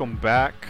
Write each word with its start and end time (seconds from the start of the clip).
Welcome 0.00 0.16
back. 0.16 0.66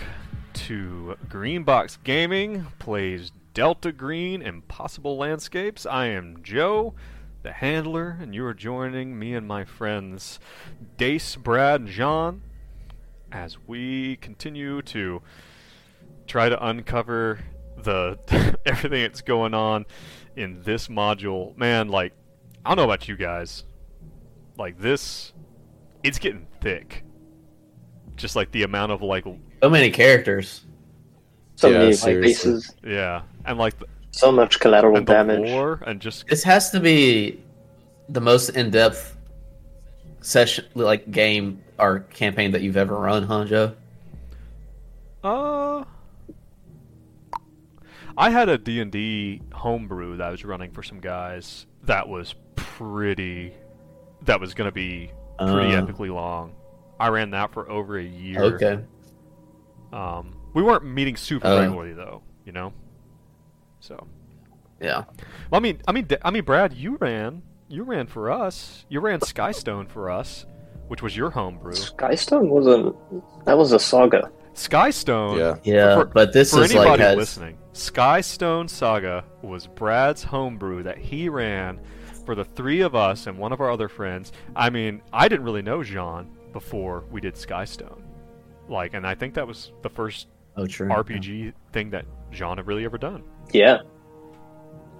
To 0.54 1.16
Greenbox 1.28 1.98
Gaming 2.02 2.66
plays 2.80 3.30
Delta 3.54 3.92
Green 3.92 4.42
Impossible 4.42 5.16
Landscapes. 5.18 5.86
I 5.86 6.06
am 6.06 6.42
Joe, 6.42 6.94
the 7.44 7.52
handler, 7.52 8.18
and 8.20 8.34
you 8.34 8.44
are 8.44 8.54
joining 8.54 9.16
me 9.16 9.34
and 9.34 9.46
my 9.46 9.64
friends 9.64 10.40
Dace, 10.96 11.36
Brad, 11.36 11.82
and 11.82 11.88
John 11.88 12.42
as 13.30 13.56
we 13.68 14.16
continue 14.16 14.82
to 14.82 15.22
try 16.26 16.48
to 16.48 16.66
uncover 16.66 17.38
the 17.76 18.18
everything 18.66 19.02
that's 19.02 19.22
going 19.22 19.54
on 19.54 19.86
in 20.34 20.64
this 20.64 20.88
module. 20.88 21.56
Man, 21.56 21.86
like 21.86 22.14
I 22.66 22.70
don't 22.70 22.78
know 22.78 22.90
about 22.90 23.06
you 23.06 23.14
guys. 23.14 23.64
Like 24.58 24.80
this 24.80 25.32
it's 26.02 26.18
getting 26.18 26.48
thick. 26.60 27.04
Just 28.20 28.36
like 28.36 28.50
the 28.52 28.62
amount 28.64 28.92
of 28.92 29.02
like 29.02 29.24
So 29.62 29.70
many 29.70 29.90
characters. 29.90 30.64
So 31.56 31.68
Yeah, 31.68 31.78
many 31.78 31.90
like 31.90 31.98
seriously. 31.98 32.52
bases, 32.52 32.74
yeah, 32.84 33.22
and 33.44 33.58
like 33.58 33.78
the, 33.78 33.86
so 34.12 34.32
much 34.32 34.60
collateral 34.60 34.96
and 34.96 35.06
damage. 35.06 35.48
lore 35.50 35.82
and 35.86 36.00
just 36.00 36.26
This 36.26 36.42
has 36.44 36.70
to 36.70 36.80
be 36.80 37.40
the 38.08 38.20
most 38.20 38.50
in-depth 38.50 39.16
session, 40.22 40.64
like 40.74 41.10
game 41.10 41.62
or 41.78 42.00
campaign 42.10 42.50
that 42.52 42.62
you've 42.62 42.76
ever 42.78 42.96
run, 42.96 43.22
huh, 43.24 43.44
Joe? 43.44 43.74
uh 45.22 45.84
I 48.16 48.30
had 48.30 48.48
a 48.48 48.58
D&D 48.58 49.40
homebrew 49.52 50.16
that 50.18 50.26
I 50.26 50.30
was 50.30 50.44
running 50.44 50.72
for 50.72 50.82
some 50.82 51.00
guys 51.00 51.66
that 51.84 52.08
was 52.08 52.34
pretty 52.56 53.52
that 54.22 54.40
was 54.40 54.52
going 54.54 54.68
to 54.68 54.72
be 54.74 55.10
pretty 55.38 55.74
Uh. 55.74 55.82
epically 55.86 56.12
long. 56.12 56.52
I 57.00 57.08
ran 57.08 57.30
that 57.30 57.52
for 57.52 57.68
over 57.70 57.98
a 57.98 58.04
year. 58.04 58.42
Okay. 58.42 58.78
Um 59.92 60.36
we 60.54 60.62
weren't 60.62 60.84
meeting 60.84 61.16
super 61.16 61.46
Oh. 61.48 61.58
regularly 61.60 61.92
though, 61.94 62.22
you 62.44 62.52
know. 62.52 62.72
So 63.80 64.06
Yeah. 64.80 65.04
Well, 65.50 65.58
I 65.58 65.60
mean, 65.60 65.80
I 65.88 65.92
mean, 65.92 66.06
I 66.22 66.30
mean, 66.30 66.44
Brad, 66.44 66.72
you 66.72 66.96
ran, 67.00 67.42
you 67.68 67.82
ran 67.82 68.06
for 68.06 68.30
us. 68.30 68.84
You 68.88 69.00
ran 69.00 69.20
Skystone 69.20 69.88
for 69.88 70.08
us, 70.10 70.46
which 70.88 71.02
was 71.02 71.16
your 71.16 71.30
homebrew. 71.30 71.72
Skystone 71.72 72.48
wasn't. 72.48 72.96
That 73.44 73.58
was 73.58 73.72
a 73.72 73.78
saga. 73.78 74.30
Skystone. 74.54 75.38
Yeah. 75.38 75.56
Yeah, 75.62 75.94
For- 75.96 76.04
but 76.06 76.32
this 76.32 76.52
For 76.52 76.62
is 76.62 76.72
like 76.74 76.80
anybody 76.82 77.02
has, 77.02 77.16
listening, 77.16 77.58
Skystone 77.72 78.68
Saga 78.68 79.24
was 79.42 79.66
Brad's 79.66 80.24
homebrew 80.24 80.82
that 80.82 80.98
he 80.98 81.28
ran 81.28 81.78
for 82.26 82.34
the 82.34 82.44
three 82.44 82.80
of 82.80 82.94
us 82.94 83.26
and 83.26 83.38
one 83.38 83.52
of 83.52 83.60
our 83.60 83.70
other 83.70 83.88
friends. 83.88 84.32
I 84.56 84.70
mean, 84.70 85.02
I 85.12 85.28
didn't 85.28 85.44
really 85.44 85.62
know 85.62 85.82
Jean 85.84 86.28
before 86.52 87.04
we 87.10 87.20
did 87.20 87.34
Skystone. 87.34 88.02
Like, 88.68 88.94
and 88.94 89.06
I 89.06 89.14
think 89.14 89.34
that 89.34 89.46
was 89.46 89.72
the 89.82 89.88
first 89.90 90.28
oh 90.56 90.66
true 90.66 90.88
RPG 90.88 91.52
thing 91.72 91.90
that 91.90 92.04
Jean 92.30 92.56
had 92.56 92.66
really 92.66 92.84
ever 92.84 92.98
done. 92.98 93.22
Yeah. 93.52 93.78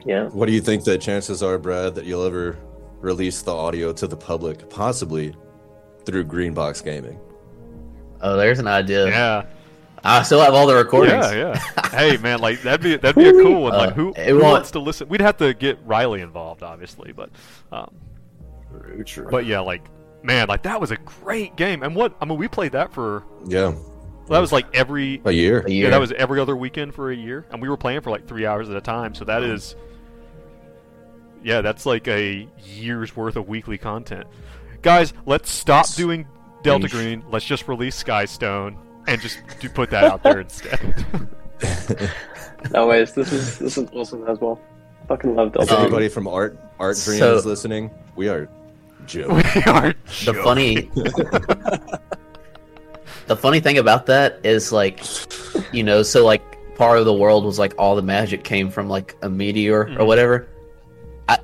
Yeah. 0.05 0.28
What 0.28 0.47
do 0.47 0.53
you 0.53 0.61
think 0.61 0.84
the 0.84 0.98
chances 0.98 1.43
are, 1.43 1.59
Brad, 1.59 1.95
that 1.95 2.05
you'll 2.05 2.25
ever 2.25 2.59
release 3.01 3.43
the 3.43 3.55
audio 3.55 3.93
to 3.93 4.06
the 4.06 4.17
public, 4.17 4.69
possibly 4.71 5.34
through 6.05 6.25
Greenbox 6.25 6.83
Gaming? 6.84 7.19
Oh, 8.23 8.37
there's 8.37 8.59
an 8.59 8.67
idea. 8.67 9.06
Yeah. 9.09 9.47
I 10.03 10.23
still 10.23 10.41
have 10.41 10.55
all 10.55 10.66
the 10.66 10.75
recordings. 10.75 11.27
Yeah, 11.33 11.60
yeah. 11.77 11.89
hey, 11.91 12.16
man, 12.16 12.41
like 12.41 12.62
that'd 12.62 12.83
be 12.83 12.97
that'd 12.97 13.16
be 13.16 13.28
a 13.28 13.33
cool 13.33 13.62
one. 13.65 13.72
Like, 13.75 13.91
Uh, 13.91 13.94
who, 13.94 14.12
who 14.15 14.41
wants 14.41 14.71
to 14.71 14.78
listen? 14.78 15.09
We'd 15.09 15.21
have 15.21 15.37
to 15.39 15.53
get 15.53 15.78
Riley 15.84 16.22
involved, 16.22 16.62
obviously, 16.62 17.12
but, 17.12 17.28
um, 17.71 17.94
but 19.31 19.44
yeah, 19.44 19.60
like, 19.60 19.83
man, 20.22 20.48
like 20.48 20.62
that 20.62 20.81
was 20.81 20.91
a 20.91 20.97
great 20.97 21.56
game. 21.56 21.82
And 21.82 21.94
what 21.94 22.14
I 22.20 22.25
mean, 22.25 22.38
we 22.38 22.48
played 22.48 22.72
that 22.72 22.92
for 22.92 23.25
Yeah, 23.47 23.69
well, 23.69 23.82
that 24.28 24.41
was 24.41 24.53
like 24.53 24.66
every 24.75 25.20
a 25.25 25.32
year. 25.32 25.60
A 25.66 25.70
year. 25.70 25.84
yeah, 25.84 25.91
that 25.91 26.00
was 26.00 26.12
every 26.12 26.41
other 26.41 26.56
weekend 26.56 26.94
for 26.94 27.10
a 27.10 27.16
year, 27.16 27.47
and 27.50 27.60
we 27.62 27.69
were 27.69 27.76
playing 27.76 28.00
for 28.03 28.10
like 28.10 28.26
three 28.28 28.47
hours 28.47 28.69
at 28.70 28.76
a 28.76 28.80
time. 28.80 29.14
So 29.14 29.25
that 29.25 29.42
is, 29.42 29.75
yeah, 31.42 31.60
that's 31.60 31.86
like 31.86 32.06
a 32.09 32.48
year's 32.64 33.16
worth 33.16 33.36
of 33.36 33.48
weekly 33.48 33.78
content. 33.78 34.26
Guys, 34.82 35.12
let's 35.26 35.50
stop 35.50 35.86
doing 35.94 36.26
Delta 36.62 36.86
Yeesh. 36.86 36.91
Green. 36.91 37.25
Let's 37.30 37.44
just 37.44 37.69
release 37.69 38.03
Skystone 38.03 38.76
and 39.06 39.20
just 39.20 39.38
do 39.60 39.69
put 39.69 39.91
that 39.91 40.04
out 40.04 40.22
there 40.22 40.41
instead. 40.41 41.06
No 42.72 42.86
ways. 42.86 43.14
This 43.14 43.32
is 43.32 43.59
this 43.59 43.78
is 43.78 43.88
awesome 43.94 44.26
as 44.28 44.38
well. 44.38 44.60
Fucking 45.09 45.34
love 45.34 45.48
If 45.48 45.54
Delta. 45.54 45.76
Um, 45.76 45.82
anybody 45.84 46.09
from 46.09 46.28
Art 46.28 46.59
Arc 46.78 46.98
Dream 46.98 47.19
so- 47.19 47.36
is 47.36 47.47
listening, 47.47 47.91
we 48.16 48.28
are 48.28 48.50
Joe. 49.10 49.28
we 49.34 49.62
are 49.66 49.93
the 50.25 50.32
joking. 50.32 50.43
funny 50.43 50.75
the 53.26 53.37
funny 53.37 53.60
thing 53.60 53.78
about 53.78 54.06
that 54.06 54.41
is 54.44 54.72
like 54.72 55.04
you 55.72 55.82
know 55.82 56.03
so 56.03 56.25
like 56.25 56.43
part 56.76 56.98
of 56.98 57.04
the 57.04 57.12
world 57.15 57.44
was 57.44 57.59
like 57.59 57.75
all 57.78 57.94
the 57.97 58.03
magic 58.03 58.44
came 58.44 58.71
from 58.71 58.88
like 58.88 59.16
a 59.22 59.28
meteor 59.28 59.87
Mhm. 59.87 59.98
or 60.00 60.04
whatever 60.04 60.48
I, 61.28 61.38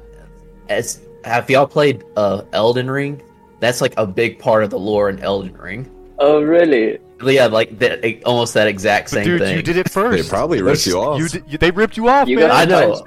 as 0.69 1.00
have 1.25 1.49
y'all 1.50 1.66
played 1.66 2.04
uh 2.16 2.43
elden 2.53 2.91
ring 2.91 3.21
that's 3.60 3.81
like 3.81 3.94
a 3.97 4.06
big 4.06 4.38
part 4.38 4.62
of 4.65 4.71
the 4.71 4.78
lore 4.78 5.09
in 5.10 5.19
elden 5.21 5.56
ring 5.56 5.91
oh 6.19 6.41
really? 6.43 6.98
yeah 7.25 7.47
like 7.47 7.78
that 7.81 8.22
almost 8.25 8.54
that 8.54 8.66
exact 8.69 9.06
But 9.10 9.16
same 9.16 9.25
dude, 9.25 9.41
thing 9.41 9.56
you 9.56 9.62
did 9.62 9.77
it 9.77 9.91
first. 9.91 10.22
They 10.22 10.28
probably 10.28 10.60
ripped 10.62 10.87
you 10.87 10.98
off. 11.00 11.19
You 11.19 11.28
did, 11.28 11.44
you, 11.48 11.59
they 11.59 11.71
ripped 11.71 11.97
you 11.97 12.09
off, 12.09 12.28
You 12.28 12.37
man. 12.38 12.48
got 12.48 12.56
I 12.56 12.65
know. 12.66 13.03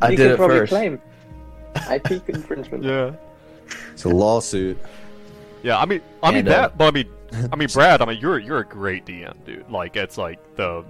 i 0.00 0.10
you 0.10 0.16
did 0.16 0.24
can 0.24 0.30
it 0.32 0.36
probably 0.36 0.58
first 0.58 0.70
claim 0.70 1.00
IP 1.90 2.22
infringement. 2.28 2.84
Yeah, 2.92 3.10
It's 3.92 4.04
a 4.04 4.08
lawsuit. 4.08 4.78
yeah. 5.62 5.78
I 5.78 5.86
mean, 5.86 6.00
I 6.22 6.30
mean 6.30 6.38
And, 6.40 6.48
uh, 6.48 6.52
that. 6.62 6.78
But 6.78 6.84
I 6.86 6.90
mean, 6.92 7.08
I 7.52 7.56
mean, 7.56 7.68
Brad. 7.72 8.02
I 8.02 8.04
mean, 8.06 8.18
you're 8.20 8.38
you're 8.38 8.58
a 8.60 8.64
great 8.66 9.04
DM, 9.06 9.44
dude. 9.44 9.70
Like 9.70 9.96
it's 9.96 10.16
like 10.18 10.38
the, 10.56 10.84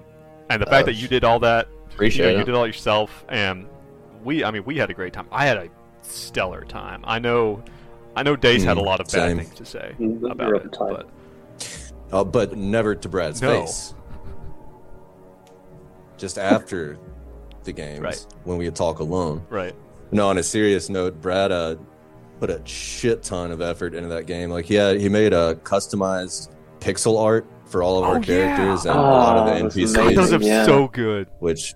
and 0.51 0.61
the 0.61 0.67
fact 0.67 0.83
Oh, 0.85 0.87
that 0.87 0.95
you 0.95 1.09
did 1.09 1.25
all 1.25 1.39
that, 1.41 1.69
you, 1.69 1.95
appreciate 1.95 2.25
know, 2.27 2.31
you 2.33 2.43
it 2.43 2.45
did 2.47 2.55
all 2.55 2.67
yourself, 2.67 3.25
and 3.29 3.67
we. 4.23 4.45
I 4.45 4.51
mean, 4.51 4.65
we 4.65 4.77
had 4.77 4.91
a 4.91 4.95
great 4.95 5.13
time. 5.13 5.27
I 5.33 5.47
had 5.47 5.57
a 5.57 5.69
stellar 6.03 6.65
time. 6.65 7.03
I 7.07 7.19
know, 7.19 7.63
I 8.15 8.23
know. 8.23 8.37
Dace 8.37 8.65
had 8.65 8.77
a 8.77 8.81
Mm, 8.81 8.87
lot 8.87 9.01
of 9.01 9.09
bad 9.09 9.37
things 9.37 9.55
to 9.55 9.65
say 9.65 9.95
Mm, 9.99 10.31
about 10.31 10.51
rough 10.53 10.65
it, 10.65 10.73
time. 10.73 10.89
but 10.91 11.09
Uh, 12.13 12.23
but 12.25 12.57
never 12.57 12.95
to 12.95 13.09
Brad's 13.09 13.41
No. 13.43 13.63
face. 13.63 13.95
Just 16.17 16.39
after 16.39 16.99
the 17.65 17.73
games, 17.73 18.01
Right. 18.01 18.27
when 18.45 18.57
we 18.59 18.65
would 18.67 18.77
talk 18.77 19.01
alone. 19.01 19.45
right. 19.51 19.75
No, 20.13 20.29
on 20.29 20.39
a 20.39 20.43
serious 20.43 20.89
note, 20.89 21.21
Brad 21.21 21.51
uh, 21.51 21.75
put 22.39 22.51
a 22.51 22.61
shit 22.67 23.23
ton 23.23 23.51
of 23.51 23.61
effort 23.61 23.95
into 23.95 24.09
that 24.11 24.27
game. 24.27 24.51
Like, 24.51 24.69
yeah, 24.71 24.93
he 24.93 25.09
made 25.09 25.33
a 25.33 25.55
customized 25.63 26.51
pixel 26.81 27.21
art 27.21 27.47
for 27.67 27.83
all 27.83 27.99
of 27.99 28.05
Oh, 28.05 28.09
our 28.13 28.19
yeah. 28.19 28.25
characters 28.57 28.85
and 28.87 28.99
a 28.99 29.03
lot 29.03 29.37
of 29.37 29.49
Oh, 29.49 29.69
the 29.69 29.81
NPCs. 29.81 29.95
God, 29.95 30.15
those 30.15 30.33
are 30.33 30.41
yeah. 30.43 30.65
so 30.65 30.89
good. 30.89 31.29
Which, 31.41 31.75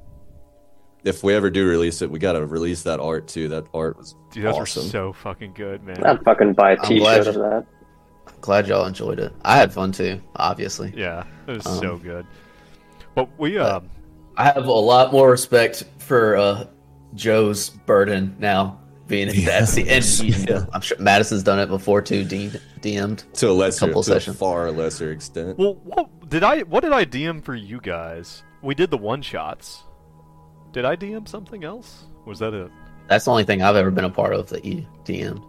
if 1.04 1.22
we 1.24 1.34
ever 1.34 1.50
do 1.50 1.66
release 1.66 2.02
it, 2.02 2.10
we 2.10 2.18
got 2.18 2.32
to 2.34 2.46
release 2.46 2.82
that 2.82 3.00
art 3.00 3.26
too. 3.26 3.48
That 3.48 3.64
art 3.72 3.96
was 3.96 4.14
Dude, 4.32 4.44
those 4.44 4.54
awesome. 4.56 4.84
are 4.86 4.88
so 4.90 5.12
fucking 5.14 5.54
good, 5.54 5.82
man. 5.82 6.04
I'd 6.04 6.22
fucking 6.22 6.52
buy 6.52 6.72
a 6.72 6.76
I'm 6.78 6.82
T-shirt 6.88 7.00
glad 7.02 7.26
of 7.26 7.34
that. 7.36 7.66
glad 8.40 8.68
y'all 8.68 8.86
enjoyed 8.86 9.18
it 9.18 9.32
i 9.44 9.56
had 9.56 9.70
fun 9.72 9.92
too 9.92 10.18
obviously 10.36 10.92
Yeah, 10.96 11.24
it 11.46 11.56
was 11.56 11.66
Um, 11.66 11.78
so 11.78 11.96
good. 11.98 12.26
But 13.14 13.28
we 13.38 13.56
but- 13.56 13.72
um. 13.76 13.90
I 14.36 14.44
have 14.44 14.66
a 14.66 14.72
lot 14.72 15.12
more 15.12 15.30
respect 15.30 15.84
for 15.98 16.36
uh, 16.36 16.64
Joe's 17.14 17.68
burden 17.70 18.36
now, 18.38 18.78
being 19.10 19.28
in 19.28 19.44
that 19.44 19.68
scene. 19.68 19.88
And 19.88 20.04
you 20.20 20.46
know, 20.46 20.66
I'm 20.72 20.80
sure 20.80 20.96
Madison's 20.98 21.42
done 21.42 21.58
it 21.58 21.66
before 21.66 22.00
too. 22.00 22.24
D- 22.24 22.50
DM'd. 22.80 23.24
to 23.34 23.50
a 23.50 23.52
lesser, 23.52 23.86
Couple 23.86 24.02
to 24.04 24.14
a 24.14 24.20
far 24.20 24.70
lesser 24.70 25.12
extent. 25.12 25.58
Well, 25.58 25.74
what 25.84 26.30
did 26.30 26.42
I? 26.42 26.60
What 26.60 26.82
did 26.82 26.92
I 26.94 27.04
DM 27.04 27.42
for 27.44 27.54
you 27.54 27.80
guys? 27.80 28.42
We 28.62 28.74
did 28.74 28.90
the 28.90 28.96
one 28.98 29.20
shots. 29.20 29.82
Did 30.72 30.84
I 30.86 30.96
DM 30.96 31.28
something 31.28 31.64
else? 31.64 32.04
Was 32.26 32.38
that 32.38 32.54
it? 32.54 32.70
That's 33.08 33.24
the 33.26 33.30
only 33.32 33.44
thing 33.44 33.60
I've 33.60 33.76
ever 33.76 33.90
been 33.90 34.04
a 34.04 34.10
part 34.10 34.32
of 34.34 34.48
that 34.50 34.64
you 34.64 34.86
DM'd. 35.04 35.42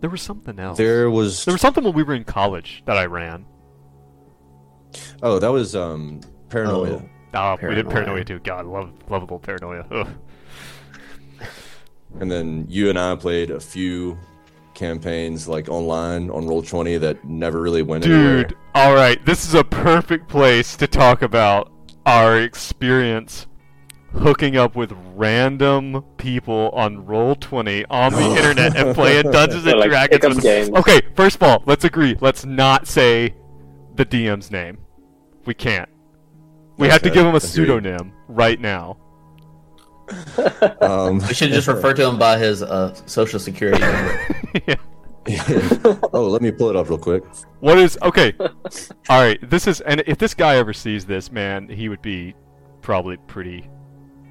There 0.00 0.10
was 0.10 0.22
something 0.22 0.58
else. 0.58 0.76
There 0.78 1.10
was, 1.10 1.44
There 1.44 1.52
was 1.54 1.60
something 1.60 1.82
when 1.84 1.94
we 1.94 2.02
were 2.02 2.14
in 2.14 2.24
college 2.24 2.82
that 2.86 2.96
I 2.98 3.06
ran. 3.06 3.46
oh, 5.22 5.38
that 5.38 5.48
was 5.48 5.74
um 5.76 6.20
paranoia. 6.48 7.02
Oh, 7.02 7.08
Oh, 7.34 7.56
we 7.68 7.74
did 7.74 7.86
Paranoia. 7.86 7.92
paranoia 7.92 8.24
too. 8.24 8.38
God, 8.38 8.64
love 8.64 8.90
lovable 9.10 9.38
paranoia. 9.38 9.84
Ugh. 9.90 10.08
And 12.20 12.30
then 12.30 12.66
you 12.68 12.88
and 12.88 12.98
I 12.98 13.14
played 13.16 13.50
a 13.50 13.60
few 13.60 14.18
campaigns 14.74 15.48
like 15.48 15.68
online 15.68 16.30
on 16.30 16.46
Roll 16.46 16.62
Twenty 16.62 16.96
that 16.98 17.24
never 17.24 17.60
really 17.60 17.82
went 17.82 18.04
anywhere. 18.06 18.44
Dude, 18.44 18.56
all 18.74 18.94
right, 18.94 19.24
this 19.24 19.46
is 19.46 19.54
a 19.54 19.64
perfect 19.64 20.28
place 20.28 20.76
to 20.76 20.86
talk 20.86 21.22
about 21.22 21.72
our 22.04 22.38
experience 22.40 23.46
hooking 24.12 24.56
up 24.56 24.74
with 24.76 24.92
random 25.14 26.02
people 26.16 26.70
on 26.72 27.04
Roll 27.04 27.34
Twenty 27.36 27.84
on 27.86 28.12
the 28.12 28.22
internet 28.36 28.76
and 28.76 28.94
playing 28.94 29.24
Dungeons 29.32 29.66
and 29.66 29.78
like 29.78 29.90
Dragons. 29.90 30.36
with- 30.36 30.42
games. 30.44 30.70
Okay, 30.70 31.00
first 31.14 31.36
of 31.36 31.42
all, 31.42 31.62
let's 31.66 31.84
agree. 31.84 32.16
Let's 32.20 32.44
not 32.44 32.86
say 32.86 33.34
the 33.94 34.04
DM's 34.06 34.50
name. 34.50 34.78
We 35.44 35.54
can't. 35.54 35.88
We 36.78 36.88
have 36.88 37.00
to 37.02 37.08
give 37.10 37.20
him 37.24 37.32
a 37.34 37.36
agreed. 37.36 37.42
pseudonym 37.48 38.12
right 38.28 38.60
now. 38.60 38.98
Um, 40.80 41.18
we 41.18 41.34
should 41.34 41.50
just 41.50 41.68
refer 41.68 41.92
to 41.94 42.08
him 42.08 42.18
by 42.18 42.38
his 42.38 42.62
uh, 42.62 42.94
social 43.06 43.38
security 43.40 43.80
number. 43.80 44.26
yeah. 44.66 44.74
yeah. 45.26 45.96
oh, 46.12 46.28
let 46.28 46.42
me 46.42 46.50
pull 46.50 46.70
it 46.70 46.76
up 46.76 46.88
real 46.88 46.98
quick. 46.98 47.24
What 47.60 47.78
is 47.78 47.98
okay? 48.02 48.32
All 49.08 49.20
right, 49.20 49.38
this 49.50 49.66
is 49.66 49.80
and 49.82 50.02
if 50.06 50.18
this 50.18 50.34
guy 50.34 50.56
ever 50.56 50.72
sees 50.72 51.04
this, 51.04 51.32
man, 51.32 51.68
he 51.68 51.88
would 51.88 52.02
be 52.02 52.34
probably 52.82 53.16
pretty. 53.26 53.68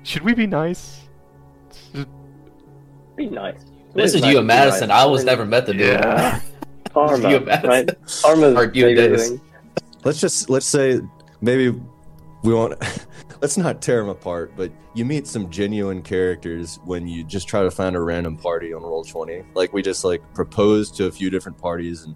Should 0.04 0.22
we 0.22 0.34
be 0.34 0.48
nice? 0.48 1.02
Be 3.16 3.28
nice. 3.30 3.60
This 3.94 4.14
is 4.14 4.22
nice 4.22 4.32
you 4.32 4.38
and 4.40 4.48
Madison. 4.48 4.90
nice. 4.90 5.02
I 5.04 5.06
was 5.06 5.24
never 5.24 5.46
met 5.46 5.66
the 5.66 5.74
dude. 5.74 5.82
Yeah. 5.82 6.38
it. 6.38 6.44
Karma, 6.94 7.30
You 7.30 7.38
and 7.38 7.46
Madison. 7.46 7.70
right? 7.70 7.90
Karma's 8.22 8.76
you 8.76 8.88
and 8.88 8.96
big 8.96 8.98
Davis. 8.98 9.30
thing. 9.30 9.42
Let's 10.04 10.20
just 10.22 10.50
let's 10.50 10.66
say 10.66 11.02
maybe 11.42 11.70
we 12.44 12.54
won't. 12.54 12.76
Let's 13.42 13.58
not 13.58 13.82
tear 13.82 14.00
them 14.02 14.10
apart, 14.10 14.54
but 14.56 14.72
you 14.94 15.06
meet 15.06 15.28
some 15.28 15.50
genuine 15.50 16.02
characters 16.02 16.80
when 16.86 17.08
you 17.08 17.24
just 17.24 17.48
try 17.48 17.64
to 17.64 17.72
find 17.72 17.96
a 17.96 18.02
random 18.02 18.38
party 18.38 18.74
on 18.74 18.82
roll 18.84 19.04
twenty. 19.04 19.44
Like 19.54 19.74
we 19.74 19.82
just 19.82 20.04
like 20.04 20.22
proposed 20.34 20.96
to 20.98 21.06
a 21.06 21.12
few 21.12 21.30
different 21.30 21.58
parties, 21.58 22.04
and 22.04 22.16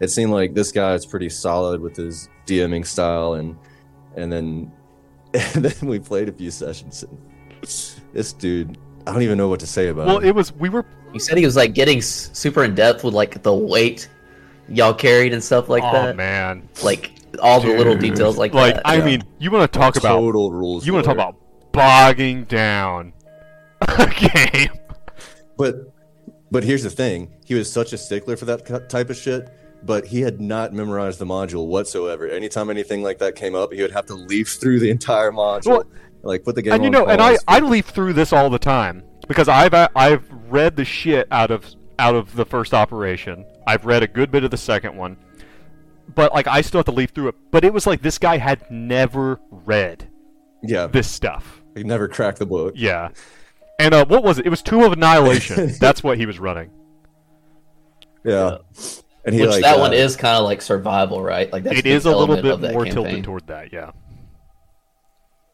it 0.00 0.10
seemed 0.10 0.32
like 0.32 0.54
this 0.54 0.72
guy 0.72 0.94
is 0.94 1.06
pretty 1.06 1.28
solid 1.28 1.80
with 1.80 1.96
his 1.96 2.28
DMing 2.46 2.86
style, 2.86 3.34
and 3.34 3.56
and 4.16 4.32
then 4.32 4.72
and 5.34 5.64
then 5.64 5.88
we 5.88 5.98
played 5.98 6.28
a 6.28 6.32
few 6.32 6.50
sessions. 6.50 7.02
And 7.02 7.18
this 8.12 8.32
dude, 8.32 8.78
I 9.06 9.12
don't 9.12 9.22
even 9.22 9.38
know 9.38 9.48
what 9.48 9.60
to 9.60 9.66
say 9.66 9.88
about 9.88 10.06
Well, 10.06 10.18
him. 10.18 10.28
it 10.28 10.34
was 10.34 10.52
we 10.54 10.68
were. 10.68 10.84
You 11.12 11.20
said 11.20 11.38
he 11.38 11.44
was 11.44 11.54
like 11.56 11.74
getting 11.74 12.02
super 12.02 12.64
in 12.64 12.74
depth 12.74 13.04
with 13.04 13.14
like 13.14 13.42
the 13.42 13.54
weight 13.54 14.08
y'all 14.68 14.94
carried 14.94 15.32
and 15.32 15.42
stuff 15.44 15.68
like 15.68 15.82
that. 15.82 15.94
oh 15.94 16.06
that. 16.06 16.16
man, 16.16 16.68
Like 16.82 17.12
all 17.40 17.60
the 17.60 17.68
little 17.68 17.96
details 17.96 18.36
like, 18.36 18.54
like 18.54 18.74
that. 18.76 18.86
I 18.86 18.96
yeah. 18.96 19.04
mean, 19.04 19.22
you 19.38 19.50
want 19.50 19.70
to 19.70 19.78
talk 19.78 19.96
about 19.96 20.18
total 20.18 20.50
rules. 20.52 20.86
you 20.86 20.92
want 20.92 21.04
to 21.04 21.08
talk 21.08 21.16
about 21.16 21.36
bogging 21.72 22.44
down 22.44 23.12
a 23.80 24.06
game. 24.06 24.70
But 25.56 25.76
but 26.50 26.64
here's 26.64 26.82
the 26.82 26.90
thing: 26.90 27.32
he 27.44 27.54
was 27.54 27.70
such 27.70 27.92
a 27.92 27.98
stickler 27.98 28.36
for 28.36 28.44
that 28.46 28.88
type 28.88 29.10
of 29.10 29.16
shit. 29.16 29.48
But 29.82 30.06
he 30.06 30.22
had 30.22 30.40
not 30.40 30.72
memorized 30.72 31.18
the 31.18 31.26
module 31.26 31.66
whatsoever. 31.66 32.26
Anytime 32.26 32.70
anything 32.70 33.02
like 33.02 33.18
that 33.18 33.34
came 33.36 33.54
up, 33.54 33.70
he 33.70 33.82
would 33.82 33.90
have 33.92 34.06
to 34.06 34.14
leaf 34.14 34.48
through 34.58 34.80
the 34.80 34.88
entire 34.88 35.30
module, 35.30 35.66
Well, 35.66 35.84
like 36.22 36.42
put 36.42 36.54
the 36.54 36.62
game. 36.62 36.72
and 36.72 36.82
you 36.82 36.86
on 36.86 36.92
know, 36.92 37.06
and 37.06 37.20
I. 37.20 37.36
I 37.46 37.60
leaf 37.60 37.88
through 37.88 38.14
this 38.14 38.32
all 38.32 38.48
the 38.48 38.58
time 38.58 39.04
because 39.28 39.46
I've 39.46 39.74
uh, 39.74 39.88
I've 39.94 40.24
read 40.48 40.76
the 40.76 40.86
shit 40.86 41.28
out 41.30 41.50
of 41.50 41.66
out 41.98 42.14
of 42.14 42.34
the 42.34 42.46
first 42.46 42.72
operation. 42.72 43.44
I've 43.66 43.84
read 43.84 44.02
a 44.02 44.06
good 44.06 44.30
bit 44.30 44.42
of 44.42 44.50
the 44.50 44.56
second 44.56 44.96
one, 44.96 45.18
but 46.14 46.32
like 46.34 46.46
I 46.46 46.60
still 46.60 46.78
have 46.78 46.86
to 46.86 46.92
leaf 46.92 47.10
through 47.10 47.28
it. 47.28 47.34
But 47.50 47.64
it 47.64 47.72
was 47.72 47.86
like 47.86 48.02
this 48.02 48.18
guy 48.18 48.38
had 48.38 48.70
never 48.70 49.40
read 49.50 50.08
yeah, 50.62 50.86
this 50.86 51.10
stuff. 51.10 51.62
he 51.74 51.84
never 51.84 52.08
cracked 52.08 52.38
the 52.38 52.46
book. 52.46 52.74
Yeah, 52.76 53.10
and 53.78 53.94
uh, 53.94 54.06
what 54.06 54.22
was 54.22 54.38
it? 54.38 54.46
It 54.46 54.50
was 54.50 54.62
Tomb 54.62 54.82
of 54.82 54.92
Annihilation. 54.92 55.72
That's 55.80 56.02
what 56.02 56.18
he 56.18 56.26
was 56.26 56.38
running. 56.38 56.70
Yeah, 58.24 58.58
and 59.24 59.34
he 59.34 59.40
which 59.40 59.50
like 59.50 59.62
that 59.62 59.76
uh, 59.76 59.80
one 59.80 59.92
is 59.92 60.16
kind 60.16 60.36
of 60.36 60.44
like 60.44 60.62
survival, 60.62 61.22
right? 61.22 61.52
Like 61.52 61.64
that's 61.64 61.78
it 61.78 61.82
the 61.82 61.90
is 61.90 62.04
a 62.04 62.14
little 62.14 62.36
bit 62.36 62.60
more 62.60 62.84
campaign. 62.84 62.92
tilted 62.92 63.24
toward 63.24 63.46
that. 63.46 63.72
Yeah. 63.72 63.92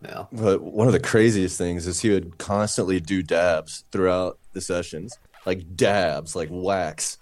Yeah. 0.02 0.24
But 0.32 0.62
one 0.62 0.86
of 0.86 0.92
the 0.92 1.00
craziest 1.00 1.58
things 1.58 1.86
is 1.86 2.00
he 2.00 2.10
would 2.10 2.38
constantly 2.38 3.00
do 3.00 3.22
dabs 3.22 3.84
throughout 3.92 4.38
the 4.52 4.60
sessions, 4.60 5.18
like 5.44 5.76
dabs, 5.76 6.34
like 6.34 6.48
wax. 6.50 7.18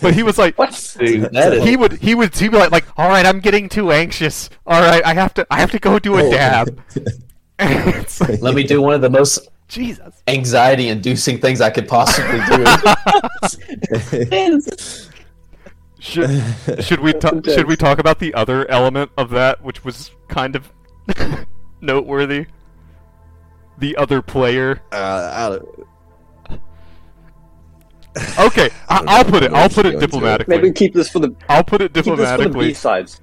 But 0.00 0.14
he 0.14 0.22
was 0.22 0.38
like, 0.38 0.56
What? 0.58 0.96
Dude, 0.98 1.22
that 1.32 1.54
is 1.54 1.64
he 1.64 1.76
would 1.76 1.92
he 1.94 2.14
would 2.14 2.34
he'd 2.36 2.50
be 2.50 2.56
like, 2.58 2.70
like, 2.70 2.84
all 2.96 3.08
right, 3.08 3.26
I'm 3.26 3.40
getting 3.40 3.68
too 3.68 3.90
anxious. 3.90 4.48
All 4.66 4.80
right, 4.80 5.04
I 5.04 5.14
have 5.14 5.34
to 5.34 5.46
I 5.50 5.60
have 5.60 5.70
to 5.72 5.78
go 5.78 5.98
do 5.98 6.16
a 6.16 6.24
Oh. 6.24 6.30
dab. 6.30 6.80
Like, 7.60 8.42
Let 8.42 8.56
me 8.56 8.64
do 8.64 8.82
one 8.82 8.94
of 8.94 9.00
the 9.00 9.08
most 9.10 9.48
Jesus. 9.68 10.22
anxiety-inducing 10.26 11.38
things 11.40 11.60
I 11.60 11.70
could 11.70 11.86
possibly 11.86 12.40
do. 12.48 12.64
Should 16.00 16.30
should 16.84 17.00
we 17.00 17.12
ta- 17.14 17.30
intense. 17.30 17.54
should 17.54 17.66
we 17.66 17.76
talk 17.76 17.98
about 17.98 18.18
the 18.18 18.34
other 18.34 18.70
element 18.70 19.10
of 19.16 19.30
that, 19.30 19.62
which 19.64 19.84
was 19.84 20.10
kind 20.28 20.54
of 20.54 20.70
noteworthy? 21.80 22.46
The 23.78 23.96
other 23.96 24.20
player. 24.20 24.82
uh, 24.92 25.30
I 25.34 25.48
don't- 25.50 25.86
Okay, 28.38 28.70
I, 28.88 29.02
I'll 29.06 29.24
put 29.24 29.42
it. 29.42 29.52
I'll 29.52 29.68
put 29.68 29.86
it 29.86 29.98
diplomatically. 29.98 30.56
Maybe 30.56 30.72
keep 30.72 30.94
this 30.94 31.08
for 31.08 31.18
the 31.18 31.34
I'll 31.48 31.64
put 31.64 31.80
it 31.80 31.92
diplomatically. 31.92 31.94
keep 31.94 32.16
this 32.16 32.30
for 32.30 32.36
the 32.36 32.44
diplomatically. 32.44 32.68
B 32.68 32.74
sides. 32.74 33.20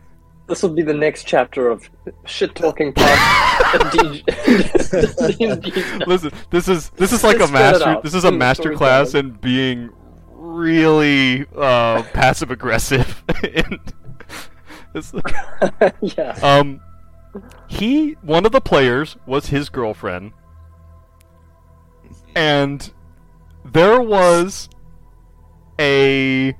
This 0.48 0.64
will 0.64 0.74
be 0.74 0.82
the 0.82 0.94
next 0.94 1.24
chapter 1.26 1.70
of 1.70 1.90
shit 2.26 2.54
talking 2.56 2.92
past 2.92 3.94
D&D. 3.94 4.24
Listen, 6.06 6.32
this 6.50 6.68
is 6.68 6.90
this 6.92 7.14
is 7.14 7.24
like 7.24 7.38
a 7.38 7.46
Let's 7.46 7.52
spit 7.52 7.62
it 7.62 7.86
master. 7.86 8.02
This 8.04 8.14
is 8.14 8.26
a 8.26 8.32
master 8.34 8.76
class 8.76 9.14
in 9.14 9.32
being 9.32 9.92
really 10.30 11.46
uh, 11.56 12.04
passive 12.14 12.52
aggressive. 12.52 13.24
and 13.44 13.94
it's, 14.94 15.14
yeah. 16.02 16.38
um, 16.42 16.82
he 17.68 18.18
one 18.22 18.46
of 18.46 18.52
the 18.52 18.60
players 18.60 19.16
was 19.26 19.48
his 19.48 19.70
girlfriend, 19.70 20.34
and 22.36 22.92
there 23.64 24.02
was 24.02 24.68
a. 25.82 26.56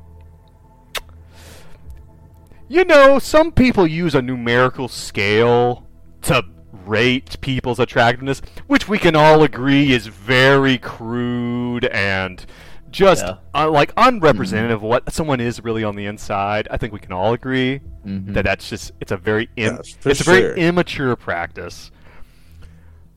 You 2.68 2.86
know, 2.86 3.20
some 3.20 3.52
people 3.52 3.86
use 3.86 4.16
a 4.16 4.22
numerical 4.22 4.88
scale 4.88 5.86
to 6.24 6.44
rate 6.86 7.36
people's 7.42 7.80
attractiveness, 7.80 8.42
which 8.68 8.88
we 8.88 8.98
can 8.98 9.16
all 9.16 9.44
agree 9.44 9.92
is 9.92 10.08
very 10.08 10.78
crude 10.78 11.86
and 11.86 12.46
just 12.90 13.26
Yeah. 13.26 13.36
uh, 13.54 13.70
like 13.70 13.92
unrepresentative 13.98 14.78
of 14.78 14.82
what 14.82 15.12
someone 15.14 15.40
is 15.42 15.62
really 15.64 15.84
on 15.84 15.96
the 15.96 16.06
inside. 16.06 16.68
I 16.72 16.78
think 16.78 16.94
we 16.94 17.00
can 17.00 17.12
all 17.12 17.34
agree 17.34 17.82
Mhm. 18.06 18.34
that 18.34 18.46
that's 18.46 18.70
just 18.70 18.92
it's 19.02 19.12
a 19.12 19.18
very 19.18 19.50
Im- 19.58 19.76
Yeah, 19.76 19.82
for 20.00 20.10
it's 20.10 20.22
a 20.22 20.24
very 20.24 20.60
immature 20.60 21.16
practice. 21.18 21.92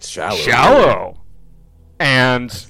shallow. 0.01 0.37
Shallow. 0.37 1.21
And 2.01 2.67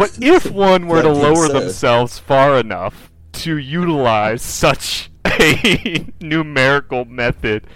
but 0.00 0.18
if 0.20 0.50
one 0.50 0.86
were 0.88 1.02
to 1.02 1.08
lower 1.12 1.46
said- 1.46 1.62
themselves 1.62 2.18
far 2.18 2.58
enough 2.58 3.10
to 3.32 3.56
utilize 3.56 4.42
such 4.42 5.10
a 5.26 6.06
numerical 6.20 7.04
method, 7.04 7.66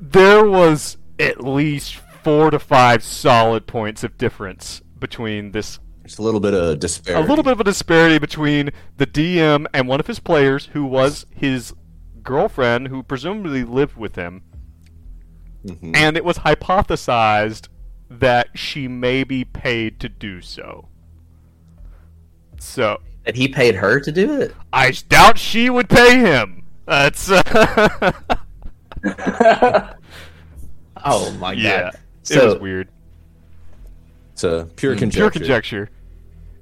there 0.00 0.44
was 0.48 0.96
at 1.18 1.42
least 1.44 1.96
four 2.22 2.50
to 2.50 2.58
five 2.58 3.02
solid 3.02 3.66
points 3.66 4.02
of 4.04 4.16
difference 4.16 4.80
between 4.98 5.52
this 5.52 5.78
Just 6.04 6.18
a 6.18 6.22
little 6.22 6.40
bit 6.40 6.54
of 6.54 6.62
a 6.70 6.76
disparity. 6.76 7.24
A 7.24 7.28
little 7.28 7.42
bit 7.42 7.52
of 7.52 7.60
a 7.60 7.64
disparity 7.64 8.18
between 8.18 8.70
the 8.96 9.06
DM 9.06 9.66
and 9.74 9.86
one 9.88 10.00
of 10.00 10.06
his 10.06 10.20
players 10.20 10.66
who 10.72 10.84
was 10.84 11.26
his 11.34 11.74
girlfriend 12.22 12.88
who 12.88 13.02
presumably 13.02 13.64
lived 13.64 13.96
with 13.96 14.16
him 14.16 14.42
Mhm. 15.66 15.96
and 15.96 16.16
it 16.16 16.24
was 16.24 16.38
hypothesized 16.38 17.68
that 18.10 18.48
she 18.54 18.86
may 18.88 19.24
be 19.24 19.44
paid 19.44 19.98
to 20.00 20.08
do 20.08 20.40
so. 20.40 20.88
So 22.58 22.98
And 23.26 23.36
he 23.36 23.48
paid 23.48 23.74
her 23.74 24.00
to 24.00 24.12
do 24.12 24.40
it. 24.40 24.54
I 24.72 24.92
doubt 25.08 25.38
she 25.38 25.70
would 25.70 25.88
pay 25.88 26.18
him. 26.18 26.64
That's 26.86 27.30
uh, 27.30 28.12
Oh 31.04 31.30
my 31.32 31.52
yeah. 31.52 31.82
god! 31.82 31.94
it 31.94 32.00
So 32.22 32.46
was 32.46 32.58
weird. 32.60 32.88
It's 34.32 34.44
a 34.44 34.68
pure 34.76 34.94
Mm, 34.94 34.98
conjecture. 34.98 35.20
Pure 35.20 35.30
conjecture. 35.30 35.90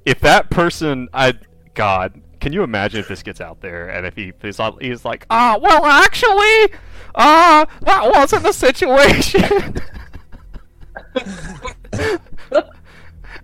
If 0.05 0.19
that 0.21 0.49
person, 0.49 1.09
I 1.13 1.33
God, 1.73 2.21
can 2.39 2.53
you 2.53 2.63
imagine 2.63 2.99
if 2.99 3.07
this 3.07 3.23
gets 3.23 3.41
out 3.41 3.61
there 3.61 3.89
and 3.89 4.05
if 4.05 4.15
he 4.15 4.33
he's, 4.41 4.59
he's 4.81 5.05
like, 5.05 5.25
ah, 5.29 5.57
well, 5.61 5.85
actually, 5.85 6.73
uh, 7.15 7.65
that 7.81 8.11
wasn't 8.13 8.43
the 8.43 8.51
situation. 8.53 9.75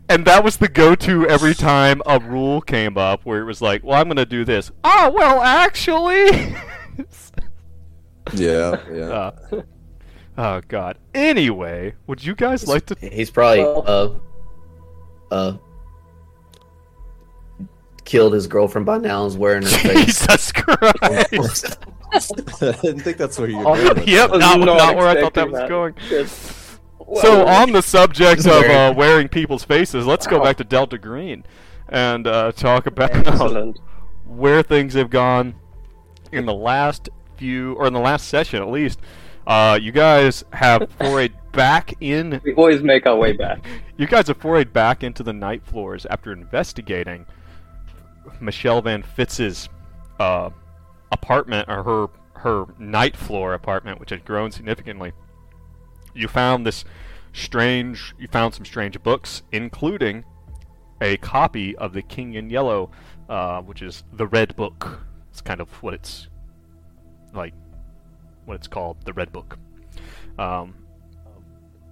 and 0.10 0.26
that 0.26 0.44
was 0.44 0.58
the 0.58 0.68
go-to 0.68 1.28
every 1.28 1.54
time 1.54 2.02
a 2.06 2.20
rule 2.20 2.62
came 2.62 2.98
up 2.98 3.26
where 3.26 3.40
it 3.42 3.46
was 3.46 3.62
like, 3.62 3.84
well, 3.84 4.00
I'm 4.00 4.08
gonna 4.08 4.26
do 4.26 4.44
this. 4.46 4.72
Oh, 4.84 5.12
well, 5.14 5.42
actually. 5.42 6.56
Yeah, 8.34 8.78
yeah. 8.90 9.04
uh, 9.04 9.62
oh 10.38 10.62
God. 10.70 10.98
Anyway, 11.14 11.94
would 12.08 12.24
you 12.24 12.36
guys 12.36 12.66
like 12.68 12.86
to? 12.86 12.96
he's 13.02 13.30
probably 13.30 13.62
uh 13.64 14.10
uh 15.30 15.58
killed 18.06 18.34
his 18.34 18.48
girlfriend 18.48 18.86
by 18.86 18.98
now. 18.98 19.24
and 19.26 19.32
Is 19.32 19.38
wearing 19.38 19.64
her 19.64 19.68
face. 19.78 20.26
Jesus 20.26 20.52
Christ. 20.54 21.78
I 22.62 22.72
didn't 22.82 23.02
think 23.02 23.18
that's 23.18 23.38
where 23.38 23.50
you 23.50 23.58
were 23.58 23.68
Oh, 23.68 23.94
going. 23.94 24.08
Yep, 24.08 24.30
I 24.34 24.38
not, 24.38 24.60
not 24.60 24.96
where 24.96 25.08
I 25.08 25.20
thought 25.20 25.34
that 25.34 25.50
expecting 25.50 25.52
was 25.52 25.70
going. 25.70 25.96
Yes. 26.10 26.63
So 27.22 27.46
on 27.46 27.72
the 27.72 27.82
subject 27.86 28.46
of 28.46 28.64
uh, 28.64 28.94
wearing 28.96 29.28
people's 29.28 29.64
faces, 29.64 30.06
let's 30.06 30.28
go 30.28 30.42
back 30.42 30.58
to 30.58 30.64
Delta 30.64 30.98
Green 30.98 31.46
and 31.90 32.28
uh, 32.28 32.52
talk 32.52 32.88
about 32.88 33.12
where 34.26 34.64
things 34.64 34.94
have 34.94 35.10
gone 35.10 35.56
in 36.32 36.46
the 36.46 36.54
last 36.54 37.10
few, 37.38 37.74
or 37.74 37.88
in 37.88 37.94
the 37.94 38.00
last 38.00 38.28
session 38.28 38.62
at 38.62 38.70
least. 38.70 39.00
Uh, 39.46 39.78
you 39.82 39.92
guys 39.92 40.44
have 40.54 40.82
forayed 41.00 41.34
back 41.52 41.94
in. 42.00 42.42
We 42.44 42.54
always 42.54 42.82
make 42.82 43.06
our 43.06 43.18
way 43.18 43.34
back. 43.34 43.66
You 43.98 44.08
guys 44.08 44.28
have 44.28 44.40
forayed 44.40 44.72
back 44.74 45.04
into 45.04 45.22
the 45.24 45.34
night 45.34 45.66
floors 45.66 46.06
after 46.10 46.32
investigating 46.32 47.26
Michelle 48.40 48.82
Van 48.82 49.04
Fitz's 49.04 49.70
uh, 50.20 50.50
apartment 51.12 51.70
or 51.70 51.84
her 51.84 52.08
her 52.44 52.66
night 52.78 53.16
floor 53.16 53.54
apartment, 53.54 54.00
which 54.00 54.10
had 54.10 54.26
grown 54.26 54.52
significantly, 54.52 55.14
you 56.14 56.28
found 56.28 56.66
this 56.66 56.84
strange. 57.34 58.14
You 58.18 58.28
found 58.28 58.54
some 58.54 58.66
strange 58.66 59.02
books, 59.04 59.44
including 59.52 60.24
a 61.02 61.18
copy 61.18 61.76
of 61.76 61.94
the 61.94 62.02
King 62.02 62.36
in 62.36 62.50
Yellow, 62.50 62.92
uh, 63.30 63.62
which 63.62 63.82
is 63.82 64.04
the 64.14 64.28
Red 64.28 64.56
Book. 64.56 65.02
It's 65.32 65.42
kind 65.42 65.60
of 65.60 65.70
what 65.84 65.94
it's 65.94 66.30
like, 67.34 67.54
what 68.46 68.56
it's 68.56 68.68
called, 68.68 69.04
the 69.04 69.14
Red 69.14 69.32
Book. 69.32 69.58
Um, 70.40 70.76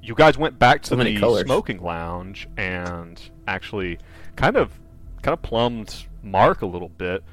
you 0.02 0.16
guys 0.16 0.38
went 0.38 0.58
back 0.58 0.82
to 0.84 0.90
So 0.90 0.96
the 0.96 1.20
colors. 1.20 1.46
smoking 1.46 1.82
lounge 1.82 2.48
and 2.58 3.22
actually 3.48 4.00
kind 4.36 4.56
of 4.56 4.72
kind 5.22 5.34
of 5.34 5.42
plumbed 5.42 6.06
Mark 6.24 6.62
a 6.62 6.66
little 6.66 6.90
bit. 6.90 7.24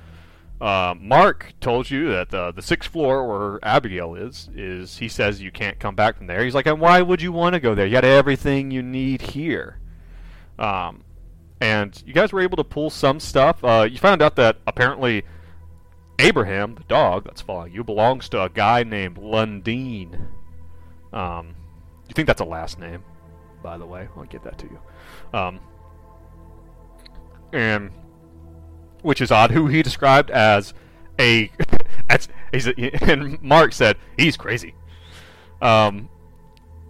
Uh, 0.61 0.95
Mark 0.99 1.55
told 1.61 1.89
you 1.89 2.09
that 2.11 2.31
the 2.31 2.51
the 2.51 2.63
sixth 2.63 2.91
floor 2.91 3.27
where 3.27 3.61
Abigail 3.63 4.17
is 4.17 4.49
is 4.57 4.99
he 4.99 5.09
says 5.09 5.41
you 5.41 5.53
can't 5.53 5.79
come 5.79 5.95
back 5.95 6.17
from 6.17 6.27
there. 6.27 6.45
He's 6.45 6.55
like, 6.55 6.67
and 6.67 6.81
why 6.81 7.01
would 7.01 7.23
you 7.23 7.31
want 7.31 7.55
to 7.55 7.61
go 7.61 7.75
there? 7.75 7.87
You 7.87 7.93
got 7.93 8.05
everything 8.05 8.71
you 8.71 8.83
need 8.83 9.23
here. 9.23 9.79
Um, 10.59 11.05
and 11.61 12.03
you 12.05 12.13
guys 12.13 12.33
were 12.33 12.41
able 12.41 12.57
to 12.57 12.65
pull 12.65 12.91
some 12.91 13.21
stuff. 13.21 13.63
Uh, 13.63 13.87
you 13.89 13.99
found 13.99 14.21
out 14.21 14.35
that 14.37 14.57
apparently 14.67 15.25
Abraham, 16.19 16.75
the 16.75 16.85
dog 16.85 17.25
that's 17.25 17.41
following 17.41 17.73
you, 17.73 17.85
belongs 17.85 18.29
to 18.31 18.43
a 18.43 18.49
guy 18.49 18.83
named 18.83 19.17
Lundeen. 19.19 20.27
Um, 21.13 21.55
you 22.09 22.15
think 22.15 22.27
that's 22.27 22.41
a 22.41 22.45
last 22.45 22.81
name, 22.81 23.05
by 23.63 23.79
the 23.79 23.87
way? 23.87 24.09
I'll 24.17 24.25
get 24.25 24.43
that 24.43 24.59
to 24.59 24.67
you. 24.67 25.39
Um, 25.39 25.61
and 27.53 27.93
which 29.03 29.21
is 29.21 29.31
odd. 29.31 29.51
Who 29.51 29.67
he 29.67 29.83
described 29.83 30.31
as 30.31 30.75
a, 31.19 31.51
as 32.11 32.29
and 33.03 33.43
Mark 33.43 33.73
said 33.73 33.97
he's 34.17 34.37
crazy. 34.37 34.75
Um, 35.61 36.09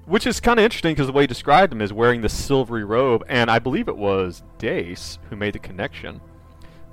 which 0.07 0.27
is 0.27 0.41
kind 0.41 0.59
of 0.59 0.65
interesting 0.65 0.95
because 0.95 1.07
the 1.07 1.13
way 1.13 1.25
he 1.25 1.27
described 1.27 1.73
him 1.73 1.83
is 1.83 1.93
wearing 1.93 2.23
the 2.23 2.29
silvery 2.29 2.85
robe, 2.85 3.25
and 3.29 3.51
I 3.51 3.59
believe 3.59 3.89
it 3.89 3.97
was 3.97 4.43
Dace 4.57 5.19
who 5.29 5.37
made 5.37 5.55
the 5.55 5.59
connection. 5.59 6.21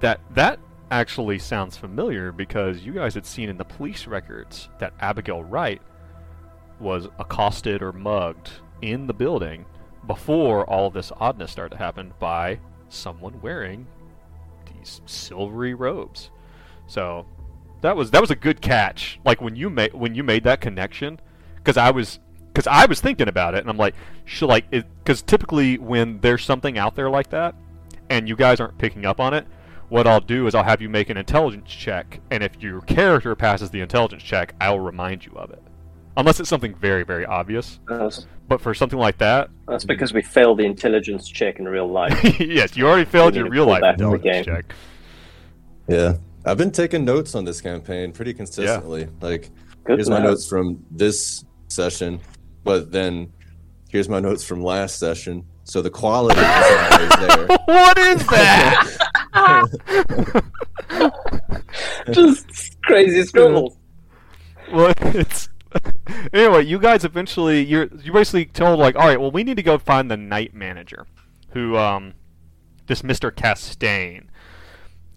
That 0.01 0.19
that 0.31 0.59
actually 0.91 1.39
sounds 1.39 1.77
familiar 1.77 2.31
because 2.31 2.81
you 2.81 2.93
guys 2.93 3.13
had 3.13 3.25
seen 3.25 3.49
in 3.49 3.57
the 3.57 3.63
police 3.63 4.05
records 4.05 4.69
that 4.79 4.93
Abigail 4.99 5.43
Wright 5.43 5.81
was 6.79 7.07
accosted 7.17 7.81
or 7.81 7.91
mugged 7.91 8.51
in 8.81 9.07
the 9.07 9.13
building 9.13 9.65
before 10.05 10.69
all 10.69 10.89
this 10.89 11.11
oddness 11.19 11.51
started 11.51 11.75
to 11.75 11.77
happen 11.77 12.13
by 12.19 12.59
someone 12.89 13.41
wearing 13.41 13.87
these 14.85 15.01
silvery 15.05 15.73
robes. 15.73 16.29
So 16.87 17.25
that 17.81 17.95
was 17.95 18.11
that 18.11 18.21
was 18.21 18.31
a 18.31 18.35
good 18.35 18.61
catch. 18.61 19.19
Like 19.25 19.41
when 19.41 19.55
you 19.55 19.69
made 19.69 19.93
when 19.93 20.15
you 20.15 20.23
made 20.23 20.43
that 20.43 20.61
connection, 20.61 21.19
because 21.57 21.77
I 21.77 21.91
was 21.91 22.19
because 22.47 22.67
I 22.67 22.85
was 22.85 23.01
thinking 23.01 23.27
about 23.27 23.55
it, 23.55 23.59
and 23.59 23.69
I'm 23.69 23.77
like, 23.77 23.95
should 24.25 24.47
like 24.47 24.69
because 24.71 25.21
typically 25.21 25.77
when 25.77 26.19
there's 26.21 26.43
something 26.43 26.77
out 26.77 26.95
there 26.95 27.09
like 27.09 27.29
that, 27.31 27.55
and 28.09 28.29
you 28.29 28.35
guys 28.35 28.59
aren't 28.59 28.77
picking 28.77 29.05
up 29.05 29.19
on 29.19 29.33
it, 29.33 29.47
what 29.89 30.07
I'll 30.07 30.21
do 30.21 30.47
is 30.47 30.55
I'll 30.55 30.63
have 30.63 30.81
you 30.81 30.89
make 30.89 31.09
an 31.09 31.17
intelligence 31.17 31.69
check, 31.69 32.19
and 32.31 32.43
if 32.43 32.61
your 32.61 32.81
character 32.81 33.35
passes 33.35 33.69
the 33.71 33.81
intelligence 33.81 34.23
check, 34.23 34.55
I'll 34.61 34.79
remind 34.79 35.25
you 35.25 35.33
of 35.35 35.51
it. 35.51 35.61
Unless 36.17 36.39
it's 36.39 36.49
something 36.49 36.73
very, 36.75 37.03
very 37.03 37.25
obvious. 37.25 37.79
That's, 37.87 38.25
But 38.47 38.61
for 38.61 38.73
something 38.73 38.99
like 38.99 39.17
that, 39.17 39.49
that's 39.67 39.83
because 39.85 40.13
we 40.13 40.21
failed 40.21 40.59
the 40.59 40.65
intelligence 40.65 41.27
check 41.27 41.59
in 41.59 41.67
real 41.67 41.87
life. 41.87 42.17
yes, 42.39 42.77
you 42.77 42.87
already 42.87 43.05
failed 43.05 43.35
your 43.35 43.49
real 43.49 43.65
life 43.65 43.81
back 43.81 43.99
in 43.99 44.05
the 44.05 44.13
intelligence 44.15 44.45
game. 44.45 44.55
check. 44.55 44.73
Yeah. 45.87 46.13
I've 46.45 46.57
been 46.57 46.71
taking 46.71 47.05
notes 47.05 47.35
on 47.35 47.43
this 47.43 47.59
campaign 47.59 48.11
pretty 48.11 48.33
consistently. 48.33 49.07
Like, 49.19 49.49
Good 49.83 49.97
here's 49.97 50.09
my 50.09 50.19
notes 50.19 50.47
from 50.47 50.85
this 50.91 51.43
session, 51.67 52.19
but 52.63 52.91
then 52.91 53.33
here's 53.89 54.07
my 54.07 54.19
notes 54.19 54.43
from 54.43 54.61
last 54.61 54.99
session. 54.99 55.43
So 55.63 55.81
the 55.81 55.89
quality 55.89 56.39
is 56.39 56.45
always 56.91 57.09
there. 57.27 57.47
What 57.65 57.97
is 57.97 58.27
that? 58.27 58.87
Just 62.11 62.79
crazy 62.83 63.23
scribbles. 63.23 63.75
well, 64.71 64.93
it's 64.99 65.49
anyway. 66.33 66.65
You 66.65 66.79
guys 66.79 67.03
eventually 67.03 67.63
you're 67.63 67.87
you 68.03 68.11
basically 68.11 68.45
told 68.45 68.79
like, 68.79 68.95
all 68.95 69.07
right, 69.07 69.19
well, 69.19 69.31
we 69.31 69.43
need 69.43 69.57
to 69.57 69.63
go 69.63 69.77
find 69.77 70.09
the 70.09 70.17
night 70.17 70.53
manager, 70.53 71.05
who 71.49 71.77
um, 71.77 72.13
this 72.87 73.03
Mister 73.03 73.31
Castaigne. 73.31 74.27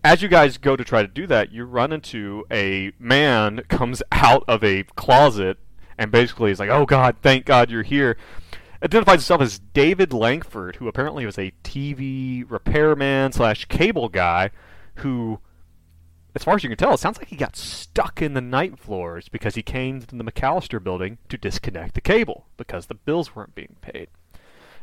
As 0.04 0.22
you 0.22 0.28
guys 0.28 0.58
go 0.58 0.76
to 0.76 0.84
try 0.84 1.02
to 1.02 1.08
do 1.08 1.26
that, 1.26 1.52
you 1.52 1.64
run 1.64 1.92
into 1.92 2.44
a 2.50 2.92
man 2.98 3.62
comes 3.68 4.02
out 4.12 4.44
of 4.46 4.62
a 4.62 4.84
closet 4.94 5.58
and 5.98 6.10
basically 6.10 6.50
is 6.50 6.60
like, 6.60 6.70
"Oh 6.70 6.86
God, 6.86 7.16
thank 7.22 7.44
God 7.44 7.70
you're 7.70 7.82
here." 7.82 8.16
Identifies 8.80 9.14
himself 9.14 9.40
as 9.40 9.58
David 9.58 10.12
Langford, 10.12 10.76
who 10.76 10.86
apparently 10.86 11.26
was 11.26 11.36
a 11.36 11.52
TV 11.64 12.44
repairman 12.48 13.32
slash 13.32 13.64
cable 13.64 14.08
guy, 14.08 14.50
who 14.96 15.40
as 16.38 16.44
far 16.44 16.54
as 16.54 16.62
you 16.62 16.70
can 16.70 16.78
tell, 16.78 16.94
it 16.94 17.00
sounds 17.00 17.18
like 17.18 17.26
he 17.26 17.34
got 17.34 17.56
stuck 17.56 18.22
in 18.22 18.34
the 18.34 18.40
night 18.40 18.78
floors 18.78 19.28
because 19.28 19.56
he 19.56 19.62
came 19.62 20.00
to 20.00 20.14
the 20.14 20.22
McAllister 20.22 20.80
building 20.80 21.18
to 21.28 21.36
disconnect 21.36 21.94
the 21.94 22.00
cable 22.00 22.46
because 22.56 22.86
the 22.86 22.94
bills 22.94 23.34
weren't 23.34 23.56
being 23.56 23.74
paid. 23.80 24.06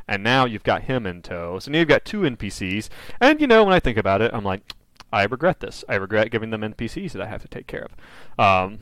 And 0.05 0.21
now 0.21 0.43
you've 0.43 0.63
got 0.63 0.83
him 0.83 1.05
in 1.05 1.21
tow. 1.21 1.59
So 1.59 1.71
now 1.71 1.79
you've 1.79 1.87
got 1.87 2.03
two 2.03 2.23
NPCs. 2.23 2.89
And 3.21 3.39
you 3.39 3.47
know, 3.47 3.63
when 3.63 3.73
I 3.73 3.79
think 3.79 3.97
about 3.97 4.21
it, 4.21 4.33
I'm 4.33 4.43
like, 4.43 4.73
I 5.13 5.23
regret 5.23 5.61
this. 5.61 5.85
I 5.87 5.95
regret 5.95 6.29
giving 6.29 6.49
them 6.49 6.59
NPCs 6.59 7.13
that 7.13 7.21
I 7.21 7.27
have 7.27 7.41
to 7.43 7.47
take 7.47 7.67
care 7.67 7.87
of. 7.87 8.37
Um, 8.37 8.79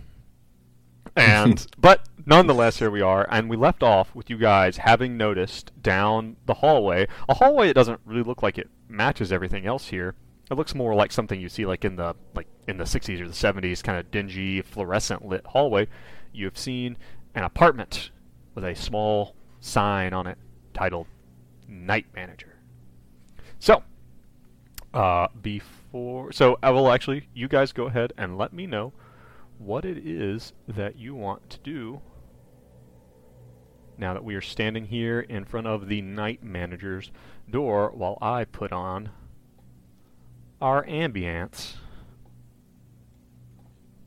and 1.16 1.68
but 1.78 2.10
nonetheless, 2.26 2.80
here 2.80 2.90
we 2.90 3.02
are, 3.02 3.28
and 3.30 3.52
we 3.52 3.56
left 3.56 3.84
off 3.84 4.16
with 4.16 4.32
you 4.32 4.40
guys 4.40 4.78
having 4.78 5.16
noticed 5.16 5.72
down 5.80 6.38
the 6.48 6.56
hallway 6.56 7.08
a 7.30 7.36
hallway 7.36 7.68
that 7.68 7.76
doesn't 7.76 8.02
really 8.04 8.24
look 8.24 8.42
like 8.42 8.58
it 8.58 8.72
matches 8.90 9.32
everything 9.32 9.68
else 9.68 9.90
here. 9.90 10.16
It 10.52 10.56
looks 10.56 10.76
more 10.76 10.94
like 10.94 11.12
something 11.12 11.40
you 11.40 11.50
see 11.50 11.66
like 11.66 11.86
in 11.86 11.96
the 11.96 12.16
like 12.36 12.48
in 12.68 12.78
the 12.78 12.84
60s 12.84 13.22
or 13.22 13.28
the 13.28 13.34
70s, 13.34 13.84
kind 13.84 13.98
of 13.98 14.12
dingy, 14.12 14.62
fluorescent 14.62 15.26
lit 15.26 15.46
hallway. 15.48 15.88
You 16.32 16.46
have 16.46 16.58
seen 16.58 16.98
an 17.34 17.44
apartment 17.44 18.12
with 18.56 18.64
a 18.64 18.76
small 18.76 19.36
sign 19.60 20.14
on 20.14 20.28
it 20.28 20.38
titled 20.74 21.08
"Night 21.68 22.08
Manager." 22.14 22.56
So, 23.60 23.84
uh, 24.94 25.28
before 25.42 26.32
so 26.32 26.58
I 26.62 26.72
will 26.72 26.92
actually 26.92 27.30
you 27.34 27.48
guys 27.48 27.72
go 27.72 27.86
ahead 27.86 28.14
and 28.18 28.38
let 28.38 28.52
me 28.52 28.68
know 28.68 28.94
what 29.58 29.86
it 29.86 29.98
is 30.06 30.54
that 30.68 30.98
you 30.98 31.16
want 31.16 31.50
to 31.52 31.60
do 31.60 32.02
now 33.98 34.14
that 34.14 34.24
we 34.24 34.36
are 34.36 34.42
standing 34.42 34.86
here 34.86 35.20
in 35.20 35.46
front 35.46 35.68
of 35.68 35.88
the 35.88 36.02
night 36.02 36.44
manager's 36.44 37.12
door 37.50 37.92
while 37.94 38.18
I 38.22 38.44
put 38.44 38.72
on 38.72 39.12
our 40.64 40.86
ambience. 40.86 41.74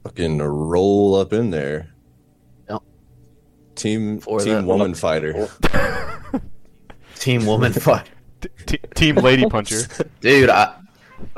Fucking 0.05 0.39
roll 0.39 1.15
up 1.17 1.33
in 1.35 1.51
there. 1.51 1.91
Yep. 2.71 2.83
Team 3.75 4.21
For 4.21 4.41
team 4.41 4.63
the- 4.63 4.67
woman 4.67 4.95
fighter. 4.95 5.49
Team 7.17 7.45
woman 7.45 7.73
fight. 7.87 8.09
T- 8.41 8.49
t- 8.67 8.79
team 8.95 9.17
Lady 9.17 9.47
Puncher. 9.49 9.83
Dude, 10.21 10.49
I, 10.49 10.75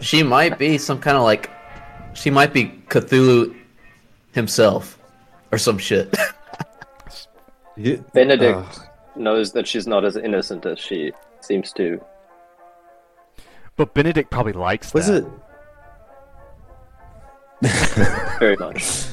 she 0.00 0.22
might 0.22 0.56
be 0.58 0.78
some 0.78 1.00
kind 1.00 1.16
of 1.16 1.22
like, 1.25 1.50
she 2.14 2.30
might 2.30 2.52
be 2.52 2.66
Cthulhu 2.88 3.56
himself 4.32 4.98
or 5.50 5.58
some 5.58 5.78
shit. 5.78 6.14
You- 7.76 8.04
Benedict 8.12 8.58
Ugh. 8.58 8.87
knows 9.16 9.52
that 9.52 9.66
she's 9.66 9.87
not 9.88 10.04
as 10.04 10.16
innocent 10.16 10.64
as 10.66 10.78
she 10.78 11.12
seems 11.40 11.72
to. 11.72 12.00
But 13.78 13.94
Benedict 13.94 14.30
probably 14.30 14.52
likes 14.52 14.92
was 14.92 15.06
that. 15.06 15.25
it? 17.62 18.38
Very 18.40 18.56
much. 18.56 19.06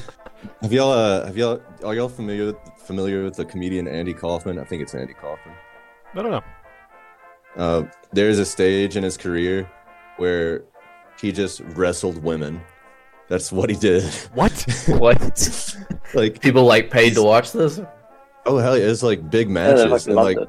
Have 0.60 0.72
y'all 0.72 0.90
uh, 0.92 1.24
have 1.24 1.36
y'all 1.36 1.62
are 1.84 1.94
y'all 1.94 2.08
familiar 2.08 2.52
familiar 2.84 3.22
with 3.24 3.36
the 3.36 3.44
comedian 3.44 3.86
Andy 3.88 4.12
Kaufman? 4.12 4.58
I 4.58 4.64
think 4.64 4.82
it's 4.82 4.94
Andy 4.94 5.14
Kaufman. 5.14 5.54
I 6.14 6.22
don't 6.22 6.30
know. 6.32 6.42
Uh, 7.56 7.84
there's 8.12 8.38
a 8.40 8.44
stage 8.44 8.96
in 8.96 9.04
his 9.04 9.16
career 9.16 9.70
where 10.16 10.64
he 11.20 11.30
just 11.32 11.60
wrestled 11.60 12.22
women. 12.22 12.60
That's 13.28 13.50
what 13.52 13.70
he 13.70 13.76
did. 13.76 14.04
What? 14.34 14.52
what? 14.88 15.76
like, 16.14 16.40
People 16.40 16.64
like 16.64 16.90
paid 16.90 17.14
to 17.14 17.22
watch 17.22 17.52
this? 17.52 17.80
oh 18.46 18.58
hell 18.58 18.76
yeah, 18.76 18.86
it's 18.86 19.02
like 19.02 19.30
big 19.30 19.48
matches 19.48 19.84
fucking 19.84 20.08
and 20.08 20.16
like 20.16 20.38
it. 20.38 20.48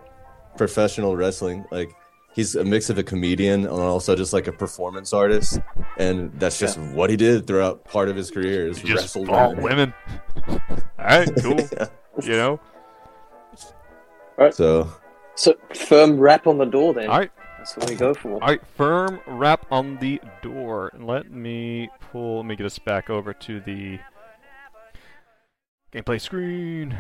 professional 0.58 1.16
wrestling. 1.16 1.66
Like 1.72 1.92
he's 2.38 2.56
a 2.56 2.64
mix 2.64 2.90
of 2.92 3.00
a 3.00 3.04
comedian 3.04 3.62
and 3.62 3.70
also 3.70 4.16
just 4.16 4.32
like 4.32 4.48
a 4.48 4.52
performance 4.52 5.12
artist, 5.12 5.60
and 5.98 6.32
that's 6.40 6.60
just 6.60 6.78
what 6.78 7.10
he 7.10 7.18
did 7.18 7.48
throughout 7.48 7.84
part 7.84 8.08
of 8.08 8.16
his 8.16 8.30
career. 8.30 8.68
Is 8.68 8.82
You 8.82 8.90
just 8.96 9.16
wrestle 9.16 9.26
women. 9.26 9.64
women. 9.64 9.94
Alright, 11.00 11.30
cool. 11.42 11.60
you 12.24 12.38
know? 12.38 12.60
All 14.38 14.46
right. 14.46 14.54
So 14.54 14.88
So 15.36 15.56
firm 15.74 16.20
rap 16.20 16.46
on 16.46 16.60
the 16.60 16.66
door 16.66 16.94
then. 16.94 17.10
Alright. 17.10 17.32
That's 17.58 17.76
what 17.76 17.90
we 17.90 17.96
go 17.96 18.14
for. 18.14 18.34
All 18.34 18.48
right, 18.48 18.62
firm 18.78 19.20
rap 19.28 19.66
on 19.72 19.98
the 19.98 20.22
door. 20.42 20.94
Let 20.98 21.32
me 21.32 21.90
pull. 22.00 22.38
Let 22.38 22.46
me 22.46 22.56
get 22.56 22.68
us 22.68 22.80
back 22.80 23.10
over 23.10 23.34
to 23.34 23.60
the 23.60 24.00
gameplay 25.92 26.22
screen. 26.22 26.96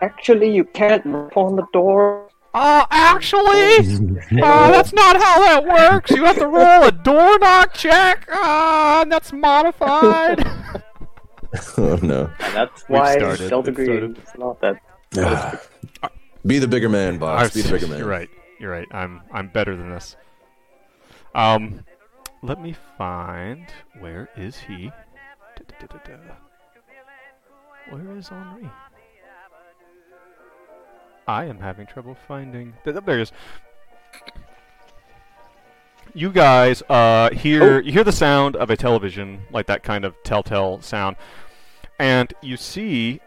Actually, 0.00 0.50
you 0.52 0.64
can't 0.64 1.04
rap 1.04 1.36
on 1.36 1.56
the 1.56 1.66
door. 1.72 2.31
Uh, 2.54 2.84
actually, 2.90 3.76
uh, 4.42 4.70
that's 4.70 4.92
not 4.92 5.16
how 5.16 5.38
that 5.40 5.64
works. 5.64 6.10
You 6.10 6.24
have 6.24 6.36
to 6.38 6.46
roll 6.46 6.82
a 6.84 6.92
door 6.92 7.38
knock 7.38 7.72
check. 7.72 8.28
Uh, 8.30 9.00
and 9.02 9.10
that's 9.12 9.32
modified. 9.32 10.44
oh 11.78 11.98
no. 12.02 12.30
And 12.40 12.54
that's 12.54 12.82
why 12.88 13.16
started, 13.16 13.48
Delta 13.48 13.70
we've 13.70 13.76
Green 13.86 14.16
is 14.16 14.28
not 14.38 14.60
that. 14.60 15.62
Be 16.44 16.58
the 16.58 16.68
bigger 16.68 16.88
man, 16.88 17.18
boss. 17.18 17.42
I've- 17.44 17.54
Be 17.54 17.62
the 17.62 17.72
bigger 17.72 17.86
man. 17.86 17.98
You're 17.98 18.08
right. 18.08 18.28
You're 18.58 18.70
right. 18.70 18.88
I'm 18.90 19.22
I'm 19.32 19.48
better 19.48 19.74
than 19.76 19.90
this. 19.90 20.16
Um, 21.34 21.84
let 22.42 22.60
me 22.60 22.74
find 22.98 23.66
where 23.98 24.28
is 24.36 24.58
he? 24.58 24.92
Da-da-da-da-da. 25.56 26.34
Where 27.90 28.16
is 28.16 28.28
Henri? 28.28 28.70
I 31.26 31.44
am 31.44 31.58
having 31.58 31.86
trouble 31.86 32.16
finding. 32.28 32.74
th- 32.84 32.94
th- 32.94 33.04
There 33.04 33.16
he 33.16 33.22
is. 33.22 33.32
You 36.14 36.30
guys 36.30 36.82
uh, 36.90 37.30
hear 37.30 37.80
you 37.80 37.92
hear 37.92 38.04
the 38.04 38.12
sound 38.12 38.54
of 38.56 38.68
a 38.70 38.76
television, 38.76 39.42
like 39.50 39.66
that 39.66 39.82
kind 39.82 40.04
of 40.04 40.14
telltale 40.24 40.82
sound, 40.82 41.16
and 41.98 42.32
you 42.42 42.56
see, 42.58 43.20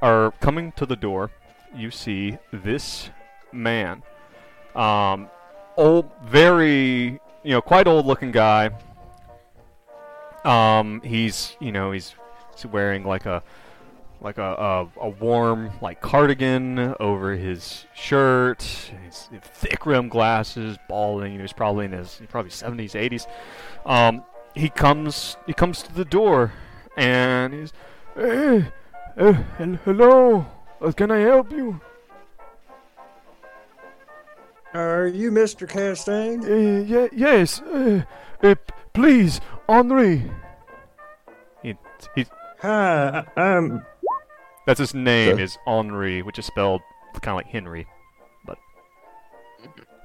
or 0.00 0.32
coming 0.40 0.72
to 0.72 0.86
the 0.86 0.96
door, 0.96 1.30
you 1.74 1.90
see 1.90 2.38
this 2.52 3.10
man, 3.52 4.02
um, 4.74 5.28
old, 5.76 6.10
very, 6.24 7.20
you 7.42 7.50
know, 7.50 7.60
quite 7.60 7.86
old-looking 7.86 8.30
guy. 8.30 8.70
Um, 10.44 11.02
he's, 11.02 11.54
you 11.60 11.70
know, 11.70 11.92
he's, 11.92 12.14
he's 12.54 12.64
wearing 12.64 13.04
like 13.04 13.26
a, 13.26 13.42
like 14.20 14.38
a, 14.38 14.42
a, 14.42 14.88
a 15.00 15.08
warm 15.08 15.70
like 15.80 16.00
cardigan 16.00 16.94
over 17.00 17.32
his 17.32 17.86
shirt. 17.94 18.62
He's 19.04 19.28
thick 19.40 19.86
rimmed 19.86 20.10
glasses, 20.10 20.76
balding. 20.88 21.32
He 21.32 21.42
was 21.42 21.52
probably 21.52 21.86
in 21.86 21.92
his 21.92 22.20
probably 22.28 22.50
70s, 22.50 22.92
80s. 22.92 23.26
Um, 23.90 24.24
he 24.54 24.68
comes, 24.68 25.36
he 25.46 25.52
comes 25.52 25.82
to 25.82 25.94
the 25.94 26.04
door, 26.04 26.52
and 26.96 27.54
he's, 27.54 27.72
hey, 28.14 28.66
uh, 29.16 29.32
hel- 29.32 29.78
hello, 29.84 30.46
can 30.96 31.10
I 31.10 31.18
help 31.20 31.50
you? 31.52 31.80
Are 34.74 35.06
you 35.06 35.30
Mr. 35.32 35.68
Castaigne? 35.68 36.44
Uh, 36.44 36.82
ye- 36.84 37.08
yes, 37.12 37.60
uh, 37.60 38.02
uh, 38.42 38.54
please, 38.92 39.40
Henri. 39.68 40.30
He, 41.62 41.76
he, 42.14 42.26
Hi, 42.60 43.24
I'm. 43.36 43.84
That's 44.66 44.78
his 44.78 44.94
name 44.94 45.34
Okay. 45.34 45.42
is 45.42 45.56
Henri, 45.66 46.22
which 46.22 46.38
is 46.38 46.46
spelled 46.46 46.80
kind 47.22 47.28
of 47.28 47.36
like 47.36 47.46
Henry, 47.46 47.86
but 48.46 48.56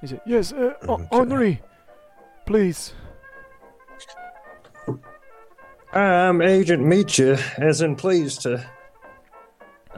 he 0.02 0.08
said, 0.08 0.22
"Yes, 0.26 0.52
uh, 0.54 0.74
Hen- 0.82 0.90
Okay. 0.90 1.08
Henri, 1.12 1.62
please." 2.46 2.94
I'm 5.94 6.42
Agent 6.42 6.84
Meetcha, 6.84 7.40
as 7.60 7.82
in 7.82 7.96
pleased 7.96 8.42
to. 8.42 8.66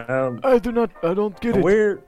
Um, 0.08 0.40
I 0.44 0.60
do 0.60 0.72
not, 0.72 0.92
I 1.02 1.14
don't 1.16 1.40
get 1.42 1.58
it. 1.58 1.64
where. 1.64 2.00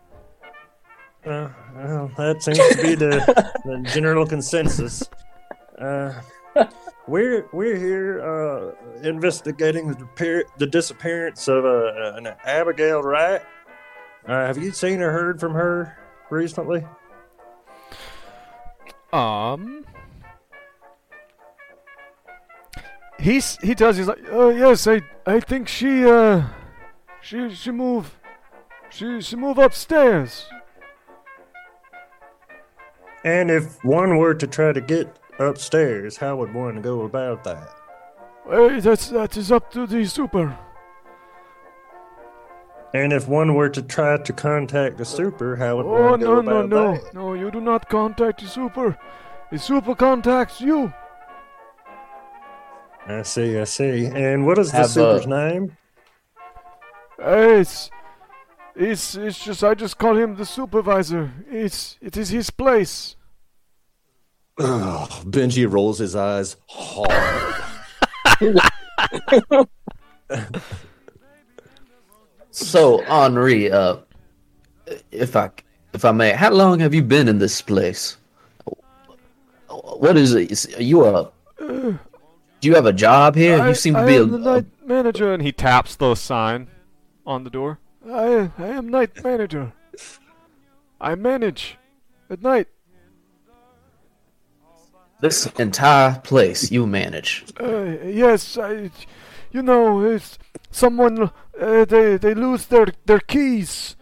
Uh, 1.26 1.50
well, 1.76 2.12
that 2.18 2.42
seems 2.44 2.60
to 2.60 2.82
be 2.82 2.94
the, 2.96 3.10
the 3.66 3.90
general 3.92 4.26
consensus. 4.28 5.04
Uh, 5.80 6.14
we're 7.10 7.48
we're 7.52 7.76
here 7.76 8.22
uh, 8.22 9.02
investigating 9.02 9.88
the, 9.89 10.45
the 10.58 10.67
disappearance 10.67 11.48
of 11.48 11.65
uh, 11.65 12.13
an 12.15 12.28
Abigail 12.45 13.02
Wright. 13.02 13.41
Uh, 14.28 14.45
have 14.45 14.58
you 14.58 14.72
seen 14.72 15.02
or 15.02 15.12
heard 15.12 15.39
from 15.39 15.54
her 15.54 15.98
recently? 16.30 16.86
Um, 19.12 19.86
he's 23.19 23.58
he 23.58 23.74
does. 23.74 23.98
He's 23.98 24.08
like, 24.08 24.24
oh 24.30 24.50
yes, 24.50 24.88
I 24.88 25.02
I 25.26 25.39
think 25.39 25.67
she 25.67 26.06
uh, 26.06 26.43
she 27.22 27.50
she 27.56 27.72
move, 27.72 28.19
she 28.91 29.19
she 29.22 29.36
move 29.36 29.58
upstairs. 29.58 30.45
And 33.26 33.52
if 33.52 33.84
one 33.84 34.17
were 34.17 34.34
to 34.36 34.48
try 34.48 34.72
to 34.72 34.80
get 34.80 35.19
upstairs, 35.39 36.17
how 36.17 36.36
would 36.38 36.54
one 36.54 36.82
go 36.82 37.02
about 37.02 37.43
that? 37.45 37.69
Hey, 38.49 38.80
that's 38.80 39.10
that 39.10 39.38
is 39.38 39.52
up 39.52 39.71
to 39.71 39.86
the 39.88 40.06
super. 40.06 40.58
And 42.93 43.13
if 43.13 43.28
one 43.28 43.54
were 43.54 43.69
to 43.69 43.82
try 43.84 44.17
to 44.17 44.34
contact 44.34 44.97
the 44.97 45.06
super, 45.06 45.56
how 45.56 45.78
would 45.78 45.86
Oh 45.86 46.12
one 46.12 46.19
no 46.19 46.25
go 46.25 46.41
no 46.41 46.60
about 46.60 46.69
no 46.69 46.84
no. 46.84 46.91
that? 46.93 47.13
no! 47.13 47.21
No, 47.21 47.28
no. 47.28 47.34
You 47.34 47.52
do 47.52 47.62
not 47.62 47.88
contact 47.89 48.41
the 48.41 48.47
super. 48.47 48.97
The 49.52 49.60
super 49.60 49.95
contacts 49.95 50.62
you. 50.62 50.91
I 53.08 53.23
see, 53.23 53.58
I 53.58 53.63
see. 53.63 54.06
And 54.06 54.45
what 54.45 54.58
is 54.60 54.71
the 54.71 54.78
Have, 54.78 54.89
super's 54.89 55.25
uh, 55.25 55.30
name? 55.30 55.78
Hey, 57.17 57.60
it's 57.62 57.91
it's 58.75 59.15
it's 59.15 59.43
just 59.43 59.63
I 59.63 59.73
just 59.73 59.97
call 59.97 60.15
him 60.17 60.36
the 60.36 60.45
supervisor. 60.45 61.32
It's 61.49 61.97
it 62.02 62.17
is 62.17 62.30
his 62.30 62.49
place. 62.49 63.15
Ugh, 64.60 65.10
Benji 65.26 65.72
rolls 65.72 66.00
his 66.00 66.15
eyes 66.15 66.58
hard. 66.67 67.63
So 72.52 73.02
Henri, 73.04 73.72
uh, 73.72 73.98
if 75.12 75.36
I 75.36 75.50
if 75.93 76.04
I 76.06 76.12
may, 76.12 76.32
how 76.32 76.52
long 76.52 76.80
have 76.80 76.93
you 76.93 77.02
been 77.04 77.28
in 77.28 77.39
this 77.39 77.62
place? 77.62 78.17
What 79.69 80.17
is 80.17 80.34
it? 80.34 80.52
Is- 80.52 80.76
Are 80.78 80.84
you 80.84 81.06
a? 81.06 81.32
Do 81.60 82.67
you 82.67 82.76
have 82.76 82.86
a 82.86 82.93
job 82.93 83.36
here? 83.36 83.62
I, 83.62 83.69
you 83.69 83.76
seem 83.76 83.93
to 83.93 84.02
I 84.02 84.06
be 84.06 84.15
a, 84.15 84.26
the 84.26 84.38
night 84.38 84.65
manager, 84.86 85.34
and 85.34 85.41
he 85.43 85.52
taps 85.52 85.95
the 85.95 86.15
sign 86.15 86.67
on 87.26 87.43
the 87.43 87.50
door. 87.50 87.80
I 88.06 88.52
I 88.58 88.67
am 88.67 88.89
night 88.89 89.24
manager. 89.24 89.72
I 91.00 91.15
manage 91.15 91.78
at 92.30 92.41
night. 92.41 92.67
This 95.22 95.46
entire 95.58 96.20
place 96.24 96.72
you 96.72 96.88
manage. 96.88 97.46
Uh, 97.60 97.98
yes, 98.06 98.58
I, 98.58 98.92
you 99.52 99.62
know, 99.62 100.02
it's 100.04 100.38
someone 100.72 101.32
uh, 101.60 101.86
they 101.86 102.18
they 102.18 102.34
lose 102.34 102.68
their 102.68 102.88
their 103.06 103.20
keys, 103.20 103.96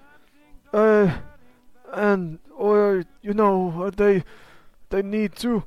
uh, 0.73 1.11
and 1.93 2.39
or 2.55 3.03
you 3.21 3.33
know 3.33 3.89
they 3.95 4.23
they 4.89 5.01
need 5.01 5.35
to 5.37 5.63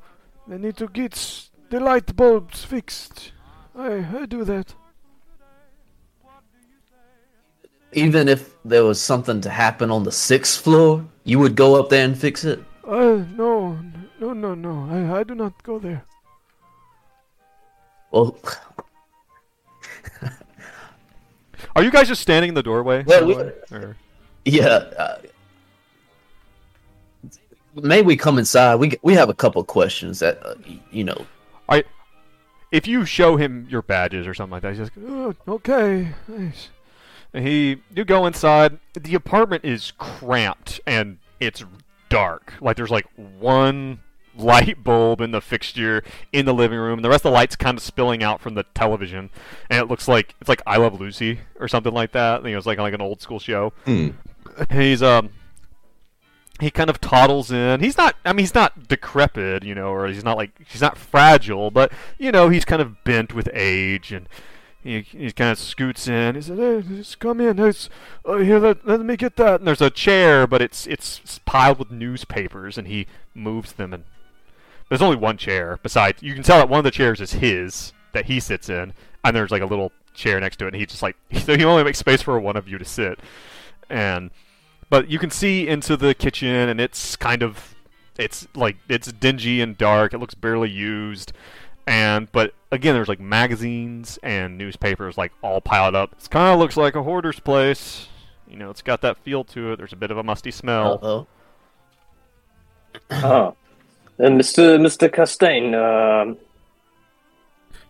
they 0.47 0.57
need 0.57 0.77
to 0.77 0.87
get 0.87 1.49
the 1.69 1.79
light 1.79 2.15
bulbs 2.15 2.63
fixed. 2.63 3.33
I 3.75 4.05
I 4.21 4.25
do 4.25 4.43
that. 4.45 4.73
Even 7.93 8.29
if 8.29 8.55
there 8.63 8.85
was 8.85 9.01
something 9.01 9.41
to 9.41 9.49
happen 9.49 9.91
on 9.91 10.03
the 10.03 10.13
sixth 10.13 10.61
floor, 10.61 11.03
you 11.25 11.39
would 11.39 11.55
go 11.57 11.75
up 11.75 11.89
there 11.89 12.05
and 12.05 12.17
fix 12.17 12.45
it. 12.45 12.63
Uh, 12.87 13.25
no, 13.35 13.77
no, 14.21 14.33
no, 14.33 14.53
no. 14.55 14.87
I 14.89 15.19
I 15.19 15.23
do 15.23 15.35
not 15.35 15.61
go 15.63 15.79
there. 15.79 16.03
Well, 18.11 18.37
Are 21.75 21.83
you 21.83 21.91
guys 21.91 22.07
just 22.07 22.21
standing 22.21 22.49
in 22.49 22.55
the 22.55 22.63
doorway? 22.63 23.03
Well, 23.05 23.25
we- 23.25 23.35
or- 23.35 23.95
yeah. 24.45 24.67
Uh, 24.97 25.17
may 27.81 28.01
we 28.01 28.15
come 28.17 28.37
inside? 28.37 28.75
We 28.75 28.93
we 29.01 29.13
have 29.13 29.29
a 29.29 29.33
couple 29.33 29.63
questions 29.63 30.19
that 30.19 30.45
uh, 30.45 30.55
you 30.91 31.03
know. 31.03 31.25
I, 31.69 31.83
if 32.71 32.87
you 32.87 33.05
show 33.05 33.37
him 33.37 33.67
your 33.69 33.81
badges 33.81 34.27
or 34.27 34.33
something 34.33 34.51
like 34.51 34.61
that, 34.63 34.75
he's 34.75 34.89
just 34.89 34.91
oh, 35.07 35.35
okay. 35.47 36.09
Nice. 36.27 36.69
And 37.33 37.47
he, 37.47 37.81
you 37.95 38.03
go 38.03 38.25
inside. 38.25 38.77
The 38.93 39.15
apartment 39.15 39.63
is 39.63 39.91
cramped 39.97 40.81
and 40.85 41.17
it's 41.39 41.63
dark. 42.09 42.53
Like 42.59 42.75
there's 42.75 42.91
like 42.91 43.07
one 43.15 44.01
light 44.37 44.83
bulb 44.83 45.21
in 45.21 45.31
the 45.31 45.41
fixture 45.41 46.03
in 46.31 46.45
the 46.45 46.53
living 46.53 46.79
room. 46.79 46.99
And 46.99 47.05
the 47.05 47.09
rest 47.09 47.21
of 47.25 47.31
the 47.31 47.35
lights 47.35 47.55
kind 47.55 47.77
of 47.77 47.83
spilling 47.83 48.23
out 48.23 48.41
from 48.41 48.55
the 48.55 48.63
television, 48.73 49.29
and 49.69 49.79
it 49.81 49.87
looks 49.87 50.07
like 50.07 50.35
it's 50.39 50.49
like 50.49 50.61
I 50.65 50.77
Love 50.77 50.99
Lucy 50.99 51.39
or 51.59 51.67
something 51.67 51.93
like 51.93 52.11
that. 52.13 52.43
You 52.45 52.51
know, 52.51 52.57
it's 52.57 52.67
like 52.67 52.77
like 52.79 52.93
an 52.93 53.01
old 53.01 53.21
school 53.21 53.39
show. 53.39 53.73
Hmm. 53.85 54.09
He's 54.71 55.01
um 55.03 55.29
he 56.59 56.69
kind 56.69 56.89
of 56.89 57.01
toddles 57.01 57.51
in. 57.51 57.79
He's 57.79 57.97
not 57.97 58.15
I 58.25 58.33
mean 58.33 58.39
he's 58.39 58.55
not 58.55 58.87
decrepit, 58.87 59.63
you 59.63 59.73
know, 59.75 59.91
or 59.91 60.07
he's 60.07 60.23
not 60.23 60.37
like 60.37 60.51
he's 60.67 60.81
not 60.81 60.97
fragile, 60.97 61.71
but 61.71 61.91
you 62.19 62.31
know, 62.31 62.49
he's 62.49 62.65
kind 62.65 62.81
of 62.81 63.03
bent 63.03 63.33
with 63.33 63.49
age 63.53 64.11
and 64.11 64.27
he, 64.83 65.01
he 65.01 65.31
kind 65.31 65.51
of 65.51 65.59
scoots 65.59 66.07
in. 66.07 66.33
He 66.33 66.41
says, 66.41 66.57
"Hey, 66.57 66.81
just 66.95 67.19
come 67.19 67.39
in. 67.39 67.57
Hey, 67.59 67.67
s- 67.67 67.87
uh, 68.25 68.37
here, 68.37 68.57
let, 68.57 68.83
let 68.87 68.99
me 69.01 69.15
get 69.15 69.35
that." 69.35 69.59
And 69.61 69.67
there's 69.67 69.79
a 69.79 69.91
chair, 69.91 70.47
but 70.47 70.59
it's 70.59 70.87
it's 70.87 71.39
piled 71.45 71.77
with 71.77 71.91
newspapers, 71.91 72.79
and 72.79 72.87
he 72.87 73.05
moves 73.35 73.73
them. 73.73 73.93
And 73.93 74.05
there's 74.91 75.01
only 75.01 75.15
one 75.15 75.37
chair. 75.37 75.79
Besides, 75.81 76.21
you 76.21 76.33
can 76.33 76.43
tell 76.43 76.57
that 76.57 76.67
one 76.67 76.77
of 76.79 76.83
the 76.83 76.91
chairs 76.91 77.21
is 77.21 77.31
his 77.31 77.93
that 78.11 78.25
he 78.25 78.41
sits 78.41 78.67
in, 78.67 78.91
and 79.23 79.33
there's 79.33 79.49
like 79.49 79.61
a 79.61 79.65
little 79.65 79.93
chair 80.13 80.37
next 80.41 80.57
to 80.57 80.65
it. 80.65 80.73
And 80.73 80.75
he 80.75 80.85
just 80.85 81.01
like 81.01 81.15
so 81.33 81.55
he 81.55 81.63
only 81.63 81.85
makes 81.85 81.97
space 81.97 82.21
for 82.21 82.37
one 82.41 82.57
of 82.57 82.67
you 82.67 82.77
to 82.77 82.83
sit. 82.83 83.21
And 83.89 84.31
but 84.89 85.09
you 85.09 85.17
can 85.17 85.29
see 85.29 85.65
into 85.65 85.95
the 85.95 86.13
kitchen, 86.13 86.49
and 86.49 86.81
it's 86.81 87.15
kind 87.15 87.41
of 87.41 87.73
it's 88.17 88.49
like 88.53 88.75
it's 88.89 89.09
dingy 89.13 89.61
and 89.61 89.77
dark. 89.77 90.13
It 90.13 90.17
looks 90.17 90.35
barely 90.35 90.69
used 90.69 91.31
and 91.87 92.31
but 92.31 92.53
again 92.71 92.93
there's 92.93 93.07
like 93.07 93.19
magazines 93.19 94.19
and 94.21 94.55
newspapers 94.55 95.17
like 95.17 95.31
all 95.41 95.59
piled 95.59 95.95
up 95.95 96.13
it 96.13 96.29
kind 96.29 96.53
of 96.53 96.59
looks 96.59 96.77
like 96.77 96.95
a 96.95 97.01
hoarder's 97.01 97.39
place 97.39 98.07
you 98.47 98.55
know 98.55 98.69
it's 98.69 98.83
got 98.83 99.01
that 99.01 99.17
feel 99.17 99.43
to 99.43 99.71
it 99.71 99.77
there's 99.77 99.91
a 99.91 99.95
bit 99.95 100.11
of 100.11 100.17
a 100.17 100.23
musty 100.23 100.51
smell 100.51 100.99
Uh-oh. 101.01 101.27
Ah. 103.09 103.53
Uh, 104.21 104.25
Mr. 104.25 104.77
Mr. 104.79 105.11
Castaigne, 105.11 105.73
um, 105.73 106.37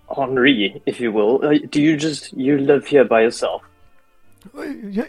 Henri, 0.07 0.81
if 0.85 1.01
you 1.01 1.11
will, 1.11 1.43
uh, 1.45 1.57
do 1.69 1.81
you 1.81 1.97
just 1.97 2.31
you 2.33 2.57
live 2.57 2.87
here 2.87 3.03
by 3.03 3.21
yourself? 3.21 3.61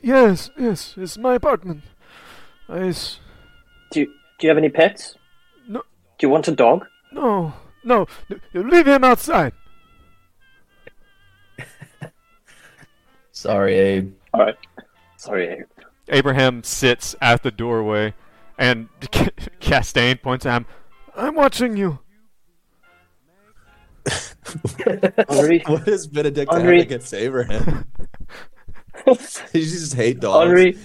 yes 0.03 0.51
yes 0.59 0.93
it's 0.99 1.17
my 1.17 1.35
apartment 1.37 1.83
yes 2.69 3.19
Do 3.91 4.01
you, 4.01 4.07
do 4.07 4.13
you 4.47 4.49
have 4.51 4.59
any 4.59 4.69
pets? 4.69 5.15
No. 5.67 5.81
Do 6.19 6.27
you 6.27 6.29
want 6.29 6.49
a 6.49 6.53
dog? 6.53 6.87
no 7.13 7.55
no 7.85 8.07
you 8.53 8.69
leave 8.69 8.87
him 8.87 9.05
outside 9.05 9.53
Sorry, 13.33 13.75
Abe. 13.75 14.13
All 14.35 14.41
right. 14.43 14.57
Sorry. 15.17 15.49
Abe. 15.49 15.67
abraham 16.11 16.63
sits 16.63 17.17
at 17.23 17.43
the 17.43 17.51
doorway 17.51 18.13
and 18.59 18.89
Castaigne 19.61 20.21
points 20.23 20.45
at 20.45 20.57
him 20.59 20.67
i'm 21.17 21.35
watching 21.35 21.77
you 21.77 21.99
Henri, 25.29 25.63
What 25.67 25.85
does 25.85 26.07
Benedict 26.07 26.53
have 26.53 26.63
Henri. 26.63 26.81
against 26.81 27.15
Abraham? 27.15 27.87
you 29.07 29.15
just 29.53 29.95
hate 29.95 30.21
dogs. 30.21 30.49
Henri, 30.49 30.79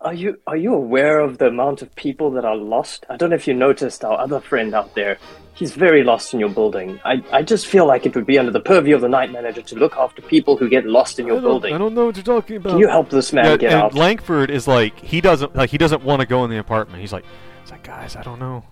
are 0.00 0.14
you 0.14 0.36
are 0.46 0.56
you 0.56 0.74
aware 0.74 1.20
of 1.20 1.38
the 1.38 1.46
amount 1.46 1.82
of 1.82 1.94
people 1.94 2.30
that 2.32 2.44
are 2.44 2.56
lost? 2.56 3.06
I 3.08 3.16
don't 3.16 3.30
know 3.30 3.36
if 3.36 3.46
you 3.46 3.54
noticed 3.54 4.04
our 4.04 4.18
other 4.18 4.40
friend 4.40 4.74
out 4.74 4.94
there. 4.94 5.18
He's 5.54 5.72
very 5.72 6.02
lost 6.02 6.34
in 6.34 6.40
your 6.40 6.48
building. 6.48 6.98
I, 7.04 7.22
I 7.30 7.42
just 7.42 7.66
feel 7.66 7.86
like 7.86 8.06
it 8.06 8.14
would 8.14 8.26
be 8.26 8.38
under 8.38 8.50
the 8.50 8.60
purview 8.60 8.94
of 8.94 9.02
the 9.02 9.08
night 9.08 9.30
manager 9.30 9.62
to 9.62 9.76
look 9.76 9.96
after 9.96 10.22
people 10.22 10.56
who 10.56 10.68
get 10.68 10.86
lost 10.86 11.20
in 11.20 11.26
your 11.26 11.36
don't, 11.36 11.44
building. 11.44 11.74
I 11.74 11.78
don't 11.78 11.94
know 11.94 12.06
what 12.06 12.16
you're 12.16 12.24
talking 12.24 12.56
about 12.56 12.70
Can 12.70 12.78
you 12.78 12.88
help 12.88 13.10
this 13.10 13.32
man 13.32 13.44
yeah, 13.44 13.56
get 13.58 13.72
and 13.72 13.82
out? 13.82 13.94
Langford 13.94 14.50
is 14.50 14.66
like 14.66 14.98
he 14.98 15.20
doesn't 15.20 15.54
like 15.54 15.70
he 15.70 15.78
doesn't 15.78 16.02
want 16.02 16.20
to 16.20 16.26
go 16.26 16.44
in 16.44 16.50
the 16.50 16.58
apartment. 16.58 17.00
He's 17.00 17.12
like, 17.12 17.24
he's 17.60 17.70
like, 17.70 17.84
guys, 17.84 18.16
I 18.16 18.22
don't 18.22 18.40
know. 18.40 18.64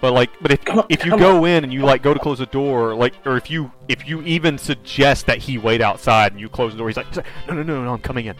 But 0.00 0.12
like, 0.12 0.30
but 0.40 0.52
if 0.52 0.68
on, 0.70 0.86
if 0.88 1.04
you 1.04 1.18
go 1.18 1.44
in 1.44 1.64
and 1.64 1.72
you 1.72 1.82
like 1.84 2.02
go 2.02 2.14
to 2.14 2.20
close 2.20 2.38
the 2.38 2.46
door, 2.46 2.94
like, 2.94 3.14
or 3.26 3.36
if 3.36 3.50
you 3.50 3.72
if 3.88 4.06
you 4.06 4.22
even 4.22 4.56
suggest 4.56 5.26
that 5.26 5.38
he 5.38 5.58
wait 5.58 5.80
outside 5.80 6.30
and 6.32 6.40
you 6.40 6.48
close 6.48 6.72
the 6.72 6.78
door, 6.78 6.88
he's 6.88 6.96
like, 6.96 7.14
no, 7.16 7.54
no, 7.54 7.62
no, 7.64 7.82
no, 7.84 7.92
I'm 7.94 7.98
coming 8.00 8.26
in, 8.26 8.36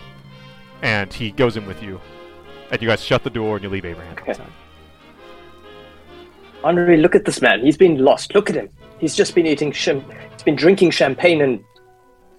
and 0.83 1.13
he 1.13 1.33
goes 1.33 1.57
in 1.57 1.67
with 1.67 1.83
you, 1.83 2.01
and 2.71 2.81
you 2.81 2.87
guys 2.87 3.03
shut 3.03 3.25
the 3.25 3.31
door 3.31 3.57
and 3.57 3.65
you 3.65 3.71
leave 3.71 3.85
Abraham 3.85 4.13
Okay. 4.19 4.31
outside. 4.31 4.47
Henri, 6.65 6.97
look 6.97 7.15
at 7.15 7.25
this 7.25 7.41
man. 7.41 7.61
He's 7.65 7.77
been 7.77 7.99
lost. 7.99 8.35
Look 8.35 8.51
at 8.51 8.57
him. 8.57 8.69
He's 8.99 9.15
just 9.15 9.35
been 9.35 9.47
eating 9.47 9.73
sham- 9.73 10.05
he's 10.33 10.43
been 10.43 10.57
drinking 10.57 10.91
champagne 10.91 11.41
and 11.43 11.65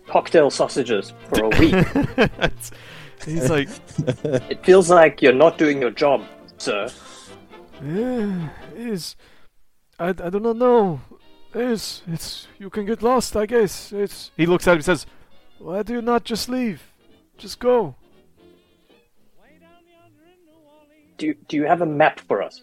cocktail 0.07 0.49
sausages 0.49 1.13
for 1.29 1.45
a 1.45 1.49
week. 1.59 1.75
He's 3.25 3.49
like, 3.49 3.69
it 4.49 4.63
feels 4.65 4.89
like 4.89 5.21
you're 5.21 5.33
not 5.33 5.57
doing 5.57 5.81
your 5.81 5.91
job, 5.91 6.23
sir. 6.57 6.89
Yeah, 7.83 8.49
is 8.75 9.15
I, 9.97 10.09
I 10.09 10.29
do 10.29 10.39
not 10.39 10.57
know. 10.57 11.01
Is 11.53 12.03
it's 12.07 12.47
you 12.59 12.69
can 12.69 12.85
get 12.85 13.01
lost, 13.01 13.35
I 13.35 13.45
guess. 13.45 13.91
It's 13.91 14.31
he 14.37 14.45
looks 14.45 14.67
at 14.67 14.71
him 14.71 14.77
and 14.77 14.85
says, 14.85 15.05
"Why 15.59 15.81
do 15.83 15.93
you 15.93 16.01
not 16.01 16.23
just 16.23 16.49
leave? 16.49 16.83
Just 17.37 17.59
go." 17.59 17.95
Do 21.17 21.25
you, 21.27 21.35
do 21.49 21.57
you 21.57 21.65
have 21.65 21.81
a 21.81 21.85
map 21.85 22.21
for 22.21 22.41
us? 22.41 22.61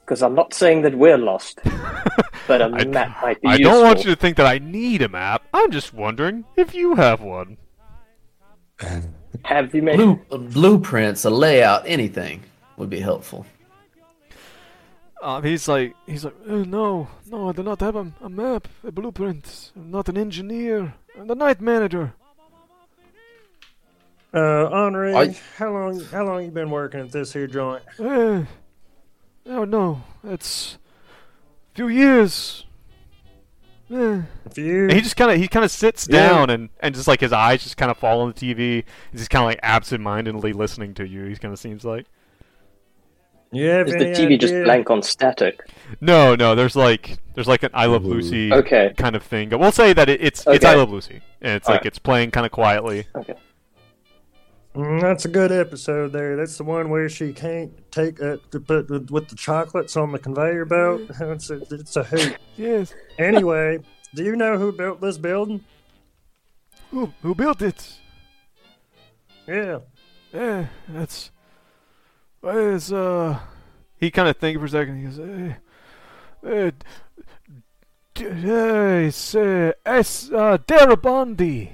Because 0.00 0.22
I'm 0.22 0.34
not 0.34 0.52
saying 0.52 0.82
that 0.82 0.96
we're 0.96 1.16
lost, 1.16 1.60
but 2.48 2.60
a 2.60 2.64
I- 2.64 2.84
map 2.84 3.16
might 3.22 3.40
be 3.40 3.48
I 3.48 3.54
useful. 3.56 3.72
don't 3.74 3.84
want 3.84 3.98
you 4.04 4.10
to 4.14 4.16
think 4.16 4.36
that 4.38 4.46
I 4.46 4.58
need 4.58 5.02
a 5.02 5.08
map. 5.08 5.44
I'm 5.54 5.70
just 5.70 5.94
wondering 5.94 6.44
if 6.56 6.74
you 6.74 6.96
have 6.96 7.20
one. 7.20 7.56
Have 9.44 9.74
you 9.74 9.82
made? 9.82 9.96
Blue, 9.96 10.16
blueprints, 10.30 11.24
a 11.24 11.30
layout, 11.30 11.82
anything 11.86 12.42
would 12.76 12.90
be 12.90 13.00
helpful. 13.00 13.46
Um, 15.24 15.42
he's 15.42 15.66
like, 15.68 15.94
he's 16.06 16.24
like, 16.26 16.34
"Uh, 16.46 16.56
no, 16.66 17.08
no, 17.30 17.48
I 17.48 17.52
do 17.52 17.62
not 17.62 17.80
have 17.80 17.96
a, 17.96 18.12
a 18.20 18.28
map, 18.28 18.68
a 18.86 18.92
blueprint. 18.92 19.72
I'm 19.74 19.90
not 19.90 20.08
an 20.10 20.18
engineer. 20.18 20.94
I'm 21.18 21.26
the 21.28 21.34
night 21.34 21.62
manager. 21.62 22.12
Uh, 24.32 24.68
Henri, 24.70 25.14
I- 25.14 25.36
how 25.56 25.72
long 25.72 26.00
how 26.06 26.24
long 26.26 26.44
you 26.44 26.50
been 26.50 26.70
working 26.70 27.00
at 27.00 27.12
this 27.12 27.32
here 27.32 27.46
joint? 27.46 27.82
Uh, 27.98 28.44
oh 29.46 29.64
no, 29.64 30.02
it's 30.24 30.76
a 31.72 31.76
few 31.76 31.88
years. 31.88 32.66
Eh. 33.92 34.22
A 34.46 34.50
few. 34.50 34.82
And 34.84 34.92
he 34.92 35.00
just 35.02 35.16
kind 35.16 35.30
of 35.30 35.36
he 35.38 35.46
kind 35.46 35.64
of 35.64 35.70
sits 35.70 36.08
Yeah. 36.10 36.28
down 36.28 36.50
and 36.50 36.68
and 36.80 36.94
just 36.94 37.06
like 37.06 37.20
his 37.20 37.32
eyes 37.32 37.62
just 37.62 37.76
kind 37.76 37.90
of 37.92 37.96
fall 37.96 38.22
on 38.22 38.28
the 38.28 38.34
TV. 38.34 38.84
He's 39.12 39.20
just 39.20 39.30
kind 39.30 39.42
of 39.44 39.46
like 39.46 39.60
absent-mindedly 39.62 40.52
listening 40.52 40.94
to 40.94 41.06
you. 41.06 41.24
He 41.26 41.36
kind 41.36 41.52
of 41.54 41.60
seems 41.60 41.84
like 41.84 42.06
you 43.54 43.68
have 43.68 43.88
Is 43.88 43.94
the 43.94 44.08
any 44.08 44.36
TV 44.36 44.40
just 44.40 44.54
blank 44.64 44.90
on 44.90 45.02
static? 45.02 45.66
no, 46.00 46.34
no. 46.34 46.54
There's 46.54 46.76
like 46.76 47.18
there's 47.34 47.48
like 47.48 47.62
an 47.62 47.70
I 47.74 47.86
Love 47.86 48.04
Lucy 48.04 48.52
Okay. 48.52 48.92
kind 48.96 49.16
of 49.16 49.22
thing. 49.22 49.50
We'll 49.50 49.72
say 49.72 49.92
that 49.92 50.08
it, 50.08 50.20
it's 50.22 50.44
it's 50.46 50.64
I 50.64 50.74
Love 50.74 50.90
Lucy, 50.90 51.20
and 51.40 51.54
it's 51.56 51.66
like 51.68 51.76
Alright. 51.80 51.86
it's 51.86 51.98
playing 51.98 52.30
kind 52.30 52.44
of 52.46 52.52
quietly. 52.52 53.06
Okay. 53.14 53.34
Mm, 54.74 55.00
that's 55.00 55.24
a 55.24 55.28
good 55.28 55.52
episode 55.52 56.12
there. 56.12 56.36
That's 56.36 56.56
the 56.58 56.64
one 56.64 56.90
where 56.90 57.08
she 57.08 57.32
can't 57.32 57.70
take 57.92 58.20
uh, 58.20 58.38
to 58.50 58.58
put 58.58 58.90
with, 58.90 59.08
with 59.10 59.28
the 59.28 59.36
chocolates 59.36 59.96
on 59.96 60.10
the 60.10 60.18
conveyor 60.18 60.64
belt. 60.64 61.02
it's 61.20 61.48
a, 61.50 61.62
it's 61.70 61.94
a 61.96 62.02
hoot. 62.02 62.36
Yes. 62.56 62.92
Anyway, 63.18 63.78
do 64.16 64.24
you 64.24 64.34
know 64.34 64.58
who 64.58 64.72
built 64.72 65.00
this 65.00 65.16
building? 65.16 65.64
Who 66.90 67.12
who 67.22 67.34
built 67.36 67.62
it? 67.62 67.98
Yeah. 69.46 69.78
Yeah, 70.32 70.66
that's. 70.88 71.30
It's 72.44 72.92
uh. 72.92 73.38
He 73.96 74.10
kind 74.10 74.28
of 74.28 74.36
thinks 74.36 74.58
for 74.58 74.66
a 74.66 74.68
second. 74.68 74.98
He 74.98 75.04
goes, 75.04 75.16
hey, 75.16 75.56
uh, 76.44 76.70
d- 78.14 78.26
uh, 78.26 79.06
it's 79.06 79.34
uh, 79.34 79.72
it's 79.86 80.30
uh, 80.30 80.58
Darabondi, 80.66 81.70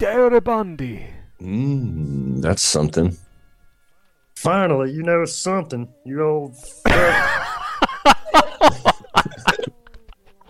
Darabondi." 0.00 1.06
Mm, 1.40 2.42
that's 2.42 2.62
something. 2.62 3.16
Finally, 4.36 4.92
you 4.92 5.02
know 5.02 5.24
something. 5.24 5.88
You 6.04 6.22
old. 6.24 6.56
fuck. 6.56 7.44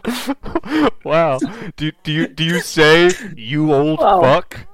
wow. 1.04 1.38
Do 1.76 1.92
do 2.04 2.12
you 2.12 2.28
do 2.28 2.44
you 2.44 2.60
say 2.60 3.10
you 3.36 3.72
old 3.74 3.98
Wow. 4.00 4.20
fuck? 4.22 4.66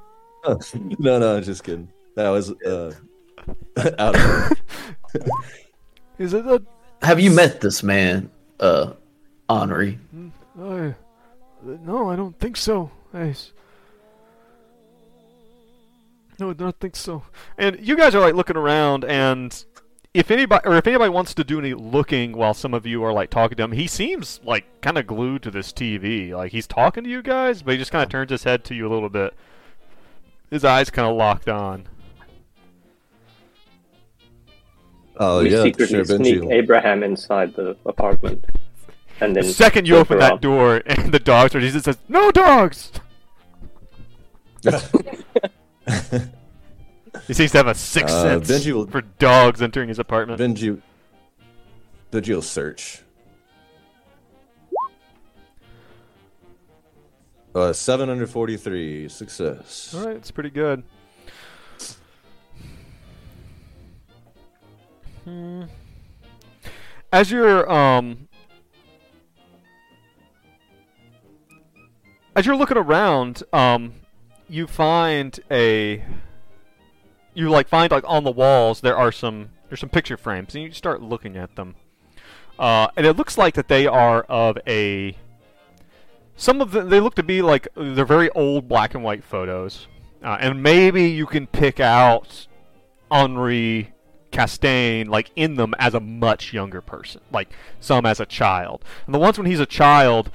no, 0.98 1.18
no, 1.18 1.36
I'm 1.36 1.42
just 1.42 1.64
kidding. 1.64 1.90
That 2.16 2.28
was 2.30 2.50
uh, 2.62 2.92
out 3.98 4.16
of 4.16 4.52
Is 6.18 6.32
it 6.32 6.46
a 6.46 6.62
Have 7.02 7.20
you 7.20 7.30
met 7.30 7.60
this 7.60 7.82
man, 7.82 8.30
uh, 8.60 8.92
Henri? 9.48 9.98
I, 10.60 10.94
no, 11.62 12.10
I 12.10 12.16
don't 12.16 12.38
think 12.38 12.56
so. 12.56 12.90
I 13.12 13.34
no, 16.38 16.50
I 16.50 16.52
don't 16.52 16.78
think 16.80 16.96
so. 16.96 17.22
And 17.58 17.78
you 17.80 17.96
guys 17.96 18.14
are 18.14 18.20
like 18.20 18.34
looking 18.34 18.56
around, 18.56 19.04
and 19.04 19.64
if 20.14 20.30
anybody 20.30 20.66
or 20.66 20.76
if 20.76 20.86
anybody 20.86 21.10
wants 21.10 21.34
to 21.34 21.44
do 21.44 21.58
any 21.58 21.74
looking 21.74 22.32
while 22.32 22.54
some 22.54 22.74
of 22.74 22.86
you 22.86 23.02
are 23.04 23.12
like 23.12 23.30
talking 23.30 23.56
to 23.56 23.64
him, 23.64 23.72
he 23.72 23.86
seems 23.86 24.40
like 24.44 24.64
kind 24.80 24.98
of 24.98 25.06
glued 25.06 25.42
to 25.42 25.50
this 25.50 25.72
TV. 25.72 26.30
Like 26.30 26.52
he's 26.52 26.66
talking 26.66 27.04
to 27.04 27.10
you 27.10 27.22
guys, 27.22 27.62
but 27.62 27.72
he 27.72 27.78
just 27.78 27.92
kind 27.92 28.02
of 28.02 28.08
turns 28.08 28.30
his 28.30 28.44
head 28.44 28.64
to 28.64 28.74
you 28.74 28.86
a 28.86 28.92
little 28.92 29.08
bit. 29.08 29.34
His 30.50 30.64
eyes 30.64 30.90
kind 30.90 31.08
of 31.08 31.16
locked 31.16 31.48
on. 31.48 31.88
Oh 35.18 35.42
we 35.42 35.50
yeah, 35.52 35.62
secretly 35.62 35.86
sure, 35.96 36.04
sneak 36.04 36.40
Benji. 36.42 36.52
Abraham 36.52 37.02
inside 37.02 37.54
the 37.54 37.76
apartment, 37.86 38.44
and 39.20 39.34
The 39.36 39.42
then 39.42 39.50
second 39.52 39.86
you 39.88 39.96
open 39.96 40.18
that 40.18 40.32
around. 40.32 40.40
door 40.40 40.82
and 40.86 41.12
the 41.12 41.18
dogs 41.20 41.54
are, 41.54 41.60
he 41.60 41.70
just 41.70 41.84
says, 41.84 41.98
"No 42.08 42.30
dogs." 42.30 42.90
He 47.28 47.32
seems 47.32 47.52
to 47.52 47.58
have 47.58 47.68
a 47.68 47.74
sixth 47.76 48.12
Uh, 48.14 48.44
sense 48.44 48.50
Benji 48.50 48.72
will- 48.72 48.86
for 48.88 49.00
dogs 49.02 49.62
entering 49.62 49.88
his 49.88 49.98
apartment. 50.00 50.40
Benji, 50.40 50.80
Benji 52.10 52.34
will 52.34 52.42
search. 52.42 53.02
Uh, 57.54 57.72
743 57.72 59.08
success. 59.08 59.94
All 59.96 60.06
right, 60.06 60.16
it's 60.16 60.32
pretty 60.32 60.50
good. 60.50 60.82
Hmm. 65.24 65.64
As 67.12 67.30
you're 67.30 67.70
um 67.70 68.28
as 72.36 72.46
you're 72.46 72.56
looking 72.56 72.76
around, 72.76 73.42
um 73.52 73.94
you 74.48 74.66
find 74.66 75.40
a 75.50 76.04
you 77.32 77.48
like 77.48 77.68
find 77.68 77.90
like 77.90 78.04
on 78.06 78.24
the 78.24 78.30
walls 78.30 78.80
there 78.80 78.96
are 78.96 79.10
some 79.10 79.50
there's 79.68 79.80
some 79.80 79.88
picture 79.88 80.16
frames 80.16 80.54
and 80.54 80.64
you 80.64 80.72
start 80.72 81.02
looking 81.02 81.36
at 81.36 81.56
them. 81.56 81.74
Uh, 82.58 82.86
and 82.96 83.04
it 83.04 83.14
looks 83.14 83.36
like 83.36 83.54
that 83.54 83.66
they 83.68 83.86
are 83.86 84.22
of 84.24 84.58
a 84.66 85.16
some 86.36 86.60
of 86.60 86.72
them 86.72 86.88
they 86.88 87.00
look 87.00 87.14
to 87.14 87.22
be 87.22 87.42
like 87.42 87.66
they're 87.74 88.04
very 88.04 88.30
old 88.30 88.68
black 88.68 88.94
and 88.94 89.02
white 89.02 89.24
photos, 89.24 89.88
uh, 90.22 90.36
and 90.40 90.62
maybe 90.62 91.04
you 91.04 91.26
can 91.26 91.46
pick 91.46 91.80
out 91.80 92.46
Henri 93.10 93.93
Castaigne 94.34 95.08
like 95.08 95.30
in 95.36 95.54
them 95.54 95.74
as 95.78 95.94
a 95.94 96.00
much 96.00 96.52
younger 96.52 96.80
person, 96.80 97.20
like 97.32 97.48
some 97.80 98.04
as 98.04 98.18
a 98.20 98.26
child. 98.26 98.84
And 99.06 99.14
the 99.14 99.18
ones 99.18 99.38
when 99.38 99.46
he's 99.46 99.60
a 99.60 99.66
child, 99.66 100.30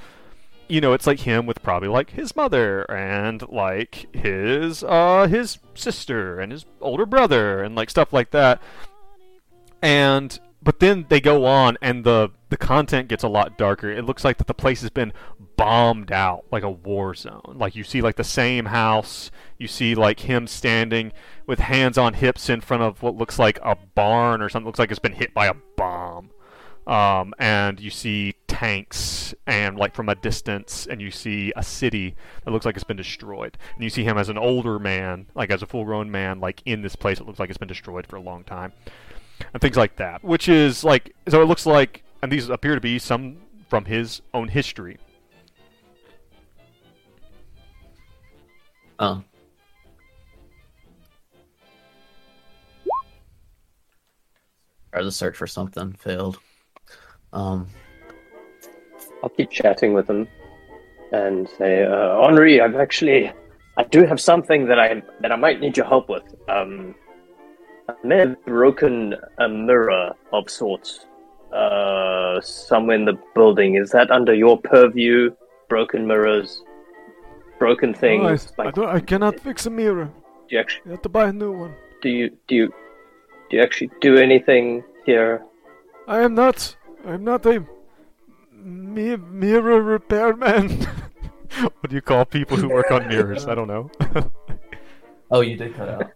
you 0.68 0.80
know, 0.80 0.94
it's 0.94 1.06
like 1.06 1.20
him 1.20 1.44
with 1.44 1.62
probably 1.62 1.88
like 1.88 2.10
his 2.10 2.34
mother 2.34 2.90
and 2.90 3.46
like 3.48 4.06
his 4.14 4.82
uh 4.82 5.28
his 5.28 5.58
sister 5.74 6.40
and 6.40 6.50
his 6.50 6.64
older 6.80 7.04
brother 7.04 7.62
and 7.62 7.74
like 7.74 7.90
stuff 7.90 8.12
like 8.12 8.30
that. 8.30 8.62
And 9.82 10.40
but 10.62 10.80
then 10.80 11.06
they 11.10 11.20
go 11.20 11.44
on 11.44 11.76
and 11.82 12.02
the 12.02 12.30
the 12.50 12.56
content 12.56 13.08
gets 13.08 13.22
a 13.22 13.28
lot 13.28 13.56
darker. 13.56 13.90
It 13.90 14.04
looks 14.04 14.24
like 14.24 14.38
that 14.38 14.46
the 14.46 14.54
place 14.54 14.82
has 14.82 14.90
been 14.90 15.12
bombed 15.56 16.12
out 16.12 16.44
like 16.52 16.62
a 16.62 16.70
war 16.70 17.14
zone. 17.14 17.54
Like 17.54 17.74
you 17.74 17.84
see 17.84 18.02
like 18.02 18.16
the 18.16 18.24
same 18.24 18.66
house, 18.66 19.30
you 19.58 19.68
see 19.68 19.94
like 19.94 20.20
him 20.20 20.46
standing 20.46 21.12
with 21.46 21.60
hands 21.60 21.96
on 21.96 22.14
hips 22.14 22.48
in 22.48 22.60
front 22.60 22.82
of 22.82 23.02
what 23.02 23.16
looks 23.16 23.38
like 23.38 23.58
a 23.62 23.76
barn 23.94 24.42
or 24.42 24.48
something 24.48 24.66
looks 24.66 24.78
like 24.78 24.90
it's 24.90 25.00
been 25.00 25.12
hit 25.12 25.32
by 25.32 25.46
a 25.46 25.54
bomb. 25.76 26.30
Um, 26.86 27.34
and 27.38 27.78
you 27.78 27.90
see 27.90 28.34
tanks 28.48 29.32
and 29.46 29.78
like 29.78 29.94
from 29.94 30.08
a 30.08 30.14
distance 30.16 30.86
and 30.90 31.00
you 31.00 31.10
see 31.10 31.52
a 31.54 31.62
city 31.62 32.16
that 32.44 32.50
looks 32.50 32.66
like 32.66 32.74
it's 32.74 32.84
been 32.84 32.96
destroyed 32.96 33.56
and 33.74 33.84
you 33.84 33.90
see 33.90 34.02
him 34.02 34.18
as 34.18 34.28
an 34.28 34.36
older 34.36 34.78
man 34.78 35.26
like 35.34 35.50
as 35.50 35.62
a 35.62 35.66
full 35.66 35.84
grown 35.84 36.10
man 36.10 36.40
like 36.40 36.62
in 36.66 36.82
this 36.82 36.96
place 36.96 37.20
it 37.20 37.26
looks 37.26 37.38
like 37.38 37.48
it's 37.48 37.58
been 37.58 37.68
destroyed 37.68 38.06
for 38.06 38.16
a 38.16 38.20
long 38.20 38.42
time 38.42 38.72
and 39.52 39.60
things 39.60 39.76
like 39.76 39.96
that. 39.96 40.22
Which 40.22 40.48
is 40.48 40.84
like 40.84 41.14
so 41.28 41.42
it 41.42 41.46
looks 41.46 41.66
like, 41.66 42.02
and 42.22 42.30
these 42.30 42.48
appear 42.48 42.74
to 42.74 42.80
be 42.80 42.98
some 42.98 43.36
from 43.68 43.84
his 43.84 44.20
own 44.34 44.48
history. 44.48 44.98
Oh. 48.98 49.22
Try 54.92 55.02
to 55.02 55.10
search 55.10 55.36
for 55.36 55.46
something. 55.46 55.92
Failed. 55.94 56.38
Um. 57.32 57.68
I'll 59.22 59.30
keep 59.30 59.50
chatting 59.50 59.92
with 59.92 60.08
him 60.08 60.26
and 61.12 61.48
say, 61.58 61.84
uh, 61.84 62.20
Henri, 62.20 62.60
I've 62.60 62.76
actually, 62.76 63.30
I 63.76 63.84
do 63.84 64.04
have 64.04 64.20
something 64.20 64.66
that 64.66 64.78
I 64.78 65.02
that 65.20 65.30
I 65.30 65.36
might 65.36 65.60
need 65.60 65.76
your 65.76 65.86
help 65.86 66.08
with. 66.08 66.22
Um, 66.48 66.94
I 67.88 67.94
may 68.04 68.18
have 68.18 68.44
broken 68.44 69.14
a 69.38 69.48
mirror 69.48 70.12
of 70.32 70.50
sorts 70.50 71.06
uh, 71.52 72.40
somewhere 72.40 72.96
in 72.96 73.04
the 73.04 73.18
building. 73.34 73.76
Is 73.76 73.90
that 73.90 74.10
under 74.10 74.34
your 74.34 74.58
purview? 74.60 75.30
Broken 75.68 76.06
mirrors, 76.06 76.62
broken 77.58 77.94
things. 77.94 78.52
I, 78.58 78.64
like, 78.64 78.74
don't, 78.74 78.88
I 78.88 78.98
cannot 79.00 79.38
fix 79.38 79.66
a 79.66 79.70
mirror. 79.70 80.06
do 80.48 80.56
you 80.56 80.60
actually 80.60 80.82
You 80.86 80.90
have 80.92 81.02
to 81.02 81.08
buy 81.08 81.28
a 81.28 81.32
new 81.32 81.52
one. 81.52 81.74
do 82.02 82.08
you 82.08 82.30
do 82.48 82.54
you 82.56 82.66
do 83.50 83.56
you 83.56 83.62
actually 83.62 83.90
do 84.00 84.16
anything 84.16 84.82
here? 85.06 85.44
I 86.08 86.20
am 86.22 86.34
not. 86.34 86.76
I 87.06 87.14
am 87.14 87.22
not 87.24 87.46
a 87.46 87.64
mi- 88.52 89.16
mirror 89.16 89.80
repairman. 89.80 90.80
what 91.60 91.88
do 91.88 91.94
you 91.94 92.02
call 92.02 92.24
people 92.24 92.56
who 92.56 92.68
work 92.68 92.90
on 92.90 93.06
mirrors? 93.08 93.46
I 93.46 93.54
don't 93.54 93.68
know. 93.68 93.90
Oh, 95.32 95.42
you 95.42 95.56
did 95.56 95.74
cut 95.76 95.88
out. 95.88 96.10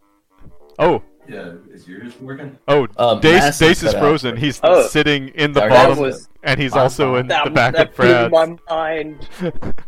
oh, 0.80 1.00
Yeah, 1.28 1.52
is 1.72 1.88
yours 1.88 2.12
working? 2.20 2.58
oh, 2.68 2.86
Um, 2.98 3.20
Dace, 3.20 3.58
Dace 3.58 3.78
is 3.78 3.82
is 3.84 3.92
cut 3.92 3.94
out. 3.96 4.00
frozen. 4.00 4.36
He's 4.36 4.60
Oh. 4.62 4.86
sitting 4.88 5.28
in 5.28 5.52
the 5.52 5.60
Sorry, 5.60 5.70
bottom, 5.70 5.98
was- 5.98 6.28
and 6.42 6.60
he's 6.60 6.74
my 6.74 6.80
also 6.82 7.16
in 7.16 7.28
That, 7.28 7.44
the 7.44 7.50
back 7.50 7.74
that 7.74 7.88
of 7.90 7.96
blew 7.96 8.06
Fred's. 8.06 8.32
my 8.32 8.56
mind. 8.68 9.28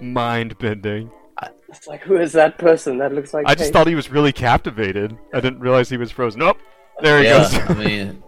Mind 0.00 0.58
bending. 0.58 1.10
It's 1.68 1.86
like, 1.86 2.02
who 2.02 2.16
is 2.16 2.32
that 2.32 2.58
person? 2.58 2.98
That 2.98 3.14
looks 3.14 3.32
like. 3.32 3.46
I 3.46 3.54
just 3.54 3.68
Kate. 3.68 3.72
thought 3.72 3.86
he 3.86 3.94
was 3.94 4.10
really 4.10 4.32
captivated. 4.32 5.16
I 5.32 5.40
didn't 5.40 5.60
realize 5.60 5.88
he 5.88 5.96
was 5.96 6.10
frozen. 6.10 6.40
Nope. 6.40 6.58
There 7.00 7.18
he 7.18 7.24
yeah, 7.24 7.38
goes. 7.38 7.54
I 7.70 7.74
mean, 7.74 8.22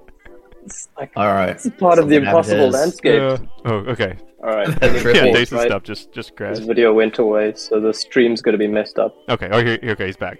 It's 0.64 0.88
like 0.98 1.10
all 1.14 1.26
right. 1.26 1.50
it's 1.50 1.68
part 1.78 1.98
of 1.98 2.08
the 2.08 2.14
Something 2.16 2.24
happened 2.24 2.44
to 2.46 2.52
impossible 2.64 2.70
landscape. 2.70 3.20
Yeah. 3.20 3.70
Oh, 3.70 3.74
okay. 3.92 4.16
All 4.42 4.50
right. 4.56 4.66
That 4.66 4.82
any 4.90 5.00
trip 5.00 5.14
Yeah, 5.16 5.22
reports, 5.24 5.38
Dace's 5.40 5.52
right? 5.52 5.66
stuff 5.68 5.82
just 5.82 6.12
just 6.12 6.30
His 6.30 6.36
crashed. 6.36 6.62
video 6.62 6.92
went 6.94 7.18
away, 7.18 7.52
so 7.54 7.80
the 7.80 7.92
stream's 7.92 8.40
going 8.40 8.54
to 8.54 8.58
be 8.58 8.66
messed 8.68 8.98
up. 8.98 9.14
Okay. 9.28 9.48
Oh, 9.52 9.62
here, 9.62 9.78
okay, 9.84 10.06
he's 10.06 10.16
back. 10.16 10.38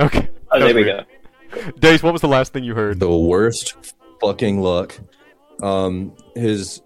Okay. 0.00 0.28
Oh, 0.50 0.58
there 0.58 0.74
we 0.74 0.82
weird. 0.84 1.06
go. 1.06 1.19
Dace, 1.78 2.02
what 2.02 2.12
was 2.12 2.22
the 2.22 2.28
last 2.28 2.52
thing 2.52 2.64
you 2.64 2.74
heard? 2.74 3.00
The 3.00 3.10
worst 3.10 3.74
fucking 4.20 4.60
luck. 4.60 4.98
Um, 5.62 6.14
his 6.34 6.80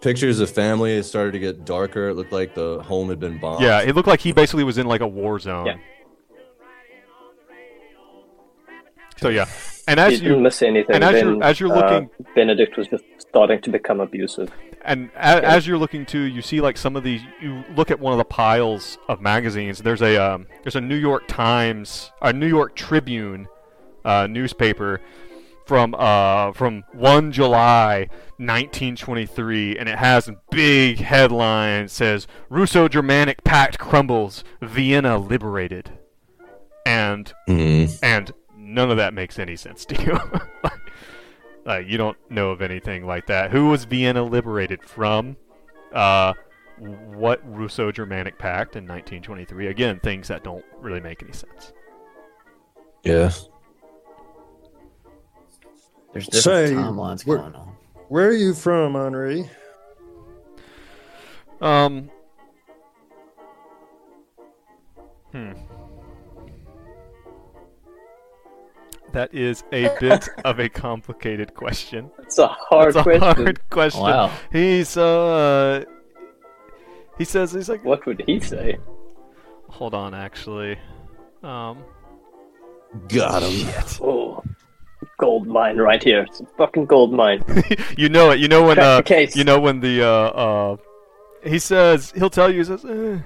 pictures 0.00 0.40
of 0.40 0.48
family 0.50 0.94
had 0.96 1.04
started 1.04 1.32
to 1.32 1.38
get 1.38 1.64
darker. 1.64 2.08
It 2.08 2.14
looked 2.14 2.32
like 2.32 2.54
the 2.54 2.82
home 2.82 3.08
had 3.08 3.20
been 3.20 3.38
bombed. 3.38 3.62
Yeah, 3.62 3.80
it 3.82 3.94
looked 3.94 4.08
like 4.08 4.20
he 4.20 4.32
basically 4.32 4.64
was 4.64 4.78
in 4.78 4.86
like 4.86 5.00
a 5.00 5.06
war 5.08 5.38
zone. 5.38 5.66
Yeah. 5.66 5.76
So 9.18 9.28
yeah, 9.28 9.46
and 9.86 10.00
He 10.00 10.06
as 10.06 10.12
didn't 10.20 10.32
you 10.34 10.40
miss 10.40 10.62
anything. 10.62 10.94
and 10.94 11.04
as 11.04 11.12
then, 11.12 11.26
you're- 11.26 11.42
as 11.42 11.60
you're 11.60 11.72
uh, 11.76 11.92
looking- 11.92 12.10
Benedict 12.34 12.76
was 12.78 12.88
just 12.88 13.04
starting 13.18 13.60
to 13.60 13.70
become 13.70 14.00
abusive. 14.00 14.50
and 14.82 15.10
a, 15.14 15.44
as 15.46 15.66
you're 15.66 15.76
looking 15.76 16.06
too, 16.06 16.20
you 16.22 16.40
see 16.40 16.62
like 16.62 16.78
some 16.78 16.96
of 16.96 17.02
these. 17.04 17.20
You 17.42 17.62
look 17.76 17.90
at 17.90 18.00
one 18.00 18.12
of 18.14 18.18
the 18.18 18.24
piles 18.24 18.96
of 19.08 19.20
magazines. 19.20 19.80
There's 19.80 20.00
a 20.00 20.16
um, 20.16 20.46
there's 20.62 20.76
a 20.76 20.80
New 20.80 20.96
York 20.96 21.24
Times, 21.28 22.10
a 22.22 22.32
New 22.32 22.46
York 22.46 22.74
Tribune 22.76 23.46
uh, 24.04 24.26
newspaper 24.28 25.00
from 25.66 25.94
uh 25.96 26.50
from 26.52 26.82
1 26.94 27.30
July 27.30 28.08
1923 28.38 29.78
and 29.78 29.88
it 29.88 29.96
has 29.98 30.26
a 30.26 30.36
big 30.50 30.98
headline 30.98 31.86
says 31.86 32.26
Russo-Germanic 32.48 33.44
pact 33.44 33.78
crumbles 33.78 34.42
Vienna 34.60 35.16
liberated. 35.18 35.92
And 36.84 37.32
Mhm. 37.48 37.96
and 38.02 38.32
none 38.56 38.90
of 38.90 38.96
that 38.96 39.14
makes 39.14 39.38
any 39.38 39.54
sense 39.56 39.84
to 39.86 40.02
you. 40.02 40.18
Like 41.64 41.86
you 41.86 41.98
don't 41.98 42.16
know 42.30 42.50
of 42.50 42.62
anything 42.62 43.06
like 43.06 43.26
that. 43.26 43.50
Who 43.52 43.68
was 43.68 43.84
Vienna 43.84 44.24
liberated 44.24 44.82
from? 44.82 45.36
Uh 45.92 46.32
what 46.78 47.40
Russo-Germanic 47.44 48.38
pact 48.38 48.74
in 48.74 48.84
1923 48.84 49.66
again 49.68 50.00
things 50.02 50.26
that 50.28 50.42
don't 50.42 50.64
really 50.80 51.00
make 51.00 51.22
any 51.22 51.32
sense. 51.32 51.72
Yeah. 53.04 53.30
There's 56.12 56.26
different 56.26 56.68
Say, 56.68 56.74
timelines 56.74 57.24
we're- 57.26 57.40
going 57.40 57.54
on. 57.54 57.68
Where 58.08 58.26
are 58.28 58.32
you 58.32 58.54
from, 58.54 58.96
Henri? 58.96 59.48
Um. 61.60 62.10
Hmm. 65.30 65.52
That 69.12 69.34
is 69.34 69.62
a 69.72 69.94
bit 70.00 70.28
of 70.44 70.58
a 70.60 70.68
complicated 70.68 71.54
question. 71.54 72.10
It's 72.20 72.38
a 72.38 72.46
hard 72.48 72.88
It's 72.88 72.96
a 72.96 73.02
question. 73.02 73.20
hard 73.22 73.70
question. 73.70 74.00
Wow. 74.02 74.32
He's 74.52 74.96
uh. 74.96 75.84
He 77.18 77.24
says 77.24 77.52
he's 77.52 77.68
like. 77.68 77.84
What 77.84 78.06
would 78.06 78.22
he 78.26 78.40
say? 78.40 78.78
Hold 79.68 79.94
on, 79.94 80.14
actually. 80.14 80.78
Um. 81.42 81.84
Got 83.08 83.42
him. 83.44 83.72
Oh, 84.02 84.42
gold 85.20 85.46
mine 85.46 85.76
right 85.76 86.02
here. 86.02 86.22
It's 86.22 86.40
a 86.40 86.46
fucking 86.58 86.86
gold 86.86 87.12
mine. 87.12 87.44
you 87.96 88.08
know 88.08 88.30
it. 88.30 88.40
You 88.40 88.48
know 88.48 88.62
when 88.66 88.76
Crack 88.76 88.86
uh, 88.86 88.96
the 88.98 89.02
case. 89.16 89.36
you 89.36 89.44
know 89.44 89.60
when 89.60 89.80
the 89.80 90.02
uh, 90.02 90.08
uh, 90.44 90.76
he 91.44 91.58
says 91.58 92.12
he'll 92.16 92.30
tell 92.30 92.50
you. 92.50 92.58
He 92.58 92.64
says, 92.64 92.84
eh, 92.84 93.18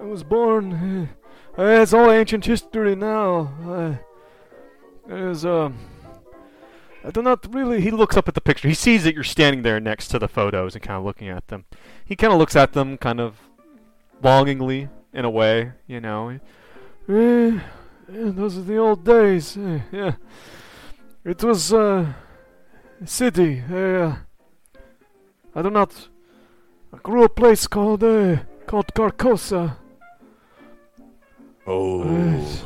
"I 0.00 0.04
was 0.04 0.22
born. 0.24 1.08
Eh, 1.56 1.62
eh, 1.62 1.82
it's 1.82 1.92
all 1.94 2.10
ancient 2.10 2.44
history 2.44 2.94
now. 2.96 3.30
Uh, 3.66 3.94
there's 5.06 5.44
um, 5.44 5.78
I 7.04 7.10
do 7.10 7.22
not 7.22 7.46
really." 7.54 7.80
He 7.80 7.90
looks 7.90 8.16
up 8.16 8.28
at 8.28 8.34
the 8.34 8.40
picture. 8.40 8.68
He 8.68 8.74
sees 8.74 9.04
that 9.04 9.14
you're 9.14 9.24
standing 9.36 9.62
there 9.62 9.80
next 9.80 10.08
to 10.08 10.18
the 10.18 10.28
photos 10.28 10.74
and 10.74 10.82
kind 10.82 10.98
of 10.98 11.04
looking 11.04 11.28
at 11.28 11.48
them. 11.48 11.64
He 12.04 12.16
kind 12.16 12.32
of 12.32 12.38
looks 12.38 12.56
at 12.56 12.72
them, 12.72 12.98
kind 12.98 13.20
of 13.20 13.36
longingly 14.22 14.88
in 15.12 15.24
a 15.24 15.30
way, 15.30 15.72
you 15.86 16.00
know. 16.00 16.30
Eh, 16.30 16.40
yeah, 17.08 18.30
those 18.38 18.58
are 18.58 18.62
the 18.62 18.76
old 18.78 19.04
days. 19.04 19.56
eh, 19.56 19.80
yeah, 19.92 20.14
it 21.24 21.42
was 21.42 21.72
uh 21.72 22.12
city. 23.04 23.62
Uh, 23.70 24.16
I 25.54 25.62
do 25.62 25.70
not. 25.70 26.08
I 26.92 26.98
grew 26.98 27.24
a 27.24 27.28
place 27.28 27.66
called 27.66 28.02
uh, 28.04 28.36
called 28.66 28.88
Carcosa. 28.94 29.76
Oh. 31.66 32.04
Yes. 32.04 32.64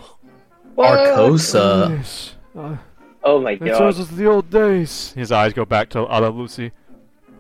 Arcosa. 0.77 1.97
yes. 1.97 2.35
Uh, 2.57 2.77
Oh 3.25 3.41
my 3.41 3.57
god. 3.57 3.77
shows 3.77 4.01
us 4.01 4.09
the 4.09 4.27
old 4.27 4.49
days. 4.49 5.13
His 5.13 5.33
eyes 5.33 5.53
go 5.53 5.65
back 5.65 5.91
to 5.91 5.99
Ala 6.01 6.31
Lucy. 6.31 6.73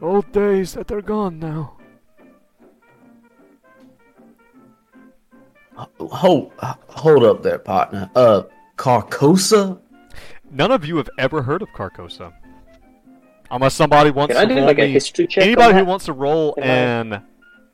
Old 0.02 0.30
days 0.32 0.74
that 0.74 0.90
are 0.90 1.00
gone 1.00 1.38
now. 1.38 1.76
Hold, 5.98 6.52
hold 6.58 7.24
up 7.24 7.42
there, 7.42 7.58
partner. 7.58 8.10
Uh, 8.14 8.42
Carcosa? 8.76 9.78
None 10.50 10.70
of 10.72 10.84
you 10.84 10.96
have 10.96 11.10
ever 11.18 11.42
heard 11.42 11.62
of 11.62 11.68
Carcosa. 11.70 12.32
Unless 13.50 13.74
somebody 13.74 14.10
wants 14.10 14.34
Can 14.34 14.42
I 14.42 14.46
to 14.46 14.54
do 14.54 14.56
roll 14.60 14.66
like 14.66 14.78
a 14.78 14.82
me- 14.82 14.92
history 14.92 15.26
check? 15.26 15.42
on 15.42 15.48
Anybody 15.48 15.72
who 15.74 15.78
that? 15.80 15.86
wants 15.86 16.04
to 16.06 16.12
roll 16.12 16.52
Can 16.54 16.64
I- 16.64 17.16
an 17.16 17.22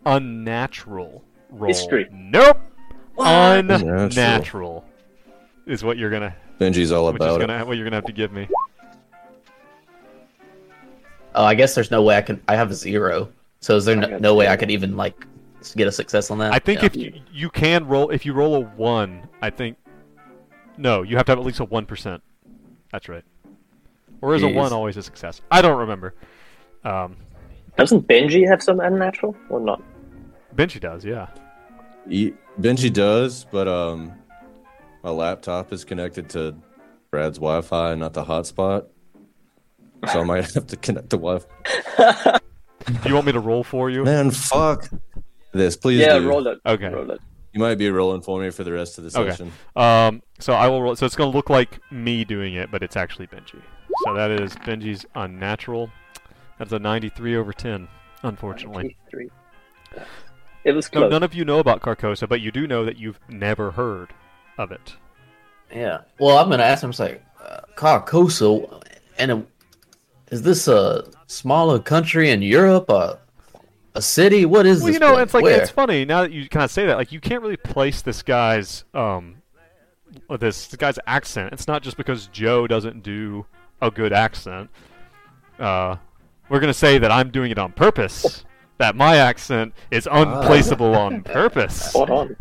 unnatural 0.07 1.25
roll. 1.51 1.69
History. 1.69 2.09
Nope. 2.13 2.61
What? 3.15 3.27
Unnatural 3.29 4.85
is 5.67 5.83
what 5.85 5.97
you're 5.99 6.11
gonna 6.11 6.35
Benji's 6.61 6.91
all 6.93 7.07
which 7.13 7.21
is 7.23 7.27
about 7.27 7.41
gonna 7.41 7.61
it. 7.61 7.67
what 7.67 7.77
you're 7.77 7.85
gonna 7.85 7.97
have 7.97 8.05
to 8.07 8.13
give 8.13 8.33
me. 8.33 8.49
Oh, 11.35 11.45
I 11.45 11.55
guess 11.55 11.75
there's 11.75 11.91
no 11.91 12.03
way 12.03 12.17
I 12.17 12.23
can. 12.23 12.41
I 12.47 12.55
have 12.57 12.71
a 12.71 12.75
zero. 12.75 13.29
So 13.61 13.77
is 13.77 13.85
there 13.85 13.97
no, 13.97 14.19
no 14.19 14.35
way 14.35 14.47
I 14.49 14.57
could 14.57 14.71
even 14.71 14.97
like 14.97 15.27
get 15.75 15.89
a 15.89 15.93
success 15.93 16.31
on 16.31 16.39
that? 16.39 16.53
I 16.53 16.59
think 16.59 16.81
Yeah. 16.81 16.87
if 16.87 16.97
you, 16.97 17.13
you 17.33 17.51
can 17.51 17.87
roll 17.87 18.11
if 18.11 18.25
you 18.27 18.33
roll 18.33 18.55
a 18.57 18.61
one, 18.61 19.29
I 19.43 19.51
think 19.51 19.77
no, 20.77 21.03
you 21.03 21.17
have 21.17 21.27
to 21.27 21.33
have 21.33 21.39
at 21.39 21.45
least 21.45 21.61
a 21.61 21.65
one 21.65 21.87
percent. 21.87 22.23
That's 22.95 23.09
right. 23.09 23.25
Or 24.23 24.37
is 24.37 24.45
a 24.45 24.49
one 24.49 24.73
always 24.73 24.97
a 24.97 25.03
success? 25.03 25.41
I 25.51 25.63
don't 25.63 25.79
remember. 25.81 26.15
Um, 26.85 27.17
Doesn't 27.77 28.07
Benji 28.07 28.47
have 28.49 28.63
some 28.63 28.79
unnatural 28.79 29.35
or 29.51 29.59
not? 29.59 29.83
Benji 30.55 30.79
does, 30.79 31.05
yeah. 31.05 31.27
Ye- 32.07 32.35
Benji 32.61 32.93
does, 32.93 33.47
but 33.51 33.67
um, 33.67 34.13
my 35.03 35.11
laptop 35.11 35.73
is 35.73 35.85
connected 35.85 36.29
to 36.31 36.55
Brad's 37.11 37.39
Wi-Fi, 37.39 37.97
not 37.97 38.13
the 38.13 38.23
hotspot. 38.23 38.87
So 40.13 40.21
I 40.21 40.23
might 40.23 40.49
have 40.55 40.69
to 40.69 40.77
connect 40.77 41.11
the 41.11 41.19
Wi-Fi. 41.19 42.39
Do 43.03 43.09
you 43.09 43.15
want 43.17 43.27
me 43.27 43.33
to 43.33 43.41
roll 43.41 43.65
for 43.65 43.91
you? 43.91 44.05
Man, 44.05 44.31
fuck 44.31 44.89
this, 45.53 45.77
please. 45.77 45.99
yeah, 45.99 46.21
do. 46.21 46.29
roll 46.29 46.47
it. 46.47 46.61
Okay. 46.65 46.91
Roll 46.91 47.11
it. 47.11 47.21
You 47.55 47.61
might 47.61 47.77
be 47.77 47.89
rolling 47.89 48.21
for 48.21 48.41
me 48.41 48.51
for 48.51 48.65
the 48.65 48.73
rest 48.73 48.99
of 48.99 49.05
the 49.05 49.17
Okay. 49.19 49.31
session. 49.31 49.53
Um, 49.77 50.23
so 50.41 50.53
I 50.55 50.67
will 50.67 50.83
roll. 50.83 50.97
So 50.97 51.07
it's 51.07 51.15
going 51.15 51.31
to 51.31 51.37
look 51.37 51.49
like 51.49 51.79
me 51.93 52.25
doing 52.25 52.55
it, 52.55 52.71
but 52.73 52.83
it's 52.83 52.97
actually 52.97 53.29
Benji. 53.29 53.63
So 54.05 54.13
that 54.15 54.31
is 54.33 54.55
Benji's 54.57 55.07
unnatural. 55.15 55.89
That's 56.59 56.73
a 56.73 56.81
93 56.81 57.37
over 57.37 57.53
10, 57.53 57.87
unfortunately. 58.25 58.97
93. 59.13 59.31
It 60.65 60.73
was 60.73 60.93
No, 60.93 61.03
close. 61.03 61.11
none 61.13 61.23
of 61.23 61.33
you 61.33 61.45
know 61.45 61.61
about 61.61 61.81
Carcosa, 61.81 62.29
but 62.29 62.41
you 62.41 62.51
do 62.51 62.67
know 62.67 62.85
that 62.85 62.99
you've 62.99 63.21
never 63.29 63.71
heard 63.71 64.13
of 64.59 64.73
it. 64.73 64.97
Yeah. 65.73 65.99
Well, 66.19 66.39
I'm 66.39 66.51
gonna 66.51 66.63
ask 66.65 66.83
him. 66.83 66.91
It's 66.91 66.99
like 66.99 67.25
uh, 67.41 67.61
Carcosa, 67.77 68.83
and 69.19 69.31
uh, 69.31 69.41
is 70.31 70.43
this 70.43 70.67
a 70.67 71.05
smaller 71.27 71.79
country 71.79 72.31
in 72.31 72.43
Europe? 72.43 72.87
Or 72.89 73.19
a 73.95 74.03
city? 74.03 74.45
What 74.47 74.67
is 74.67 74.83
Well, 74.83 74.93
this? 74.93 75.01
Well, 75.01 75.09
you 75.09 75.13
know, 75.13 75.13
place? 75.15 75.25
it's 75.25 75.35
like 75.35 75.45
Where? 75.45 75.61
it's 75.63 75.71
funny 75.71 76.05
now 76.05 76.23
that 76.23 76.33
you 76.33 76.49
kind 76.49 76.65
of 76.65 76.71
say 76.71 76.87
that. 76.87 76.97
Like 76.97 77.13
you 77.13 77.21
can't 77.21 77.43
really 77.43 77.57
place 77.57 78.03
this 78.03 78.23
guy's 78.23 78.85
um, 78.95 79.37
uh, 80.31 80.37
this, 80.37 80.67
this 80.69 80.77
guy's 80.79 80.99
accent. 81.07 81.53
It's 81.53 81.67
not 81.69 81.83
just 81.83 81.97
because 81.97 82.27
Joe 82.29 82.67
doesn't 82.67 83.03
do 83.03 83.47
a 83.83 83.91
good 83.91 84.13
accent. 84.13 84.71
Uh, 85.59 85.97
we're 86.49 86.61
gonna 86.61 86.75
say 86.75 86.99
that 86.99 87.11
I'm 87.13 87.31
doing 87.31 87.51
it 87.51 87.59
on 87.59 87.73
purpose. 87.73 88.45
That 88.79 88.97
my 88.97 89.17
accent 89.17 89.73
is 89.93 90.09
unplaceable 90.11 90.95
on 90.97 91.23
purpose. 91.25 91.93
Hold 91.93 92.11
on. 92.11 92.37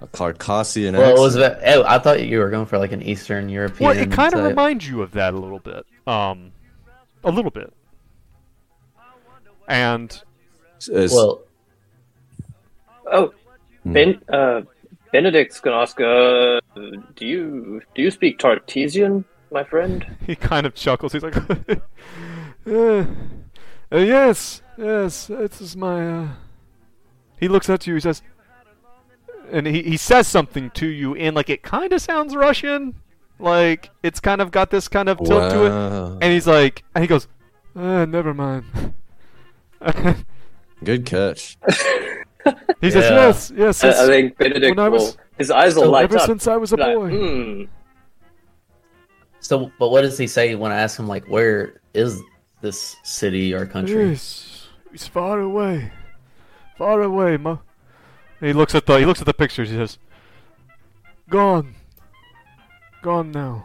A 0.00 0.06
Carcassian 0.06 0.96
Well, 0.96 1.26
accent. 1.26 1.58
ve- 1.60 1.66
Oh, 1.74 1.82
I 1.86 1.98
thought 1.98 2.22
you 2.24 2.38
were 2.38 2.48
going 2.50 2.64
for 2.66 2.78
like 2.78 2.92
an 2.92 3.02
Eastern 3.02 3.48
European. 3.48 3.88
Well, 3.90 3.98
it 3.98 4.10
kind 4.10 4.32
of 4.32 4.42
reminds 4.44 4.88
you 4.88 5.02
of 5.02 5.10
that 5.12 5.34
a 5.34 5.38
little 5.38 5.58
bit. 5.58 5.84
Um, 6.06 6.52
a 7.24 7.30
little 7.30 7.50
bit. 7.50 7.72
And 9.66 10.22
It's- 10.88 11.12
Well, 11.12 11.42
Oh, 13.10 13.32
Hmm. 13.84 13.92
Ben. 13.92 14.20
Uh, 14.28 14.62
Benedict's 15.12 15.60
gonna 15.60 15.76
ask. 15.78 15.98
Uh, 16.00 16.60
do 17.16 17.26
you 17.26 17.80
do 17.94 18.02
you 18.02 18.10
speak 18.10 18.38
Tartesian, 18.38 19.24
my 19.50 19.64
friend? 19.64 20.04
he 20.26 20.36
kind 20.36 20.66
of 20.66 20.74
chuckles. 20.74 21.12
He's 21.14 21.22
like, 21.22 21.36
uh, 21.40 21.74
uh, 22.66 23.04
"Yes, 23.92 24.60
yes, 24.76 25.28
this 25.28 25.60
is 25.62 25.74
my." 25.76 26.06
Uh... 26.06 26.28
He 27.40 27.48
looks 27.48 27.70
at 27.70 27.86
you. 27.86 27.94
He 27.94 28.00
says, 28.00 28.20
and 29.50 29.66
he 29.66 29.82
he 29.82 29.96
says 29.96 30.26
something 30.28 30.68
to 30.72 30.86
you, 30.86 31.14
and 31.14 31.34
like 31.34 31.48
it 31.48 31.62
kind 31.62 31.92
of 31.94 32.02
sounds 32.02 32.36
Russian, 32.36 32.94
like 33.38 33.88
it's 34.02 34.20
kind 34.20 34.42
of 34.42 34.50
got 34.50 34.70
this 34.70 34.88
kind 34.88 35.08
of 35.08 35.16
tilt 35.24 35.50
to 35.52 35.64
it. 35.64 35.72
And 36.20 36.32
he's 36.34 36.46
like, 36.46 36.84
and 36.94 37.02
he 37.02 37.08
goes, 37.08 37.26
uh, 37.74 38.04
"Never 38.04 38.34
mind." 38.34 38.64
Good 40.84 41.04
catch. 41.06 41.56
he 42.80 42.90
says, 42.90 43.04
Yeah. 43.10 43.26
"Yes, 43.26 43.52
yes." 43.56 43.84
I, 43.84 43.88
I 43.88 43.90
yes. 43.90 44.06
think 44.06 44.38
Benedict 44.38 44.76
When 44.76 44.86
I 44.86 44.88
was- 44.88 45.02
will. 45.02 45.16
His 45.38 45.50
eyes 45.52 45.76
will 45.76 45.84
So 45.84 45.90
light 45.90 46.04
Ever 46.04 46.18
up. 46.18 46.26
since 46.26 46.46
I 46.48 46.56
was 46.56 46.72
a 46.72 46.76
Like, 46.76 46.94
boy. 46.96 47.10
hmm. 47.10 47.62
so 49.38 49.70
but 49.78 49.90
what 49.90 50.02
does 50.02 50.18
he 50.18 50.26
say 50.26 50.56
when 50.56 50.72
I 50.72 50.76
ask 50.80 50.98
him 50.98 51.06
like 51.06 51.26
where 51.28 51.80
is 51.94 52.20
this 52.60 52.96
city 53.04 53.54
or 53.54 53.64
country? 53.64 54.08
Yes, 54.10 54.66
he's 54.90 55.06
far 55.06 55.38
away, 55.40 55.92
far 56.76 57.02
away, 57.02 57.36
ma. 57.36 57.58
He 58.40 58.52
looks 58.52 58.74
at 58.74 58.84
the 58.86 58.98
he 58.98 59.04
looks 59.06 59.20
at 59.20 59.26
the 59.26 59.34
pictures. 59.34 59.70
He 59.70 59.76
says, 59.76 59.98
"Gone, 61.30 61.74
gone 63.02 63.30
now." 63.30 63.64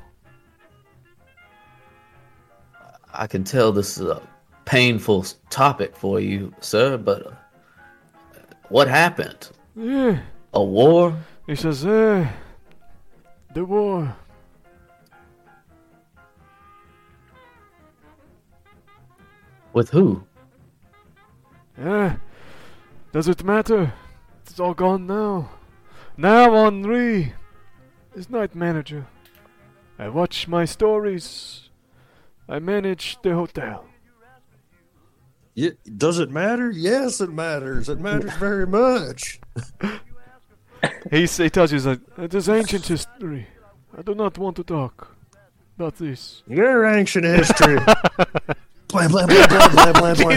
I 3.13 3.25
can 3.27 3.43
tell 3.43 3.71
this 3.71 3.97
is 3.97 4.05
a 4.07 4.21
painful 4.65 5.25
topic 5.49 5.95
for 5.95 6.19
you, 6.19 6.53
sir. 6.59 6.97
But 6.97 7.27
uh, 7.27 7.31
what 8.69 8.87
happened? 8.87 9.49
Yeah. 9.75 10.19
A 10.53 10.63
war? 10.63 11.15
He 11.47 11.55
says, 11.55 11.85
"Eh, 11.85 12.27
the 13.53 13.65
war." 13.65 14.15
With 19.73 19.89
who? 19.89 20.23
Eh, 21.77 22.15
does 23.11 23.27
it 23.27 23.43
matter? 23.43 23.93
It's 24.45 24.59
all 24.59 24.75
gone 24.75 25.07
now. 25.07 25.49
Now 26.15 26.53
Henri 26.53 27.33
is 28.13 28.29
night 28.29 28.53
manager. 28.53 29.07
I 29.97 30.09
watch 30.09 30.47
my 30.47 30.65
stories. 30.65 31.69
I 32.47 32.59
manage 32.59 33.17
the 33.23 33.33
hotel. 33.33 33.85
Yeah, 35.55 35.71
does 35.97 36.17
it 36.19 36.31
matter? 36.31 36.71
Yes, 36.71 37.21
it 37.21 37.31
matters. 37.31 37.87
It 37.89 37.99
matters 37.99 38.33
very 38.35 38.65
much. 38.65 39.39
He, 41.11 41.23
s- 41.23 41.37
he 41.37 41.49
tells 41.49 41.71
you 41.71 41.79
that 41.81 42.01
it 42.17 42.33
is 42.33 42.49
ancient 42.49 42.85
history. 42.87 43.47
I 43.97 44.01
do 44.01 44.15
not 44.15 44.37
want 44.37 44.55
to 44.57 44.63
talk 44.63 45.15
about 45.77 45.97
this. 45.97 46.41
Your 46.47 46.85
ancient 46.85 47.25
history. 47.25 47.75
blah, 48.87 49.07
blah, 49.07 49.25
blah, 49.27 49.47
blah, 49.47 49.67
blah, 49.69 49.93
blah, 49.93 50.15
blah. 50.15 50.31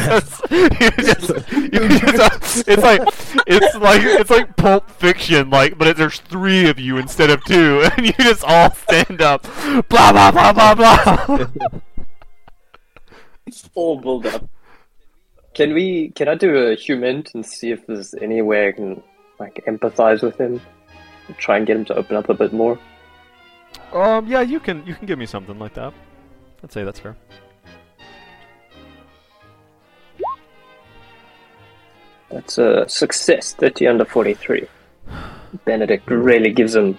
You 0.50 0.90
just- 0.98 1.50
you 1.50 1.88
just- 1.88 2.68
it's 2.68 2.83
like 2.83 3.00
it's 3.46 3.74
like 3.76 4.02
it's 4.02 4.31
like 4.31 4.57
Pulp 4.57 4.90
Fiction, 4.90 5.48
like 5.50 5.79
but 5.79 5.96
there's 5.96 6.20
three 6.20 6.68
of 6.68 6.79
you 6.79 6.98
instead 6.98 7.31
of 7.31 7.42
two, 7.44 7.88
and 7.96 8.06
you 8.06 8.12
just 8.12 8.44
all 8.44 8.71
stand 8.75 9.23
up, 9.23 9.42
blah 9.88 10.12
blah 10.12 10.31
blah 10.31 10.52
blah 10.52 10.75
blah. 10.75 11.37
All 13.75 13.98
build 14.00 14.27
up. 14.27 14.48
Can 15.57 15.73
we? 15.73 16.11
Can 16.11 16.29
I 16.29 16.35
do 16.35 16.54
a 16.54 16.75
human 16.75 17.25
and 17.33 17.44
see 17.44 17.71
if 17.71 17.87
there's 17.87 18.13
any 18.21 18.42
way 18.42 18.69
I 18.69 18.73
can 18.73 19.02
like 19.40 19.65
empathize 19.67 20.23
with 20.23 20.38
him, 20.38 20.61
try 21.38 21.57
and 21.57 21.67
get 21.67 21.79
him 21.79 21.87
to 21.87 21.94
open 21.94 22.15
up 22.15 22.29
a 22.29 22.35
bit 22.35 22.52
more? 22.52 22.79
um, 23.94 24.27
yeah, 24.27 24.42
you 24.42 24.61
can 24.61 24.87
you 24.87 24.94
can 24.94 25.07
give 25.07 25.19
me 25.19 25.25
something 25.25 25.59
like 25.59 25.73
that. 25.73 25.94
I'd 26.63 26.73
say 26.73 26.85
that's 26.85 27.00
fair. 27.00 27.17
That's 32.29 32.59
a 32.59 32.87
success. 32.87 33.54
Thirty 33.54 33.87
under 33.87 34.04
forty-three. 34.04 34.69
Benedict 35.65 36.11
really 36.11 36.52
gives 36.52 36.77
him 36.77 36.98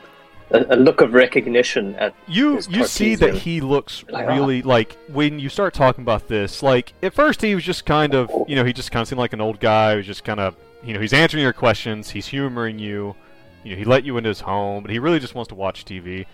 a, 0.51 0.75
a 0.75 0.77
look 0.77 1.01
of 1.01 1.13
recognition 1.13 1.95
at 1.95 2.13
You 2.27 2.61
you 2.69 2.85
see 2.85 3.15
that 3.15 3.33
he 3.33 3.61
looks 3.61 4.03
Like, 4.09 4.27
ah. 4.27 4.33
really 4.33 4.61
like 4.61 4.97
when 5.09 5.39
you 5.39 5.49
start 5.49 5.73
talking 5.73 6.03
about 6.03 6.27
this. 6.27 6.63
Like 6.63 6.93
at 7.03 7.13
first 7.13 7.41
he 7.41 7.53
was 7.55 7.63
just 7.63 7.85
kind 7.85 8.13
of 8.13 8.31
you 8.47 8.55
know 8.55 8.63
he 8.63 8.73
just 8.73 8.91
kind 8.91 9.01
of 9.01 9.07
seemed 9.07 9.19
like 9.19 9.33
an 9.33 9.41
old 9.41 9.59
guy 9.59 9.95
who's 9.95 10.05
just 10.05 10.23
kind 10.23 10.39
of 10.39 10.55
you 10.83 10.93
know 10.93 10.99
he's 10.99 11.13
answering 11.13 11.43
your 11.43 11.53
questions, 11.53 12.09
he's 12.09 12.27
humoring 12.27 12.79
you, 12.79 13.15
you 13.63 13.71
know 13.71 13.77
he 13.77 13.85
let 13.85 14.03
you 14.03 14.17
into 14.17 14.29
his 14.29 14.41
home, 14.41 14.83
but 14.83 14.91
he 14.91 14.99
really 14.99 15.19
just 15.19 15.35
wants 15.35 15.49
to 15.49 15.55
watch 15.55 15.85
TV. 15.85 16.25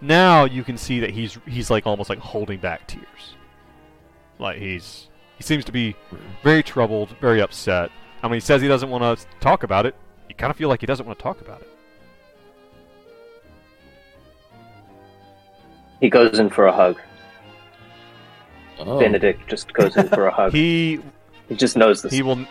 Now 0.00 0.44
you 0.44 0.64
can 0.64 0.78
see 0.78 1.00
that 1.00 1.10
he's 1.10 1.38
he's 1.46 1.70
like 1.70 1.86
almost 1.86 2.08
like 2.08 2.18
holding 2.18 2.58
back 2.58 2.86
tears. 2.86 3.34
Like 4.38 4.58
he's 4.58 5.08
he 5.36 5.44
seems 5.44 5.64
to 5.66 5.72
be 5.72 5.94
very 6.42 6.62
troubled, 6.62 7.10
very 7.20 7.40
upset. 7.40 7.90
I 8.22 8.26
mean, 8.26 8.34
he 8.34 8.40
says 8.40 8.60
he 8.60 8.68
doesn't 8.68 8.90
want 8.90 9.18
to 9.18 9.26
talk 9.40 9.62
about 9.62 9.86
it. 9.86 9.94
You 10.28 10.34
kind 10.34 10.50
of 10.50 10.56
feel 10.56 10.68
like 10.68 10.80
he 10.80 10.86
doesn't 10.86 11.06
want 11.06 11.18
to 11.18 11.22
talk 11.22 11.40
about 11.40 11.60
it. 11.60 11.68
He 16.00 16.08
goes 16.10 16.38
in 16.38 16.48
for 16.50 16.66
a 16.66 16.72
hug. 16.72 16.98
Oh. 18.78 18.98
Benedict 19.00 19.48
just 19.48 19.72
goes 19.72 19.96
in 19.96 20.08
for 20.08 20.26
a 20.26 20.30
hug. 20.34 20.52
He, 20.52 21.00
He 21.48 21.56
just 21.56 21.76
knows 21.76 22.02
this. 22.02 22.12
he 22.12 22.22
will. 22.22 22.44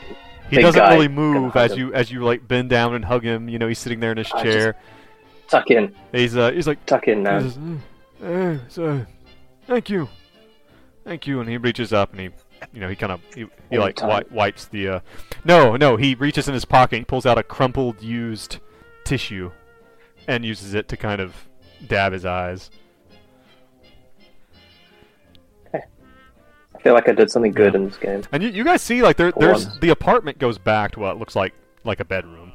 He 0.50 0.58
doesn't 0.62 0.82
really 0.82 1.08
move 1.10 1.56
as 1.56 1.72
him. 1.74 1.80
you 1.80 1.94
as 1.94 2.10
you 2.12 2.24
like 2.24 2.48
bend 2.48 2.70
down 2.70 2.94
and 2.96 3.04
hug 3.04 3.24
him. 3.24 3.50
You 3.50 3.60
know, 3.60 3.68
he's 3.68 3.80
sitting 3.80 4.00
there 4.00 4.12
in 4.12 4.18
his 4.18 4.32
I 4.34 4.44
chair. 4.44 4.76
Tuck 5.50 5.70
in, 5.72 5.94
He's 6.12 6.36
uh 6.36 6.52
he's 6.52 6.68
like 6.68 6.86
tuck 6.86 7.08
in 7.08 7.24
now. 7.24 7.40
He 7.42 7.78
"Uh, 8.22 8.26
uh, 8.28 8.58
so, 8.68 9.06
thank 9.66 9.90
you, 9.90 10.10
thank 11.06 11.26
you, 11.28 11.40
and 11.40 11.50
he 11.50 11.56
reaches 11.58 11.94
up 11.94 12.12
and 12.12 12.20
he, 12.20 12.30
you 12.74 12.82
know, 12.82 12.90
he 12.90 12.96
kind 12.98 13.14
of 13.14 13.22
he, 13.34 13.46
he 13.70 13.78
like 13.78 13.96
wi- 13.98 14.26
wipes 14.32 14.66
the. 14.66 14.88
Uh, 14.90 15.00
no, 15.46 15.78
no, 15.78 15.96
he 15.96 16.16
reaches 16.16 16.48
in 16.50 16.54
his 16.54 16.66
pocket, 16.66 16.98
and 16.98 17.08
pulls 17.08 17.26
out 17.26 17.38
a 17.38 17.44
crumpled, 17.44 18.02
used 18.02 18.58
tissue, 19.06 19.52
and 20.28 20.44
uses 20.44 20.74
it 20.74 20.90
to 20.90 20.98
kind 20.98 21.22
of 21.22 21.34
dab 21.88 22.12
his 22.12 22.26
eyes. 22.26 22.70
Feel 26.88 26.94
like 26.94 27.10
I 27.10 27.12
did 27.12 27.30
something 27.30 27.52
good 27.52 27.76
in 27.76 27.86
this 27.86 27.98
game. 27.98 28.24
And 28.32 28.42
you, 28.42 28.48
you 28.50 28.64
guys 28.64 28.82
see 28.82 29.02
like 29.02 29.18
there 29.18 29.34
For 29.34 29.40
there's 29.40 29.66
once. 29.66 29.80
the 29.80 29.90
apartment 29.90 30.40
goes 30.40 30.58
back 30.58 30.92
to 30.94 31.02
what 31.02 31.20
looks 31.20 31.36
like 31.36 31.54
like 31.84 32.00
a 32.00 32.06
bedroom 32.06 32.54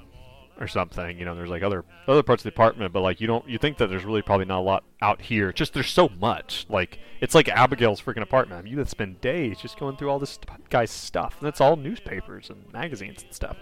or 0.59 0.67
something. 0.67 1.19
You 1.19 1.27
know, 1.27 1.35
there's 1.35 1.51
like 1.51 1.63
other 1.63 1.85
other 2.09 2.23
parts 2.23 2.41
of 2.41 2.45
the 2.45 2.49
apartment, 2.49 2.95
but 2.95 3.01
like 3.01 3.21
you 3.21 3.27
don't 3.27 3.47
you 3.47 3.59
think 3.59 3.77
that 3.77 3.89
there's 3.91 4.07
really 4.07 4.23
probably 4.23 4.47
not 4.47 4.61
a 4.61 4.63
lot 4.63 4.85
out 5.03 5.21
here. 5.21 5.53
Just 5.53 5.75
there's 5.75 5.91
so 5.91 6.09
much. 6.19 6.65
Like 6.71 6.99
it's 7.21 7.35
like 7.35 7.49
Abigail's 7.51 8.01
freaking 8.01 8.23
apartment. 8.23 8.59
I 8.59 8.63
mean, 8.63 8.79
you 8.79 8.85
spend 8.87 9.21
days 9.21 9.59
just 9.59 9.79
going 9.79 9.99
through 9.99 10.09
all 10.09 10.19
this 10.19 10.39
guy's 10.71 10.91
stuff, 10.91 11.37
and 11.39 11.47
that's 11.47 11.61
all 11.61 11.77
newspapers 11.77 12.49
and 12.49 12.73
magazines 12.73 13.23
and 13.23 13.35
stuff. 13.35 13.59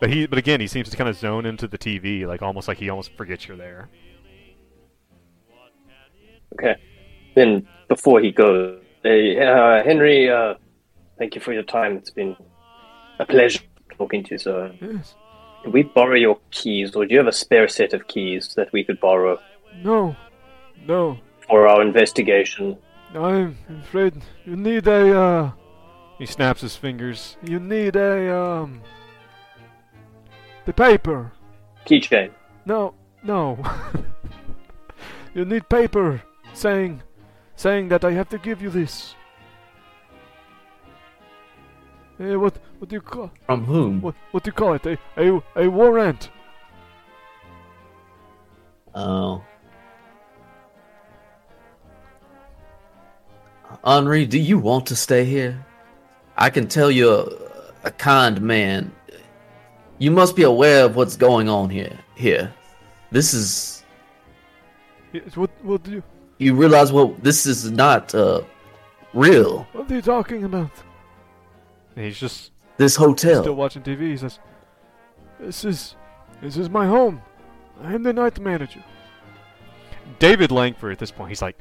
But 0.00 0.10
he, 0.10 0.26
but 0.26 0.36
again, 0.38 0.58
he 0.60 0.66
seems 0.66 0.88
to 0.90 0.96
kind 0.96 1.08
of 1.08 1.16
zone 1.16 1.46
into 1.46 1.68
the 1.68 1.78
TV, 1.78 2.26
like 2.26 2.42
almost 2.42 2.66
like 2.66 2.78
he 2.78 2.88
almost 2.88 3.12
forgets 3.16 3.46
you're 3.46 3.56
there. 3.56 3.88
Okay. 6.52 6.76
Then 7.34 7.66
before 7.88 8.20
he 8.20 8.30
goes, 8.30 8.82
hey, 9.02 9.38
uh, 9.40 9.82
Henry, 9.82 10.30
uh, 10.30 10.54
thank 11.18 11.34
you 11.34 11.40
for 11.40 11.52
your 11.52 11.62
time. 11.62 11.96
It's 11.96 12.10
been 12.10 12.36
a 13.18 13.26
pleasure 13.26 13.60
talking 13.96 14.22
to 14.24 14.30
you, 14.32 14.38
sir. 14.38 14.72
Yes. 14.80 15.14
Can 15.62 15.72
we 15.72 15.82
borrow 15.82 16.16
your 16.16 16.38
keys, 16.50 16.94
or 16.96 17.06
do 17.06 17.12
you 17.12 17.18
have 17.18 17.28
a 17.28 17.32
spare 17.32 17.68
set 17.68 17.92
of 17.92 18.08
keys 18.08 18.54
that 18.56 18.72
we 18.72 18.82
could 18.82 19.00
borrow 19.00 19.38
No. 19.82 20.16
No. 20.86 21.18
for 21.48 21.68
our 21.68 21.82
investigation? 21.82 22.76
I'm 23.14 23.56
afraid 23.80 24.14
you 24.44 24.56
need 24.56 24.86
a, 24.86 25.20
uh... 25.20 25.50
He 26.18 26.26
snaps 26.26 26.62
his 26.62 26.76
fingers. 26.76 27.36
You 27.42 27.60
need 27.60 27.96
a, 27.96 28.36
um... 28.36 28.82
The 30.64 30.72
paper. 30.72 31.32
Keychain. 31.86 32.30
No, 32.64 32.94
no. 33.22 33.58
you 35.34 35.44
need 35.44 35.68
paper 35.68 36.22
saying... 36.54 37.02
Saying 37.54 37.88
that 37.88 38.04
I 38.04 38.12
have 38.12 38.28
to 38.30 38.38
give 38.38 38.62
you 38.62 38.70
this. 38.70 39.14
Eh, 42.18 42.34
what, 42.34 42.56
what 42.78 42.88
do 42.88 42.96
you 42.96 43.00
call... 43.00 43.30
From 43.46 43.64
whom? 43.64 44.00
What, 44.00 44.14
what 44.30 44.42
do 44.42 44.48
you 44.48 44.52
call 44.52 44.72
it? 44.74 44.86
A, 44.86 44.98
a, 45.16 45.42
a 45.56 45.68
warrant. 45.68 46.30
Oh. 48.94 49.44
Henri, 53.84 54.26
do 54.26 54.38
you 54.38 54.58
want 54.58 54.86
to 54.86 54.96
stay 54.96 55.24
here? 55.24 55.64
I 56.36 56.50
can 56.50 56.68
tell 56.68 56.90
you're 56.90 57.28
a 57.84 57.90
kind 57.90 58.40
man. 58.40 58.92
You 59.98 60.10
must 60.10 60.36
be 60.36 60.42
aware 60.42 60.84
of 60.84 60.96
what's 60.96 61.16
going 61.16 61.48
on 61.48 61.70
here. 61.70 61.98
Here, 62.14 62.52
this 63.10 63.34
is. 63.34 63.84
Yes, 65.12 65.36
what, 65.36 65.50
what 65.62 65.82
do 65.82 65.92
you... 65.92 66.02
You 66.42 66.54
realize 66.56 66.90
well, 66.92 67.14
this 67.22 67.46
is 67.46 67.70
not 67.70 68.12
uh, 68.16 68.42
real. 69.14 69.62
What 69.72 69.88
are 69.88 69.94
you 69.94 70.02
talking 70.02 70.42
about? 70.42 70.72
And 71.94 72.04
he's 72.06 72.18
just 72.18 72.50
This 72.78 72.96
hotel. 72.96 73.42
still 73.42 73.54
watching 73.54 73.82
TV. 73.82 74.10
He 74.10 74.16
says, 74.16 74.40
"This 75.38 75.64
is, 75.64 75.94
this 76.40 76.56
is 76.56 76.68
my 76.68 76.86
home. 76.86 77.22
I 77.80 77.94
am 77.94 78.02
the 78.02 78.12
night 78.12 78.40
manager." 78.40 78.82
David 80.18 80.50
Langford 80.50 80.90
at 80.92 80.98
this 80.98 81.12
point, 81.12 81.28
he's 81.28 81.42
like, 81.42 81.58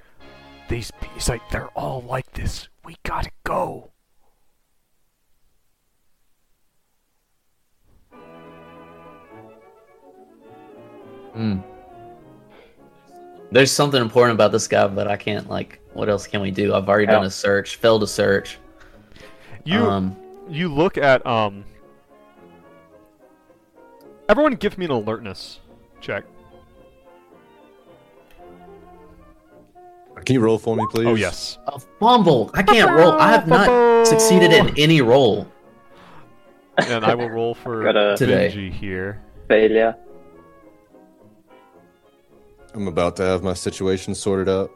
"These, 0.68 0.90
pe- 1.00 1.10
he's 1.14 1.30
like, 1.30 1.48
they're 1.52 1.68
all 1.70 2.02
like 2.02 2.32
this. 2.34 2.68
We 2.84 2.96
gotta 3.04 3.30
go." 3.44 3.92
Hmm. 11.34 11.60
There's 13.52 13.72
something 13.72 14.02
important 14.02 14.36
about 14.36 14.52
this 14.52 14.68
guy, 14.68 14.88
but 14.88 15.08
I 15.08 15.18
can't 15.18 15.50
like. 15.50 15.80
What 15.94 16.08
else 16.08 16.26
can 16.26 16.42
we 16.42 16.52
do? 16.52 16.74
I've 16.74 16.88
already 16.88 17.08
done 17.08 17.26
a 17.26 17.30
search. 17.30 17.76
Failed 17.76 18.02
a 18.04 18.08
search. 18.08 18.58
You, 19.66 19.80
um. 19.80 20.16
you 20.50 20.74
look 20.74 20.98
at 20.98 21.26
um. 21.26 21.66
Everyone, 24.30 24.54
give 24.56 24.78
me 24.78 24.86
an 24.86 24.92
alertness 24.92 25.60
check. 26.00 26.24
Can 30.26 30.36
you 30.36 30.42
roll 30.42 30.60
for 30.60 30.76
me, 30.76 30.86
please? 30.90 31.08
Oh 31.08 31.16
yes. 31.16 31.58
A 31.68 31.80
fumble. 32.00 32.52
I 32.54 32.64
can't 32.64 32.92
roll. 32.92 33.14
I 33.14 33.32
have 33.32 33.48
not 33.48 34.08
succeeded 34.08 34.54
in 34.54 34.78
any 34.78 35.02
roll. 35.02 35.52
and 36.78 37.04
I 37.04 37.16
will 37.16 37.30
roll 37.30 37.56
for 37.56 37.84
Today. 38.16 38.52
Benji 38.54 38.72
here. 38.72 39.22
Failure. 39.48 39.96
I'm 42.74 42.88
about 42.88 43.16
to 43.18 43.24
have 43.24 43.44
my 43.44 43.54
situation 43.54 44.16
sorted 44.16 44.48
out. 44.50 44.72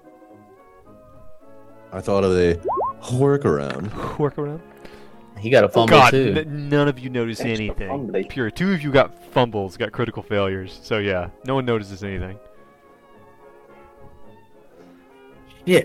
I 1.92 2.02
thought 2.02 2.24
of 2.24 2.32
a 2.34 2.56
workaround. 3.14 4.18
Work 4.20 4.38
around. 4.38 4.62
He 5.40 5.50
got 5.50 5.64
a 5.64 5.68
Oh 5.68 5.72
fumble 5.72 5.98
God! 5.98 6.12
too. 6.12 6.34
n- 6.38 6.70
none 6.70 6.88
of 6.88 6.98
you 7.00 7.10
notice 7.10 7.40
Extra 7.40 7.56
anything. 7.56 7.90
fumbly. 7.90 8.28
Pure. 8.30 8.52
Two 8.52 8.74
of 8.74 8.82
you 8.82 8.92
got 8.92 9.24
fumbles, 9.32 9.78
got 9.78 9.92
critical 9.92 10.24
failures. 10.24 10.78
So 10.84 10.98
yeah, 10.98 11.30
no 11.46 11.56
one 11.56 11.66
notices 11.66 12.04
anything. 12.04 12.38
Yeah. 15.66 15.84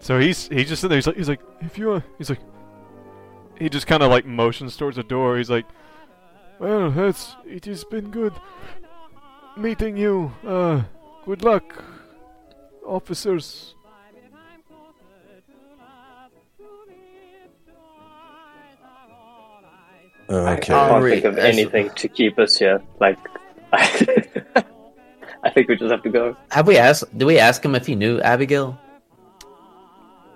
So 0.00 0.18
he's 0.20 0.48
he's 0.48 0.68
just 0.68 0.80
sitting 0.82 0.90
there. 0.90 0.96
He's 0.98 1.06
like 1.06 1.16
he's 1.16 1.28
like 1.28 1.40
if 1.60 1.78
you 1.78 2.02
he's 2.18 2.30
like 2.30 2.40
he 3.58 3.68
just 3.68 3.86
kind 3.86 4.02
of 4.02 4.10
like 4.10 4.24
motions 4.26 4.76
towards 4.76 4.96
the 4.96 5.02
door. 5.02 5.36
He's 5.38 5.50
like, 5.50 5.66
well, 6.58 7.08
it's 7.08 7.36
it 7.44 7.64
has 7.66 7.84
been 7.84 8.10
good 8.10 8.32
meeting 9.56 9.96
you. 9.96 10.32
Uh, 10.46 10.82
good 11.24 11.42
luck, 11.42 11.84
officers. 12.86 13.74
Okay. 20.28 20.52
I 20.52 20.56
can't 20.56 20.90
Henry, 20.90 21.10
think 21.12 21.24
of 21.24 21.38
anything 21.38 21.90
to 21.90 22.08
keep 22.08 22.38
us 22.38 22.56
here. 22.56 22.82
Like, 22.98 23.18
I 23.72 25.50
think 25.54 25.68
we 25.68 25.76
just 25.76 25.90
have 25.90 26.02
to 26.02 26.10
go. 26.10 26.36
Have 26.50 26.66
we 26.66 26.78
asked? 26.78 27.16
Did 27.16 27.26
we 27.26 27.38
ask 27.38 27.64
him 27.64 27.74
if 27.74 27.86
he 27.86 27.94
knew 27.94 28.20
Abigail? 28.20 28.78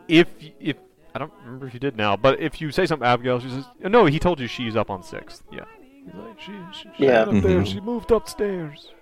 If 0.06 0.28
if 0.60 0.76
I 1.14 1.18
don't 1.18 1.32
remember 1.44 1.66
if 1.66 1.74
you 1.74 1.80
did 1.80 1.96
now, 1.96 2.16
but 2.16 2.40
if 2.40 2.60
you 2.60 2.70
say 2.70 2.86
something, 2.86 3.04
to 3.04 3.10
Abigail, 3.10 3.40
she 3.40 3.48
says 3.50 3.64
no. 3.80 4.06
He 4.06 4.20
told 4.20 4.38
you 4.38 4.46
she's 4.46 4.76
up 4.76 4.90
on 4.90 5.02
sixth. 5.02 5.42
Yeah. 5.50 5.64
He's 6.04 6.14
like 6.14 6.40
she, 6.40 6.52
she 6.72 6.88
she's 6.88 6.90
Yeah. 6.98 7.22
up 7.22 7.30
there. 7.30 7.60
Mhm. 7.60 7.66
She 7.66 7.80
moved 7.80 8.10
upstairs. 8.10 8.92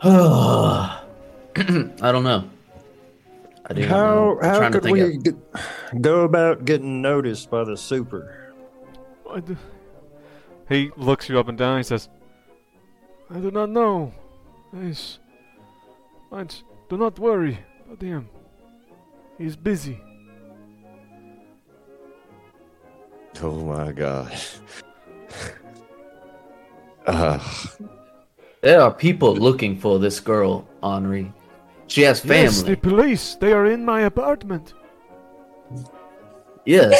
I 0.02 1.02
don't 2.00 2.24
know. 2.24 2.50
I 3.66 3.72
do. 3.72 3.86
How 3.86 4.04
know. 4.34 4.38
How 4.42 4.70
could 4.70 4.84
we 4.84 5.00
of- 5.16 5.22
get, 5.24 5.34
go 6.00 6.20
about 6.22 6.64
getting 6.64 7.00
noticed 7.00 7.50
by 7.50 7.64
the 7.64 7.76
super? 7.76 8.52
I 9.30 9.40
d- 9.40 9.56
He 10.68 10.90
looks 10.96 11.28
you 11.28 11.38
up 11.38 11.48
and 11.48 11.56
down. 11.58 11.78
He 11.78 11.82
says, 11.84 12.08
"I 13.30 13.38
do 13.38 13.50
not 13.50 13.70
know. 13.70 14.12
Yes, 14.72 15.18
I 16.32 16.44
d- 16.44 16.56
do 16.88 16.96
not 16.98 17.18
worry 17.18 17.58
about 17.86 18.02
him. 18.02 18.28
He's 19.38 19.56
busy." 19.56 20.00
Oh 23.42 23.64
my 23.64 23.92
god. 23.92 24.32
uh, 27.06 27.38
There 28.60 28.80
are 28.80 28.92
people 28.92 29.34
looking 29.36 29.76
for 29.78 29.98
this 29.98 30.20
girl, 30.20 30.66
Henri. 30.82 31.32
She 31.88 32.02
has 32.02 32.20
family. 32.20 32.42
Yes, 32.44 32.62
the 32.62 32.76
police. 32.76 33.34
They 33.34 33.52
are 33.52 33.66
in 33.66 33.84
my 33.84 34.02
apartment. 34.02 34.72
Yes. 36.64 36.94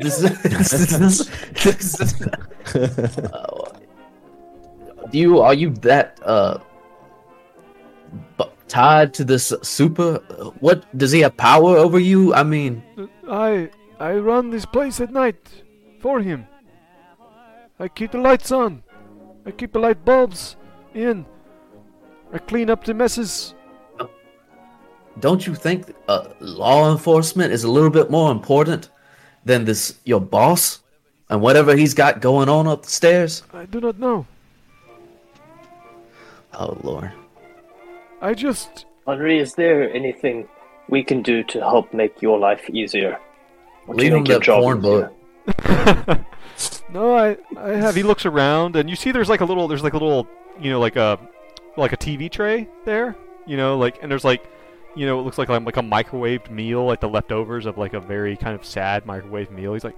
this, 0.00 0.18
this, 0.42 0.70
this, 0.70 1.28
this, 1.64 2.22
uh, 3.32 3.72
Do 5.10 5.18
you 5.18 5.40
are 5.40 5.54
you 5.54 5.70
that 5.80 6.20
uh 6.22 6.58
bu- 8.36 8.52
tied 8.68 9.14
to 9.14 9.24
this 9.24 9.52
super? 9.62 10.16
What 10.60 10.84
does 10.96 11.12
he 11.12 11.20
have 11.20 11.36
power 11.36 11.76
over 11.76 11.98
you? 11.98 12.34
I 12.34 12.42
mean, 12.42 12.82
I 13.28 13.70
I 13.98 14.14
run 14.14 14.50
this 14.50 14.66
place 14.66 15.00
at 15.00 15.12
night 15.12 15.64
for 16.00 16.20
him. 16.20 16.46
I 17.80 17.88
keep 17.88 18.12
the 18.12 18.18
lights 18.18 18.52
on. 18.52 18.82
I 19.46 19.50
keep 19.50 19.72
the 19.72 19.78
light 19.78 20.04
bulbs 20.04 20.56
in. 20.94 21.24
I 22.32 22.38
clean 22.38 22.70
up 22.70 22.84
the 22.84 22.94
messes. 22.94 23.54
don't 25.20 25.46
you 25.46 25.54
think 25.54 25.94
uh, 26.08 26.28
law 26.40 26.92
enforcement 26.92 27.52
is 27.52 27.64
a 27.64 27.70
little 27.70 27.90
bit 27.90 28.10
more 28.10 28.30
important 28.30 28.90
than 29.44 29.64
this 29.64 29.98
your 30.04 30.20
boss 30.20 30.80
and 31.30 31.40
whatever 31.40 31.74
he's 31.74 31.94
got 31.94 32.20
going 32.20 32.48
on 32.48 32.66
upstairs? 32.66 33.42
I 33.52 33.64
do 33.66 33.80
not 33.80 33.98
know. 33.98 34.26
Oh 36.54 36.76
lord. 36.82 37.12
I 38.20 38.34
just 38.34 38.86
Henri, 39.06 39.38
is 39.38 39.54
there 39.54 39.92
anything 39.92 40.48
we 40.88 41.02
can 41.02 41.22
do 41.22 41.42
to 41.44 41.60
help 41.60 41.94
make 41.94 42.20
your 42.20 42.38
life 42.38 42.68
easier? 42.70 43.18
Or 43.86 43.94
Leave 43.94 44.12
him 44.12 44.24
that 44.24 44.42
job 44.42 44.62
porn 44.62 44.80
book. 44.80 45.14
no, 46.92 47.16
I 47.16 47.36
I 47.56 47.70
have. 47.70 47.94
He 47.94 48.02
looks 48.02 48.26
around 48.26 48.76
and 48.76 48.90
you 48.90 48.96
see 48.96 49.12
there's 49.12 49.28
like 49.28 49.40
a 49.40 49.44
little 49.44 49.68
there's 49.68 49.82
like 49.82 49.94
a 49.94 49.98
little 49.98 50.28
you 50.60 50.70
know 50.70 50.80
like 50.80 50.96
a 50.96 51.18
like 51.76 51.92
a 51.92 51.96
TV 51.96 52.30
tray 52.30 52.68
there. 52.84 53.16
You 53.46 53.56
know 53.56 53.78
like 53.78 54.02
and 54.02 54.10
there's 54.10 54.24
like 54.24 54.44
you 54.94 55.06
know 55.06 55.20
it 55.20 55.22
looks 55.22 55.38
like 55.38 55.48
like 55.48 55.76
a 55.76 55.82
microwaved 55.82 56.50
meal 56.50 56.84
like 56.84 57.00
the 57.00 57.08
leftovers 57.08 57.64
of 57.64 57.78
like 57.78 57.94
a 57.94 58.00
very 58.00 58.36
kind 58.36 58.54
of 58.54 58.64
sad 58.64 59.06
microwave 59.06 59.50
meal. 59.50 59.72
He's 59.72 59.84
like, 59.84 59.96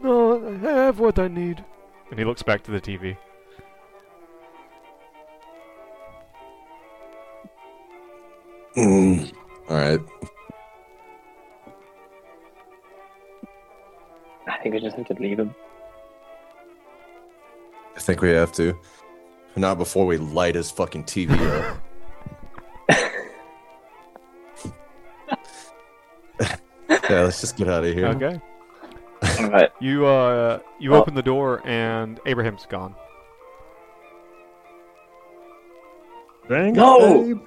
no, 0.00 0.48
I 0.48 0.56
have 0.58 1.00
what 1.00 1.18
I 1.18 1.28
need. 1.28 1.64
And 2.10 2.18
he 2.18 2.24
looks 2.24 2.42
back 2.42 2.62
to 2.64 2.70
the 2.70 2.80
TV. 2.80 3.18
Mm. 8.76 9.32
All 9.68 9.76
right. 9.76 10.00
I 14.46 14.56
think 14.62 14.74
we 14.74 14.80
just 14.80 14.96
have 14.96 15.06
to 15.06 15.14
leave 15.14 15.38
him. 15.38 15.54
I 17.96 18.00
think 18.00 18.22
we 18.22 18.30
have 18.30 18.52
to. 18.52 18.76
Not 19.56 19.76
before 19.78 20.06
we 20.06 20.18
light 20.18 20.54
his 20.54 20.70
fucking 20.70 21.04
TV 21.04 21.30
up. 21.60 21.78
yeah, 26.40 27.22
let's 27.22 27.40
just 27.40 27.56
get 27.56 27.68
out 27.68 27.84
of 27.84 27.94
here. 27.94 28.06
Okay. 28.08 28.40
All 29.40 29.50
right. 29.50 29.70
You 29.80 30.06
uh 30.06 30.60
you 30.78 30.94
Oh. 30.94 31.00
open 31.00 31.14
the 31.14 31.22
door 31.22 31.60
and 31.66 32.20
Abraham's 32.26 32.66
gone. 32.66 32.94
Dang 36.48 36.72
No! 36.74 37.24
babe. 37.24 37.40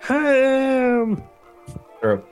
Ham! 0.00 1.22
Or 2.02 2.12
a 2.14 2.22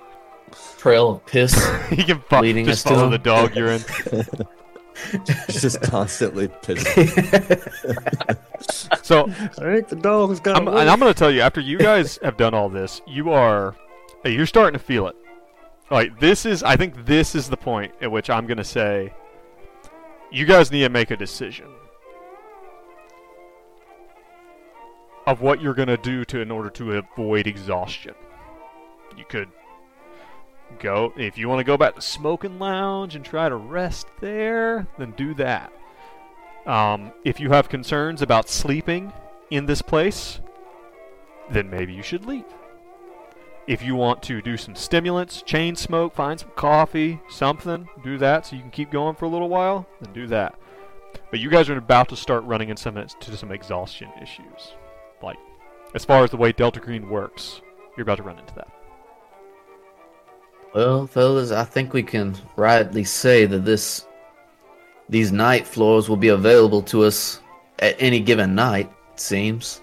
trail 0.78 1.10
of 1.10 1.26
piss. 1.26 1.54
he 1.90 2.02
can 2.04 2.20
fo- 2.28 2.40
Leading 2.40 2.64
just 2.64 2.86
us 2.86 2.90
to 2.90 2.96
follow 2.96 3.04
him. 3.06 3.10
the 3.12 3.18
dog 3.18 3.54
you're 3.56 3.68
in. 3.72 3.80
Just 5.48 5.82
constantly 5.82 6.48
pissing. 6.48 7.06
So 9.02 9.28
I 9.28 9.74
think 9.74 9.88
the 9.88 9.96
dog's 9.96 10.40
got 10.40 10.56
I'm, 10.56 10.66
and 10.66 10.88
I'm 10.90 10.98
going 10.98 11.12
to 11.12 11.18
tell 11.18 11.30
you, 11.30 11.42
after 11.42 11.60
you 11.60 11.78
guys 11.78 12.18
have 12.22 12.36
done 12.36 12.54
all 12.54 12.68
this, 12.70 13.02
you 13.06 13.30
are, 13.30 13.76
hey, 14.24 14.32
you're 14.32 14.46
starting 14.46 14.72
to 14.78 14.84
feel 14.84 15.06
it. 15.06 15.14
Like 15.90 16.18
this 16.18 16.46
is, 16.46 16.62
I 16.62 16.76
think 16.76 17.04
this 17.04 17.34
is 17.34 17.48
the 17.48 17.56
point 17.56 17.92
at 18.00 18.10
which 18.10 18.30
I'm 18.30 18.46
going 18.46 18.56
to 18.56 18.64
say, 18.64 19.12
you 20.32 20.46
guys 20.46 20.72
need 20.72 20.80
to 20.80 20.88
make 20.88 21.10
a 21.12 21.16
decision 21.16 21.66
of 25.26 25.40
what 25.40 25.60
you're 25.60 25.74
going 25.74 25.88
to 25.88 25.96
do 25.96 26.24
to 26.24 26.40
in 26.40 26.50
order 26.50 26.70
to 26.70 26.92
avoid 26.98 27.46
exhaustion. 27.46 28.14
You 29.16 29.24
could 29.28 29.48
go 30.78 31.12
if 31.16 31.38
you 31.38 31.48
want 31.48 31.60
to 31.60 31.64
go 31.64 31.76
back 31.76 31.94
to 31.94 32.00
smoking 32.00 32.58
lounge 32.58 33.14
and 33.14 33.24
try 33.24 33.48
to 33.48 33.56
rest 33.56 34.06
there, 34.20 34.86
then 34.98 35.12
do 35.12 35.34
that. 35.34 35.72
Um, 36.66 37.12
if 37.24 37.38
you 37.38 37.50
have 37.50 37.68
concerns 37.68 38.22
about 38.22 38.48
sleeping 38.48 39.12
in 39.50 39.66
this 39.66 39.82
place, 39.82 40.40
then 41.50 41.70
maybe 41.70 41.92
you 41.92 42.02
should 42.02 42.26
leave. 42.26 42.44
If 43.66 43.82
you 43.82 43.96
want 43.96 44.22
to 44.24 44.40
do 44.40 44.56
some 44.56 44.76
stimulants, 44.76 45.42
chain 45.42 45.74
smoke, 45.74 46.14
find 46.14 46.38
some 46.38 46.50
coffee, 46.54 47.20
something, 47.28 47.88
do 48.04 48.16
that 48.18 48.46
so 48.46 48.56
you 48.56 48.62
can 48.62 48.70
keep 48.70 48.90
going 48.90 49.16
for 49.16 49.24
a 49.24 49.28
little 49.28 49.48
while, 49.48 49.86
then 50.00 50.12
do 50.12 50.26
that. 50.28 50.56
But 51.30 51.40
you 51.40 51.50
guys 51.50 51.68
are 51.68 51.76
about 51.76 52.08
to 52.10 52.16
start 52.16 52.44
running 52.44 52.68
into 52.68 52.82
some, 52.82 52.94
to 52.94 53.36
some 53.36 53.50
exhaustion 53.50 54.10
issues. 54.22 54.74
Like, 55.96 56.02
as 56.02 56.04
far 56.04 56.24
as 56.24 56.30
the 56.30 56.36
way 56.36 56.52
Delta 56.52 56.78
Green 56.78 57.08
works, 57.08 57.62
you're 57.96 58.02
about 58.02 58.16
to 58.16 58.22
run 58.22 58.38
into 58.38 58.54
that. 58.56 58.68
Well, 60.74 61.06
fellas, 61.06 61.52
I 61.52 61.64
think 61.64 61.94
we 61.94 62.02
can 62.02 62.36
rightly 62.54 63.02
say 63.02 63.46
that 63.46 63.64
this 63.64 64.06
these 65.08 65.32
night 65.32 65.66
floors 65.66 66.10
will 66.10 66.18
be 66.18 66.28
available 66.28 66.82
to 66.82 67.04
us 67.04 67.40
at 67.78 67.96
any 67.98 68.20
given 68.20 68.54
night, 68.54 68.92
it 69.14 69.20
seems. 69.20 69.80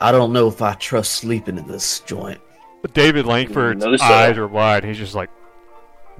I 0.00 0.10
don't 0.10 0.32
know 0.32 0.48
if 0.48 0.62
I 0.62 0.72
trust 0.72 1.10
sleeping 1.12 1.58
in 1.58 1.68
this 1.68 2.00
joint. 2.00 2.40
But 2.80 2.94
David 2.94 3.26
Langford's 3.26 3.84
No, 3.84 3.94
sir. 3.94 4.04
eyes 4.04 4.38
are 4.38 4.48
wide. 4.48 4.84
He's 4.84 4.96
just 4.96 5.14
like, 5.14 5.28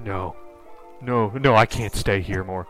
no, 0.03 0.35
no, 1.01 1.29
no, 1.29 1.55
I 1.55 1.65
can't 1.65 1.95
stay 1.95 2.21
here 2.21 2.43
more. 2.43 2.67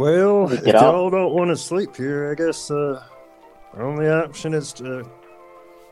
Well, 0.00 0.46
We 0.46 0.54
if 0.54 0.64
get 0.64 0.76
y'all 0.76 1.10
don't 1.10 1.34
want 1.34 1.50
to 1.50 1.56
sleep 1.58 1.94
here, 1.94 2.30
I 2.30 2.34
guess 2.34 2.70
uh, 2.70 3.04
our 3.74 3.82
only 3.82 4.08
option 4.08 4.54
is 4.54 4.72
to 4.72 5.06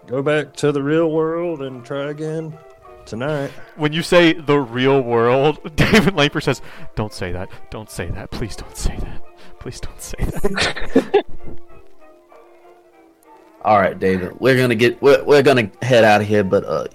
go 0.07 0.23
back 0.23 0.55
to 0.55 0.73
the 0.73 0.83
real 0.83 1.11
world 1.11 1.61
and 1.61 1.85
try 1.85 2.09
again 2.09 2.57
tonight. 3.05 3.51
When 3.77 3.93
you 3.93 4.03
say 4.03 4.33
the 4.33 4.61
real 4.61 5.03
world, 5.03 5.59
David 5.77 6.15
Langford 6.15 6.45
says, 6.45 6.63
don't 6.95 7.13
say 7.13 7.33
that. 7.33 7.51
Don't 7.69 7.91
say 7.91 8.07
that. 8.07 8.31
Please 8.31 8.57
don't 8.57 8.75
say 8.75 8.97
that. 8.97 9.23
Please 9.61 9.79
don't 9.79 10.01
say 10.01 10.25
that. 10.25 11.21
All 13.63 13.79
right, 13.79 13.99
David, 13.99 14.41
we're 14.41 14.57
gonna 14.57 14.75
get 14.75 15.03
we're, 15.03 15.23
we're 15.23 15.43
gonna 15.43 15.71
head 15.83 16.05
out 16.05 16.23
of 16.23 16.27
here, 16.27 16.45
but 16.45 16.65
uh, 16.65 16.87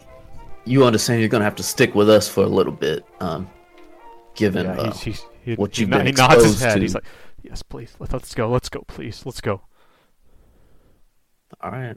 you 0.65 0.83
understand 0.83 1.19
you're 1.19 1.29
gonna 1.29 1.43
have 1.43 1.57
to 1.57 1.63
stick 1.63 1.93
with 1.93 2.09
us 2.09 2.27
for 2.27 2.41
a 2.41 2.49
little 2.49 2.73
bit, 2.73 3.05
um, 3.19 3.47
given 4.33 4.65
yeah, 4.65 4.71
uh, 4.71 4.85
he's, 4.85 5.01
he's, 5.01 5.25
he, 5.43 5.55
what 5.55 5.75
he, 5.75 5.81
you've 5.81 5.89
no- 5.89 5.97
been 5.97 6.07
he 6.07 6.11
nods 6.13 6.43
his 6.43 6.59
head. 6.61 6.75
to. 6.75 6.79
He's 6.81 6.95
like, 6.95 7.05
yes, 7.43 7.61
please. 7.63 7.95
Let, 7.99 8.13
let's 8.13 8.33
go. 8.33 8.49
Let's 8.49 8.69
go, 8.69 8.81
please. 8.87 9.25
Let's 9.25 9.41
go. 9.41 9.61
all 11.61 11.71
right. 11.71 11.95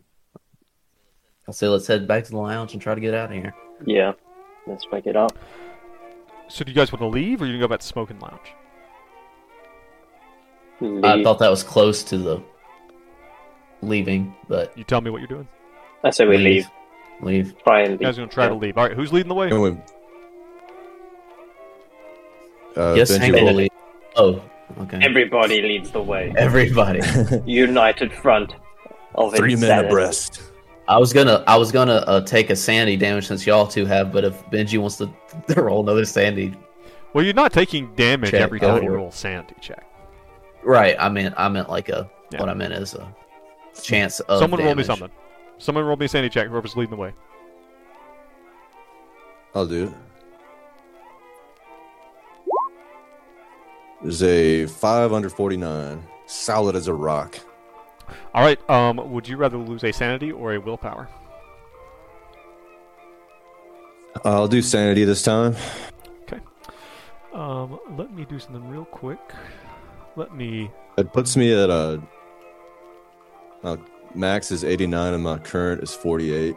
I 1.48 1.52
say 1.52 1.68
let's 1.68 1.86
head 1.86 2.08
back 2.08 2.24
to 2.24 2.30
the 2.32 2.38
lounge 2.38 2.72
and 2.72 2.82
try 2.82 2.94
to 2.94 3.00
get 3.00 3.14
out 3.14 3.30
of 3.30 3.36
here. 3.36 3.54
Yeah. 3.84 4.12
Let's 4.66 4.84
break 4.86 5.06
it 5.06 5.14
up. 5.16 5.38
So 6.48 6.64
do 6.64 6.70
you 6.72 6.76
guys 6.76 6.92
want 6.92 7.00
to 7.02 7.06
leave, 7.06 7.40
or 7.40 7.46
you 7.46 7.52
gonna 7.52 7.64
go 7.64 7.68
back 7.68 7.80
to 7.80 7.86
smoking 7.86 8.18
lounge? 8.20 8.52
I 11.04 11.22
thought 11.22 11.38
that 11.38 11.50
was 11.50 11.62
close 11.62 12.02
to 12.04 12.18
the 12.18 12.42
leaving, 13.80 14.34
but 14.48 14.76
You 14.76 14.84
tell 14.84 15.00
me 15.00 15.10
what 15.10 15.18
you're 15.18 15.28
doing. 15.28 15.48
I 16.04 16.10
say 16.10 16.26
we 16.26 16.36
leave. 16.36 16.66
Leave. 17.22 17.54
Try 17.62 17.80
and 17.82 17.92
leave. 17.92 18.00
You 18.00 18.06
guys 18.06 18.18
are 18.18 18.22
gonna 18.22 18.32
try 18.32 18.48
to 18.48 18.54
leave. 18.54 18.76
All 18.76 18.84
right, 18.86 18.92
who's 18.96 19.12
leading 19.12 19.28
the 19.28 19.34
way? 19.34 19.48
And 19.50 19.62
we- 19.62 19.76
Uh, 22.76 22.94
yes, 22.94 23.10
Benji 23.12 23.20
Hank 23.20 23.34
will- 23.34 23.54
will. 23.56 23.68
Oh, 24.16 24.42
okay. 24.82 24.98
Everybody 25.02 25.62
leads 25.62 25.90
the 25.90 26.02
way. 26.02 26.32
Everybody. 26.36 27.00
United 27.46 28.12
front 28.12 28.54
of 29.14 29.34
Three 29.34 29.54
men 29.54 29.64
insanity. 29.64 29.88
abreast. 29.88 30.42
I 30.88 30.98
was 30.98 31.12
gonna, 31.12 31.42
I 31.46 31.56
was 31.56 31.72
gonna 31.72 31.94
uh, 32.06 32.20
take 32.22 32.50
a 32.50 32.56
sanity 32.56 32.96
damage 32.96 33.26
since 33.26 33.46
y'all 33.46 33.66
two 33.66 33.86
have, 33.86 34.12
but 34.12 34.24
if 34.24 34.40
Benji 34.46 34.78
wants 34.78 34.96
to 34.98 35.10
roll 35.60 35.80
another 35.82 36.04
sanity, 36.04 36.54
Well, 37.12 37.24
you're 37.24 37.34
not 37.34 37.52
taking 37.52 37.92
damage 37.94 38.30
Check, 38.30 38.40
every 38.40 38.58
go 38.60 38.68
time 38.74 38.82
you 38.84 38.90
for 38.90 38.94
roll 38.96 39.10
sanity 39.10 39.56
check. 39.60 39.84
right? 40.62 40.94
I 40.98 41.08
meant, 41.08 41.34
I 41.36 41.48
meant 41.48 41.68
like 41.68 41.88
a. 41.88 42.08
Yeah. 42.32 42.40
What 42.40 42.48
I 42.48 42.54
meant 42.54 42.72
is 42.72 42.94
a 42.94 43.12
chance 43.82 44.20
of. 44.20 44.38
Someone 44.38 44.62
roll 44.62 44.74
me 44.74 44.82
something. 44.84 45.10
Someone 45.58 45.84
roll 45.84 45.96
me 45.96 46.06
a 46.06 46.08
sanity 46.08 46.32
check. 46.32 46.48
Whoever's 46.48 46.76
leading 46.76 46.90
the 46.90 46.96
way. 47.00 47.12
I'll 49.54 49.66
do 49.66 49.84
it. 49.84 49.92
There's 54.06 54.22
a 54.22 54.66
five 54.66 55.12
under 55.12 55.28
forty 55.28 55.56
nine, 55.56 56.00
solid 56.26 56.76
as 56.76 56.86
a 56.86 56.94
rock. 56.94 57.40
All 58.34 58.44
right. 58.44 58.70
Um, 58.70 59.10
would 59.10 59.26
you 59.26 59.36
rather 59.36 59.56
lose 59.56 59.82
a 59.82 59.90
sanity 59.90 60.30
or 60.30 60.54
a 60.54 60.60
willpower? 60.60 61.08
I'll 64.24 64.46
do 64.46 64.62
sanity 64.62 65.02
this 65.02 65.22
time. 65.22 65.56
Okay. 66.22 66.38
Um, 67.34 67.80
let 67.96 68.12
me 68.12 68.24
do 68.24 68.38
something 68.38 68.68
real 68.68 68.84
quick. 68.84 69.18
Let 70.14 70.32
me. 70.32 70.70
It 70.96 71.12
puts 71.12 71.36
me 71.36 71.52
at 71.52 71.68
a. 71.68 72.00
Uh, 73.64 73.76
max 74.14 74.52
is 74.52 74.62
eighty 74.62 74.86
nine 74.86 75.14
and 75.14 75.24
my 75.24 75.38
current 75.38 75.82
is 75.82 75.92
forty 75.92 76.32
eight. 76.32 76.56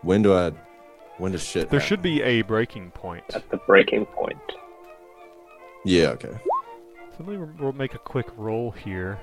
When 0.00 0.22
do 0.22 0.32
I 0.32 0.52
When 1.18 1.32
does 1.32 1.42
shit? 1.44 1.68
There 1.68 1.80
happen? 1.80 1.86
should 1.86 2.00
be 2.00 2.22
a 2.22 2.40
breaking 2.40 2.92
point. 2.92 3.24
At 3.34 3.46
the 3.50 3.58
breaking 3.58 4.06
point. 4.06 4.38
Yeah. 5.84 6.12
Okay. 6.12 6.34
So 7.22 7.30
let 7.30 7.38
me 7.40 7.46
we'll 7.60 7.72
make 7.72 7.94
a 7.94 7.98
quick 7.98 8.26
roll 8.36 8.70
here. 8.70 9.18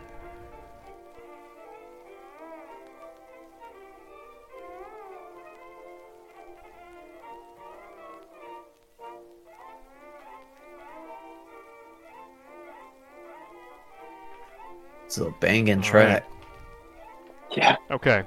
It's 15.06 15.18
a 15.18 15.34
banging 15.40 15.78
All 15.78 15.84
track. 15.84 16.30
Yeah. 17.52 17.76
Okay. 17.92 18.24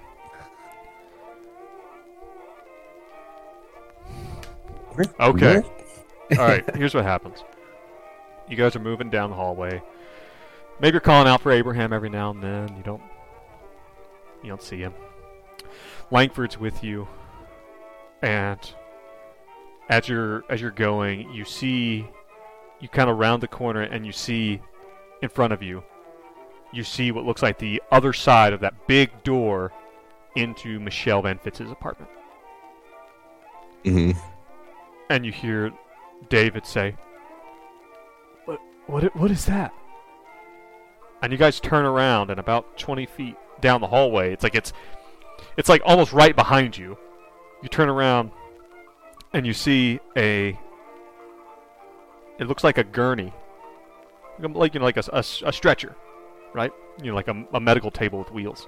Okay. 5.20 5.62
All 6.32 6.36
right. 6.38 6.64
Here's 6.76 6.94
what 6.94 7.04
happens. 7.04 7.44
You 8.52 8.58
guys 8.58 8.76
are 8.76 8.80
moving 8.80 9.08
down 9.08 9.30
the 9.30 9.36
hallway. 9.36 9.82
Maybe 10.78 10.92
you're 10.92 11.00
calling 11.00 11.26
out 11.26 11.40
for 11.40 11.50
Abraham 11.50 11.90
every 11.90 12.10
now 12.10 12.32
and 12.32 12.42
then. 12.42 12.76
You 12.76 12.82
don't. 12.82 13.00
You 14.42 14.50
don't 14.50 14.62
see 14.62 14.76
him. 14.76 14.92
Langford's 16.10 16.58
with 16.58 16.84
you, 16.84 17.08
and 18.20 18.58
as 19.88 20.06
you're 20.06 20.44
as 20.50 20.60
you're 20.60 20.70
going, 20.70 21.32
you 21.32 21.46
see, 21.46 22.06
you 22.78 22.88
kind 22.90 23.08
of 23.08 23.16
round 23.16 23.42
the 23.42 23.48
corner, 23.48 23.80
and 23.80 24.04
you 24.04 24.12
see, 24.12 24.60
in 25.22 25.30
front 25.30 25.54
of 25.54 25.62
you, 25.62 25.82
you 26.74 26.84
see 26.84 27.10
what 27.10 27.24
looks 27.24 27.40
like 27.40 27.58
the 27.58 27.82
other 27.90 28.12
side 28.12 28.52
of 28.52 28.60
that 28.60 28.86
big 28.86 29.22
door 29.22 29.72
into 30.36 30.78
Michelle 30.78 31.22
Van 31.22 31.38
Fitz's 31.38 31.70
apartment. 31.70 32.10
hmm 33.82 34.10
and 35.08 35.24
you 35.24 35.32
hear 35.32 35.72
David 36.28 36.66
say, 36.66 36.96
"What? 38.92 39.16
What? 39.16 39.30
Is 39.30 39.46
that?" 39.46 39.72
And 41.22 41.32
you 41.32 41.38
guys 41.38 41.60
turn 41.60 41.84
around, 41.84 42.30
and 42.30 42.38
about 42.38 42.76
twenty 42.76 43.06
feet 43.06 43.36
down 43.60 43.80
the 43.80 43.86
hallway, 43.86 44.32
it's 44.32 44.42
like 44.42 44.54
it's, 44.54 44.72
it's 45.56 45.68
like 45.68 45.82
almost 45.84 46.12
right 46.12 46.34
behind 46.36 46.76
you. 46.76 46.98
You 47.62 47.68
turn 47.68 47.88
around, 47.88 48.30
and 49.32 49.46
you 49.46 49.52
see 49.52 50.00
a. 50.16 50.58
It 52.38 52.46
looks 52.46 52.64
like 52.64 52.76
a 52.78 52.84
gurney, 52.84 53.32
like 54.40 54.74
you 54.74 54.80
know, 54.80 54.84
like 54.84 54.96
a, 54.96 55.04
a, 55.12 55.24
a 55.44 55.52
stretcher, 55.52 55.94
right? 56.52 56.72
You 57.00 57.10
know, 57.10 57.14
like 57.14 57.28
a, 57.28 57.46
a 57.54 57.60
medical 57.60 57.90
table 57.90 58.18
with 58.18 58.32
wheels. 58.32 58.66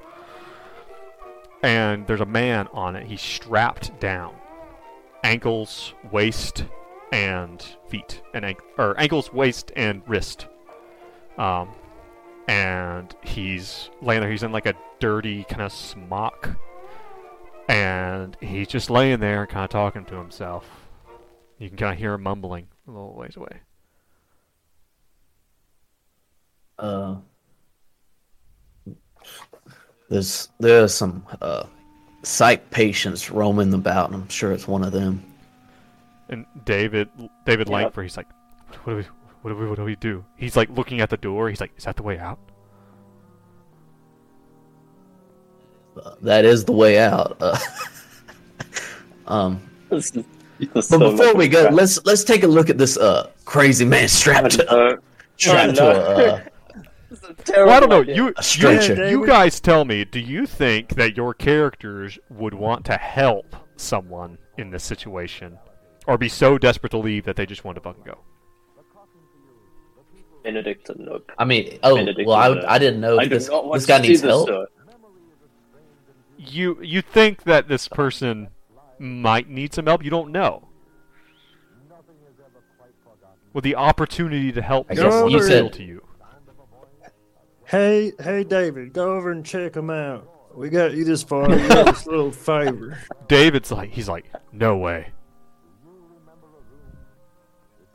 And 1.62 2.07
there's 2.07 2.20
a 2.20 2.27
man 2.27 2.68
on 2.72 2.95
it. 2.95 3.07
He's 3.07 3.22
strapped 3.22 3.99
down 3.99 4.35
ankles, 5.25 5.95
waist, 6.12 6.64
and 7.15 7.65
feet, 7.89 8.21
and 8.35 8.45
ank- 8.45 8.61
or 8.77 8.99
ankles, 9.01 9.33
waist, 9.33 9.71
and 9.77 10.03
wrist. 10.09 10.49
Um, 11.39 11.71
and 12.49 13.15
he's 13.23 13.89
laying 14.03 14.21
there. 14.21 14.31
He's 14.31 14.43
in 14.43 14.51
like 14.51 14.67
a 14.67 14.75
dirty 14.99 15.45
kind 15.45 15.62
of 15.62 15.73
smock, 15.73 16.51
and 17.69 18.37
he's 18.41 18.67
just 18.67 18.91
laying 18.91 19.21
there, 19.21 19.47
kind 19.47 19.62
of 19.62 19.71
talking 19.71 20.05
to 20.07 20.17
himself. 20.17 20.69
You 21.59 21.69
can 21.69 21.79
kind 21.79 21.93
of 21.93 21.99
hear 21.99 22.15
him 22.15 22.23
mumbling 22.25 22.67
a 22.89 22.91
little 22.91 23.15
ways 23.15 23.37
away. 23.37 23.61
Uh, 26.77 27.15
there's 30.09 30.49
there's 30.59 30.93
some 30.93 31.25
uh, 31.41 31.67
psych 32.25 32.71
patients 32.73 33.31
roaming 33.31 33.73
about. 33.73 34.11
and 34.11 34.21
I'm 34.23 34.29
sure 34.29 34.51
it's 34.51 34.67
one 34.67 34.83
of 34.83 34.91
them. 34.91 35.23
And 36.29 36.47
David, 36.64 37.09
David 37.45 37.68
Yep. 37.68 37.72
Langford, 37.75 38.05
he's 38.05 38.16
like, 38.16 38.27
"What 38.85 38.93
do 38.93 38.97
we, 38.97 39.03
what 39.43 39.51
do 39.51 39.57
we, 39.57 39.66
what 39.68 39.77
do 39.77 39.85
we 39.85 39.97
do?" 39.97 40.25
He's 40.37 40.57
like 40.57 40.70
looking 40.70 41.01
at 41.01 41.11
the 41.11 41.16
door. 41.18 41.49
He's 41.51 41.61
like, 41.61 41.72
"Is 41.77 41.85
that 41.85 41.97
the 41.97 42.03
way 42.03 42.18
out?" 42.18 42.39
That 46.22 46.45
is 46.45 46.64
the 46.64 46.72
way 46.72 46.99
out. 46.99 47.37
Uh, 47.41 47.59
um, 49.27 49.62
This 49.91 50.07
is, 50.07 50.25
this 50.59 50.68
but 50.72 50.85
so 50.85 50.99
before 50.99 51.35
we 51.35 51.47
go, 51.49 51.62
crap. 51.62 51.75
let's 51.75 52.05
let's 52.05 52.25
take 52.25 52.43
a 52.43 52.49
look 52.49 52.68
at 52.70 52.79
this 52.79 52.97
uh 52.97 53.31
crazy 53.45 53.85
man 53.85 54.09
strapped 54.09 54.53
to, 54.53 54.70
Uh, 54.70 54.97
strapped 55.37 55.77
to 55.77 55.85
a. 55.85 56.33
Uh, 56.35 56.41
a 57.57 57.64
Well, 57.64 57.70
I 57.70 57.81
don't 57.81 57.89
know. 57.91 58.01
idea. 58.03 58.16
You, 58.16 58.25
A 58.29 58.33
you, 58.37 58.43
stretcher. 58.43 59.09
you 59.09 59.27
guys 59.27 59.61
tell 59.61 59.85
me. 59.85 60.05
Do 60.05 60.18
you 60.18 60.47
think 60.47 60.95
that 60.97 61.16
your 61.16 61.33
characters 61.35 62.18
would 62.29 62.55
want 62.55 62.85
to 62.87 62.97
help 62.97 63.55
someone 63.77 64.39
in 64.59 64.70
this 64.70 64.83
situation, 64.85 65.59
or 66.07 66.18
be 66.18 66.28
so 66.28 66.59
desperate 66.59 66.90
to 66.90 66.98
leave 66.98 67.24
that 67.24 67.36
they 67.36 67.46
just 67.46 67.64
want 67.64 67.76
to 67.76 67.80
fucking 67.80 68.05
go? 68.05 68.18
Benedict, 70.42 70.90
nope. 70.96 71.32
I 71.38 71.44
mean, 71.44 71.78
oh 71.82 71.96
Benedict 71.96 72.28
well, 72.28 72.36
I, 72.36 72.74
I 72.74 72.78
didn't 72.78 73.00
know 73.00 73.18
I 73.18 73.26
this 73.26 73.48
not 73.48 73.64
want 73.66 73.80
this 73.80 73.86
guy 73.86 73.96
to 73.98 74.02
see 74.05 74.09
needs 74.11 74.20
this 74.22 74.28
help. 74.30 74.46
door. 74.48 74.68
You 76.36 76.78
you 76.82 77.00
think 77.00 77.44
that 77.44 77.68
this 77.68 77.88
person 77.88 78.48
might 78.98 79.48
need 79.48 79.72
some 79.72 79.86
help? 79.86 80.05
You 80.05 80.11
don't 80.11 80.30
know. 80.32 80.68
With 83.55 83.64
the 83.64 83.76
opportunity 83.76 84.52
to 84.52 84.61
help 84.61 84.88
I 84.90 84.94
guess 84.96 85.05
you 85.12 85.38
appeal 85.38 85.40
said- 85.42 85.72
to 85.74 85.82
you. 85.84 86.02
Hey, 87.66 88.12
hey, 88.20 88.44
David, 88.44 88.92
go 88.92 89.14
over 89.16 89.30
and 89.32 89.44
check 89.44 89.74
him 89.74 89.88
out. 89.88 90.28
We 90.55 90.68
got 90.68 90.92
you 90.92 91.05
this 91.05 91.22
far. 91.22 91.50
You 91.50 91.66
got 91.66 91.86
this 91.86 92.07
little 92.07 92.30
favor. 92.30 92.98
David's 93.26 93.72
like, 93.72 93.90
he's 93.90 94.09
like, 94.09 94.26
no 94.52 94.76
way. 94.76 95.09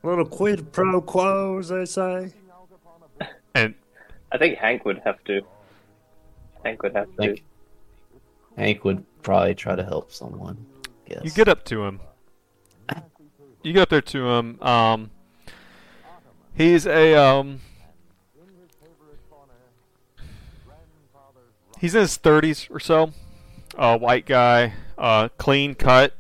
Little 0.04 0.26
quid 0.26 0.72
pro 0.72 1.02
quo, 1.02 1.60
as 1.60 1.70
they 1.70 1.86
say. 1.86 2.34
And 3.56 3.76
I 4.32 4.38
think 4.38 4.58
Hank 4.58 4.86
would 4.86 5.02
have 5.06 5.24
to. 5.26 5.42
Hank 6.64 6.84
would 6.84 6.96
have 6.96 7.10
I 7.20 7.28
to. 7.28 7.38
Hank 8.58 8.84
would 8.84 9.04
probably 9.24 9.56
try 9.56 9.76
to 9.76 9.84
help 9.84 10.12
someone. 10.12 10.66
Guess. 11.06 11.22
You 11.24 11.32
get 11.32 11.48
up 11.48 11.66
to 11.66 11.84
him. 11.86 12.00
You 13.64 13.74
get 13.74 13.84
up 13.84 13.90
there 13.90 14.02
to 14.02 14.30
him. 14.30 14.62
Um, 14.62 15.12
he's 16.54 16.86
a 16.88 17.16
um. 17.16 17.60
He's 21.80 21.96
in 21.96 22.02
his 22.02 22.18
thirties 22.18 22.68
or 22.70 22.80
so. 22.80 23.12
Uh, 23.78 23.98
white 23.98 24.26
guy, 24.26 24.74
uh, 24.98 25.30
clean 25.38 25.76
cut. 25.76 26.14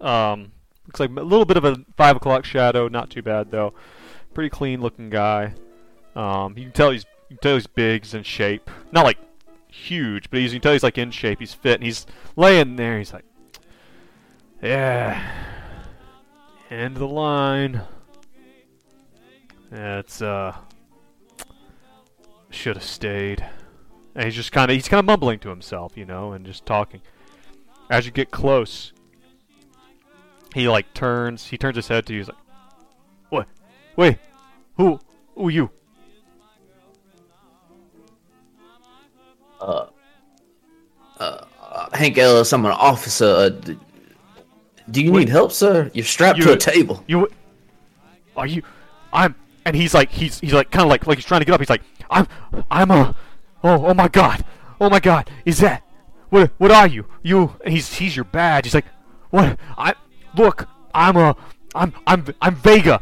Um, 0.00 0.52
looks 0.88 1.00
like 1.00 1.10
a 1.10 1.22
little 1.22 1.44
bit 1.44 1.56
of 1.56 1.64
a 1.64 1.76
five 1.96 2.16
o'clock 2.16 2.44
shadow. 2.44 2.88
Not 2.88 3.10
too 3.10 3.22
bad 3.22 3.50
though. 3.50 3.74
Pretty 4.34 4.50
clean 4.50 4.80
looking 4.80 5.10
guy. 5.10 5.54
Um, 6.16 6.56
you 6.56 6.64
can 6.64 6.72
tell 6.72 6.90
he's 6.90 7.04
you 7.28 7.36
can 7.36 7.42
tell 7.42 7.54
he's 7.54 7.66
big. 7.66 8.04
He's 8.04 8.14
in 8.14 8.22
shape. 8.22 8.70
Not 8.90 9.04
like 9.04 9.18
huge, 9.68 10.30
but 10.30 10.40
he's, 10.40 10.52
you 10.52 10.58
can 10.58 10.64
tell 10.64 10.72
he's 10.72 10.82
like 10.82 10.98
in 10.98 11.10
shape. 11.10 11.40
He's 11.40 11.54
fit. 11.54 11.74
And 11.74 11.84
he's 11.84 12.06
laying 12.36 12.76
there. 12.76 12.98
He's 12.98 13.12
like. 13.12 13.24
Yeah. 14.62 15.22
End 16.70 16.96
of 16.96 17.00
the 17.00 17.08
line. 17.08 17.82
That's 19.70 20.22
uh 20.22 20.56
should 22.50 22.76
have 22.76 22.84
stayed. 22.84 23.44
And 24.14 24.24
he's 24.24 24.34
just 24.34 24.52
kind 24.52 24.70
of 24.70 24.74
he's 24.74 24.88
kind 24.88 24.98
of 24.98 25.04
mumbling 25.04 25.38
to 25.40 25.50
himself, 25.50 25.96
you 25.96 26.06
know, 26.06 26.32
and 26.32 26.46
just 26.46 26.64
talking. 26.64 27.02
As 27.90 28.04
you 28.04 28.12
get 28.12 28.30
close, 28.30 28.92
he 30.58 30.68
like 30.68 30.92
turns, 30.94 31.46
he 31.46 31.58
turns 31.58 31.76
his 31.76 31.88
head 31.88 32.06
to 32.06 32.12
you. 32.12 32.20
He's 32.20 32.28
like, 32.28 32.38
"What? 33.30 33.48
Wait, 33.96 34.18
who? 34.76 35.00
Who 35.34 35.48
are 35.48 35.50
you?" 35.50 35.70
uh, 39.60 39.86
uh, 41.18 41.44
uh, 41.60 41.96
Hank 41.96 42.18
Ellis, 42.18 42.52
I'm 42.52 42.64
an 42.64 42.72
officer. 42.72 43.26
Uh, 43.26 43.48
d- 43.50 43.78
do 44.90 45.02
you 45.02 45.12
Wait. 45.12 45.20
need 45.20 45.28
help, 45.28 45.52
sir? 45.52 45.90
You're 45.92 46.04
strapped 46.04 46.40
to 46.42 46.52
a 46.52 46.56
table. 46.56 47.04
You 47.06 47.28
are 48.36 48.46
you? 48.46 48.62
I'm 49.12 49.34
and 49.64 49.76
he's 49.76 49.92
like 49.92 50.10
he's 50.10 50.40
he's 50.40 50.52
like 50.52 50.70
kind 50.70 50.84
of 50.84 50.88
like 50.88 51.06
like 51.06 51.18
he's 51.18 51.24
trying 51.26 51.40
to 51.40 51.44
get 51.44 51.54
up. 51.54 51.60
He's 51.60 51.70
like 51.70 51.82
I'm 52.10 52.26
I'm 52.70 52.90
a 52.90 53.14
oh 53.62 53.86
oh 53.86 53.94
my 53.94 54.08
god 54.08 54.44
oh 54.80 54.88
my 54.88 55.00
god 55.00 55.28
is 55.44 55.58
that 55.58 55.82
what 56.30 56.52
what 56.58 56.70
are 56.70 56.86
you 56.86 57.06
you? 57.22 57.54
And 57.64 57.74
he's 57.74 57.94
he's 57.94 58.16
your 58.16 58.24
badge. 58.24 58.66
He's 58.66 58.74
like 58.74 58.86
what 59.30 59.58
I 59.76 59.94
look 60.36 60.68
I'm 60.94 61.16
a 61.16 61.36
I'm 61.74 61.92
I'm 62.06 62.24
I'm 62.40 62.54
Vega. 62.56 63.00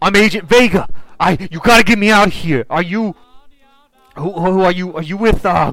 I'm 0.00 0.16
Agent 0.16 0.48
Vega. 0.48 0.88
I 1.20 1.48
you 1.50 1.60
gotta 1.60 1.84
get 1.84 1.98
me 1.98 2.10
out 2.10 2.28
of 2.28 2.32
here. 2.32 2.66
Are 2.70 2.82
you 2.82 3.14
who 4.16 4.32
who 4.32 4.60
are 4.62 4.72
you? 4.72 4.94
Are 4.94 5.02
you 5.02 5.16
with 5.16 5.44
uh? 5.44 5.72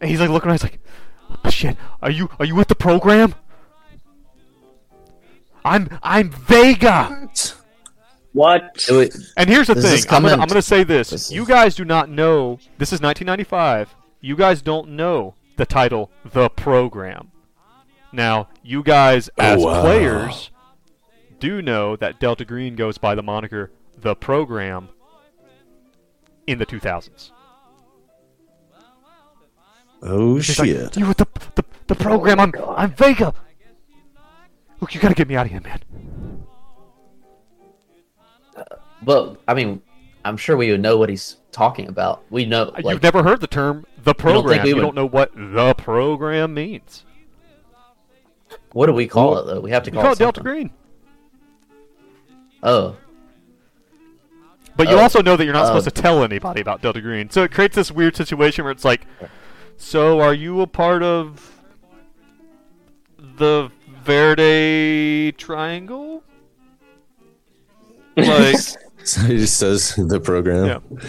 And 0.00 0.10
he's 0.10 0.20
like 0.20 0.30
looking 0.30 0.48
around. 0.48 0.60
He's 0.60 0.70
like 0.70 0.80
oh, 1.44 1.50
shit. 1.50 1.76
Are 2.00 2.10
you 2.10 2.30
are 2.38 2.44
you 2.44 2.54
with 2.54 2.68
the 2.68 2.74
program? 2.74 3.34
I'm 5.64 5.98
I'm 6.02 6.30
Vega. 6.30 7.30
What? 8.32 8.88
And 9.36 9.48
here's 9.48 9.66
the 9.66 9.74
Does 9.74 10.04
thing. 10.04 10.14
I'm 10.14 10.22
gonna, 10.22 10.40
I'm 10.40 10.48
gonna 10.48 10.62
say 10.62 10.84
this. 10.84 11.10
This 11.10 11.30
You 11.30 11.44
guys 11.44 11.74
do 11.74 11.84
not 11.84 12.08
know. 12.08 12.58
This 12.78 12.92
is 12.92 13.00
1995. 13.00 13.94
You 14.20 14.36
guys 14.36 14.62
don't 14.62 14.90
know 14.90 15.34
the 15.56 15.66
title, 15.66 16.10
The 16.24 16.48
Program. 16.50 17.32
Now, 18.12 18.48
you 18.62 18.82
guys 18.82 19.28
Oh, 19.38 19.42
as 19.42 19.62
wow. 19.64 19.80
players 19.82 20.50
do 21.40 21.60
know 21.62 21.94
that 21.96 22.18
Delta 22.20 22.44
Green 22.44 22.74
goes 22.76 22.98
by 22.98 23.14
the 23.14 23.22
moniker 23.22 23.70
the 23.96 24.14
program 24.14 24.88
in 26.46 26.58
the 26.58 26.66
2000s. 26.66 27.30
Oh 30.00 30.36
He's 30.36 30.58
like, 30.58 30.68
shit! 30.68 30.96
you 30.96 31.06
with 31.08 31.16
the, 31.16 31.26
the 31.56 31.64
the 31.88 31.94
program? 31.96 32.38
I'm 32.38 32.52
I'm 32.76 32.92
Vega. 32.92 33.34
Look, 34.80 34.94
you 34.94 35.00
gotta 35.00 35.14
get 35.14 35.26
me 35.28 35.34
out 35.34 35.46
of 35.46 35.50
here, 35.52 35.60
man. 35.60 35.80
Uh, 38.56 38.62
well, 39.04 39.36
I 39.48 39.54
mean, 39.54 39.82
I'm 40.24 40.36
sure 40.36 40.56
we 40.56 40.70
would 40.70 40.80
know 40.80 40.96
what 40.98 41.08
he's 41.08 41.36
talking 41.50 41.88
about. 41.88 42.22
We 42.30 42.44
know, 42.44 42.64
uh, 42.76 42.80
You've 42.92 43.02
never 43.02 43.24
heard 43.24 43.40
the 43.40 43.48
term 43.48 43.86
the 43.96 44.12
don't 44.12 44.18
program. 44.20 44.62
we 44.62 44.68
You 44.68 44.76
would- 44.76 44.82
don't 44.82 44.94
know 44.94 45.06
what 45.06 45.32
the 45.34 45.74
program 45.74 46.54
means. 46.54 47.04
What 48.72 48.86
do 48.86 48.92
we 48.92 49.06
call 49.06 49.38
it 49.38 49.46
though? 49.46 49.60
We 49.60 49.70
have 49.70 49.82
to 49.84 49.90
You 49.90 49.94
call, 49.94 50.02
call 50.02 50.12
it 50.12 50.16
it 50.16 50.18
Delta. 50.18 50.40
Green. 50.40 50.70
Oh, 52.62 52.96
But 54.76 54.88
you 54.88 54.96
Oh, 54.96 55.00
also 55.00 55.22
know 55.22 55.36
that 55.36 55.44
you're 55.44 55.52
not 55.54 55.64
uh, 55.64 55.66
supposed 55.68 55.94
to 55.94 56.02
tell 56.02 56.22
anybody 56.24 56.60
about 56.60 56.82
Delta 56.82 57.00
Green. 57.00 57.30
So 57.30 57.42
it 57.44 57.52
creates 57.52 57.76
this 57.76 57.90
weird 57.92 58.16
situation 58.16 58.64
where 58.64 58.72
it's 58.72 58.84
like, 58.84 59.06
so 59.76 60.20
are 60.20 60.34
you 60.34 60.60
a 60.60 60.66
part 60.66 61.02
of 61.02 61.60
the 63.18 63.70
Verde 64.02 65.32
Triangle? 65.38 66.22
Like, 68.16 68.56
So 69.04 69.20
he 69.22 69.36
just 69.38 69.56
says 69.58 69.94
the 69.96 70.18
program. 70.20 70.66
yeah. 70.66 71.08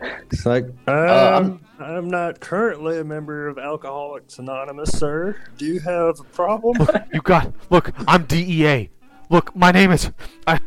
It's 0.00 0.44
like 0.46 0.66
Um, 0.88 1.60
I'm 1.78 2.08
not 2.08 2.40
currently 2.40 2.98
a 2.98 3.04
member 3.04 3.48
of 3.48 3.58
Alcoholics 3.58 4.38
Anonymous, 4.38 4.90
sir. 4.90 5.36
Do 5.56 5.66
you 5.66 5.80
have 5.80 6.20
a 6.20 6.24
problem? 6.24 6.76
You 7.12 7.20
got 7.20 7.52
look. 7.70 7.92
I'm 8.06 8.24
DEA. 8.24 8.90
Look, 9.30 9.54
my 9.56 9.72
name 9.72 9.90
is 9.90 10.10
I, 10.46 10.60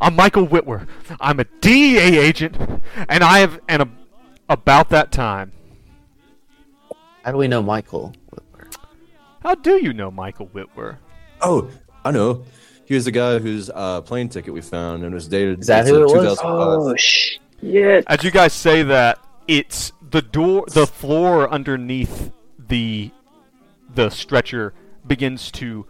I'm 0.00 0.14
Michael 0.14 0.46
Whitwer. 0.46 0.86
I'm 1.20 1.40
a 1.40 1.44
DEA 1.60 2.18
agent, 2.18 2.56
and 3.08 3.24
I 3.24 3.38
have 3.40 3.60
and 3.68 3.82
a, 3.82 3.88
about 4.48 4.90
that 4.90 5.10
time. 5.12 5.52
how 7.22 7.32
do 7.32 7.38
we 7.38 7.48
know 7.48 7.62
Michael? 7.62 8.14
Whitwer? 8.30 8.68
How 9.42 9.54
do 9.54 9.82
you 9.82 9.92
know 9.92 10.10
Michael 10.10 10.46
Whitwer? 10.46 10.98
Oh, 11.40 11.70
I 12.04 12.10
know. 12.10 12.44
He 12.84 12.94
was 12.94 13.04
the 13.04 13.10
guy 13.12 13.38
whose 13.38 13.70
uh, 13.74 14.00
plane 14.00 14.28
ticket 14.28 14.52
we 14.54 14.60
found 14.62 15.04
and 15.04 15.14
was 15.14 15.28
dated. 15.28 15.60
Is 15.60 15.66
that 15.66 15.80
it's 15.80 15.90
who 15.90 15.96
it 15.96 16.06
was? 16.06 16.38
2005. 16.38 16.44
Oh 16.46 16.94
shit! 17.60 18.04
As 18.06 18.22
you 18.24 18.30
guys 18.30 18.52
say 18.52 18.82
that, 18.82 19.18
it's 19.46 19.92
the 20.10 20.22
door, 20.22 20.64
the 20.68 20.86
floor 20.86 21.50
underneath 21.50 22.30
the 22.58 23.10
the 23.94 24.10
stretcher 24.10 24.74
begins 25.06 25.50
to 25.52 25.86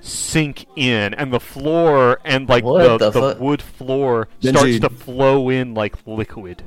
sink 0.00 0.66
in, 0.76 1.14
and 1.14 1.32
the 1.32 1.40
floor 1.40 2.20
and 2.24 2.48
like 2.48 2.62
What 2.64 2.98
the, 2.98 2.98
the 2.98 3.10
the 3.10 3.20
fuck? 3.32 3.40
wood 3.40 3.62
floor 3.62 4.28
Benji- 4.40 4.56
starts 4.56 4.80
to 4.80 4.90
flow 4.90 5.48
in 5.48 5.74
like 5.74 5.94
liquid. 6.06 6.62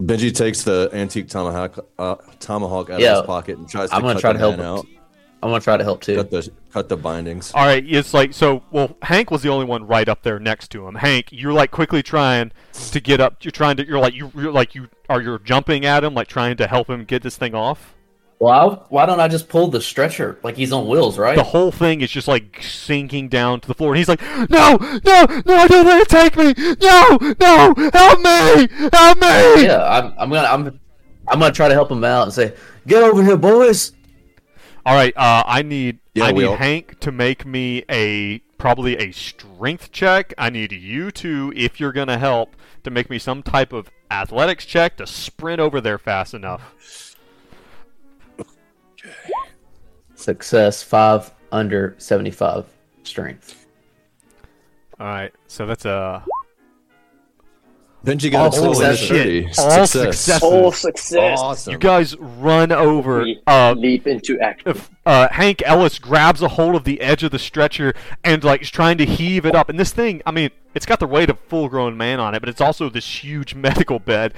Benji 0.00 0.34
takes 0.34 0.62
the 0.64 0.90
antique 0.92 1.28
tomahawk 1.28 1.86
uh, 1.98 2.16
tomahawk 2.40 2.90
out 2.90 3.00
Yeah. 3.00 3.12
of 3.12 3.16
his 3.18 3.26
pocket 3.26 3.58
and 3.58 3.68
tries 3.68 3.90
to 3.90 3.96
I'm 3.96 4.02
gonna 4.02 4.14
cut 4.14 4.20
try 4.20 4.32
the 4.32 4.38
to 4.38 4.38
help 4.40 4.56
man 4.56 4.66
him. 4.66 4.72
out. 4.72 4.86
I'm 5.44 5.50
gonna 5.50 5.60
try 5.60 5.76
to 5.76 5.84
help 5.84 6.00
too. 6.00 6.16
Cut 6.16 6.30
the 6.30 6.50
cut 6.72 6.88
the 6.88 6.96
bindings. 6.96 7.52
All 7.52 7.66
right, 7.66 7.84
it's 7.86 8.14
like 8.14 8.32
so. 8.32 8.62
Well, 8.70 8.96
Hank 9.02 9.30
was 9.30 9.42
the 9.42 9.50
only 9.50 9.66
one 9.66 9.86
right 9.86 10.08
up 10.08 10.22
there 10.22 10.38
next 10.40 10.70
to 10.70 10.88
him. 10.88 10.94
Hank, 10.94 11.26
you're 11.32 11.52
like 11.52 11.70
quickly 11.70 12.02
trying 12.02 12.50
to 12.72 12.98
get 12.98 13.20
up. 13.20 13.44
You're 13.44 13.52
trying 13.52 13.76
to. 13.76 13.86
You're 13.86 13.98
like 13.98 14.14
you. 14.14 14.32
You're 14.34 14.50
like 14.50 14.74
you 14.74 14.88
are. 15.10 15.20
You're 15.20 15.38
jumping 15.38 15.84
at 15.84 16.02
him, 16.02 16.14
like 16.14 16.28
trying 16.28 16.56
to 16.56 16.66
help 16.66 16.88
him 16.88 17.04
get 17.04 17.22
this 17.22 17.36
thing 17.36 17.54
off. 17.54 17.94
Well, 18.38 18.52
I'll, 18.52 18.86
why 18.88 19.04
don't 19.04 19.20
I 19.20 19.28
just 19.28 19.50
pull 19.50 19.68
the 19.68 19.82
stretcher 19.82 20.38
like 20.42 20.56
he's 20.56 20.72
on 20.72 20.88
wheels, 20.88 21.18
right? 21.18 21.36
The 21.36 21.44
whole 21.44 21.70
thing 21.70 22.00
is 22.00 22.10
just 22.10 22.26
like 22.26 22.62
sinking 22.62 23.28
down 23.28 23.60
to 23.60 23.68
the 23.68 23.74
floor, 23.74 23.90
and 23.90 23.98
he's 23.98 24.08
like, 24.08 24.22
"No, 24.48 24.78
no, 24.78 25.26
no! 25.44 25.68
Don't 25.68 25.86
let 25.86 26.00
it 26.00 26.08
take 26.08 26.38
me! 26.38 26.54
No, 26.80 27.18
no! 27.38 27.90
Help 27.92 28.20
me! 28.20 28.68
Help 28.94 29.18
me!" 29.18 29.64
yeah, 29.66 29.84
I'm, 29.86 30.14
I'm 30.16 30.30
gonna, 30.30 30.48
I'm, 30.48 30.80
I'm 31.28 31.38
gonna 31.38 31.52
try 31.52 31.68
to 31.68 31.74
help 31.74 31.90
him 31.90 32.02
out 32.02 32.22
and 32.22 32.32
say, 32.32 32.54
"Get 32.86 33.02
over 33.02 33.22
here, 33.22 33.36
boys." 33.36 33.92
All 34.86 34.94
right, 34.94 35.16
uh, 35.16 35.42
I 35.46 35.62
need 35.62 35.98
Yeah, 36.14 36.24
I 36.24 36.32
we 36.32 36.42
need 36.42 36.48
all- 36.50 36.56
Hank 36.56 37.00
to 37.00 37.10
make 37.10 37.46
me 37.46 37.84
a 37.90 38.40
probably 38.58 38.96
a 38.96 39.12
strength 39.12 39.92
check. 39.92 40.34
I 40.36 40.50
need 40.50 40.72
you 40.72 41.10
two, 41.10 41.52
if 41.56 41.80
you're 41.80 41.92
gonna 41.92 42.18
help, 42.18 42.54
to 42.82 42.90
make 42.90 43.08
me 43.08 43.18
some 43.18 43.42
type 43.42 43.72
of 43.72 43.90
athletics 44.10 44.64
check 44.66 44.96
to 44.98 45.06
sprint 45.06 45.60
over 45.60 45.80
there 45.80 45.98
fast 45.98 46.34
enough. 46.34 47.16
Success 50.14 50.82
five 50.82 51.30
under 51.50 51.94
seventy-five 51.98 52.66
strength. 53.02 53.66
All 55.00 55.06
right, 55.06 55.32
so 55.48 55.66
that's 55.66 55.84
a 55.84 56.24
Benji 58.04 58.30
got 58.30 58.40
All 58.42 58.46
a 58.48 58.50
total 58.50 58.70
of 58.70 58.76
successes. 58.98 59.08
30. 59.08 59.44
All 59.46 59.52
Success. 59.52 59.90
successes. 59.90 60.42
All 60.42 60.72
success. 60.72 61.38
Awesome. 61.40 61.72
you 61.72 61.78
guys 61.78 62.16
run 62.18 62.70
over. 62.70 63.22
We 63.22 63.40
Uh, 63.46 63.74
leap 63.76 64.06
into 64.06 64.38
action. 64.40 64.74
uh, 65.06 65.28
Hank 65.30 65.62
Ellis 65.64 65.98
grabs 65.98 66.42
a 66.42 66.48
hold 66.48 66.74
of 66.74 66.84
the 66.84 67.00
edge 67.00 67.22
of 67.22 67.30
the 67.30 67.38
stretcher 67.38 67.94
and 68.22 68.44
like 68.44 68.62
is 68.62 68.70
trying 68.70 68.98
to 68.98 69.06
heave 69.06 69.46
it 69.46 69.54
up. 69.54 69.68
And 69.68 69.80
this 69.80 69.92
thing, 69.92 70.20
I 70.26 70.30
mean, 70.32 70.50
it's 70.74 70.84
got 70.86 71.00
the 71.00 71.06
weight 71.06 71.30
of 71.30 71.36
a 71.36 71.48
full-grown 71.48 71.96
man 71.96 72.20
on 72.20 72.34
it, 72.34 72.40
but 72.40 72.48
it's 72.48 72.60
also 72.60 72.90
this 72.90 73.24
huge 73.24 73.54
medical 73.56 73.98
bed, 73.98 74.34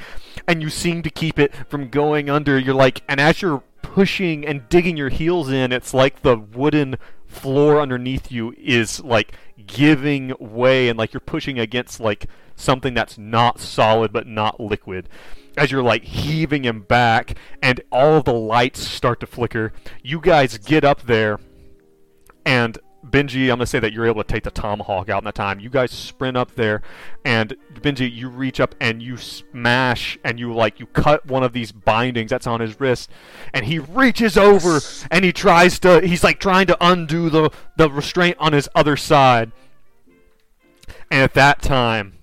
and 0.47 0.63
you 0.63 0.71
seem 0.71 1.03
to 1.03 1.11
keep 1.11 1.39
it 1.39 1.53
from 1.69 1.89
going 1.89 2.31
under. 2.31 2.59
You're 2.59 2.75
like, 2.75 3.03
and 3.09 3.21
as 3.21 3.43
you're 3.43 3.63
pushing 3.83 4.47
and 4.47 4.69
digging 4.69 4.97
your 4.97 5.09
heels 5.09 5.51
in, 5.51 5.73
it's 5.73 5.93
like 5.95 6.23
the 6.23 6.37
wooden 6.37 6.97
floor 7.27 7.81
underneath 7.81 8.31
you 8.31 8.55
is 8.59 9.03
like 9.03 9.33
giving 9.67 10.33
way, 10.39 10.89
and 10.89 10.97
like 10.99 11.13
you're 11.13 11.21
pushing 11.21 11.59
against 11.59 11.99
like 12.01 12.27
something 12.57 12.95
that's 12.95 13.17
not 13.19 13.61
solid 13.61 14.13
but 14.13 14.27
not 14.27 14.59
liquid. 14.59 15.09
As 15.57 15.71
you're 15.71 15.83
like 15.83 16.05
heaving 16.05 16.65
him 16.65 16.83
back 16.83 17.37
and 17.63 17.81
all 17.91 18.23
the 18.23 18.35
lights 18.35 18.81
start 18.81 19.21
to 19.21 19.27
flicker 19.27 19.73
you 20.03 20.21
guys 20.21 20.59
get 20.59 20.85
up 20.85 21.03
there 21.03 21.39
and 22.45 22.79
benji 23.11 23.43
i'm 23.43 23.49
going 23.49 23.61
to 23.61 23.67
say 23.67 23.79
that 23.79 23.93
you're 23.93 24.07
able 24.07 24.23
to 24.23 24.29
take 24.29 24.43
the 24.43 24.51
tomahawk 24.51 25.09
out 25.09 25.23
in 25.23 25.25
that 25.25 25.35
time. 25.35 25.61
You 25.61 25.71
guys 25.71 25.91
sprint 25.91 26.37
up 26.37 26.55
there 26.55 26.83
and 27.25 27.57
benji 27.75 28.13
you 28.13 28.29
reach 28.29 28.61
up 28.61 28.75
and 28.81 29.03
you 29.03 29.17
smash 29.17 30.19
and 30.25 30.39
you 30.39 30.53
like 30.53 30.81
you 30.81 30.87
cut 30.87 31.25
one 31.27 31.43
of 31.43 31.53
these 31.53 31.73
bindings 31.73 32.31
that's 32.31 32.47
on 32.47 32.61
his 32.61 32.81
wrist 32.81 33.11
and 33.55 33.67
he 33.67 33.79
reaches 33.79 34.37
over 34.37 34.81
and 35.11 35.25
he 35.25 35.33
tries 35.33 35.79
to 35.81 36.01
he's 36.01 36.25
like 36.25 36.41
trying 36.41 36.67
to 36.67 36.77
undo 36.81 37.31
the 37.31 37.51
the 37.77 37.91
restraint 37.91 38.37
on 38.39 38.53
his 38.53 38.69
other 38.75 38.97
side. 38.97 39.53
And 41.11 41.23
at 41.23 41.35
that 41.35 41.63
time 41.63 42.16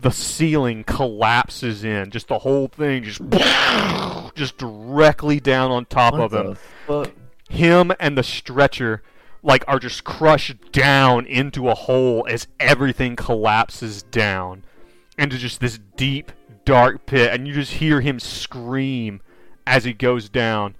the 0.00 0.10
ceiling 0.10 0.84
collapses 0.84 1.84
in. 1.84 2.10
Just 2.10 2.28
the 2.28 2.38
whole 2.40 2.68
thing 2.68 3.04
just 3.04 3.20
just 4.34 4.56
directly 4.58 5.40
down 5.40 5.70
on 5.70 5.84
top 5.86 6.14
What 6.14 6.22
of 6.22 6.32
him. 6.32 6.56
fuck? 6.86 7.10
Him 7.48 7.92
and 8.00 8.16
the 8.16 8.22
stretcher 8.22 9.02
like 9.42 9.64
are 9.66 9.78
just 9.78 10.04
crushed 10.04 10.72
down 10.72 11.26
into 11.26 11.68
a 11.68 11.74
hole 11.74 12.26
as 12.28 12.46
everything 12.58 13.16
collapses 13.16 14.02
down 14.02 14.64
into 15.18 15.36
just 15.38 15.60
this 15.60 15.78
deep 15.96 16.30
dark 16.64 17.06
pit 17.06 17.32
and 17.32 17.48
you 17.48 17.54
just 17.54 17.72
hear 17.72 18.00
him 18.00 18.20
scream 18.20 19.20
as 19.66 19.84
he 19.84 19.92
goes 19.92 20.28
down. 20.28 20.76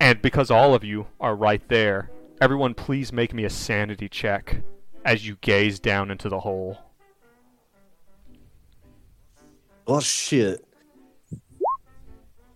And 0.00 0.20
because 0.20 0.50
all 0.50 0.74
of 0.74 0.82
you 0.82 1.06
are 1.20 1.36
right 1.36 1.62
there, 1.68 2.10
everyone 2.40 2.74
please 2.74 3.12
make 3.12 3.32
me 3.32 3.44
a 3.44 3.50
sanity 3.50 4.08
check 4.08 4.62
as 5.04 5.26
you 5.26 5.36
gaze 5.40 5.78
down 5.78 6.10
into 6.10 6.28
the 6.28 6.40
hole. 6.40 6.78
Well, 9.86 10.00
shit. 10.00 10.64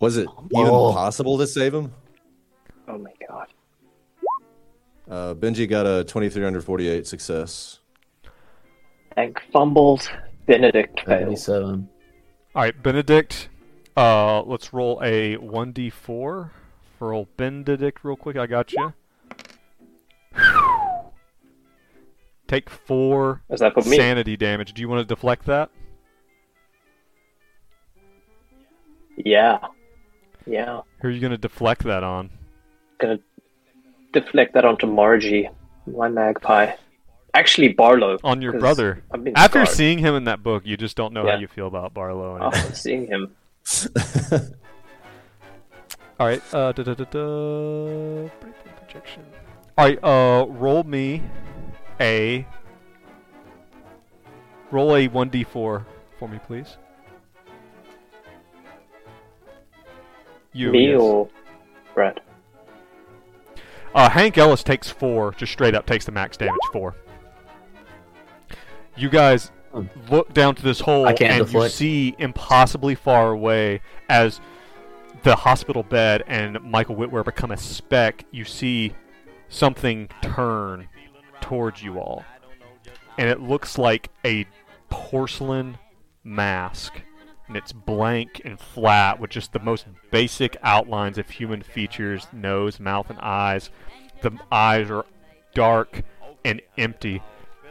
Was 0.01 0.17
it 0.17 0.29
even 0.53 0.67
Whoa. 0.73 0.93
possible 0.93 1.39
to 1.39 1.47
save 1.47 1.75
him? 1.75 1.93
oh 2.89 2.99
my 2.99 3.11
god. 3.29 3.47
Uh, 5.11 5.35
Benji 5.35 5.69
got 5.69 5.87
a 5.87 6.05
twenty-three 6.05 6.43
hundred 6.43 6.65
forty-eight 6.65 7.07
success. 7.07 7.81
Hank 9.17 9.41
fumbled. 9.53 10.11
Benedict 10.47 11.01
failed. 11.01 11.19
Seventy-seven. 11.21 11.89
All 12.55 12.63
right, 12.63 12.83
Benedict. 12.83 13.49
Uh, 13.97 14.43
let's 14.43 14.73
roll 14.73 15.01
a 15.03 15.37
one 15.39 15.73
d 15.73 15.89
four 15.91 16.53
for 16.99 17.13
old 17.13 17.35
Benedict 17.37 18.05
real 18.05 18.17
quick. 18.17 18.37
I 18.37 18.47
got 18.47 18.73
you. 18.73 18.93
Take 22.47 22.71
four 22.71 23.43
Is 23.51 23.61
that 23.61 23.75
for 23.75 23.83
me? 23.89 23.97
sanity 23.97 24.37
damage. 24.37 24.73
Do 24.75 24.81
you 24.81 24.89
want 24.89 25.01
to 25.01 25.15
deflect 25.15 25.47
that? 25.47 25.71
Yeah. 29.17 29.59
Yeah. 30.47 30.81
Who 31.01 31.09
are 31.09 31.11
you 31.11 31.21
going 31.21 31.33
to 31.33 31.39
deflect 31.39 31.85
that 31.85 32.03
on? 32.05 32.31
Gonna 32.99 33.19
deflect 34.13 34.55
that 34.55 34.65
onto 34.65 34.87
Margie, 34.87 35.49
my 35.87 36.09
magpie. 36.09 36.73
Actually, 37.35 37.69
Barlow. 37.75 38.17
On 38.25 38.41
your 38.41 38.59
brother. 38.59 39.03
After 39.35 39.67
scarred 39.67 39.69
seeing 39.69 39.99
him 39.99 40.15
in 40.15 40.25
that 40.25 40.43
book, 40.43 40.63
you 40.65 40.77
just 40.79 40.97
don't 40.97 41.13
know 41.13 41.27
Yeah. 41.27 41.33
how 41.33 41.39
you 41.39 41.47
feel 41.49 41.67
about 41.67 41.93
Barlow. 41.93 42.37
anymore. 42.37 42.55
after 42.55 42.75
seeing 42.85 43.07
him. 43.07 43.37
All 46.19 46.27
right. 46.27 46.43
Uh, 46.55 46.73
da, 46.73 46.83
da, 46.83 46.95
da, 46.95 47.05
da. 47.05 48.29
Projection. 48.81 49.23
All 49.77 49.85
right. 49.85 49.99
Uh, 50.03 50.47
roll 50.49 50.83
me 50.85 51.23
a 52.01 52.47
roll 54.71 54.97
a 54.97 55.09
one 55.09 55.29
d 55.29 55.45
four 55.45 55.85
for 56.19 56.29
me, 56.29 56.39
please. 56.47 56.79
You. 60.57 60.71
Me 60.73 60.91
yes. 60.93 61.01
or 61.01 61.29
Brad? 61.95 62.21
Uh, 63.95 64.09
Hank 64.11 64.39
Ellis 64.39 64.63
takes 64.63 64.91
four, 64.91 65.33
just 65.33 65.53
straight 65.53 65.75
up 65.75 65.87
takes 65.87 66.05
the 66.05 66.13
max 66.13 66.37
damage 66.37 66.55
four. 66.73 66.95
You 68.97 69.11
guys 69.11 69.51
Hmm. 69.73 69.87
look 70.11 70.33
down 70.33 70.55
to 70.55 70.63
this 70.63 70.81
hole 70.81 71.07
I 71.07 71.13
can't 71.13 71.43
and 71.43 71.53
you 71.53 71.69
see 71.69 72.15
impossibly 72.19 72.95
far 72.95 73.33
away 73.33 73.83
as 74.09 74.41
the 75.23 75.37
hospital 75.37 75.83
bed 75.83 76.25
and 76.27 76.59
Michael 76.63 76.97
Whitwer 76.97 77.23
become 77.25 77.51
a 77.51 77.57
speck. 77.59 78.25
You 78.31 78.45
see 78.45 78.95
something 79.51 80.09
turn 80.23 80.89
towards 81.43 81.83
you 81.83 81.99
all, 81.99 82.25
and 83.19 83.29
it 83.29 83.41
looks 83.41 83.77
like 83.77 84.09
a 84.25 84.47
porcelain 84.89 85.77
mask 86.25 87.03
and 87.49 87.57
it's 87.57 87.73
blank 87.73 88.41
and 88.45 88.59
flat 88.59 89.21
with 89.21 89.31
just 89.31 89.53
the 89.53 89.59
most 89.59 89.87
basic 90.11 90.57
outlines 90.63 91.19
of 91.19 91.31
human 91.31 91.63
features 91.63 92.27
nose, 92.33 92.81
mouth, 92.81 93.11
and 93.11 93.19
eyes. 93.21 93.71
The 94.23 94.33
eyes 94.51 94.91
are 94.91 95.05
dark 95.55 96.03
and 96.45 96.61
empty, 96.77 97.23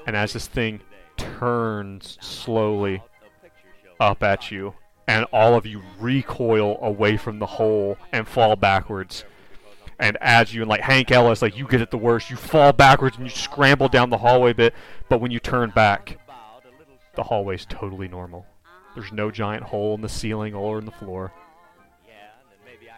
and 0.06 0.16
as 0.16 0.34
this 0.34 0.48
thing 0.48 0.82
turns 1.18 2.18
slowly 2.22 3.02
up 4.00 4.24
at 4.24 4.52
you, 4.52 4.74
and 5.08 5.26
all 5.32 5.56
of 5.56 5.66
you 5.66 5.82
recoil 6.00 6.78
away 6.82 7.18
from 7.18 7.40
the 7.40 7.46
hole 7.46 7.98
and 8.12 8.28
fall 8.28 8.56
backwards. 8.56 9.24
And 9.98 10.18
as 10.20 10.54
you 10.54 10.62
and 10.62 10.70
like 10.70 10.82
Hank 10.82 11.12
Ellis, 11.12 11.42
like 11.42 11.58
you 11.58 11.68
get 11.68 11.82
it 11.82 11.92
the 11.92 11.98
worst, 11.98 12.30
you 12.30 12.36
fall 12.36 12.74
backwards 12.74 13.16
and 13.16 13.26
you 13.26 13.32
scramble 13.32 13.88
down 13.88 14.10
the 14.10 14.18
hallway 14.18 14.54
bit, 14.54 14.74
but 15.10 15.22
when 15.22 15.32
you 15.32 15.40
turn 15.40 15.70
back, 15.70 16.20
the 17.16 17.24
hallway's 17.24 17.66
totally 17.66 18.08
normal. 18.08 18.46
There's 18.96 19.12
no 19.12 19.30
giant 19.30 19.64
hole 19.64 19.94
in 19.96 20.02
the 20.02 20.10
ceiling 20.10 20.56
or 20.56 20.80
in 20.80 20.86
the 20.86 20.92
floor. 20.92 21.32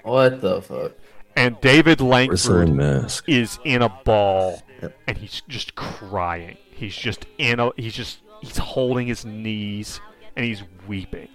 What 0.03 0.39
the 0.41 0.61
fuck? 0.61 0.93
And 1.35 1.59
David 1.59 1.97
Porcelain 1.99 2.29
Langford 2.29 2.69
mask. 2.75 3.25
is 3.27 3.59
in 3.65 3.81
a 3.81 3.89
ball 4.05 4.61
Yep. 4.81 4.97
and 5.07 5.17
he's 5.17 5.41
just 5.47 5.75
crying. 5.75 6.57
He's 6.71 6.95
just 6.95 7.25
in 7.37 7.59
a 7.59 7.71
he's 7.75 7.93
just 7.93 8.19
he's 8.41 8.57
holding 8.57 9.07
his 9.07 9.25
knees 9.25 9.99
and 10.35 10.45
he's 10.45 10.63
weeping. 10.87 11.29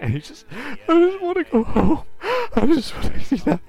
And 0.00 0.12
he's 0.12 0.28
just 0.28 0.46
I 0.52 0.76
just 0.88 1.20
want 1.22 1.38
to 1.38 1.44
go 1.44 1.64
home. 1.64 2.02
I 2.54 2.66
just 2.66 2.94
want 2.96 3.14
to 3.14 3.24
see 3.24 3.36
that. 3.36 3.60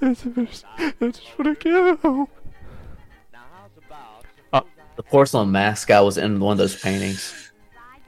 I 0.00 0.14
just, 0.14 0.64
I 0.78 0.92
just 1.00 1.38
want 1.38 1.60
to 1.60 1.70
get 1.70 1.98
home. 2.00 2.28
The 4.96 5.04
porcelain 5.04 5.50
mask 5.50 5.88
guy 5.88 6.00
was 6.02 6.18
in 6.18 6.40
one 6.40 6.52
of 6.52 6.58
those 6.58 6.78
paintings. 6.78 7.49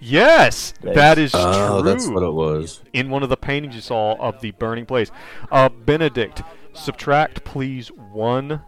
Yes, 0.05 0.75
Nice. 0.83 0.95
that 0.97 1.17
is 1.19 1.31
Oh, 1.33 1.81
true. 1.81 1.89
that's 1.89 2.09
what 2.09 2.25
it 2.25 2.33
was. 2.33 2.83
in 2.93 3.09
one 3.09 3.23
of 3.23 3.29
the 3.29 3.37
paintings 3.37 3.77
you 3.77 3.81
saw 3.81 4.15
of 4.17 4.41
the 4.41 4.51
burning 4.53 4.85
place. 4.85 5.13
Uh, 5.53 5.69
Benedict, 5.69 6.43
subtract 6.73 7.45
please 7.45 7.89
one 8.13 8.63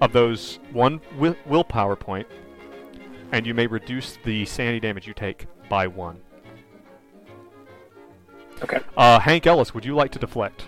of 0.00 0.12
those 0.14 0.58
one 0.72 1.02
will- 1.18 1.36
willpower 1.44 1.96
point, 1.96 2.26
and 3.30 3.46
you 3.46 3.52
may 3.52 3.66
reduce 3.66 4.16
the 4.24 4.46
sanity 4.46 4.80
damage 4.80 5.06
you 5.06 5.12
take 5.12 5.46
by 5.68 5.86
one. 5.86 6.20
Okay. 8.62 8.80
Uh, 8.96 9.18
Hank 9.18 9.46
Ellis, 9.46 9.74
would 9.74 9.84
you 9.84 9.94
like 9.94 10.12
to 10.12 10.18
deflect 10.18 10.64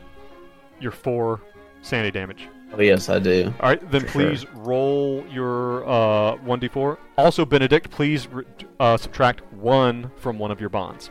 your 0.79 0.93
four 0.93 1.41
sanity 1.81 2.11
damage? 2.11 2.49
Oh 2.73 2.81
yes, 2.81 3.09
I 3.09 3.19
do. 3.19 3.53
All 3.61 3.71
right, 3.71 3.91
then 3.91 4.03
For 4.03 4.09
please 4.09 4.47
roll 4.55 5.25
your 5.31 5.89
uh, 5.89 6.37
1d4. 6.37 6.99
Also, 7.16 7.45
Benedict, 7.45 7.91
please 7.91 8.29
re- 8.29 8.45
uh, 8.79 8.97
subtract 8.97 9.41
one 9.53 10.11
from 10.16 10.39
one 10.39 10.51
of 10.51 10.61
your 10.61 10.69
bonds. 10.69 11.11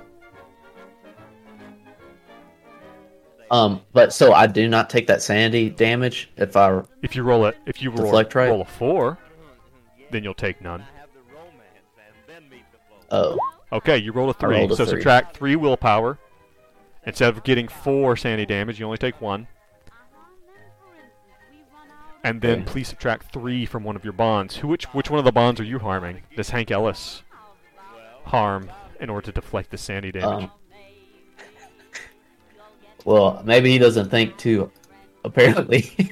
Um, 3.49 3.81
but 3.93 4.13
so 4.13 4.33
I 4.33 4.45
do 4.45 4.67
not 4.67 4.89
take 4.89 5.07
that 5.07 5.21
sanity 5.21 5.69
damage 5.69 6.29
if 6.37 6.55
I. 6.55 6.81
If 7.01 7.15
you 7.15 7.23
roll 7.23 7.45
it, 7.45 7.57
if 7.65 7.81
you 7.81 7.91
roll, 7.91 8.11
right? 8.11 8.35
roll 8.35 8.61
a 8.61 8.65
four, 8.65 9.17
then 10.11 10.23
you'll 10.23 10.33
take 10.33 10.61
none. 10.61 10.83
Oh, 13.09 13.37
Okay, 13.71 13.97
you 13.97 14.11
rolled 14.11 14.29
a 14.29 14.33
three, 14.33 14.55
rolled 14.55 14.71
a 14.71 14.75
so 14.75 14.85
three. 14.85 14.99
subtract 14.99 15.35
three 15.35 15.55
willpower. 15.55 16.17
Instead 17.05 17.29
of 17.29 17.43
getting 17.43 17.67
four 17.67 18.15
sanity 18.17 18.45
damage, 18.45 18.79
you 18.79 18.85
only 18.85 18.97
take 18.97 19.19
one. 19.21 19.47
And 22.27 22.41
then 22.41 22.59
Okay. 22.61 22.63
please 22.71 22.87
subtract 22.89 23.31
three 23.31 23.65
from 23.65 23.83
one 23.83 23.95
of 23.95 24.03
your 24.03 24.13
bonds. 24.13 24.57
Who, 24.57 24.67
which, 24.67 24.85
which 24.93 25.09
one 25.09 25.19
of 25.19 25.25
the 25.25 25.31
bonds 25.31 25.59
are 25.61 25.63
you 25.63 25.79
harming? 25.79 26.21
Does 26.35 26.49
Hank 26.49 26.71
Ellis 26.71 27.23
harm 28.25 28.69
in 28.99 29.09
order 29.09 29.25
to 29.27 29.31
deflect 29.31 29.71
the 29.71 29.77
Sandy 29.77 30.11
damage? 30.11 30.45
um. 30.45 30.51
Well, 33.05 33.41
maybe 33.45 33.71
he 33.71 33.77
doesn't 33.77 34.09
think 34.09 34.37
too. 34.37 34.69
Apparently, 35.23 35.83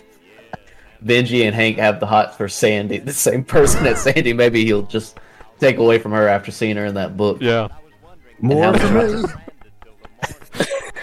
Benji 1.04 1.46
and 1.46 1.54
Hank 1.54 1.78
have 1.78 2.00
the 2.00 2.06
hot 2.06 2.38
for 2.38 2.48
Sandy, 2.48 3.00
the 3.00 3.12
same 3.14 3.44
person 3.44 3.86
as 3.86 4.02
Sandy. 4.02 4.32
Maybe 4.32 4.64
he'll 4.64 4.84
just 4.84 5.20
take 5.60 5.78
away 5.78 6.00
from 6.00 6.14
her 6.14 6.28
after 6.30 6.52
seeing 6.52 6.78
her 6.78 6.86
in 6.86 6.94
that 6.96 7.18
book. 7.18 7.40
yeah, 7.42 7.68
More 8.40 8.74
for 8.78 8.92
me. 8.92 9.24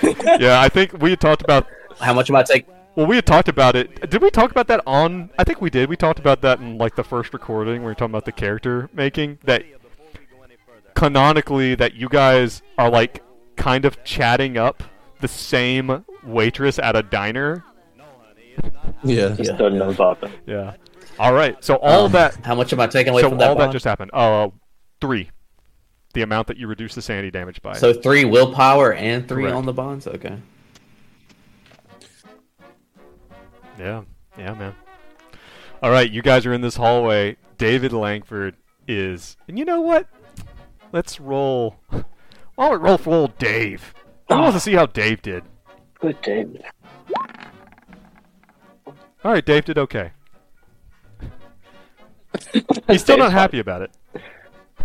yeah. 0.41 0.61
I 0.61 0.69
think 0.71 0.95
we 1.03 1.15
talked 1.17 1.43
about. 1.43 1.67
How 2.01 2.15
much 2.15 2.31
am 2.31 2.37
I 2.37 2.43
take? 2.43 2.67
Well, 2.95 3.07
we 3.07 3.17
had 3.17 3.27
talked 3.27 3.49
about 3.49 3.75
it. 3.75 4.11
Did 4.11 4.21
we 4.21 4.31
talk 4.31 4.51
about 4.51 4.67
that 4.69 4.83
on? 4.87 5.31
I 5.39 5.45
think 5.45 5.61
we 5.61 5.71
did. 5.71 5.89
We 5.89 5.97
talked 5.97 6.19
about 6.19 6.43
that 6.43 6.61
in 6.61 6.77
like 6.77 6.95
the 6.95 7.05
first 7.05 7.33
recording. 7.33 7.75
where 7.77 7.81
We 7.81 7.87
were 7.87 7.95
talking 7.95 8.13
about 8.13 8.27
the 8.27 8.33
character 8.33 8.91
making. 8.93 9.39
That 9.45 9.65
canonically, 10.95 11.75
that 11.75 11.95
you 11.95 12.09
guys 12.09 12.63
are 12.77 12.91
like 12.91 13.23
kind 13.57 13.85
of 13.85 14.03
chatting 14.05 14.59
up 14.59 14.83
the 15.21 15.29
same 15.29 16.05
waitress 16.23 16.79
at 16.79 16.95
a 16.95 17.03
diner. 17.03 17.65
Yeah. 19.03 19.31
Just 19.31 19.57
don't 19.57 19.79
know 19.79 19.91
about 19.91 20.21
them. 20.21 20.33
Yeah. 20.47 20.75
All 21.19 21.33
right. 21.33 21.63
So 21.65 21.77
all 21.77 22.07
um, 22.07 22.13
that. 22.13 22.45
How 22.45 22.55
much 22.55 22.73
am 22.73 22.81
I 22.81 22.87
taking 22.89 23.13
away 23.13 23.23
So 23.23 23.31
from 23.31 23.39
that? 23.39 23.51
all 23.51 23.57
that 23.57 23.73
just 23.73 23.85
happened. 23.85 24.11
Uh, 24.13 24.51
three. 25.01 25.31
The 26.15 26.21
amount 26.21 26.49
that 26.49 26.59
you 26.59 26.67
reduce 26.67 26.95
the 26.95 27.01
sanity 27.01 27.31
damage 27.31 27.63
by. 27.63 27.73
So 27.73 27.95
three 27.95 28.27
willpower 28.27 28.93
and 28.93 29.27
three 29.27 29.45
Correct. 29.45 29.57
on 29.57 29.65
the 29.65 29.73
bonds. 29.73 30.07
Okay. 30.07 30.37
Yeah, 33.79 34.03
yeah, 34.39 34.55
man. 34.55 34.75
All 35.83 35.91
right, 35.91 36.11
you 36.11 36.23
guys 36.23 36.47
are 36.47 36.53
in 36.53 36.61
this 36.61 36.77
hallway. 36.77 37.37
David 37.59 37.93
Langford 37.93 38.57
is, 38.87 39.37
and 39.49 39.59
you 39.59 39.65
know 39.65 39.81
what? 39.81 40.07
Let's 40.93 41.19
roll. 41.19 41.77
Why 41.91 42.05
don't 42.69 42.81
we 42.81 42.89
roll 42.89 42.99
for 42.99 43.15
old 43.15 43.39
Dave? 43.39 43.95
I 44.29 44.41
want 44.41 44.55
to 44.55 44.61
see 44.61 44.75
how 44.75 44.87
Dave 44.87 45.23
did. 45.23 45.43
Good 45.99 46.21
David. 46.23 46.65
All 49.25 49.31
right, 49.33 49.45
Dave 49.45 49.65
did 49.65 49.79
okay. 49.79 50.13
He's 52.89 53.01
still 53.01 53.19
not 53.19 53.33
happy 53.33 53.59
about 53.59 53.83
it. 53.83 53.91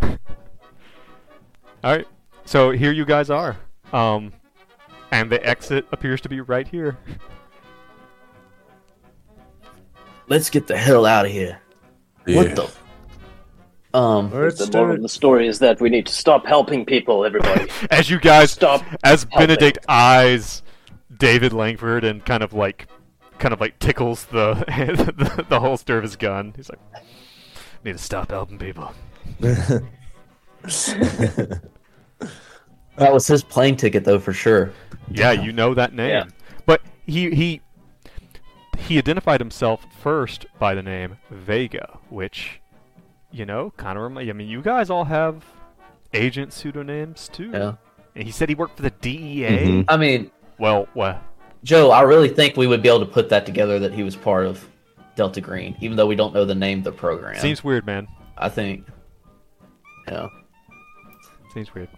All 1.84 1.96
right, 1.96 2.08
so 2.46 2.72
here 2.72 2.92
you 2.92 3.06
guys 3.06 3.30
are, 3.30 3.58
um, 3.94 4.34
and 5.12 5.32
the 5.32 5.46
exit 5.46 5.88
appears 5.92 6.22
to 6.22 6.30
be 6.30 6.42
right 6.42 6.68
here. 6.68 6.98
Let's 10.28 10.50
get 10.50 10.68
the 10.68 10.78
hell 10.78 11.06
out 11.06 11.26
of 11.26 11.32
here. 11.32 11.60
Yeah. 12.26 12.36
What 12.38 12.56
the? 12.56 13.98
Um. 13.98 14.30
The 14.30 14.68
do 14.70 14.78
moral 14.78 14.96
of 14.96 15.02
the 15.02 15.10
story 15.10 15.48
is 15.48 15.60
that 15.60 15.80
we 15.80 15.90
need 15.90 16.06
to 16.08 16.14
stop 16.14 16.46
helping 16.46 16.86
people, 16.86 17.26
everybody. 17.26 17.70
As 17.90 18.10
you 18.10 18.20
guys 18.20 18.52
Stop 18.52 18.84
as 19.04 19.24
helping. 19.24 19.48
Benedict 19.48 19.80
eyes 19.88 20.62
David 21.18 21.54
Langford 21.54 22.04
and 22.04 22.24
kind 22.24 22.44
of 22.44 22.54
like 22.54 22.88
kind 23.40 23.54
of 23.54 23.62
like 23.62 23.80
tickles 23.80 24.26
the 24.26 24.54
the, 24.68 25.46
the 25.48 25.60
holster 25.60 25.98
of 25.98 26.04
his 26.04 26.16
gun. 26.16 26.54
He's 26.56 26.70
like 26.70 26.80
need 27.84 27.94
to 27.94 27.98
stop 27.98 28.30
helping 28.30 28.60
people. 28.60 28.94
That 32.98 33.14
was 33.14 33.28
his 33.28 33.44
plane 33.44 33.78
ticket, 33.78 34.04
though, 34.04 34.20
for 34.20 34.34
sure. 34.34 34.72
Yeah, 35.12 35.32
you 35.32 35.54
know 35.54 35.74
that 35.76 35.94
name. 35.94 36.10
Yeah. 36.10 36.26
But 36.66 36.82
he 37.06 37.30
he 37.30 37.62
he 38.78 38.98
identified 38.98 39.40
himself 39.42 39.86
first 40.00 40.46
by 40.60 40.74
the 40.76 40.84
name 40.84 41.18
Vega, 41.30 41.98
which 42.10 42.62
you 43.32 43.46
know, 43.46 43.74
kind 43.78 43.98
of 43.98 44.04
remind 44.04 44.30
I 44.30 44.34
mean, 44.34 44.48
you 44.48 44.62
guys 44.62 44.90
all 44.90 45.04
have 45.06 45.44
agent 46.14 46.54
pseudonyms 46.54 47.30
too. 47.30 47.52
Yeah. 47.54 47.74
And 48.16 48.24
he 48.26 48.32
said 48.32 48.50
he 48.50 48.56
worked 48.56 48.78
for 48.78 48.84
the 48.84 48.90
DEA. 48.90 49.44
Mhm. 49.50 49.86
I 49.88 49.98
mean, 49.98 50.32
Well, 50.58 50.88
well, 50.96 51.22
Joe, 51.64 51.92
I 51.92 52.02
really 52.02 52.30
think 52.30 52.56
we 52.58 52.66
would 52.68 52.82
be 52.82 52.88
able 52.90 53.02
to 53.02 53.06
put 53.06 53.30
that 53.30 53.46
together 53.46 53.80
that 53.80 53.94
he 53.94 54.02
was 54.04 54.16
part 54.16 54.46
of 54.46 54.68
Delta 55.16 55.42
Green, 55.42 55.76
even 55.82 55.98
though 55.98 56.08
we 56.08 56.16
don't 56.16 56.34
know 56.34 56.46
the 56.46 56.56
name 56.56 56.80
of 56.80 56.84
the 56.86 56.92
program. 56.92 57.36
seems 57.40 57.64
weird, 57.64 57.86
man. 57.86 58.08
I 58.38 58.50
think. 58.50 58.88
Yeah. 60.08 60.28
Seems 61.54 61.74
weird. 61.76 61.90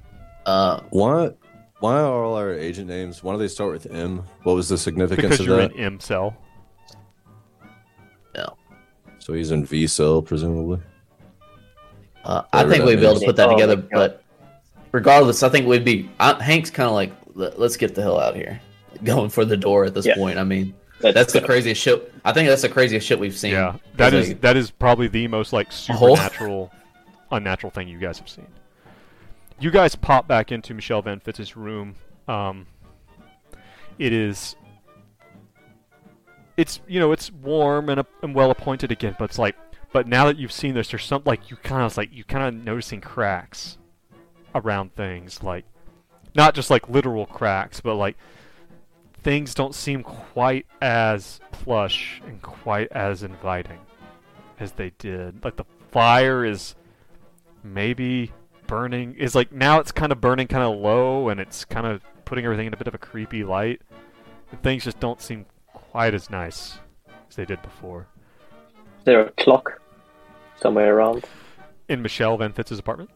Uh, 0.46 0.82
Why? 0.90 1.32
Why 1.80 1.94
are 2.02 2.24
all 2.26 2.36
our 2.36 2.52
agent 2.52 2.88
names? 2.88 3.24
Why 3.24 3.34
do 3.34 3.40
they 3.40 3.48
start 3.48 3.72
with 3.72 3.88
M? 3.92 4.24
What 4.44 4.54
was 4.56 4.68
the 4.68 4.78
significance 4.78 5.22
Because 5.24 5.40
of 5.42 5.46
you're 5.46 5.58
that? 5.58 5.72
in 5.74 5.80
M 5.84 6.00
cell. 6.00 6.36
Yeah. 9.30 9.34
So 9.34 9.38
he's 9.38 9.52
in 9.52 9.66
V 9.66 9.88
cell, 9.88 10.22
presumably. 10.22 10.80
Uh, 12.24 12.44
I 12.52 12.66
think 12.68 12.84
we'd 12.86 13.00
be 13.00 13.06
able 13.06 13.20
to 13.20 13.26
put 13.26 13.36
that 13.38 13.48
Oh 13.50 13.52
together, 13.54 13.78
but 13.78 14.24
regardless, 14.92 15.42
I 15.44 15.50
think 15.50 15.68
we'd 15.68 15.86
be. 15.86 16.10
I, 16.20 16.42
Hank's 16.42 16.70
kind 16.70 16.88
of 16.88 16.94
like, 16.96 17.12
"Let- 17.34 17.60
let's 17.60 17.78
get 17.78 17.96
the 17.96 18.02
hell 18.02 18.20
out 18.20 18.32
of 18.32 18.36
here, 18.36 18.60
going 19.04 19.30
for 19.30 19.46
the 19.46 19.56
door 19.58 19.86
at 19.86 19.94
this 19.94 20.06
Yeah. 20.06 20.16
point. 20.16 20.38
I 20.38 20.44
mean, 20.44 20.74
Let's 21.02 21.16
that's 21.16 21.34
the 21.34 21.42
craziest 21.42 21.82
shit. 21.82 22.14
I 22.26 22.34
think 22.34 22.50
that's 22.50 22.62
the 22.62 22.70
craziest 22.70 23.08
shit 23.08 23.20
we've 23.20 23.38
seen. 23.38 23.54
Yeah, 23.54 23.78
that 23.96 24.14
It's 24.14 24.24
is 24.28 24.34
like- 24.34 24.42
that 24.42 24.58
is 24.58 24.70
probably 24.70 25.08
the 25.08 25.28
most 25.28 25.54
like 25.54 25.72
hole? 25.72 26.16
supernatural, 26.18 26.72
unnatural 27.32 27.72
thing 27.72 27.88
you 27.88 28.00
guys 28.00 28.20
have 28.20 28.28
seen. 28.30 28.48
You 29.62 29.72
guys 29.72 29.96
pop 29.96 30.28
back 30.28 30.52
into 30.52 30.74
Michelle 30.74 31.02
Van 31.02 31.20
Fitz's 31.20 31.56
room. 31.56 31.96
Um, 32.28 32.68
it 33.98 34.12
is. 34.14 34.56
It's 36.60 36.82
you 36.88 37.00
know 37.00 37.14
it's 37.14 37.32
warm 37.32 37.88
and, 37.88 38.04
and 38.22 38.36
well 38.36 38.52
appointed 38.52 38.92
again, 38.92 39.16
but 39.18 39.26
it's 39.30 39.40
like, 39.40 39.56
but 39.94 40.08
now 40.08 40.26
that 40.26 40.38
you've 40.38 40.52
seen 40.52 40.74
this, 40.74 40.90
there's 40.90 41.06
some 41.06 41.22
like 41.26 41.50
you 41.50 41.56
kind 41.56 41.84
of 41.84 41.96
like 41.96 42.10
you 42.12 42.26
kind 42.26 42.44
of 42.44 42.66
noticing 42.66 43.00
cracks 43.00 43.78
around 44.54 44.94
things, 44.94 45.42
like 45.42 45.64
not 46.36 46.54
just 46.54 46.70
like 46.70 46.90
literal 46.90 47.26
cracks, 47.26 47.80
but 47.80 47.96
like 47.96 48.18
things 49.24 49.54
don't 49.54 49.74
seem 49.74 50.04
quite 50.04 50.66
as 50.82 51.40
plush 51.52 52.22
and 52.28 52.42
quite 52.42 52.92
as 52.92 53.24
inviting 53.24 53.80
as 54.60 54.74
they 54.74 54.92
did. 54.98 55.44
Like 55.44 55.56
the 55.56 55.66
fire 55.92 56.44
is 56.44 56.76
maybe 57.64 58.32
burning 58.68 59.16
is 59.16 59.34
like 59.34 59.52
now 59.52 59.80
it's 59.80 59.92
kind 59.92 60.12
of 60.12 60.22
burning 60.22 60.48
kind 60.48 60.64
of 60.64 60.78
low 60.78 61.30
and 61.30 61.40
it's 61.40 61.66
kind 61.66 61.88
of 61.88 62.02
putting 62.26 62.46
everything 62.46 62.68
in 62.68 62.74
a 62.74 62.78
bit 62.78 62.88
of 62.88 62.94
a 62.94 63.00
creepy 63.00 63.44
light. 63.44 63.82
Things 64.62 64.84
just 64.84 65.00
don't 65.00 65.22
seem 65.22 65.46
quite 65.74 66.14
as 66.14 66.30
nice 66.30 66.80
as 67.30 67.36
they 67.36 67.46
did 67.46 67.62
before. 67.62 68.08
Is 69.00 69.06
there 69.06 69.22
a 69.22 69.32
clock 69.32 69.82
somewhere 70.62 70.96
around? 70.96 71.26
In 71.88 72.02
Michelle 72.02 72.38
Van 72.38 72.54
Fitz's 72.54 72.80
apartment? 72.80 73.10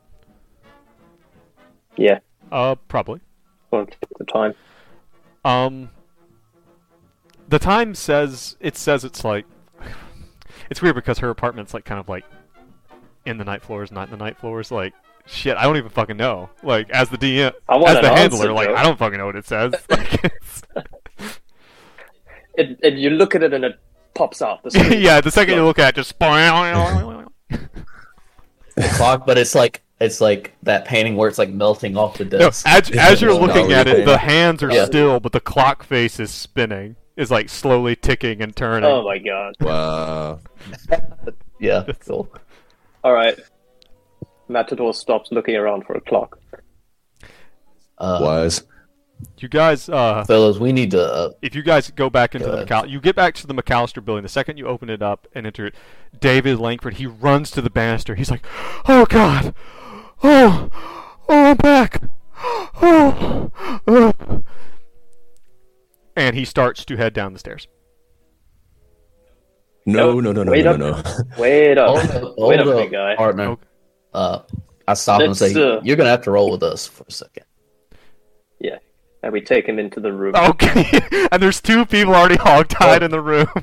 Yeah, 1.95 2.19
Uh 2.51 2.75
probably. 2.87 3.19
the 3.71 3.85
time. 4.31 4.53
Um, 5.45 5.89
the 7.47 7.59
time 7.59 7.93
says 7.93 8.55
it 8.59 8.75
says 8.75 9.03
it's 9.03 9.23
like 9.23 9.45
it's 10.71 10.81
weird 10.81 10.95
because 10.95 11.19
her 11.19 11.29
apartment's 11.29 11.73
like 11.73 11.85
kind 11.85 11.99
of 11.99 12.09
like 12.09 12.25
in 13.25 13.37
the 13.37 13.43
night 13.43 13.61
floors, 13.61 13.91
not 13.91 14.07
in 14.07 14.11
the 14.17 14.23
night 14.23 14.37
floors. 14.39 14.71
Like 14.71 14.93
shit, 15.27 15.55
I 15.55 15.63
don't 15.63 15.77
even 15.77 15.89
fucking 15.91 16.17
know. 16.17 16.49
Like 16.63 16.89
as 16.89 17.09
the 17.09 17.17
DM, 17.17 17.47
as 17.47 17.53
the 18.01 18.11
answer, 18.11 18.37
handler, 18.37 18.53
like 18.53 18.69
Joe. 18.69 18.75
I 18.75 18.83
don't 18.83 18.97
fucking 18.97 19.17
know 19.19 19.25
what 19.27 19.35
it 19.35 19.45
says. 19.45 19.73
Like, 19.89 20.33
It, 22.55 22.79
and 22.83 22.99
you 22.99 23.09
look 23.09 23.35
at 23.35 23.43
it 23.43 23.53
and 23.53 23.65
it 23.65 23.79
pops 24.13 24.41
out. 24.41 24.63
The 24.63 24.97
yeah, 24.99 25.21
the 25.21 25.31
second 25.31 25.55
you 25.55 25.63
look 25.63 25.79
at 25.79 25.89
it, 25.89 25.95
just 25.95 26.17
the 26.19 27.27
clock, 28.95 29.25
but 29.25 29.37
it's 29.37 29.55
like 29.55 29.83
it's 29.99 30.19
like 30.21 30.53
that 30.63 30.85
painting 30.85 31.15
where 31.15 31.29
it's 31.29 31.37
like 31.37 31.49
melting 31.49 31.95
off 31.97 32.17
the 32.17 32.25
no, 32.25 32.37
desk. 32.39 32.67
as, 32.67 32.91
as 32.91 33.21
you're 33.21 33.33
looking 33.33 33.71
at 33.71 33.87
it, 33.87 34.05
the 34.05 34.17
hands 34.17 34.61
are 34.63 34.71
Yeah. 34.71 34.85
still, 34.85 35.19
but 35.19 35.31
the 35.31 35.39
clock 35.39 35.83
face 35.83 36.19
is 36.19 36.31
spinning, 36.31 36.95
is 37.15 37.31
like 37.31 37.49
slowly 37.49 37.95
ticking 37.95 38.41
and 38.41 38.55
turning. 38.55 38.89
Oh 38.89 39.03
my 39.03 39.17
god. 39.17 39.55
Wow. 39.61 40.39
yeah, 41.59 41.85
cool. 42.05 42.27
All 43.03 43.13
right. 43.13 43.39
Matador 44.47 44.93
stops 44.93 45.31
looking 45.31 45.55
around 45.55 45.85
for 45.85 45.95
a 45.95 46.01
clock. 46.01 46.39
Uh, 47.97 48.19
Wise. 48.21 48.63
You 49.37 49.47
guys, 49.49 49.89
uh, 49.89 50.23
fellas, 50.25 50.57
we 50.57 50.71
need 50.71 50.91
to. 50.91 51.01
Uh, 51.01 51.29
if 51.41 51.53
you 51.55 51.61
guys 51.63 51.89
go 51.91 52.09
back 52.09 52.35
into 52.35 52.47
the 52.49 52.57
Good. 52.63 52.67
McAll- 52.67 52.89
you 52.89 52.99
get 53.01 53.15
back 53.15 53.33
to 53.35 53.47
the 53.47 53.53
McAllister 53.53 54.03
building. 54.03 54.23
The 54.23 54.29
second 54.29 54.57
you 54.57 54.67
open 54.67 54.89
it 54.89 55.01
up 55.01 55.27
and 55.33 55.45
enter 55.45 55.67
it, 55.67 55.75
David 56.19 56.59
Langford 56.59 56.95
he 56.95 57.05
runs 57.05 57.51
to 57.51 57.61
the 57.61 57.69
banister. 57.69 58.15
He's 58.15 58.31
like, 58.31 58.45
"Oh 58.87 59.05
God, 59.05 59.53
oh, 60.23 60.69
oh, 61.29 61.51
I'm 61.51 61.57
back, 61.57 62.01
oh." 62.81 63.51
oh. 63.87 64.43
And 66.15 66.35
he 66.35 66.45
starts 66.45 66.85
to 66.85 66.95
head 66.95 67.13
down 67.13 67.33
the 67.33 67.39
stairs. 67.39 67.67
No, 69.85 70.13
Nope. 70.13 70.23
no, 70.23 70.31
no, 70.31 70.43
no, 70.43 70.51
Wait 70.51 70.63
no, 70.65 70.71
up. 70.71 70.79
no, 70.79 70.91
no. 70.91 71.03
Wait 71.37 71.77
up. 71.77 71.87
hold 71.89 71.99
up, 72.11 72.21
hold 72.37 72.49
Wait 72.49 72.59
up, 72.59 72.67
up, 72.67 72.77
big 72.77 72.91
guy. 72.91 73.15
partner. 73.15 73.43
Okay. 73.49 73.61
Uh, 74.13 74.39
I 74.87 74.93
stop 74.93 75.21
him 75.21 75.27
and 75.27 75.37
say, 75.37 75.53
uh, 75.53 75.81
"You're 75.83 75.95
gonna 75.97 76.09
have 76.09 76.21
to 76.23 76.31
roll 76.31 76.51
with 76.51 76.63
us 76.63 76.85
for 76.87 77.03
a 77.07 77.11
second. 77.11 77.43
Yeah. 79.23 79.27
And 79.27 79.33
we 79.33 79.41
take 79.41 79.67
him 79.67 79.79
into 79.79 79.99
the 79.99 80.11
room. 80.11 80.35
Okay, 80.35 80.99
and 81.31 81.41
there's 81.41 81.61
two 81.61 81.85
people 81.85 82.15
already 82.15 82.37
hogtied 82.37 83.01
in 83.01 83.11
the 83.11 83.21
room. 83.21 83.47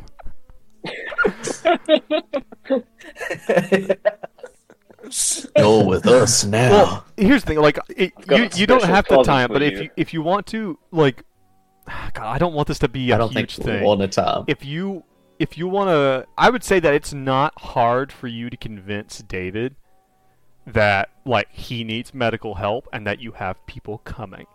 Go 5.56 5.84
with 5.84 6.06
us 6.06 6.44
now." 6.44 6.70
Well, 6.70 7.04
here's 7.16 7.42
the 7.42 7.48
thing, 7.48 7.58
like 7.58 7.78
it, 7.96 8.12
you, 8.30 8.48
you 8.54 8.66
don't 8.66 8.84
have 8.84 9.06
to 9.08 9.14
closet 9.14 9.30
time, 9.30 9.48
but 9.52 9.62
if 9.62 9.72
you. 9.72 9.82
you 9.82 9.90
if 9.96 10.14
you 10.14 10.22
want 10.22 10.46
to, 10.48 10.78
like, 10.90 11.24
God, 11.86 12.24
I 12.24 12.38
don't 12.38 12.54
want 12.54 12.68
this 12.68 12.78
to 12.80 12.88
be 12.88 13.10
a 13.10 13.16
I 13.16 13.18
don't 13.18 13.32
huge 13.32 13.56
think 13.56 13.66
thing. 13.66 13.84
one 13.84 14.00
at 14.02 14.16
a 14.16 14.22
time. 14.22 14.44
if 14.46 14.64
you 14.64 15.04
if 15.40 15.56
you 15.56 15.66
want 15.66 15.88
to 15.88 16.26
i 16.38 16.50
would 16.50 16.62
say 16.62 16.78
that 16.78 16.92
it's 16.94 17.12
not 17.14 17.58
hard 17.58 18.12
for 18.12 18.28
you 18.28 18.50
to 18.50 18.56
convince 18.58 19.20
david 19.20 19.74
that 20.66 21.08
like 21.24 21.48
he 21.50 21.82
needs 21.82 22.12
medical 22.12 22.56
help 22.56 22.86
and 22.92 23.06
that 23.06 23.20
you 23.20 23.32
have 23.32 23.56
people 23.66 23.98
coming 23.98 24.46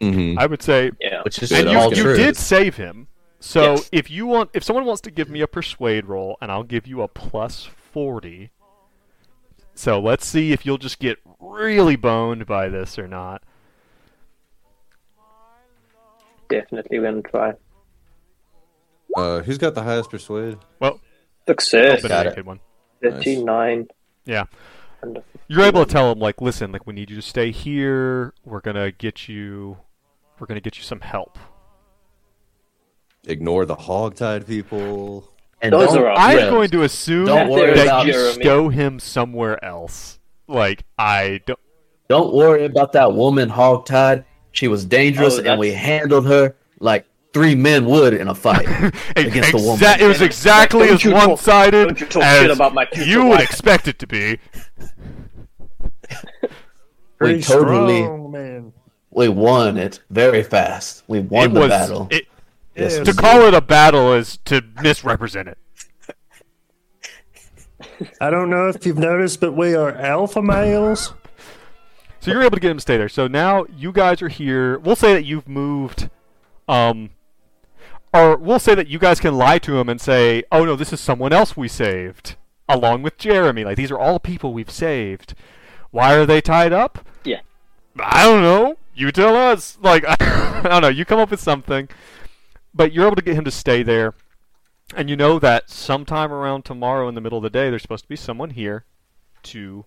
hmm 0.00 0.38
i 0.38 0.46
would 0.46 0.62
say 0.62 0.90
Yeah. 1.00 1.22
Which 1.22 1.42
is 1.42 1.52
and 1.52 1.68
all 1.68 1.92
you, 1.94 2.04
you 2.10 2.16
did 2.16 2.36
save 2.36 2.76
him 2.76 3.08
so 3.40 3.72
Yes. 3.74 3.88
if 3.92 4.10
you 4.10 4.26
want 4.26 4.50
if 4.54 4.62
someone 4.64 4.84
wants 4.84 5.00
to 5.02 5.10
give 5.10 5.28
me 5.28 5.40
a 5.40 5.46
persuade 5.46 6.06
roll 6.06 6.36
and 6.40 6.50
i'll 6.50 6.62
give 6.64 6.86
you 6.86 7.02
a 7.02 7.08
plus 7.08 7.64
40 7.92 8.50
so 9.74 10.00
let's 10.00 10.26
see 10.26 10.52
if 10.52 10.64
you'll 10.66 10.78
just 10.78 10.98
get 10.98 11.18
really 11.40 11.96
boned 11.96 12.46
by 12.46 12.68
this 12.68 12.98
or 12.98 13.06
not 13.08 13.42
Definitely 16.48 16.98
gonna 16.98 17.22
try. 17.22 17.52
Uh, 19.16 19.40
who's 19.40 19.58
got 19.58 19.74
the 19.74 19.82
highest 19.82 20.10
persuade? 20.10 20.58
well 20.80 21.00
Success. 21.46 22.02
but 22.02 22.08
Got 22.08 22.26
it. 22.26 22.34
did 22.36 22.46
one 22.46 22.60
39. 23.02 23.88
yeah 24.24 24.44
And 25.04 25.22
You're 25.48 25.64
able 25.64 25.84
to 25.84 25.90
tell 25.92 26.10
him 26.12 26.18
like, 26.18 26.40
listen, 26.40 26.72
like 26.72 26.86
we 26.86 26.92
need 26.94 27.10
you 27.10 27.16
to 27.16 27.22
stay 27.22 27.50
here. 27.50 28.32
We're 28.44 28.60
gonna 28.60 28.90
get 28.92 29.28
you, 29.28 29.78
we're 30.38 30.46
gonna 30.46 30.60
get 30.60 30.76
you 30.76 30.82
some 30.84 31.00
help. 31.00 31.38
Ignore 33.26 33.64
the 33.66 33.76
hogtied 33.76 34.46
people. 34.46 35.30
And 35.62 35.72
Those 35.72 35.94
are 35.96 36.08
our 36.08 36.16
I'm 36.16 36.38
yeah, 36.38 36.50
going 36.50 36.70
to 36.70 36.82
assume 36.82 37.24
Don't 37.26 37.48
worry 37.48 37.74
that 37.74 37.86
about 37.86 38.06
you 38.06 38.12
Jeremy. 38.12 38.42
stow 38.42 38.68
him 38.68 38.98
somewhere 38.98 39.62
else. 39.64 40.18
Like 40.46 40.84
I 40.98 41.40
don't. 41.46 41.58
Don't 42.08 42.34
worry 42.34 42.66
about 42.66 42.92
that 42.92 43.14
woman 43.14 43.48
hogtied. 43.48 44.24
She 44.52 44.68
was 44.68 44.84
dangerous, 44.84 45.38
Oh, 45.38 45.42
and 45.42 45.58
we 45.58 45.70
handled 45.72 46.26
her 46.26 46.54
like 46.80 47.06
three 47.32 47.54
men 47.54 47.86
would 47.86 48.12
in 48.12 48.28
a 48.28 48.34
fight. 48.34 48.66
Against 49.16 49.52
the 49.52 49.58
woman. 49.58 49.78
Exa- 49.78 50.00
It 50.00 50.06
was 50.06 50.20
exactly 50.20 50.86
Don't 50.88 50.94
as 50.96 51.04
you 51.04 51.10
talk- 51.12 51.28
one-sided 51.28 51.86
don't 51.86 52.00
you 52.00 52.06
talk 52.06 52.22
as 52.22 52.50
about 52.54 52.74
my 52.74 52.84
future 52.84 53.08
you 53.10 53.22
would 53.22 53.28
wife. 53.38 53.48
expect 53.50 53.88
it 53.88 53.98
to 54.00 54.06
be. 54.06 54.38
we 57.20 57.40
totally 57.42 58.02
strong, 58.02 58.30
man. 58.32 58.72
we 59.10 59.28
won 59.28 59.76
it 59.78 60.00
very 60.10 60.42
fast. 60.42 61.02
We 61.06 61.20
won 61.20 61.50
it 61.50 61.54
the 61.54 61.60
was 61.60 61.68
battle. 61.70 62.08
It, 62.10 62.26
Yes, 62.76 62.96
Yes. 62.96 63.06
to 63.06 63.14
call 63.14 63.42
it 63.42 63.54
a 63.54 63.60
battle 63.60 64.12
is 64.14 64.38
to 64.46 64.60
misrepresent 64.82 65.46
it. 65.48 65.58
I 68.20 68.30
don't 68.30 68.50
know 68.50 68.68
if 68.68 68.84
you've 68.86 68.98
noticed, 68.98 69.40
but 69.40 69.52
we 69.52 69.74
are 69.74 69.92
alpha 69.94 70.42
males. 70.42 71.12
So 72.20 72.30
you're 72.32 72.42
able 72.42 72.56
to 72.56 72.60
get 72.60 72.70
him 72.70 72.78
to 72.78 72.80
stay 72.80 72.96
there. 72.96 73.08
So 73.08 73.26
now 73.28 73.66
you 73.76 73.92
guys 73.92 74.22
are 74.22 74.28
here. 74.28 74.78
We'll 74.78 74.96
say 74.96 75.12
that 75.12 75.24
you've 75.24 75.46
moved, 75.48 76.08
um, 76.66 77.10
or 78.12 78.36
we'll 78.36 78.58
say 78.58 78.74
that 78.74 78.88
you 78.88 78.98
guys 78.98 79.20
can 79.20 79.36
lie 79.36 79.58
to 79.58 79.78
him 79.78 79.88
and 79.88 80.00
say, 80.00 80.42
"Oh 80.50 80.64
no, 80.64 80.74
this 80.76 80.92
is 80.92 81.00
someone 81.00 81.32
else 81.32 81.56
we 81.56 81.68
saved, 81.68 82.36
along 82.68 83.02
with 83.02 83.18
Jeremy. 83.18 83.64
Like 83.64 83.76
these 83.76 83.90
are 83.90 83.98
all 83.98 84.18
people 84.18 84.52
we've 84.54 84.70
saved. 84.70 85.34
Why 85.94 86.14
are 86.14 86.26
they 86.26 86.40
tied 86.40 86.72
up? 86.72 87.06
Yeah. 87.22 87.42
I 88.00 88.24
don't 88.24 88.42
know. 88.42 88.78
You 88.96 89.12
tell 89.12 89.36
us. 89.36 89.78
Like 89.80 90.04
I 90.08 90.62
don't 90.64 90.82
know. 90.82 90.88
You 90.88 91.04
come 91.04 91.20
up 91.20 91.30
with 91.30 91.38
something, 91.38 91.88
but 92.74 92.92
you're 92.92 93.06
able 93.06 93.14
to 93.14 93.22
get 93.22 93.36
him 93.36 93.44
to 93.44 93.52
stay 93.52 93.84
there, 93.84 94.12
and 94.96 95.08
you 95.08 95.14
know 95.14 95.38
that 95.38 95.70
sometime 95.70 96.32
around 96.32 96.64
tomorrow 96.64 97.08
in 97.08 97.14
the 97.14 97.20
middle 97.20 97.38
of 97.38 97.44
the 97.44 97.50
day, 97.50 97.70
there's 97.70 97.82
supposed 97.82 98.02
to 98.02 98.08
be 98.08 98.16
someone 98.16 98.50
here 98.50 98.86
to 99.44 99.84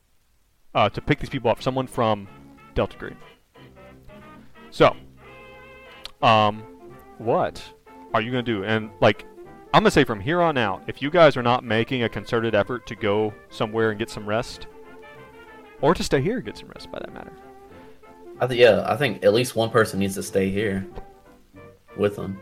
uh, 0.74 0.88
to 0.92 1.02
pick 1.02 1.20
these 1.20 1.30
people 1.30 1.52
up. 1.52 1.62
Someone 1.62 1.88
from 1.88 2.30
Delta 2.74 2.98
Green. 2.98 3.18
So, 4.72 4.96
um, 6.22 6.64
what 7.18 7.62
are 8.14 8.22
you 8.22 8.32
gonna 8.32 8.44
do? 8.44 8.64
And 8.64 8.92
like, 9.02 9.26
I'm 9.74 9.82
gonna 9.82 9.92
say 9.92 10.06
from 10.06 10.22
here 10.22 10.42
on 10.42 10.58
out, 10.58 10.84
if 10.88 11.02
you 11.02 11.10
guys 11.10 11.36
are 11.36 11.44
not 11.44 11.66
making 11.66 12.04
a 12.04 12.08
concerted 12.08 12.56
effort 12.56 12.88
to 12.88 12.96
go 12.96 13.34
somewhere 13.50 13.90
and 13.90 14.00
get 14.00 14.10
some 14.10 14.26
rest, 14.26 14.68
or 15.82 15.94
to 15.94 16.04
stay 16.04 16.22
here 16.22 16.38
and 16.38 16.46
get 16.46 16.58
some 16.58 16.70
rest, 16.70 16.92
by 16.92 17.00
that 17.00 17.14
matter, 17.14 17.32
I 18.40 18.48
think 18.48 18.60
yeah, 18.60 18.86
I 18.88 18.96
think 18.96 19.24
at 19.24 19.34
least 19.34 19.56
one 19.56 19.70
person 19.70 20.00
needs 20.00 20.16
to 20.16 20.24
stay 20.24 20.50
here 20.50 20.86
with 21.98 22.16
them. 22.16 22.40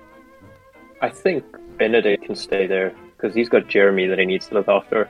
I 1.01 1.09
think 1.09 1.43
Benedict 1.77 2.25
can 2.25 2.35
stay 2.35 2.67
there 2.67 2.93
because 3.15 3.35
he's 3.35 3.49
got 3.49 3.67
Jeremy 3.67 4.07
that 4.07 4.19
he 4.19 4.25
needs 4.25 4.47
to 4.47 4.55
look 4.55 4.67
after. 4.67 5.09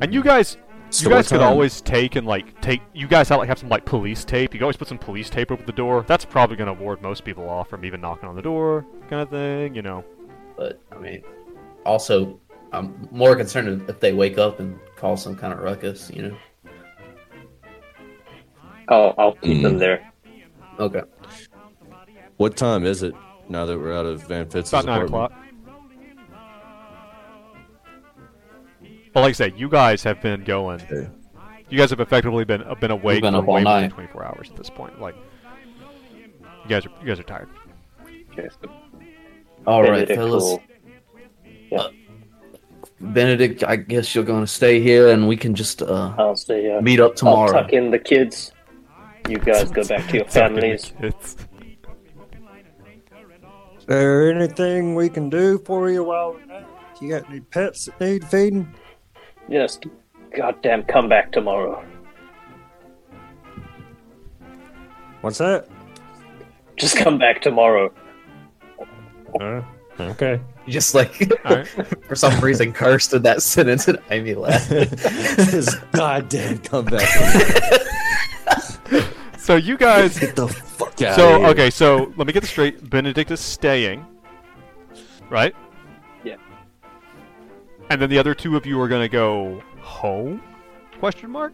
And 0.00 0.12
you 0.12 0.22
guys, 0.22 0.56
So 0.90 1.04
you 1.04 1.14
guys 1.14 1.28
could 1.28 1.40
always 1.40 1.80
take 1.80 2.16
and 2.16 2.26
like 2.26 2.60
take. 2.60 2.82
You 2.92 3.06
guys 3.06 3.28
have 3.28 3.38
like 3.38 3.48
have 3.48 3.58
some 3.58 3.68
like 3.68 3.84
police 3.84 4.24
tape. 4.24 4.52
You 4.52 4.58
can 4.58 4.64
always 4.64 4.76
put 4.76 4.88
some 4.88 4.98
police 4.98 5.30
tape 5.30 5.52
over 5.52 5.62
the 5.62 5.72
door. 5.72 6.04
That's 6.06 6.24
probably 6.24 6.56
gonna 6.56 6.72
ward 6.72 7.00
most 7.00 7.24
people 7.24 7.48
off 7.48 7.68
from 7.68 7.84
even 7.84 8.00
knocking 8.00 8.28
on 8.28 8.34
the 8.34 8.42
door, 8.42 8.84
kind 9.08 9.22
of 9.22 9.30
thing. 9.30 9.74
You 9.74 9.82
know. 9.82 10.04
But 10.56 10.80
I 10.90 10.98
mean, 10.98 11.22
also, 11.86 12.40
I'm 12.72 13.08
more 13.12 13.36
concerned 13.36 13.88
if 13.88 14.00
they 14.00 14.12
wake 14.12 14.36
up 14.36 14.58
and 14.58 14.78
cause 14.96 15.22
some 15.22 15.36
kind 15.36 15.52
of 15.52 15.60
ruckus. 15.60 16.10
You 16.12 16.22
know. 16.22 16.36
I'll 18.90 19.14
I'll 19.18 19.32
keep 19.34 19.62
them 19.62 19.76
Mm. 19.76 19.78
there. 19.78 20.12
Okay. 20.78 21.02
What 22.36 22.56
time 22.56 22.84
is 22.84 23.02
it 23.02 23.14
now 23.48 23.64
that 23.66 23.78
we're 23.78 23.92
out 23.96 24.06
of 24.06 24.22
Van 24.26 24.48
Fitz's 24.48 24.72
About 24.72 24.86
nine 24.86 25.02
o'clock. 25.02 25.32
But 29.12 29.20
like 29.22 29.30
I 29.30 29.32
said, 29.32 29.58
you 29.58 29.68
guys 29.68 30.02
have 30.04 30.20
been 30.22 30.44
going. 30.44 30.80
Okay. 30.82 31.08
You 31.68 31.78
guys 31.78 31.90
have 31.90 32.00
effectively 32.00 32.44
been 32.44 32.62
uh, 32.62 32.74
been 32.76 32.90
awake 32.90 33.22
been 33.22 33.34
for 33.34 33.42
way 33.42 33.62
more 33.64 33.80
than 33.80 33.90
24 33.90 34.24
hours 34.24 34.50
at 34.50 34.56
this 34.56 34.70
point. 34.70 35.00
Like, 35.00 35.14
you 36.64 36.68
guys 36.68 36.86
are 36.86 36.90
you 37.00 37.06
guys 37.06 37.18
are 37.20 37.24
tired. 37.24 37.48
Okay, 38.32 38.48
so 38.62 38.70
All 39.66 39.82
right, 39.82 40.06
Benedict 40.08 40.18
fellas. 40.18 40.42
will- 41.70 41.90
Benedict, 43.00 43.64
I 43.64 43.76
guess 43.76 44.14
you're 44.14 44.24
going 44.24 44.42
to 44.42 44.46
stay 44.46 44.80
here, 44.80 45.08
and 45.08 45.26
we 45.26 45.36
can 45.36 45.54
just 45.54 45.80
uh, 45.82 46.14
I'll 46.18 46.36
stay. 46.36 46.70
Uh, 46.70 46.80
meet 46.82 47.00
up 47.00 47.10
I'll 47.12 47.14
tomorrow. 47.16 47.52
tuck 47.52 47.72
in 47.72 47.90
the 47.90 47.98
kids. 47.98 48.52
You 49.30 49.38
guys 49.38 49.70
go 49.70 49.84
back 49.84 50.08
to 50.08 50.16
your 50.16 50.24
families. 50.24 50.92
Is 51.00 51.36
there 53.86 54.32
anything 54.32 54.96
we 54.96 55.08
can 55.08 55.30
do 55.30 55.58
for 55.58 55.88
you 55.88 56.02
while 56.02 56.32
we're 56.32 56.52
out? 56.52 56.64
You 57.00 57.10
got 57.10 57.30
any 57.30 57.38
pets 57.38 57.84
that 57.84 58.00
need 58.00 58.26
feeding? 58.26 58.74
Just 59.48 59.86
goddamn 60.36 60.82
come 60.82 61.08
back 61.08 61.30
tomorrow. 61.30 61.84
What's 65.20 65.38
that? 65.38 65.68
Just 66.76 66.96
come 66.96 67.16
back 67.16 67.40
tomorrow. 67.40 67.94
Uh, 69.40 69.62
okay. 70.00 70.40
Just 70.66 70.96
like 70.96 71.30
all 71.44 71.54
right. 71.58 71.68
for 72.08 72.16
some 72.16 72.40
reason 72.40 72.72
cursed 72.72 73.14
in 73.14 73.22
that 73.22 73.44
sentence, 73.44 73.86
and 73.86 74.00
Amy 74.10 74.34
laughed. 74.34 74.70
This 74.70 75.72
goddamn 75.92 76.58
comeback. 76.58 77.08
So 79.50 79.56
you 79.56 79.76
guys. 79.76 80.16
Get 80.16 80.36
the 80.36 80.46
fuck 80.46 81.02
out 81.02 81.16
So 81.16 81.34
of 81.34 81.40
here. 81.40 81.50
okay, 81.50 81.70
so 81.70 82.12
let 82.16 82.24
me 82.28 82.32
get 82.32 82.42
this 82.42 82.50
straight. 82.50 82.88
Benedict 82.88 83.32
is 83.32 83.40
staying, 83.40 84.06
right? 85.28 85.56
Yeah. 86.22 86.36
And 87.90 88.00
then 88.00 88.08
the 88.10 88.18
other 88.20 88.32
two 88.32 88.56
of 88.56 88.64
you 88.64 88.80
are 88.80 88.86
gonna 88.86 89.08
go 89.08 89.60
home? 89.80 90.40
Question 91.00 91.30
mark. 91.32 91.52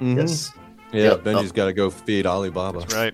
Mhm. 0.00 0.16
yes. 0.16 0.52
Yeah, 0.90 1.02
Yep. 1.10 1.24
Benji's 1.24 1.52
got 1.52 1.66
to 1.66 1.74
go 1.74 1.90
feed 1.90 2.24
Alibaba. 2.26 2.86
Right. 2.94 3.12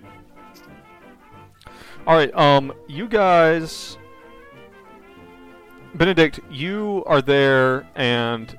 All 2.07 2.15
right. 2.15 2.33
Um, 2.33 2.71
you 2.87 3.05
guys. 3.05 3.97
Benedict, 5.95 6.39
you 6.49 7.03
are 7.05 7.21
there, 7.21 7.85
and 7.95 8.57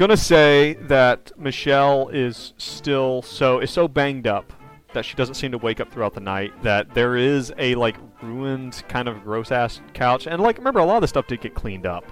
gonna 0.00 0.16
say 0.16 0.78
that 0.80 1.30
Michelle 1.38 2.08
is 2.08 2.54
still 2.56 3.20
so 3.20 3.60
is 3.60 3.70
so 3.70 3.86
banged 3.86 4.26
up 4.26 4.50
that 4.94 5.04
she 5.04 5.14
doesn't 5.14 5.34
seem 5.34 5.52
to 5.52 5.58
wake 5.58 5.78
up 5.78 5.92
throughout 5.92 6.14
the 6.14 6.20
night. 6.20 6.54
That 6.62 6.94
there 6.94 7.16
is 7.16 7.52
a 7.58 7.74
like 7.74 7.96
ruined 8.22 8.82
kind 8.88 9.08
of 9.08 9.22
gross 9.22 9.52
ass 9.52 9.82
couch, 9.92 10.26
and 10.26 10.42
like 10.42 10.56
remember 10.56 10.80
a 10.80 10.86
lot 10.86 10.96
of 10.96 11.02
the 11.02 11.08
stuff 11.08 11.26
did 11.26 11.42
get 11.42 11.54
cleaned 11.54 11.84
up. 11.84 12.06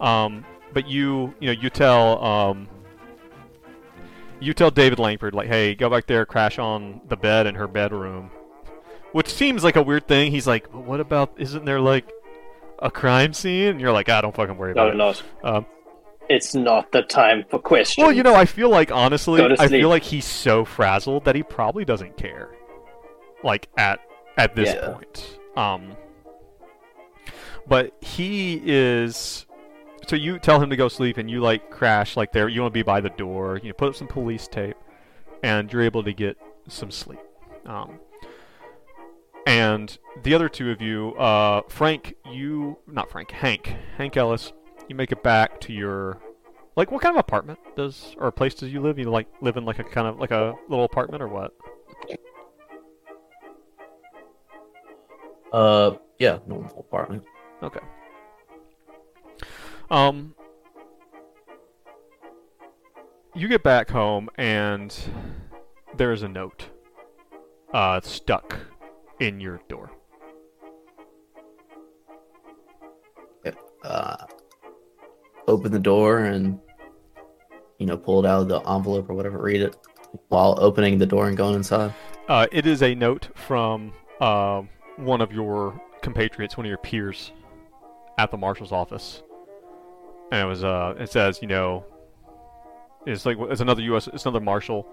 Um, 0.00 0.46
but 0.72 0.88
you 0.88 1.34
you 1.38 1.54
know 1.54 1.60
you 1.60 1.68
tell 1.68 2.24
um 2.24 2.66
you 4.40 4.54
tell 4.54 4.70
David 4.70 4.98
Langford 4.98 5.34
like, 5.34 5.48
hey, 5.48 5.74
go 5.74 5.90
back 5.90 6.06
there, 6.06 6.24
crash 6.24 6.58
on 6.58 7.02
the 7.08 7.16
bed 7.16 7.46
in 7.46 7.54
her 7.56 7.68
bedroom, 7.68 8.30
which 9.12 9.28
seems 9.28 9.62
like 9.62 9.76
a 9.76 9.82
weird 9.82 10.08
thing. 10.08 10.32
He's 10.32 10.46
like, 10.46 10.66
what 10.72 10.98
about? 10.98 11.34
Isn't 11.36 11.66
there 11.66 11.78
like 11.78 12.10
a 12.78 12.90
crime 12.90 13.34
scene? 13.34 13.68
And 13.68 13.80
you're 13.82 13.92
like, 13.92 14.08
ah, 14.08 14.22
don't 14.22 14.34
fucking 14.34 14.56
worry 14.56 14.72
about 14.72 14.96
no, 14.96 15.10
it. 15.10 15.22
Um, 15.44 15.66
it's 16.28 16.54
not 16.54 16.92
the 16.92 17.02
time 17.02 17.44
for 17.50 17.58
questions. 17.58 18.02
well, 18.04 18.12
you 18.12 18.22
know, 18.22 18.34
I 18.34 18.44
feel 18.44 18.70
like 18.70 18.90
honestly, 18.90 19.42
I 19.58 19.68
feel 19.68 19.88
like 19.88 20.02
he's 20.02 20.24
so 20.24 20.64
frazzled 20.64 21.24
that 21.24 21.34
he 21.34 21.42
probably 21.42 21.84
doesn't 21.84 22.16
care. 22.16 22.50
Like 23.44 23.68
at 23.76 24.00
at 24.36 24.54
this 24.54 24.72
Yeah. 24.74 24.92
point, 24.92 25.38
um, 25.56 25.96
but 27.66 27.92
he 28.00 28.60
is. 28.64 29.46
So 30.08 30.16
you 30.16 30.38
tell 30.38 30.60
him 30.60 30.70
to 30.70 30.76
go 30.76 30.88
sleep, 30.88 31.16
and 31.16 31.30
you 31.30 31.40
like 31.40 31.70
crash 31.70 32.16
like 32.16 32.32
there. 32.32 32.48
You 32.48 32.62
want 32.62 32.72
to 32.72 32.78
be 32.78 32.82
by 32.82 33.00
the 33.00 33.10
door. 33.10 33.58
You 33.62 33.68
know, 33.68 33.74
put 33.74 33.88
up 33.88 33.94
some 33.96 34.08
police 34.08 34.46
tape, 34.48 34.76
and 35.42 35.72
you're 35.72 35.82
able 35.82 36.02
to 36.04 36.12
get 36.12 36.36
some 36.68 36.90
sleep. 36.90 37.20
Um, 37.66 37.98
and 39.46 39.96
the 40.22 40.34
other 40.34 40.48
two 40.48 40.70
of 40.70 40.80
you, 40.80 41.14
uh, 41.14 41.62
Frank, 41.68 42.14
you 42.30 42.78
not 42.86 43.10
Frank, 43.10 43.30
Hank, 43.32 43.74
Hank 43.96 44.16
Ellis, 44.16 44.52
you 44.88 44.94
make 44.94 45.12
it 45.12 45.22
back 45.22 45.60
to 45.62 45.72
your 45.72 46.20
like 46.76 46.90
what 46.90 47.02
kind 47.02 47.14
of 47.14 47.20
apartment 47.20 47.58
does 47.76 48.14
or 48.18 48.30
place 48.30 48.54
does 48.54 48.72
you 48.72 48.80
live? 48.80 48.98
You 48.98 49.10
like 49.10 49.28
live 49.40 49.56
in 49.56 49.64
like 49.64 49.78
a 49.78 49.84
kind 49.84 50.06
of 50.06 50.18
like 50.18 50.30
a 50.30 50.54
little 50.68 50.84
apartment 50.84 51.22
or 51.22 51.28
what? 51.28 51.52
Uh, 55.52 55.96
yeah, 56.18 56.38
normal 56.46 56.78
apartment. 56.78 57.24
Okay. 57.62 57.80
Um 59.90 60.34
you 63.34 63.48
get 63.48 63.62
back 63.62 63.90
home 63.90 64.28
and 64.36 64.94
there's 65.96 66.22
a 66.22 66.28
note 66.28 66.68
uh 67.74 68.00
stuck 68.00 68.58
in 69.20 69.40
your 69.40 69.60
door. 69.68 69.90
Uh, 73.84 74.26
open 75.48 75.72
the 75.72 75.78
door 75.78 76.18
and 76.18 76.58
you 77.78 77.86
know 77.86 77.96
pull 77.96 78.24
it 78.24 78.28
out 78.28 78.42
of 78.42 78.48
the 78.48 78.60
envelope 78.60 79.08
or 79.10 79.14
whatever. 79.14 79.38
Read 79.38 79.62
it 79.62 79.76
while 80.28 80.56
opening 80.58 80.98
the 80.98 81.06
door 81.06 81.28
and 81.28 81.36
going 81.36 81.54
inside. 81.54 81.94
Uh, 82.28 82.46
it 82.52 82.66
is 82.66 82.82
a 82.82 82.94
note 82.94 83.28
from 83.34 83.92
um 84.20 84.68
one 84.96 85.20
of 85.20 85.32
your 85.32 85.80
compatriots, 86.02 86.56
one 86.56 86.66
of 86.66 86.68
your 86.68 86.78
peers 86.78 87.32
at 88.18 88.30
the 88.30 88.36
marshal's 88.36 88.72
office. 88.72 89.22
And 90.30 90.42
it 90.42 90.46
was 90.46 90.64
uh 90.64 90.94
it 90.98 91.10
says, 91.10 91.40
you 91.42 91.48
know, 91.48 91.84
it's 93.06 93.26
like 93.26 93.36
it's 93.38 93.60
another 93.60 93.82
US 93.82 94.06
it's 94.08 94.24
another 94.24 94.40
marshal. 94.40 94.86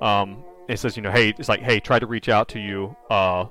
Um 0.00 0.44
it 0.68 0.78
says, 0.78 0.96
you 0.96 1.02
know, 1.02 1.10
hey, 1.10 1.34
it's 1.38 1.48
like, 1.48 1.60
hey, 1.60 1.80
try 1.80 1.98
to 1.98 2.06
reach 2.06 2.28
out 2.28 2.48
to 2.50 2.60
you. 2.60 2.96
Uh 3.10 3.46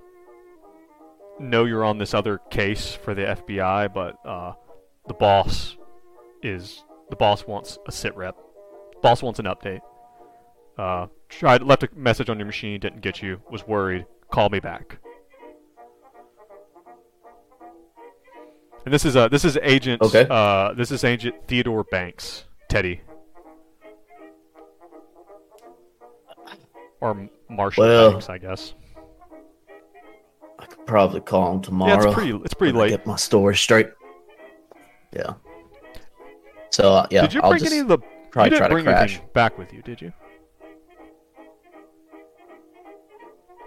know 1.39 1.65
you're 1.65 1.83
on 1.83 1.97
this 1.97 2.13
other 2.13 2.37
case 2.49 2.93
for 2.93 3.13
the 3.13 3.23
FBI, 3.23 3.93
but 3.93 4.17
uh 4.25 4.53
the 5.07 5.13
boss 5.13 5.75
is 6.43 6.83
the 7.09 7.15
boss 7.15 7.45
wants 7.45 7.77
a 7.87 7.91
sit 7.91 8.15
rep. 8.15 8.35
Boss 9.01 9.21
wants 9.23 9.39
an 9.39 9.45
update. 9.45 9.81
Uh, 10.77 11.07
tried 11.29 11.63
left 11.63 11.83
a 11.83 11.89
message 11.95 12.29
on 12.29 12.37
your 12.39 12.45
machine, 12.45 12.79
didn't 12.79 13.01
get 13.01 13.21
you. 13.21 13.41
Was 13.51 13.67
worried. 13.67 14.05
Call 14.31 14.49
me 14.49 14.59
back. 14.59 14.97
And 18.85 18.93
this 18.93 19.05
is 19.05 19.15
uh 19.15 19.27
this 19.27 19.45
is 19.45 19.57
Agent 19.61 20.01
Okay. 20.01 20.25
uh 20.29 20.73
this 20.73 20.89
is 20.91 21.03
Agent 21.03 21.35
Theodore 21.47 21.83
Banks, 21.83 22.45
Teddy, 22.67 23.01
or 26.99 27.29
Marshall 27.49 27.83
Well- 27.83 28.11
Banks, 28.11 28.29
I 28.29 28.37
guess. 28.39 28.73
I 30.57 30.65
could 30.65 30.85
probably 30.85 31.21
call 31.21 31.53
him 31.55 31.61
tomorrow. 31.61 31.91
Yeah, 32.01 32.05
it's 32.07 32.13
pretty 32.15 32.31
it's 32.45 32.53
pretty 32.53 32.77
late. 32.77 32.89
Get 32.89 33.05
my 33.05 33.15
story 33.17 33.55
straight. 33.55 33.89
Yeah. 35.11 35.33
So 36.71 36.93
uh, 36.93 37.07
yeah, 37.11 37.21
did 37.21 37.33
you 37.33 37.41
I'll 37.41 37.49
bring 37.51 37.59
just 37.61 37.71
any 37.71 37.81
of 37.81 37.87
the? 37.87 37.97
probably 38.31 38.45
you 38.45 38.49
didn't 38.51 38.57
try 38.59 38.67
to 38.67 38.73
bring 38.73 38.85
crash. 38.85 39.21
back 39.33 39.57
with 39.57 39.73
you, 39.73 39.81
did 39.81 40.01
you? 40.01 40.11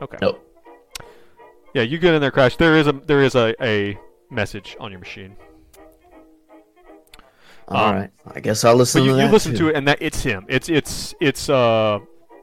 Okay. 0.03 0.19
Nope. 0.21 0.41
Yeah, 1.75 1.83
you 1.83 1.99
get 1.99 2.15
in 2.15 2.21
there, 2.21 2.31
crash. 2.31 2.57
There 2.57 2.77
is 2.77 2.87
a 2.87 2.93
there 2.93 3.23
is 3.23 3.35
a, 3.35 3.55
a 3.63 3.99
message 4.31 4.77
on 4.81 4.91
your 4.91 5.01
machine. 5.01 5.37
All 7.69 7.85
Um, 7.89 7.95
right. 7.97 8.11
I 8.35 8.41
guess 8.41 8.65
I'll 8.65 8.77
listen 8.77 9.01
But 9.03 9.05
you, 9.07 9.11
to 9.13 9.17
you 9.19 9.27
that. 9.27 9.33
listen 9.33 9.53
too. 9.53 9.59
to 9.59 9.69
it, 9.69 9.77
and 9.77 9.89
that 9.89 9.99
it's 10.01 10.23
him. 10.23 10.45
It's 10.49 10.69
it's 10.69 11.15
it's 11.21 11.49
uh 11.49 11.99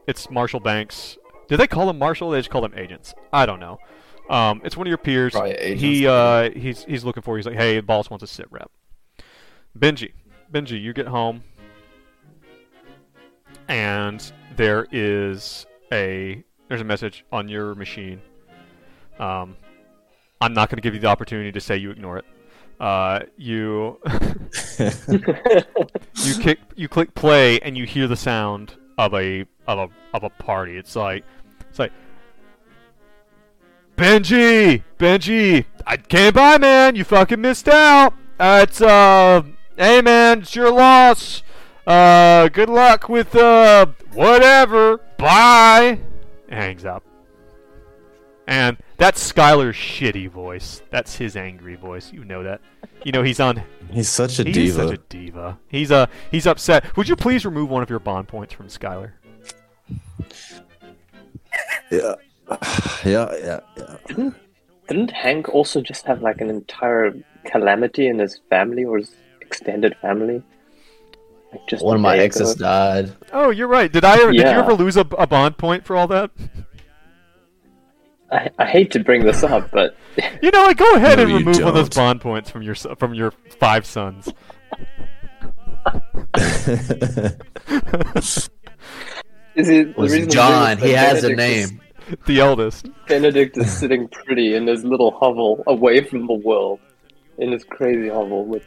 it's 0.06 0.30
Marshall 0.30 0.60
Banks. 0.60 1.16
Did 1.48 1.58
they 1.58 1.66
call 1.66 1.88
him 1.90 1.98
Marshall? 1.98 2.30
They 2.30 2.38
just 2.38 2.50
call 2.50 2.64
him 2.64 2.72
agents. 2.76 3.14
I 3.32 3.46
don't 3.46 3.60
know. 3.60 3.78
Um, 4.30 4.60
it's 4.64 4.76
one 4.76 4.86
of 4.86 4.88
your 4.88 4.98
peers. 4.98 5.34
He 5.60 6.06
uh 6.06 6.50
he's 6.50 6.84
he's 6.84 7.04
looking 7.04 7.22
for. 7.22 7.34
you. 7.34 7.38
He's 7.38 7.46
like, 7.46 7.56
hey, 7.56 7.76
the 7.76 7.82
boss 7.82 8.10
wants 8.10 8.22
a 8.22 8.26
sit 8.26 8.46
rep. 8.50 8.70
Benji, 9.78 10.12
Benji, 10.52 10.80
you 10.80 10.92
get 10.92 11.06
home. 11.06 11.42
and 13.68 14.32
there 14.56 14.86
is 14.92 15.66
a 15.92 16.44
there's 16.68 16.80
a 16.80 16.84
message 16.84 17.24
on 17.32 17.48
your 17.48 17.74
machine. 17.74 18.20
Um, 19.18 19.56
I'm 20.40 20.52
not 20.52 20.68
going 20.68 20.76
to 20.76 20.82
give 20.82 20.94
you 20.94 21.00
the 21.00 21.06
opportunity 21.06 21.52
to 21.52 21.60
say 21.60 21.76
you 21.76 21.90
ignore 21.90 22.18
it. 22.18 22.24
Uh, 22.80 23.20
you 23.36 23.98
you 24.78 26.34
kick 26.40 26.58
you 26.74 26.88
click 26.88 27.14
play 27.14 27.60
and 27.60 27.76
you 27.78 27.86
hear 27.86 28.06
the 28.08 28.16
sound 28.16 28.74
of 28.98 29.14
a 29.14 29.46
of 29.66 29.78
a 29.78 29.88
of 30.14 30.24
a 30.24 30.30
party. 30.30 30.76
It's 30.76 30.96
like 30.96 31.24
it's 31.70 31.78
like 31.78 31.92
Benji, 33.96 34.82
Benji, 34.98 35.64
I 35.86 35.96
came 35.96 36.32
by, 36.32 36.58
man. 36.58 36.96
You 36.96 37.04
fucking 37.04 37.40
missed 37.40 37.68
out. 37.68 38.14
Uh, 38.40 38.66
it's 38.68 38.80
uh, 38.80 39.42
hey 39.76 40.02
man, 40.02 40.42
it's 40.42 40.54
your 40.54 40.70
loss. 40.70 41.42
Uh, 41.86 42.48
good 42.48 42.68
luck 42.68 43.08
with 43.08 43.34
uh, 43.34 43.86
whatever. 44.12 44.98
Bye. 45.18 45.98
And 46.48 46.60
hangs 46.60 46.84
up. 46.84 47.04
And 48.46 48.76
that's 48.96 49.32
Skylar's 49.32 49.76
shitty 49.76 50.28
voice. 50.28 50.82
That's 50.90 51.16
his 51.16 51.36
angry 51.36 51.76
voice. 51.76 52.12
You 52.12 52.24
know 52.24 52.42
that. 52.42 52.60
You 53.04 53.12
know 53.12 53.22
he's 53.22 53.40
on. 53.40 53.62
He's 53.90 54.08
such 54.08 54.38
a 54.38 54.44
he's 54.44 54.54
diva. 54.54 54.88
such 54.88 54.94
a 54.94 55.00
diva. 55.08 55.58
He's 55.68 55.90
uh 55.90 56.06
he's 56.30 56.46
upset. 56.46 56.96
Would 56.96 57.08
you 57.08 57.16
please 57.16 57.44
remove 57.44 57.70
one 57.70 57.82
of 57.82 57.90
your 57.90 57.98
bond 57.98 58.28
points 58.28 58.52
from 58.54 58.68
Skylar? 58.68 59.12
Yeah. 61.90 62.14
Yeah, 63.04 63.34
yeah, 63.42 63.60
yeah. 63.76 63.96
Didn't 64.06 64.34
didn't 64.88 65.10
Hank 65.10 65.48
also 65.48 65.80
just 65.80 66.04
have 66.06 66.22
like 66.22 66.40
an 66.40 66.50
entire 66.50 67.14
calamity 67.44 68.06
in 68.06 68.18
his 68.18 68.40
family 68.50 68.84
or 68.84 68.98
his 68.98 69.14
extended 69.52 69.94
family? 70.00 70.42
Like 71.52 71.66
just 71.68 71.84
One 71.84 71.96
of 71.96 72.00
my 72.02 72.16
exes 72.16 72.52
ago? 72.52 72.64
died. 72.64 73.12
Oh, 73.32 73.50
you're 73.50 73.68
right. 73.68 73.92
Did 73.92 74.04
I? 74.04 74.14
Ever, 74.14 74.32
Did 74.32 74.40
you 74.40 74.46
ever 74.46 74.72
lose 74.72 74.96
a, 74.96 75.00
a 75.18 75.26
bond 75.26 75.58
point 75.58 75.84
for 75.84 75.94
all 75.96 76.06
that? 76.08 76.30
I, 78.30 78.48
I 78.58 78.64
hate 78.66 78.90
to 78.92 79.00
bring 79.00 79.24
this 79.26 79.42
up, 79.42 79.70
but 79.70 79.94
You 80.42 80.50
know, 80.50 80.62
what, 80.62 80.76
go 80.78 80.94
ahead 80.94 81.18
No, 81.18 81.24
and 81.24 81.30
you 81.32 81.38
remove 81.40 81.56
one 81.58 81.68
of 81.68 81.74
those 81.74 81.90
bond 81.90 82.22
points 82.22 82.48
from 82.48 82.62
your 82.62 82.74
from 82.74 83.12
your 83.12 83.32
five 83.60 83.84
sons. 83.84 84.32
is 89.54 89.68
it 89.68 89.94
the 89.94 90.00
Was 90.00 90.12
reason 90.12 90.22
I'm 90.22 90.28
doing 90.28 90.28
John. 90.30 90.78
He 90.78 90.90
is 90.92 90.96
has 90.96 91.24
a 91.24 91.28
Benedict 91.28 91.40
is- 91.40 91.70
name. 91.70 91.80
the 92.26 92.40
eldest. 92.40 92.88
Benedict 93.08 93.58
is 93.58 93.70
sitting 93.70 94.08
pretty 94.08 94.54
in 94.54 94.66
his 94.66 94.84
little 94.84 95.10
hovel 95.10 95.62
away 95.66 96.02
from 96.02 96.26
the 96.26 96.32
world, 96.34 96.80
in 97.36 97.52
his 97.52 97.64
crazy 97.64 98.08
hovel 98.08 98.46
with 98.46 98.64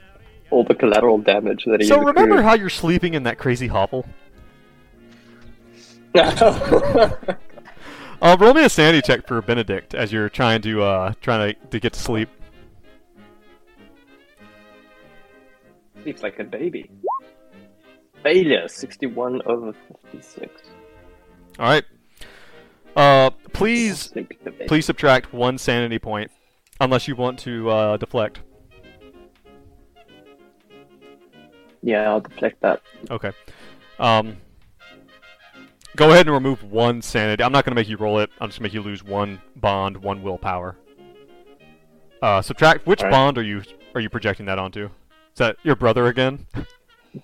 all 0.56 0.64
the 0.64 0.74
collateral 0.74 1.18
damage 1.18 1.66
that 1.66 1.82
he. 1.82 1.88
So 1.88 2.00
remember 2.00 2.42
how 2.42 2.54
you're 2.54 2.70
sleeping 2.70 3.14
in 3.14 3.24
that 3.24 3.38
crazy 3.38 3.68
hovel? 3.68 4.06
how? 6.16 7.18
Uh, 8.22 8.36
roll 8.40 8.54
me 8.54 8.64
a 8.64 8.70
sanity 8.70 9.02
check 9.06 9.28
for 9.28 9.42
Benedict 9.42 9.94
as 9.94 10.12
you're 10.12 10.30
trying 10.30 10.62
to 10.62 10.82
uh 10.82 11.14
trying 11.22 11.54
to, 11.54 11.68
to 11.68 11.80
get 11.82 11.92
to 11.92 12.00
sleep. 12.00 12.30
Sleeps 16.02 16.24
like 16.24 16.40
a 16.40 16.46
baby. 16.46 16.90
Failure, 18.24 18.68
sixty-one 18.70 19.42
over 19.46 19.74
fifty-six. 20.04 20.62
All 21.60 21.68
right. 21.68 21.84
Uh, 22.96 23.32
please 23.52 24.00
Sleeping 24.00 24.38
the 24.46 24.52
baby. 24.52 24.66
please 24.66 24.86
subtract 24.86 25.34
one 25.34 25.58
sanity 25.58 26.00
point, 26.00 26.32
unless 26.80 27.10
you 27.10 27.18
want 27.18 27.38
to 27.40 27.70
uh, 27.70 27.98
deflect. 27.98 28.40
Yeah, 31.86 32.10
I'll 32.10 32.20
deflect 32.20 32.60
that. 32.62 32.82
Okay. 33.12 33.32
Um, 34.00 34.38
go 35.96 36.10
ahead 36.10 36.26
and 36.26 36.34
remove 36.34 36.64
one 36.64 37.02
sanity. 37.04 37.44
I'm 37.44 37.52
not 37.52 37.64
going 37.64 37.72
to 37.72 37.80
make 37.80 37.88
you 37.88 37.98
roll 37.98 38.20
it. 38.20 38.32
I'm 38.42 38.50
just 38.50 38.60
going 38.60 38.70
to 38.72 38.74
make 38.78 38.86
you 38.86 38.90
lose 38.90 39.04
one 39.04 39.40
bond, 39.56 39.98
one 39.98 40.24
willpower. 40.24 40.76
Uh, 42.24 42.42
subtract. 42.42 42.88
Which 42.88 43.02
Alright. 43.02 43.12
bond 43.12 43.38
are 43.38 43.44
you 43.44 43.62
are 43.94 44.02
you 44.02 44.10
projecting 44.10 44.48
that 44.48 44.58
onto? 44.58 44.86
Is 44.86 44.90
that 45.38 45.58
your 45.64 45.76
brother 45.76 46.08
again? 46.08 46.48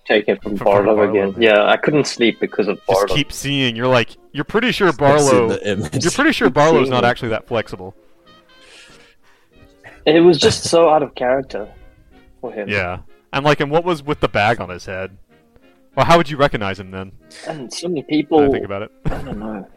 Take 0.06 0.28
it 0.28 0.42
from 0.44 0.52
From- 0.52 0.58
from 0.60 0.66
Barlow 0.86 0.96
Barlow. 0.96 1.10
again. 1.30 1.42
Yeah, 1.42 1.66
I 1.66 1.76
couldn't 1.78 2.06
sleep 2.06 2.40
because 2.40 2.68
of 2.68 2.78
Barlow. 2.86 3.02
Just 3.02 3.08
Barlow. 3.08 3.18
keep 3.18 3.32
seeing. 3.32 3.76
You're 3.76 3.88
like 3.88 4.16
you're 4.32 4.44
pretty 4.46 4.72
sure 4.72 4.94
Barlow. 4.94 5.58
You're 5.66 5.90
pretty 6.12 6.32
sure 6.34 6.50
Barlow's 6.52 6.90
not 6.90 7.04
actually 7.04 7.30
that 7.30 7.48
flexible. 7.48 7.96
It 10.06 10.20
was 10.20 10.38
just 10.38 10.64
so 10.66 10.88
out 10.90 11.02
of 11.04 11.16
character 11.16 11.68
for 12.42 12.52
him. 12.52 12.70
Yeah. 12.70 13.00
And 13.34 13.46
like, 13.46 13.60
and 13.60 13.72
what 13.72 13.84
was 13.84 14.04
with 14.04 14.20
the 14.20 14.28
bag 14.28 14.60
on 14.60 14.70
his 14.70 14.86
head? 14.86 15.18
Well, 15.96 16.06
how 16.06 16.18
would 16.18 16.30
you 16.30 16.38
recognize 16.38 16.80
him 16.80 16.92
then? 16.92 17.12
And 17.48 17.72
so 17.72 17.88
many 17.88 18.04
people. 18.04 18.40
I 18.40 18.50
think 18.50 18.66
about 18.66 18.84
it. 18.84 18.92
I 19.06 19.10
don't 19.22 19.40
know. 19.40 19.68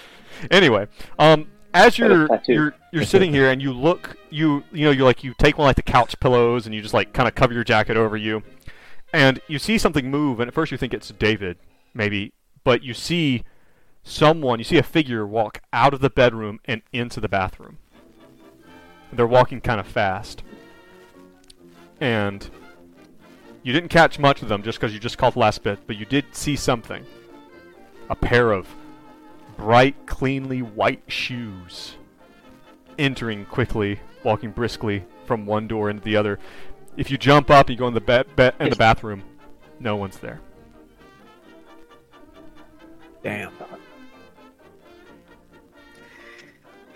anyway, 0.50 0.86
um, 1.18 1.50
as 1.74 1.98
you're 1.98 2.28
you're 2.46 2.74
you're 2.92 3.04
sitting 3.04 3.32
here 3.32 3.50
and 3.50 3.62
you 3.62 3.72
look, 3.72 4.16
you 4.30 4.64
you 4.72 4.84
know, 4.84 4.90
you 4.90 5.04
like 5.04 5.24
you 5.24 5.34
take 5.38 5.58
one 5.58 5.66
like 5.66 5.76
the 5.76 5.82
couch 5.82 6.18
pillows 6.20 6.66
and 6.66 6.74
you 6.74 6.82
just 6.82 6.94
like 6.94 7.12
kind 7.12 7.28
of 7.28 7.34
cover 7.34 7.54
your 7.54 7.64
jacket 7.64 7.96
over 7.96 8.16
you, 8.16 8.42
and 9.12 9.40
you 9.48 9.58
see 9.58 9.78
something 9.78 10.10
move, 10.10 10.40
and 10.40 10.48
at 10.48 10.54
first 10.54 10.72
you 10.72 10.78
think 10.78 10.92
it's 10.92 11.08
David, 11.10 11.58
maybe, 11.94 12.32
but 12.64 12.82
you 12.82 12.92
see 12.92 13.44
someone, 14.02 14.58
you 14.58 14.64
see 14.64 14.78
a 14.78 14.82
figure 14.82 15.26
walk 15.26 15.60
out 15.72 15.94
of 15.94 16.00
the 16.00 16.10
bedroom 16.10 16.60
and 16.64 16.82
into 16.92 17.20
the 17.20 17.28
bathroom. 17.28 17.78
They're 19.12 19.26
walking 19.26 19.60
kind 19.60 19.80
of 19.80 19.86
fast, 19.86 20.42
and 22.00 22.50
you 23.62 23.72
didn't 23.72 23.90
catch 23.90 24.18
much 24.18 24.42
of 24.42 24.48
them 24.48 24.62
just 24.62 24.78
because 24.78 24.92
you 24.92 25.00
just 25.00 25.18
caught 25.18 25.34
the 25.34 25.38
last 25.38 25.62
bit, 25.62 25.86
but 25.86 25.96
you 25.96 26.04
did 26.04 26.24
see 26.32 26.56
something. 26.56 27.04
A 28.10 28.16
pair 28.16 28.52
of 28.52 28.68
bright, 29.56 30.06
cleanly 30.06 30.62
white 30.62 31.02
shoes 31.06 31.96
entering 32.98 33.44
quickly, 33.46 34.00
walking 34.24 34.50
briskly 34.50 35.04
from 35.26 35.46
one 35.46 35.66
door 35.66 35.90
into 35.90 36.02
the 36.02 36.16
other. 36.16 36.38
If 36.96 37.10
you 37.10 37.16
jump 37.16 37.50
up, 37.50 37.70
you 37.70 37.76
go 37.76 37.88
in 37.88 37.94
the 37.94 38.00
ba- 38.00 38.26
ba- 38.36 38.54
in 38.60 38.70
the 38.70 38.76
bathroom. 38.76 39.22
No 39.80 39.96
one's 39.96 40.18
there. 40.18 40.40
Damn. 43.22 43.52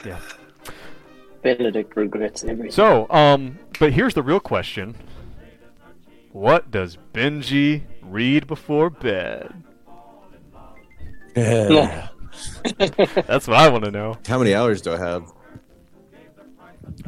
Yeah. 0.04 0.20
Benedict 1.42 1.96
regrets 1.96 2.44
everything. 2.44 2.72
So, 2.72 3.08
um, 3.10 3.58
but 3.78 3.92
here's 3.92 4.14
the 4.14 4.22
real 4.22 4.40
question: 4.40 4.96
What 6.36 6.70
does 6.70 6.98
Benji 7.14 7.84
read 8.02 8.46
before 8.46 8.90
bed? 8.90 9.54
Yeah. 11.34 12.08
That's 12.78 13.48
what 13.48 13.56
I 13.56 13.70
want 13.70 13.86
to 13.86 13.90
know. 13.90 14.18
How 14.28 14.38
many 14.38 14.54
hours 14.54 14.82
do 14.82 14.92
I 14.92 14.98
have? 14.98 15.32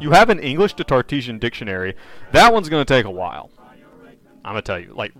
You 0.00 0.12
have 0.12 0.30
an 0.30 0.38
English 0.38 0.72
to 0.74 0.84
Tartessian 0.84 1.38
dictionary. 1.38 1.94
That 2.32 2.54
one's 2.54 2.70
gonna 2.70 2.86
take 2.86 3.04
a 3.04 3.10
while. 3.10 3.50
I'm 4.46 4.52
gonna 4.52 4.62
tell 4.62 4.78
you, 4.78 4.94
like, 4.94 5.12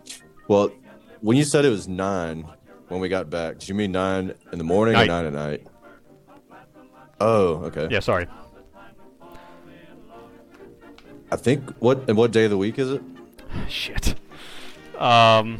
Well, 0.49 0.73
when 1.21 1.37
you 1.37 1.45
said 1.45 1.67
it 1.67 1.71
was 1.71 1.87
nine 1.87 2.49
when 2.89 3.01
we 3.01 3.11
got 3.11 3.29
back, 3.29 3.59
did 3.59 3.69
you 3.69 3.75
mean 3.75 3.93
nine 3.93 4.33
in 4.53 4.57
the 4.57 4.65
morning 4.65 4.95
Night. 4.95 5.05
or 5.05 5.09
nine 5.09 5.27
at 5.27 5.33
night? 5.35 5.67
Oh, 7.21 7.57
okay. 7.67 7.89
yeah, 7.91 8.01
sorry. 8.01 8.27
I 11.31 11.37
think 11.37 11.69
what 11.79 12.09
and 12.09 12.17
what 12.17 12.31
day 12.31 12.45
of 12.45 12.51
the 12.51 12.57
week 12.57 12.79
is 12.79 12.91
it? 12.91 13.03
Shit. 13.69 14.15
Um. 14.99 15.59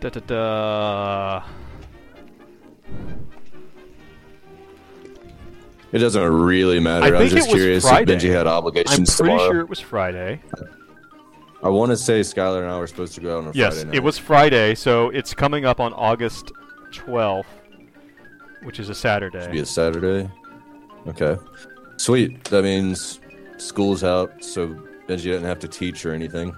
Da 0.00 0.08
da 0.10 0.20
da. 0.20 1.42
It 5.92 5.98
doesn't 5.98 6.22
really 6.22 6.80
matter. 6.80 7.14
I 7.14 7.18
I, 7.18 7.22
was 7.22 7.32
just 7.32 7.50
curious 7.50 7.84
Friday. 7.88 8.14
if 8.14 8.22
Benji 8.22 8.30
had 8.32 8.46
obligations 8.48 8.98
I'm 8.98 9.04
pretty 9.26 9.36
tomorrow. 9.38 9.52
sure 9.52 9.60
it 9.60 9.68
was 9.68 9.78
Friday. 9.80 10.40
I 11.62 11.68
want 11.68 11.90
to 11.92 11.96
say 11.96 12.20
Skylar 12.20 12.62
and 12.62 12.70
I 12.70 12.78
were 12.78 12.86
supposed 12.88 13.14
to 13.14 13.20
go 13.20 13.36
out 13.38 13.44
on 13.44 13.50
a 13.50 13.52
Yes, 13.54 13.74
Friday 13.74 13.86
night. 13.90 13.94
it 13.96 14.02
was 14.02 14.18
Friday, 14.18 14.74
so 14.74 15.10
it's 15.10 15.32
coming 15.34 15.64
up 15.64 15.78
on 15.80 15.92
August 15.94 16.50
12th, 16.92 17.44
which 18.64 18.80
is 18.80 18.88
a 18.88 18.94
Saturday. 18.94 19.50
be 19.52 19.60
a 19.60 19.66
Saturday. 19.66 20.28
Okay, 21.06 21.36
sweet. 21.96 22.42
That 22.44 22.64
means 22.64 23.20
school's 23.58 24.02
out, 24.02 24.42
so 24.44 24.76
Benji 25.06 25.24
didn't 25.24 25.44
have 25.44 25.58
to 25.60 25.68
teach 25.68 26.04
or 26.06 26.12
anything. 26.12 26.54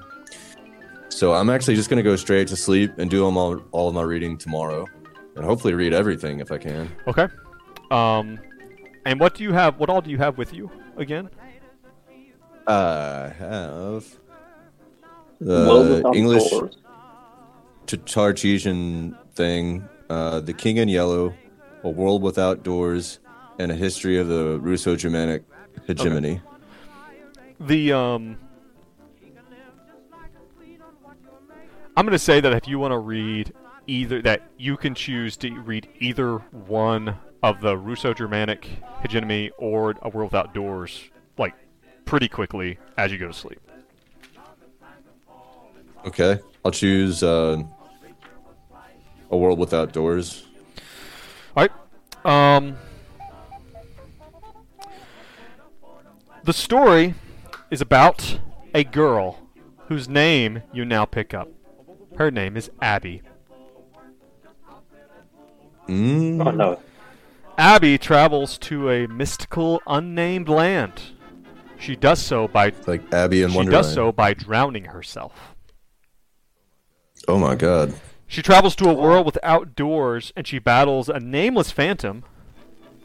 So 1.08 1.34
I'm 1.34 1.50
actually 1.50 1.76
just 1.76 1.88
gonna 1.88 2.02
go 2.02 2.16
straight 2.16 2.48
to 2.48 2.56
sleep 2.56 2.98
and 2.98 3.10
do 3.10 3.24
all 3.24 3.62
all 3.72 3.88
of 3.88 3.94
my 3.94 4.02
reading 4.02 4.36
tomorrow, 4.36 4.86
and 5.34 5.44
hopefully 5.44 5.74
read 5.74 5.92
everything 5.92 6.40
if 6.40 6.52
I 6.52 6.58
can. 6.58 6.90
Okay. 7.06 7.28
Um, 7.90 8.38
and 9.04 9.20
what 9.20 9.34
do 9.34 9.44
you 9.44 9.52
have? 9.52 9.78
What 9.78 9.88
all 9.88 10.00
do 10.00 10.10
you 10.10 10.18
have 10.18 10.36
with 10.36 10.52
you 10.52 10.70
again? 10.96 11.30
I 12.66 13.32
have 13.38 14.04
the 15.40 16.02
without 16.02 16.16
English 16.16 16.50
doors. 16.50 16.76
to 17.86 17.96
Tartessian 17.96 19.16
thing, 19.34 19.88
uh, 20.10 20.40
the 20.40 20.52
King 20.52 20.78
in 20.78 20.88
Yellow, 20.88 21.32
a 21.84 21.88
world 21.88 22.22
without 22.22 22.64
doors, 22.64 23.20
and 23.58 23.70
a 23.70 23.74
history 23.74 24.18
of 24.18 24.26
the 24.26 24.58
Russo-Germanic 24.60 25.44
hegemony. 25.86 26.40
The 27.60 27.92
um. 27.92 28.38
I'm 31.96 32.04
going 32.04 32.12
to 32.12 32.18
say 32.18 32.40
that 32.40 32.52
if 32.52 32.68
you 32.68 32.78
want 32.78 32.92
to 32.92 32.98
read 32.98 33.54
either 33.86 34.20
that 34.20 34.42
you 34.58 34.76
can 34.76 34.94
choose 34.94 35.36
to 35.38 35.50
read 35.60 35.88
either 35.98 36.38
one 36.50 37.16
of 37.42 37.62
the 37.62 37.78
Russo-Germanic 37.78 38.68
hegemony 39.00 39.50
or 39.56 39.94
A 40.02 40.10
World 40.10 40.32
Without 40.32 40.52
Doors, 40.52 41.08
like 41.38 41.54
pretty 42.04 42.28
quickly 42.28 42.78
as 42.98 43.10
you 43.12 43.18
go 43.18 43.28
to 43.28 43.32
sleep. 43.32 43.60
Okay, 46.06 46.38
I'll 46.64 46.70
choose 46.70 47.22
uh, 47.22 47.62
a 49.30 49.36
world 49.36 49.58
without 49.58 49.92
doors. 49.92 50.46
All 51.56 51.66
right. 52.24 52.52
Um, 52.58 52.76
the 56.44 56.52
story 56.52 57.14
is 57.70 57.80
about 57.80 58.38
a 58.74 58.84
girl 58.84 59.38
whose 59.88 60.08
name 60.08 60.62
you 60.72 60.84
now 60.84 61.04
pick 61.04 61.34
up. 61.34 61.48
Her 62.16 62.30
name 62.30 62.56
is 62.56 62.70
Abby. 62.80 63.22
Mm. 65.88 66.44
Oh 66.46 66.50
no. 66.50 66.80
Abby 67.58 67.96
travels 67.98 68.58
to 68.58 68.90
a 68.90 69.06
mystical, 69.06 69.80
unnamed 69.86 70.48
land. 70.48 71.00
She 71.78 71.96
does 71.96 72.20
so 72.20 72.48
by 72.48 72.72
Like 72.86 73.12
Abby 73.12 73.42
and 73.42 73.52
she 73.52 73.56
Wonderland. 73.56 73.84
does 73.84 73.94
so 73.94 74.12
by 74.12 74.34
drowning 74.34 74.86
herself. 74.86 75.54
Oh 77.28 77.38
my 77.38 77.54
god. 77.54 77.94
She 78.26 78.42
travels 78.42 78.74
to 78.76 78.88
a 78.88 78.94
world 78.94 79.24
without 79.24 79.76
doors, 79.76 80.32
and 80.36 80.46
she 80.46 80.58
battles 80.58 81.08
a 81.08 81.20
nameless 81.20 81.70
phantom 81.70 82.24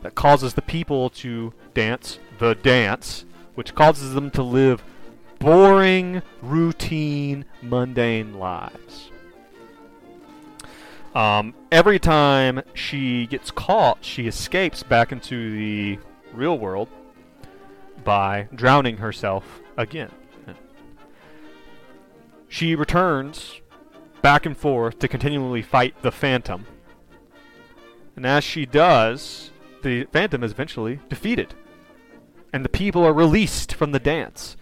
that 0.01 0.15
causes 0.15 0.55
the 0.55 0.61
people 0.63 1.09
to 1.11 1.53
dance 1.75 2.17
the 2.39 2.55
dance, 2.55 3.25
which 3.55 3.75
causes 3.75 4.13
them 4.13 4.31
to 4.31 4.43
live 4.43 4.83
boring, 5.39 6.21
routine, 6.41 7.45
mundane 7.61 8.37
lives. 8.37 9.11
Um, 11.13 11.53
every 11.71 11.99
time 11.99 12.61
she 12.73 13.27
gets 13.27 13.51
caught, 13.51 13.97
she 14.01 14.27
escapes 14.27 14.83
back 14.83 15.11
into 15.11 15.55
the 15.55 15.99
real 16.33 16.57
world 16.57 16.87
by 18.03 18.47
drowning 18.55 18.97
herself 18.97 19.61
again. 19.77 20.11
She 22.47 22.75
returns 22.75 23.61
back 24.21 24.45
and 24.45 24.57
forth 24.57 24.99
to 24.99 25.07
continually 25.07 25.61
fight 25.61 25.95
the 26.01 26.11
Phantom. 26.11 26.67
And 28.15 28.25
as 28.25 28.43
she 28.43 28.65
does, 28.65 29.51
the 29.83 30.03
Phantom 30.11 30.43
is 30.43 30.51
eventually 30.51 30.99
defeated. 31.07 31.53
And 32.53 32.65
the 32.65 32.69
people 32.69 33.03
are 33.03 33.13
released 33.13 33.73
from 33.73 33.91
the 33.91 33.99
dance. 33.99 34.57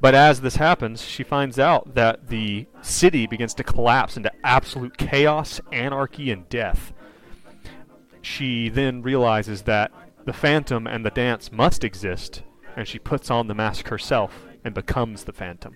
But 0.00 0.14
as 0.14 0.40
this 0.40 0.56
happens, 0.56 1.02
she 1.02 1.22
finds 1.22 1.58
out 1.58 1.94
that 1.94 2.28
the 2.28 2.66
city 2.80 3.26
begins 3.26 3.52
to 3.54 3.64
collapse 3.64 4.16
into 4.16 4.32
absolute 4.42 4.96
chaos, 4.96 5.60
anarchy, 5.72 6.30
and 6.30 6.48
death. 6.48 6.92
She 8.22 8.68
then 8.68 9.02
realizes 9.02 9.62
that 9.62 9.92
the 10.24 10.32
Phantom 10.32 10.86
and 10.86 11.04
the 11.04 11.10
dance 11.10 11.52
must 11.52 11.84
exist, 11.84 12.42
and 12.76 12.88
she 12.88 12.98
puts 12.98 13.30
on 13.30 13.46
the 13.46 13.54
mask 13.54 13.88
herself 13.88 14.46
and 14.64 14.74
becomes 14.74 15.24
the 15.24 15.32
Phantom. 15.32 15.74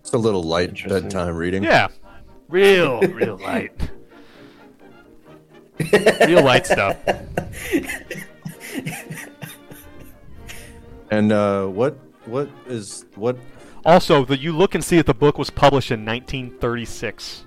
It's 0.00 0.14
a 0.14 0.18
little 0.18 0.42
light 0.42 0.88
bedtime 0.88 1.36
reading. 1.36 1.62
Yeah. 1.62 1.88
Real, 2.48 3.00
real 3.02 3.36
light. 3.36 3.90
real 6.26 6.42
light 6.42 6.66
stuff. 6.66 6.96
And 11.10 11.32
uh, 11.32 11.66
what 11.66 11.96
what 12.26 12.48
is 12.66 13.06
what? 13.14 13.36
Also, 13.84 14.24
the, 14.24 14.38
you 14.38 14.52
look 14.52 14.74
and 14.74 14.84
see 14.84 14.96
that 14.96 15.06
the 15.06 15.14
book 15.14 15.38
was 15.38 15.50
published 15.50 15.90
in 15.90 16.04
1936. 16.04 17.44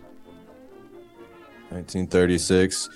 1936. 1.70 2.90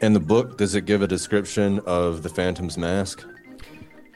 In 0.00 0.12
the 0.12 0.20
book, 0.20 0.58
does 0.58 0.74
it 0.74 0.84
give 0.84 1.02
a 1.02 1.06
description 1.06 1.80
of 1.80 2.22
the 2.22 2.28
Phantom's 2.28 2.76
mask? 2.76 3.24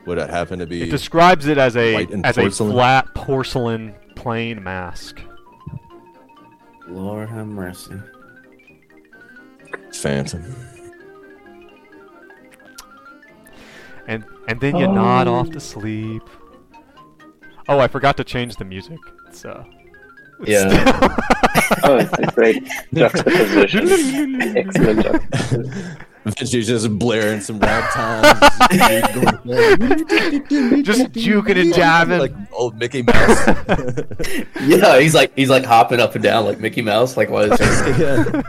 Would 0.07 0.19
it 0.19 0.31
happen 0.31 0.59
to 0.59 0.67
be? 0.67 0.83
It 0.83 0.91
describes 0.91 1.47
it 1.47 1.59
as 1.59 1.77
a 1.77 2.07
as 2.25 2.37
porcelain? 2.37 2.71
a 2.71 2.73
flat 2.75 3.15
porcelain 3.15 3.95
plain 4.17 4.63
mask. 4.63 5.21
Lord 6.89 7.29
have 7.29 7.47
mercy. 7.47 7.95
Phantom. 9.99 10.43
And 14.07 14.25
and 14.49 14.61
then 14.61 14.77
you 14.77 14.87
nod 14.89 15.29
off 15.29 15.51
to 15.51 15.61
sleep. 15.61 16.23
Oh, 17.69 17.79
I 17.79 17.89
forgot 17.89 18.17
to 18.17 18.25
change 18.25 18.57
the 18.57 18.65
music. 18.65 18.99
It's 19.29 19.45
uh 19.45 19.65
it's 20.41 20.51
Yeah. 20.51 21.17
Oh, 21.85 21.97
it's 21.97 22.13
a 22.19 22.27
great 22.33 22.69
juxtaposition. 22.93 24.43
Excellent 24.57 25.03
juxtaposition. 25.03 25.97
She's 26.37 26.67
just 26.69 26.99
blaring 26.99 27.41
some 27.41 27.59
ragtime. 27.59 28.23
just 30.85 31.11
juking 31.13 31.61
and 31.61 31.73
jiving. 31.73 32.21
like 32.21 32.35
old 32.53 32.77
Mickey 32.79 33.03
Mouse. 33.03 33.47
Yeah, 34.63 35.01
he's 35.01 35.15
like 35.15 35.33
he's 35.35 35.51
like 35.51 35.65
hopping 35.65 35.99
up 35.99 36.15
and 36.15 36.23
down 36.23 36.45
like 36.45 36.61
Mickey 36.61 36.83
Mouse. 36.83 37.17
Like 37.17 37.31
what 37.31 37.51
is 37.53 37.59
it? 37.61 37.99
yeah. 37.99 38.43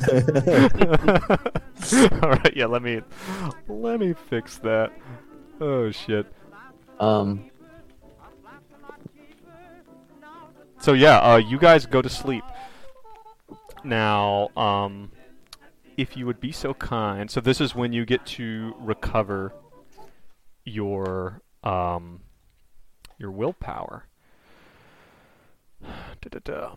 All 2.22 2.30
right, 2.30 2.56
yeah, 2.56 2.66
let 2.66 2.82
me 2.82 3.00
let 3.68 4.00
me 4.00 4.14
fix 4.28 4.58
that. 4.58 4.92
Oh 5.60 5.90
shit. 5.90 6.26
Um, 6.98 7.50
So 10.80 10.94
yeah, 10.94 11.18
uh, 11.18 11.36
you 11.36 11.58
guys 11.58 11.84
go 11.84 12.00
to 12.00 12.08
sleep. 12.08 12.42
Now, 13.84 14.48
um, 14.56 15.12
if 15.98 16.16
you 16.16 16.24
would 16.24 16.40
be 16.40 16.52
so 16.52 16.72
kind, 16.72 17.30
so 17.30 17.40
this 17.40 17.60
is 17.60 17.74
when 17.74 17.92
you 17.92 18.06
get 18.06 18.24
to 18.26 18.74
recover 18.78 19.52
your 20.64 21.42
um, 21.62 22.20
your 23.18 23.30
willpower. 23.30 24.06
Da-da-da. 25.82 26.74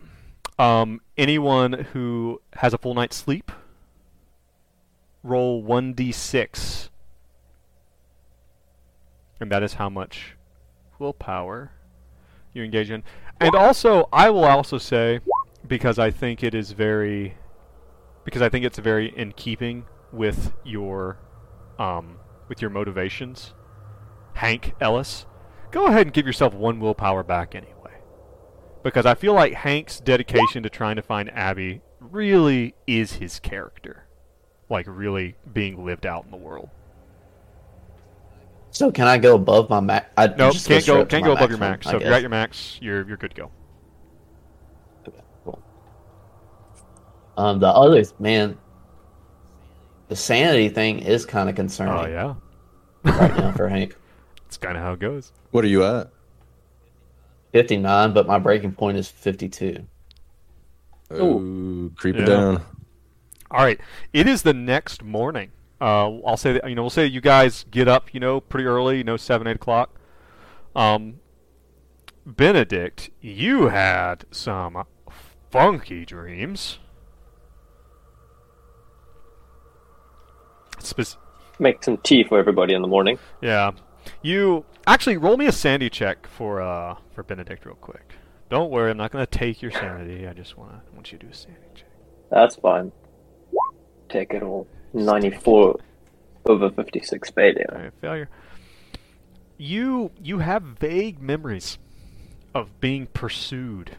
Um, 0.58 1.00
anyone 1.18 1.72
who 1.72 2.40
has 2.54 2.72
a 2.72 2.78
full 2.78 2.94
night's 2.94 3.16
sleep, 3.16 3.50
roll 5.22 5.62
one 5.62 5.94
d 5.94 6.12
six, 6.12 6.90
and 9.40 9.50
that 9.50 9.62
is 9.62 9.74
how 9.74 9.88
much 9.88 10.36
willpower 10.98 11.72
you 12.52 12.62
engage 12.62 12.88
in. 12.88 13.02
And 13.40 13.56
also, 13.56 14.08
I 14.12 14.30
will 14.30 14.44
also 14.44 14.78
say, 14.78 15.18
because 15.66 15.98
I 15.98 16.12
think 16.12 16.44
it 16.44 16.54
is 16.54 16.70
very, 16.70 17.34
because 18.24 18.40
I 18.40 18.48
think 18.48 18.64
it's 18.64 18.78
very 18.78 19.12
in 19.16 19.32
keeping 19.32 19.86
with 20.12 20.52
your, 20.64 21.18
um, 21.80 22.18
with 22.46 22.62
your 22.62 22.70
motivations, 22.70 23.54
Hank 24.34 24.74
Ellis, 24.80 25.26
go 25.72 25.86
ahead 25.86 26.06
and 26.06 26.12
give 26.12 26.26
yourself 26.26 26.54
one 26.54 26.78
willpower 26.78 27.24
back 27.24 27.56
anyway. 27.56 27.73
Because 28.84 29.06
I 29.06 29.14
feel 29.14 29.32
like 29.32 29.54
Hank's 29.54 29.98
dedication 29.98 30.62
to 30.62 30.70
trying 30.70 30.96
to 30.96 31.02
find 31.02 31.30
Abby 31.32 31.80
really 32.00 32.74
is 32.86 33.14
his 33.14 33.40
character, 33.40 34.06
like 34.68 34.86
really 34.86 35.36
being 35.52 35.84
lived 35.84 36.04
out 36.06 36.24
in 36.26 36.30
the 36.30 36.36
world. 36.36 36.68
so 38.70 38.92
can 38.92 39.06
I 39.06 39.16
go 39.18 39.36
above 39.36 39.70
my 39.70 39.80
max? 39.80 40.12
I 40.18 40.26
Nope, 40.26 40.52
just 40.52 40.68
can't 40.68 40.82
straight 40.82 40.94
go 40.96 41.00
up 41.00 41.08
to 41.08 41.16
can't 41.16 41.24
go 41.24 41.32
above 41.32 41.48
your 41.48 41.58
max. 41.58 41.86
So 41.86 41.96
if 41.96 42.02
you're 42.02 42.12
at 42.12 42.20
your 42.20 42.30
max, 42.30 42.78
you're 42.82 43.08
you're 43.08 43.16
good 43.16 43.30
to 43.34 43.36
go. 43.42 43.50
Okay, 45.08 45.18
cool. 45.44 45.62
Um, 47.38 47.60
the 47.60 47.68
other 47.68 48.04
man, 48.18 48.58
the 50.08 50.16
sanity 50.16 50.68
thing 50.68 50.98
is 50.98 51.24
kind 51.24 51.48
of 51.48 51.54
concerning 51.56 51.94
Oh 51.94 52.06
yeah, 52.06 52.34
right 53.18 53.34
now 53.36 53.52
for 53.52 53.66
Hank. 53.68 53.96
it's 54.46 54.58
kind 54.58 54.76
of 54.76 54.82
how 54.82 54.92
it 54.92 55.00
goes. 55.00 55.32
What 55.52 55.64
are 55.64 55.68
you 55.68 55.84
at? 55.84 56.10
Fifty 57.54 57.76
nine, 57.76 58.12
but 58.12 58.26
my 58.26 58.40
breaking 58.40 58.72
point 58.72 58.96
is 58.98 59.06
fifty 59.08 59.48
two. 59.48 59.84
Ooh, 61.12 61.92
creep 61.96 62.16
Yeah. 62.16 62.24
down. 62.24 62.62
All 63.48 63.62
right, 63.64 63.78
it 64.12 64.26
is 64.26 64.42
the 64.42 64.52
next 64.52 65.04
morning. 65.04 65.52
Uh, 65.80 66.18
I'll 66.26 66.36
say 66.36 66.52
that 66.54 66.68
you 66.68 66.74
know 66.74 66.82
we'll 66.82 66.90
say 66.90 67.06
you 67.06 67.20
guys 67.20 67.64
get 67.70 67.86
up 67.86 68.12
you 68.12 68.18
know 68.18 68.40
pretty 68.40 68.66
early, 68.66 68.98
you 68.98 69.04
know 69.04 69.16
seven 69.16 69.46
eight 69.46 69.54
o'clock. 69.54 69.90
Um, 70.74 71.20
Benedict, 72.26 73.10
you 73.20 73.68
had 73.68 74.24
some 74.32 74.82
funky 75.52 76.04
dreams. 76.04 76.80
Spec- 80.80 81.06
Make 81.60 81.84
some 81.84 81.98
tea 81.98 82.24
for 82.24 82.36
everybody 82.40 82.74
in 82.74 82.82
the 82.82 82.88
morning. 82.88 83.20
yeah, 83.40 83.70
you 84.22 84.64
actually 84.86 85.16
roll 85.16 85.36
me 85.36 85.46
a 85.46 85.52
sanity 85.52 85.90
check 85.90 86.26
for 86.26 86.60
uh 86.60 86.96
for 87.12 87.22
Benedict 87.22 87.64
real 87.66 87.76
quick. 87.76 88.14
Don't 88.50 88.70
worry, 88.70 88.90
I'm 88.90 88.96
not 88.96 89.10
gonna 89.10 89.26
take 89.26 89.62
your 89.62 89.70
sanity. 89.70 90.26
I 90.28 90.32
just 90.32 90.56
wanna 90.56 90.82
want 90.94 91.12
you 91.12 91.18
to 91.18 91.26
do 91.26 91.32
a 91.32 91.34
sanity 91.34 91.60
check. 91.74 91.88
That's 92.30 92.56
fine. 92.56 92.92
Take 94.08 94.32
it 94.32 94.42
all. 94.42 94.66
94 94.92 95.80
over 96.46 96.70
56 96.70 97.30
failure. 97.30 97.66
Alright, 97.72 97.92
failure. 98.00 98.28
you 99.58 100.10
you 100.22 100.38
have 100.38 100.62
vague 100.62 101.20
memories 101.20 101.78
of 102.54 102.80
being 102.80 103.06
pursued 103.06 103.96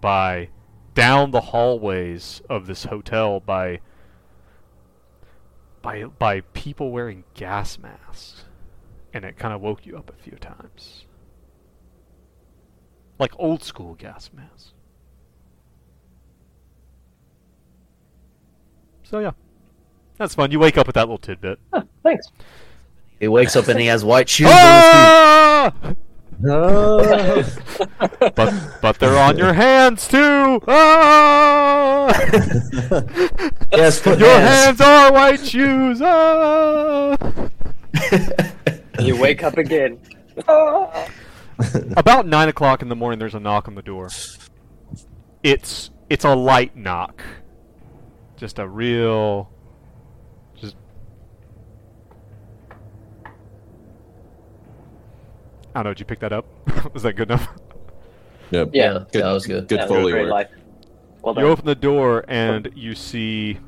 by 0.00 0.48
down 0.94 1.30
the 1.30 1.40
hallways 1.40 2.40
of 2.48 2.66
this 2.66 2.84
hotel 2.84 3.38
by 3.40 3.80
by 5.82 6.04
by 6.04 6.40
people 6.40 6.90
wearing 6.90 7.22
gas 7.34 7.78
masks 7.78 8.35
and 9.16 9.24
it 9.24 9.38
kind 9.38 9.54
of 9.54 9.60
woke 9.62 9.86
you 9.86 9.96
up 9.96 10.10
a 10.10 10.22
few 10.22 10.36
times 10.36 11.06
like 13.18 13.32
old 13.38 13.64
school 13.64 13.94
gas 13.94 14.30
masks 14.34 14.72
so 19.02 19.18
yeah 19.20 19.30
that's 20.18 20.34
fun 20.34 20.50
you 20.50 20.58
wake 20.58 20.76
up 20.76 20.86
with 20.86 20.94
that 20.94 21.02
little 21.04 21.16
tidbit 21.18 21.58
Huh, 21.72 21.82
thanks. 22.02 22.30
He 23.18 23.28
wakes 23.28 23.56
up 23.56 23.66
and 23.68 23.80
he 23.80 23.86
has 23.86 24.04
white 24.04 24.28
shoes 24.28 24.48
on 24.48 24.52
his 24.52 24.60
Ah! 24.60 25.72
Oh, 26.46 27.42
but 28.34 28.52
but 28.82 28.98
they're 28.98 29.16
on 29.16 29.38
your 29.38 29.54
hands 29.54 30.06
too. 30.06 30.60
Ah! 30.68 32.08
Yes, 33.72 34.00
put 34.02 34.18
your 34.18 34.28
hands. 34.38 34.78
hands 34.78 34.80
are 34.82 35.12
white 35.14 35.40
shoes. 35.40 36.02
Ah! 36.02 37.16
You 39.00 39.16
wake 39.20 39.42
up 39.42 39.56
again. 39.58 39.98
About 41.96 42.26
nine 42.26 42.48
o'clock 42.48 42.82
in 42.82 42.88
the 42.88 42.96
morning, 42.96 43.18
there's 43.18 43.34
a 43.34 43.40
knock 43.40 43.68
on 43.68 43.74
the 43.74 43.82
door. 43.82 44.08
It's 45.42 45.90
it's 46.10 46.24
a 46.24 46.34
light 46.34 46.76
knock, 46.76 47.22
just 48.36 48.58
a 48.58 48.66
real, 48.68 49.50
just. 50.54 50.76
I 55.74 55.82
don't 55.82 55.84
know. 55.84 55.90
Did 55.94 56.00
you 56.00 56.06
pick 56.06 56.20
that 56.20 56.32
up? 56.32 56.46
Was 56.94 57.02
that 57.02 57.14
good 57.14 57.30
enough? 57.30 57.48
Yep. 58.50 58.70
Yeah, 58.72 58.92
Yeah, 59.12 59.20
that 59.22 59.32
was 59.32 59.46
good. 59.46 59.66
Good 59.68 59.80
Yeah, 59.80 59.86
Foley 59.88 60.12
work. 60.12 60.28
light. 60.30 60.48
Well 61.20 61.34
done. 61.34 61.44
You 61.44 61.50
open 61.50 61.64
the 61.66 61.74
door 61.74 62.24
and 62.28 62.70
you 62.76 62.94
see 62.94 63.58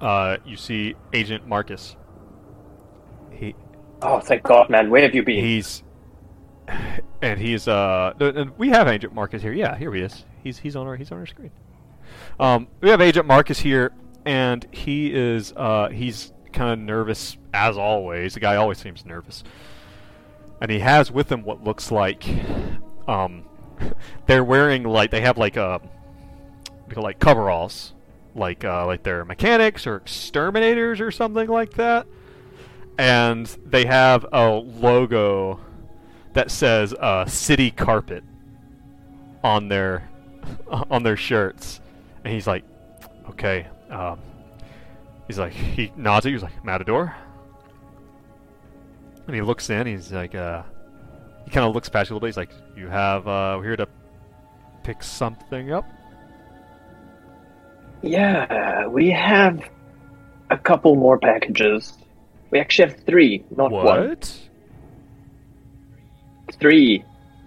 uh, 0.00 0.36
you 0.46 0.56
see 0.56 0.94
Agent 1.12 1.46
Marcus. 1.46 1.96
Oh, 4.02 4.20
thank 4.20 4.42
God, 4.42 4.70
man. 4.70 4.90
Where 4.90 5.02
have 5.02 5.14
you 5.14 5.22
been? 5.22 5.44
he's 5.44 5.82
and 7.22 7.40
he's 7.40 7.66
uh 7.66 8.12
and 8.20 8.56
we 8.58 8.68
have 8.68 8.88
Agent 8.88 9.14
Marcus 9.14 9.42
here. 9.42 9.52
Yeah, 9.52 9.76
here 9.76 9.92
he 9.92 10.02
is. 10.02 10.24
He's 10.42 10.58
he's 10.58 10.76
on 10.76 10.86
our 10.86 10.96
he's 10.96 11.10
on 11.10 11.18
our 11.18 11.26
screen. 11.26 11.50
Um, 12.40 12.68
we 12.80 12.90
have 12.90 13.00
Agent 13.00 13.26
Marcus 13.26 13.58
here, 13.58 13.92
and 14.24 14.66
he 14.70 15.12
is 15.12 15.52
uh 15.56 15.88
he's 15.88 16.32
kind 16.52 16.72
of 16.72 16.78
nervous 16.78 17.36
as 17.52 17.76
always. 17.76 18.34
The 18.34 18.40
guy 18.40 18.56
always 18.56 18.78
seems 18.78 19.04
nervous, 19.04 19.42
and 20.60 20.70
he 20.70 20.78
has 20.78 21.10
with 21.10 21.30
him 21.30 21.42
what 21.42 21.64
looks 21.64 21.90
like 21.90 22.26
um 23.08 23.44
they're 24.26 24.44
wearing 24.44 24.84
like 24.84 25.10
they 25.10 25.20
have 25.20 25.38
like 25.38 25.56
uh 25.56 25.78
know, 26.94 27.02
like 27.02 27.18
coveralls, 27.18 27.94
like 28.34 28.64
uh 28.64 28.86
like 28.86 29.02
they're 29.02 29.24
mechanics 29.24 29.86
or 29.86 29.96
exterminators 29.96 31.00
or 31.00 31.10
something 31.10 31.48
like 31.48 31.74
that, 31.74 32.06
and 32.98 33.46
they 33.64 33.86
have 33.86 34.26
a 34.32 34.50
logo 34.50 35.60
that 36.34 36.50
says 36.50 36.92
uh, 36.92 37.24
"City 37.26 37.70
Carpet" 37.70 38.24
on 39.42 39.68
their 39.68 40.08
on 40.90 41.04
their 41.04 41.16
shirts, 41.16 41.80
and 42.24 42.34
he's 42.34 42.46
like, 42.46 42.64
"Okay." 43.30 43.66
Um, 43.88 44.18
he's 45.26 45.38
like, 45.38 45.52
he 45.52 45.92
nods 45.96 46.26
at 46.26 46.30
you. 46.30 46.36
He's 46.36 46.42
like, 46.42 46.64
"Matador," 46.64 47.14
and 49.26 49.34
he 49.34 49.42
looks 49.42 49.70
in. 49.70 49.86
He's 49.86 50.12
like, 50.12 50.34
uh, 50.34 50.62
he 51.44 51.50
kind 51.50 51.66
of 51.66 51.74
looks 51.74 51.88
past 51.88 52.10
you 52.10 52.14
a 52.14 52.16
little 52.16 52.26
bit. 52.26 52.28
He's 52.28 52.36
like, 52.36 52.50
"You 52.76 52.88
have 52.88 53.26
uh, 53.26 53.56
we're 53.58 53.64
here 53.64 53.76
to 53.76 53.88
pick 54.82 55.02
something 55.02 55.72
up." 55.72 55.86
Yeah, 58.02 58.86
we 58.86 59.10
have 59.10 59.60
a 60.50 60.58
couple 60.58 60.94
more 60.94 61.18
packages. 61.18 61.97
We 62.50 62.58
actually 62.58 62.90
have 62.90 63.00
three, 63.04 63.44
not 63.56 63.70
one. 63.70 63.84
What? 63.84 64.38
Three, 66.60 67.04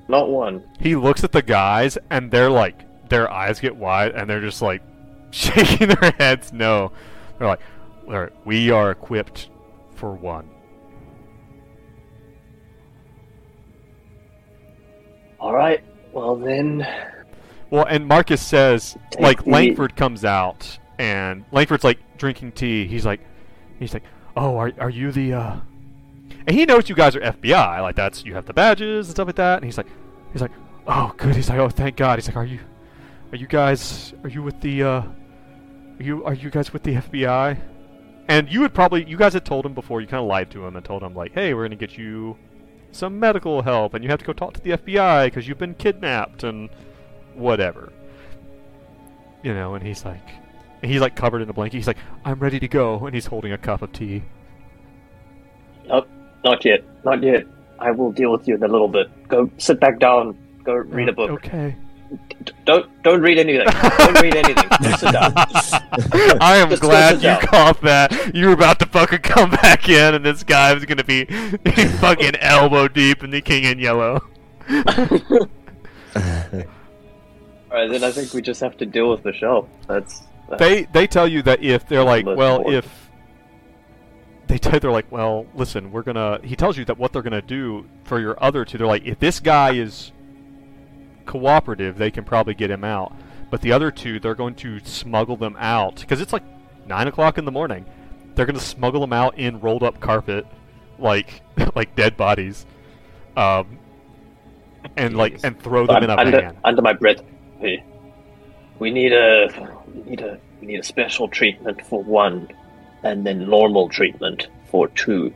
not 0.08 0.30
one. 0.30 0.64
He 0.80 0.96
looks 0.96 1.24
at 1.24 1.32
the 1.32 1.42
guys, 1.42 1.98
and 2.10 2.30
they're 2.32 2.52
like, 2.52 3.10
their 3.10 3.30
eyes 3.32 3.60
get 3.60 3.76
wide, 3.76 4.12
and 4.14 4.30
they're 4.30 4.42
just 4.42 4.62
like 4.62 4.82
shaking 5.32 5.90
their 5.90 6.12
heads. 6.20 6.54
No, 6.54 6.92
they're 7.38 7.48
like, 7.48 7.62
"All 8.08 8.20
right, 8.20 8.46
we 8.46 8.72
are 8.72 8.92
equipped 8.92 9.50
for 9.96 10.14
one. 10.14 10.50
All 15.40 15.54
right. 15.54 15.84
Well 16.14 16.36
then, 16.36 16.86
Well, 17.70 17.86
and 17.86 18.06
Marcus 18.06 18.42
says, 18.42 18.98
like 19.20 19.48
Langford 19.48 19.96
comes 19.96 20.26
out, 20.26 20.78
and 21.00 21.46
Langford's 21.52 21.84
like 21.86 22.00
drinking 22.18 22.52
tea. 22.52 22.86
He's 22.86 23.06
like, 23.06 23.22
he's 23.80 23.94
like, 23.94 24.04
oh, 24.36 24.58
are 24.58 24.72
are 24.80 24.90
you 24.90 25.12
the? 25.12 25.34
uh 25.34 25.60
And 26.48 26.56
he 26.56 26.66
knows 26.66 26.90
you 26.90 26.96
guys 26.96 27.16
are 27.16 27.22
FBI. 27.22 27.82
Like 27.82 27.96
that's 27.96 28.26
you 28.26 28.34
have 28.34 28.46
the 28.46 28.54
badges 28.54 29.08
and 29.08 29.16
stuff 29.16 29.28
like 29.28 29.36
that. 29.36 29.58
And 29.58 29.66
he's 29.66 29.78
like, 29.78 29.88
he's 30.34 30.42
like, 30.42 30.52
oh, 30.88 31.14
good. 31.18 31.36
He's 31.36 31.50
like, 31.50 31.60
oh, 31.60 31.70
thank 31.70 31.96
God. 31.98 32.20
He's 32.20 32.28
like, 32.28 32.38
are 32.38 32.46
you, 32.46 32.60
are 33.32 33.38
you 33.38 33.48
guys, 33.48 34.14
are 34.24 34.30
you 34.30 34.44
with 34.44 34.60
the? 34.62 34.84
uh 34.84 35.02
Are 36.00 36.04
you 36.04 36.24
are 36.26 36.34
you 36.34 36.50
guys 36.50 36.74
with 36.74 36.84
the 36.84 36.96
FBI? 36.96 37.60
And 38.28 38.50
you 38.50 38.62
would 38.62 38.74
probably 38.74 39.08
you 39.10 39.18
guys 39.18 39.34
had 39.34 39.46
told 39.46 39.66
him 39.66 39.74
before. 39.74 40.02
You 40.02 40.08
kind 40.08 40.22
of 40.22 40.28
lied 40.28 40.50
to 40.52 40.66
him 40.66 40.76
and 40.76 40.86
told 40.86 41.04
him 41.04 41.14
like, 41.14 41.34
hey, 41.34 41.54
we're 41.54 41.66
gonna 41.66 41.76
get 41.76 41.98
you 41.98 42.38
some 42.92 43.20
medical 43.20 43.62
help, 43.62 43.94
and 43.94 44.04
you 44.04 44.10
have 44.10 44.20
to 44.20 44.26
go 44.26 44.34
talk 44.34 44.54
to 44.54 44.62
the 44.62 44.72
FBI 44.72 45.26
because 45.26 45.48
you've 45.48 45.58
been 45.58 45.76
kidnapped 45.76 46.44
and 46.44 46.70
whatever. 47.36 47.92
You 49.44 49.54
know, 49.54 49.76
and 49.76 49.86
he's 49.86 50.06
like, 50.06 50.28
and 50.82 50.92
he's 50.92 51.02
like 51.02 51.16
covered 51.16 51.42
in 51.42 51.50
a 51.50 51.54
blanket. 51.54 51.78
He's 51.78 51.88
like, 51.88 51.98
I'm 52.26 52.40
ready 52.40 52.60
to 52.60 52.68
go, 52.68 53.06
and 53.06 53.14
he's 53.14 53.26
holding 53.26 53.52
a 53.52 53.58
cup 53.58 53.82
of 53.82 53.92
tea. 53.92 54.24
nope, 55.88 56.08
not 56.44 56.64
yet, 56.66 56.84
not 57.06 57.22
yet. 57.24 57.46
I 57.80 57.92
will 57.92 58.12
deal 58.12 58.32
with 58.32 58.48
you 58.48 58.56
in 58.56 58.64
a 58.64 58.68
little 58.68 58.88
bit. 58.88 59.10
Go 59.28 59.50
sit 59.58 59.80
back 59.80 60.00
down. 60.00 60.38
Go 60.64 60.74
read 60.74 61.10
a 61.10 61.14
book. 61.14 61.32
Okay. 61.32 61.76
D- 62.46 62.52
don't 62.66 63.04
don't 63.04 63.22
read 63.22 63.40
anything. 63.40 63.66
don't 63.98 64.22
read 64.22 64.36
anything. 64.36 64.70
Just 64.82 65.00
sit 65.00 65.14
down. 65.14 65.34
I 66.42 66.58
am 66.58 66.70
Just 66.70 66.82
glad 66.82 67.14
you 67.14 67.18
it 67.30 67.32
down. 67.40 67.42
caught 67.42 67.82
that. 67.82 68.36
You 68.36 68.48
were 68.48 68.54
about 68.54 68.80
to 68.80 68.86
fucking 68.86 69.20
come 69.20 69.50
back 69.52 69.88
in, 69.90 70.14
and 70.16 70.26
this 70.26 70.44
guy 70.44 70.74
was 70.74 70.86
gonna 70.86 71.04
be 71.06 71.26
fucking 71.26 72.36
elbow 72.36 72.88
deep 72.88 73.24
in 73.24 73.30
the 73.32 73.42
King 73.42 73.64
in 73.64 73.80
Yellow. 73.80 74.22
All 74.70 74.84
right, 77.78 77.90
then 77.90 78.04
I 78.04 78.12
think 78.12 78.34
we 78.34 78.42
just 78.42 78.60
have 78.60 78.76
to 78.78 78.86
deal 78.86 79.10
with 79.10 79.24
the 79.24 79.32
show. 79.34 79.68
That's, 79.88 80.20
that's 80.20 80.28
they 80.60 80.84
they 80.86 81.08
tell 81.08 81.28
you 81.28 81.42
that 81.44 81.64
if 81.64 81.88
they're 81.88 82.04
like, 82.04 82.26
well, 82.26 82.70
if 82.70 83.10
they 84.48 84.58
tell 84.58 84.80
they're 84.80 84.92
like, 84.92 85.12
well, 85.12 85.46
listen, 85.56 85.92
we're 85.92 86.04
gonna. 86.04 86.40
He 86.44 86.56
tells 86.56 86.78
you 86.78 86.86
that 86.86 86.98
what 86.98 87.14
they're 87.14 87.22
gonna 87.22 87.42
do 87.42 87.86
for 88.04 88.20
your 88.20 88.42
other 88.44 88.66
two. 88.66 88.78
They're 88.78 88.88
like, 88.88 89.06
if 89.06 89.20
this 89.20 89.40
guy 89.40 89.74
is 89.74 90.12
cooperative, 91.26 91.98
they 91.98 92.12
can 92.12 92.24
probably 92.24 92.54
get 92.54 92.70
him 92.70 92.84
out. 92.84 93.14
But 93.50 93.62
the 93.62 93.72
other 93.72 93.92
two, 93.92 94.20
they're 94.20 94.36
going 94.36 94.56
to 94.56 94.80
smuggle 94.80 95.38
them 95.38 95.56
out 95.60 96.00
because 96.02 96.22
it's 96.22 96.34
like 96.34 96.44
nine 96.86 97.08
o'clock 97.08 97.38
in 97.38 97.46
the 97.46 97.52
morning. 97.52 97.86
They're 98.36 98.46
going 98.46 98.58
to 98.58 98.64
smuggle 98.64 99.02
them 99.02 99.14
out 99.14 99.38
in 99.38 99.60
rolled 99.60 99.84
up 99.84 100.00
carpet, 100.00 100.46
like 101.00 101.42
like 101.76 101.96
dead 101.96 102.18
bodies, 102.18 102.66
um, 103.36 103.78
and 104.98 105.16
like 105.16 105.40
and 105.44 105.60
throw 105.62 105.86
them 105.86 105.98
I'm 105.98 106.04
in 106.04 106.10
a 106.10 106.18
under, 106.18 106.42
van. 106.42 106.58
under 106.64 106.82
my 106.82 106.94
breath. 106.94 107.22
We 108.80 108.90
need 108.90 109.14
a 109.14 109.50
we 109.96 110.02
need 110.10 110.22
a 110.22 110.40
we 110.60 110.68
need 110.68 110.80
a 110.80 110.84
special 110.84 111.28
treatment 111.28 111.82
for 111.86 112.04
one, 112.04 112.48
and 113.04 113.26
then 113.26 113.50
normal 113.50 113.90
treatment 113.90 114.48
for 114.70 114.88
two, 114.90 115.34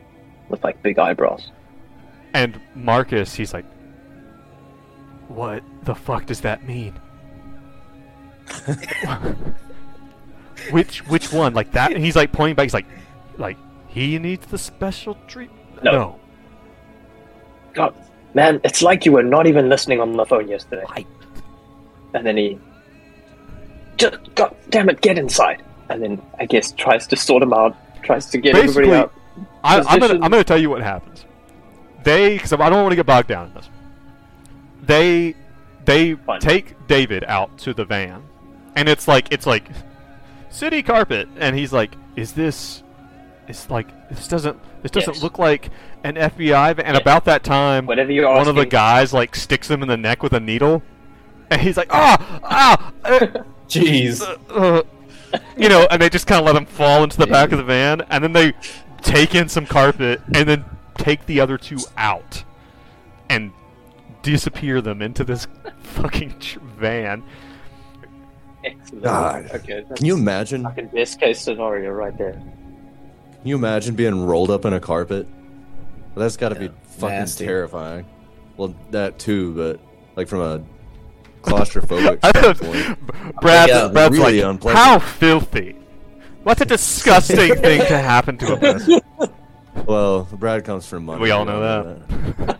with 0.48 0.62
like 0.64 0.82
big 0.82 0.98
eyebrows. 0.98 1.50
And 2.34 2.60
Marcus, 2.74 3.34
he's 3.34 3.52
like, 3.54 3.64
"What 5.28 5.62
the 5.84 5.94
fuck 5.94 6.26
does 6.26 6.40
that 6.42 6.66
mean?" 6.66 6.98
which 10.70 11.06
which 11.08 11.32
one? 11.32 11.54
Like 11.54 11.72
that? 11.72 11.92
And 11.92 12.04
he's 12.04 12.16
like 12.16 12.32
pointing 12.32 12.54
back. 12.54 12.64
He's 12.64 12.74
like, 12.74 12.86
like 13.38 13.56
he 13.88 14.18
needs 14.18 14.46
the 14.46 14.58
special 14.58 15.16
treatment. 15.26 15.82
No. 15.82 16.18
God, 17.74 17.94
man, 18.34 18.60
it's 18.64 18.82
like 18.82 19.04
you 19.04 19.12
were 19.12 19.22
not 19.22 19.46
even 19.46 19.68
listening 19.68 20.00
on 20.00 20.16
the 20.16 20.24
phone 20.24 20.48
yesterday. 20.48 20.84
I- 20.88 21.06
And 22.14 22.26
then 22.26 22.36
he 22.36 22.58
just 23.96 24.16
God 24.34 24.54
damn 24.70 24.88
it, 24.88 25.00
get 25.00 25.18
inside. 25.18 25.62
And 25.88 26.02
then 26.02 26.22
I 26.38 26.46
guess 26.46 26.72
tries 26.72 27.06
to 27.08 27.16
sort 27.16 27.42
him 27.42 27.52
out, 27.52 27.76
tries 28.02 28.26
to 28.30 28.38
get 28.38 28.54
Basically, 28.54 28.84
everybody 28.90 29.02
out. 29.02 29.12
I, 29.62 29.80
I'm 29.80 30.00
gonna 30.00 30.14
I'm 30.14 30.30
gonna 30.30 30.44
tell 30.44 30.58
you 30.60 30.70
what 30.70 30.82
happens. 30.82 31.24
They 32.04 32.34
because 32.34 32.52
I 32.52 32.56
don't 32.70 32.82
want 32.82 32.92
to 32.92 32.96
get 32.96 33.06
bogged 33.06 33.28
down 33.28 33.48
in 33.48 33.54
this. 33.54 33.68
They 34.82 35.34
they 35.84 36.14
Fine. 36.14 36.40
take 36.40 36.86
David 36.86 37.24
out 37.24 37.56
to 37.58 37.74
the 37.74 37.84
van, 37.84 38.22
and 38.74 38.88
it's 38.88 39.06
like 39.08 39.28
it's 39.32 39.46
like 39.46 39.68
city 40.50 40.82
carpet, 40.82 41.28
and 41.38 41.56
he's 41.56 41.72
like, 41.72 41.94
"Is 42.16 42.32
this 42.32 42.82
it's 43.48 43.70
like 43.70 43.86
this 44.08 44.28
doesn't 44.28 44.58
this 44.82 44.90
doesn't 44.90 45.14
Yes. 45.14 45.22
look 45.22 45.38
like 45.38 45.70
an 46.04 46.14
FBI 46.16 46.74
van. 46.74 46.86
And 46.86 46.94
Yeah. 46.94 47.00
about 47.00 47.24
that 47.24 47.42
time, 47.42 47.86
one 47.86 47.98
of 47.98 48.06
the 48.08 48.66
guys 48.68 49.12
like 49.12 49.34
sticks 49.34 49.70
him 49.70 49.82
in 49.82 49.88
the 49.88 49.96
neck 49.96 50.22
with 50.22 50.32
a 50.32 50.40
needle, 50.40 50.82
and 51.50 51.60
he's 51.60 51.76
like, 51.76 51.88
ah, 51.90 52.40
ah, 52.44 52.92
uh, 53.04 53.26
Jeez. 53.68 54.22
uh, 54.50 54.82
you 55.56 55.68
know, 55.68 55.86
and 55.90 56.00
they 56.00 56.08
just 56.08 56.26
kind 56.26 56.40
of 56.40 56.46
let 56.46 56.56
him 56.56 56.66
fall 56.66 57.02
into 57.04 57.16
the 57.18 57.26
back 57.26 57.52
of 57.52 57.58
the 57.58 57.64
van, 57.64 58.00
and 58.10 58.22
then 58.22 58.32
they 58.32 58.52
take 59.02 59.34
in 59.34 59.48
some 59.48 59.66
carpet, 59.66 60.20
and 60.34 60.48
then 60.48 60.64
take 60.98 61.26
the 61.26 61.40
other 61.40 61.58
two 61.58 61.78
out, 61.96 62.44
and 63.28 63.52
disappear 64.22 64.80
them 64.80 65.02
into 65.02 65.24
this 65.24 65.46
fucking 65.80 66.38
tr- 66.38 66.58
van. 66.60 67.22
Excellent. 68.64 69.04
God. 69.04 69.50
Okay. 69.54 69.84
Can 69.96 70.06
you 70.06 70.16
imagine? 70.16 70.64
fucking 70.64 70.88
best 70.88 71.20
case 71.20 71.40
scenario 71.40 71.90
right 71.90 72.16
there. 72.18 72.32
Can 72.32 73.40
you 73.50 73.54
imagine 73.56 73.94
being 73.94 74.26
rolled 74.26 74.50
up 74.50 74.64
in 74.64 74.72
a 74.72 74.80
carpet? 74.80 75.26
Well, 76.14 76.24
that's 76.24 76.36
got 76.36 76.48
to 76.48 76.54
Yeah, 76.60 76.68
be 76.68 76.74
fucking 76.98 77.08
nasty. 77.16 77.44
terrifying. 77.46 78.06
Well, 78.56 78.74
that 78.90 79.18
too, 79.20 79.54
but 79.54 79.80
like 80.16 80.26
from 80.28 80.40
a 80.40 80.64
claustrophobic 81.46 82.18
I 82.24 82.32
don't- 82.32 82.56
standpoint. 82.56 83.40
Brad's, 83.40 83.72
Yeah, 83.72 83.88
Brad's 83.88 84.16
really 84.18 84.40
like, 84.42 84.50
unpleasant. 84.50 84.84
how 84.84 84.98
filthy! 84.98 85.72
What 86.42 86.60
a 86.60 86.64
disgusting 86.64 87.36
thing 87.56 87.80
to 87.86 87.98
happen 87.98 88.36
to 88.38 88.54
a 88.54 88.56
person. 88.56 89.00
Well, 89.84 90.26
Brad 90.32 90.64
comes 90.64 90.86
from 90.88 91.04
money. 91.04 91.20
We 91.20 91.30
all 91.32 91.44
know 91.44 91.60
that. 91.60 92.58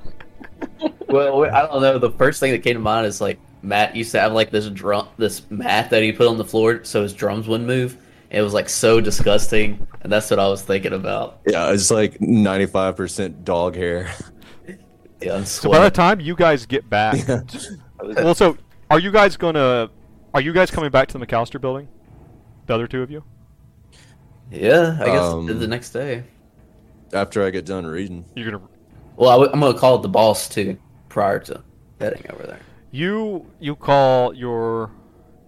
Well, 1.08 1.44
I 1.46 1.62
don't 1.62 1.80
know. 1.80 1.98
The 1.98 2.10
first 2.10 2.40
thing 2.40 2.52
that 2.52 2.62
came 2.62 2.74
to 2.74 2.80
mind 2.80 3.06
is 3.06 3.22
like 3.22 3.38
Matt 3.62 3.96
used 3.96 4.12
to 4.12 4.20
have 4.20 4.32
like 4.32 4.50
this 4.50 4.68
drum, 4.68 5.08
this 5.16 5.42
mat 5.50 5.88
that 5.90 6.02
he 6.02 6.12
put 6.12 6.26
on 6.28 6.36
the 6.36 6.44
floor 6.44 6.84
so 6.84 7.02
his 7.02 7.14
drums 7.14 7.48
wouldn't 7.48 7.66
move. 7.66 7.96
It 8.28 8.42
was 8.42 8.52
like 8.52 8.68
so 8.68 9.00
disgusting, 9.00 9.86
and 10.02 10.12
that's 10.12 10.30
what 10.30 10.38
I 10.38 10.46
was 10.46 10.60
thinking 10.62 10.92
about. 10.92 11.38
Yeah, 11.46 11.72
it's 11.72 11.90
like 11.90 12.20
ninety-five 12.20 12.96
percent 12.96 13.44
dog 13.46 13.74
hair. 13.76 14.12
Yeah, 15.22 15.42
So 15.44 15.70
by 15.70 15.80
the 15.84 15.90
time 15.90 16.20
you 16.20 16.36
guys 16.36 16.66
get 16.66 16.88
back, 16.90 17.16
well, 18.02 18.34
so 18.34 18.58
are 18.90 18.98
you 18.98 19.10
guys 19.10 19.36
gonna? 19.36 19.90
Are 20.34 20.40
you 20.40 20.52
guys 20.52 20.70
coming 20.70 20.90
back 20.90 21.08
to 21.08 21.18
the 21.18 21.26
McAllister 21.26 21.60
building? 21.60 21.88
The 22.66 22.74
other 22.74 22.86
two 22.86 23.02
of 23.02 23.10
you? 23.10 23.24
yeah, 24.50 24.98
I 25.00 25.06
guess 25.06 25.22
Um, 25.22 25.46
the 25.46 25.66
next 25.66 25.90
day. 25.90 26.24
After 27.12 27.44
I 27.44 27.50
get 27.50 27.64
done 27.64 27.86
reading, 27.86 28.24
You're 28.34 28.50
gonna 28.50 28.62
Well, 29.16 29.30
I 29.30 29.34
w- 29.34 29.50
I'm 29.52 29.60
gonna 29.60 29.78
call 29.78 29.98
the 29.98 30.08
boss 30.08 30.48
too 30.48 30.76
prior 31.08 31.38
to 31.40 31.62
heading 32.00 32.24
over 32.32 32.42
there. 32.46 32.58
you 32.90 33.46
you 33.60 33.76
call 33.76 34.34
your 34.34 34.90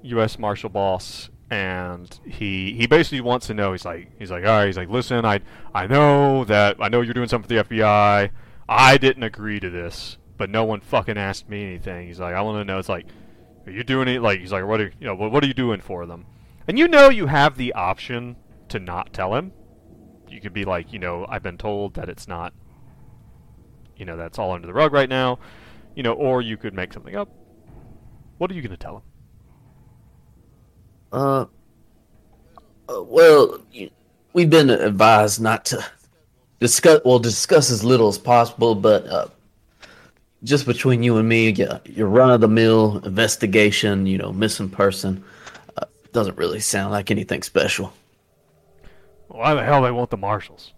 U.S. 0.02 0.38
Marshal 0.38 0.68
boss, 0.70 1.28
and 1.50 2.18
he 2.24 2.72
he 2.74 2.86
basically 2.86 3.20
wants 3.20 3.48
to 3.48 3.54
know. 3.54 3.72
He's 3.72 3.84
like 3.84 4.10
he's 4.18 4.30
like 4.30 4.44
all 4.44 4.50
right. 4.50 4.66
He's 4.66 4.76
like 4.76 4.88
listen, 4.88 5.24
I 5.24 5.40
I 5.74 5.86
know 5.88 6.44
that 6.44 6.76
I 6.80 6.88
know 6.88 7.00
you're 7.00 7.14
doing 7.14 7.28
something 7.28 7.48
for 7.48 7.54
the 7.54 7.76
FBI. 7.76 8.30
I 8.68 8.96
didn't 8.98 9.22
agree 9.24 9.58
to 9.60 9.68
this, 9.70 10.16
but 10.36 10.48
no 10.50 10.64
one 10.64 10.80
fucking 10.80 11.18
asked 11.18 11.48
me 11.48 11.64
anything. 11.64 12.06
He's 12.06 12.20
like 12.20 12.34
I 12.34 12.40
want 12.42 12.58
to 12.60 12.64
know. 12.64 12.78
It's 12.78 12.88
like 12.88 13.06
are 13.68 13.72
you 13.72 13.84
doing 13.84 14.08
it? 14.08 14.22
Like 14.22 14.40
he's 14.40 14.52
like 14.52 14.64
what 14.64 14.80
are 14.80 14.92
you 14.98 15.06
know 15.06 15.14
what, 15.14 15.42
are 15.42 15.46
you 15.46 15.54
doing 15.54 15.80
for 15.80 16.06
them? 16.06 16.26
And 16.66 16.78
you 16.78 16.88
know 16.88 17.08
you 17.08 17.26
have 17.26 17.56
the 17.56 17.72
option 17.72 18.36
to 18.68 18.78
not 18.78 19.12
tell 19.12 19.34
him. 19.34 19.52
You 20.28 20.40
could 20.40 20.52
be 20.52 20.64
like 20.64 20.92
you 20.92 20.98
know 20.98 21.26
I've 21.28 21.42
been 21.42 21.58
told 21.58 21.94
that 21.94 22.08
it's 22.08 22.28
not. 22.28 22.52
You 23.96 24.04
know 24.04 24.16
that's 24.16 24.38
all 24.38 24.52
under 24.52 24.66
the 24.66 24.74
rug 24.74 24.92
right 24.92 25.08
now 25.08 25.38
you 25.98 26.04
know, 26.04 26.12
or 26.12 26.40
you 26.40 26.56
could 26.56 26.74
make 26.74 26.92
something 26.92 27.16
up. 27.16 27.28
What 28.38 28.52
are 28.52 28.54
you 28.54 28.62
going 28.62 28.70
to 28.70 28.76
tell 28.76 28.98
him? 28.98 29.02
Uh, 31.10 31.46
uh, 32.88 33.02
well, 33.02 33.60
you, 33.72 33.90
we've 34.32 34.48
been 34.48 34.70
advised 34.70 35.40
not 35.40 35.64
to 35.64 35.84
discuss. 36.60 37.00
Well, 37.04 37.18
discuss 37.18 37.72
as 37.72 37.82
little 37.82 38.06
as 38.06 38.16
possible, 38.16 38.76
but 38.76 39.08
uh, 39.08 39.26
just 40.44 40.66
between 40.66 41.02
you 41.02 41.16
and 41.16 41.28
me, 41.28 41.50
yeah, 41.50 41.78
your 41.84 42.08
run 42.08 42.30
of 42.30 42.40
the 42.40 42.48
mill 42.48 42.98
investigation, 43.04 44.06
you 44.06 44.18
know, 44.18 44.32
missing 44.32 44.68
person, 44.70 45.24
uh, 45.76 45.84
doesn't 46.12 46.36
really 46.38 46.60
sound 46.60 46.92
like 46.92 47.10
anything 47.10 47.42
special. 47.42 47.92
Why 49.28 49.54
the 49.54 49.62
hell 49.64 49.82
they 49.82 49.90
want 49.90 50.10
the 50.10 50.16
marshals? 50.16 50.72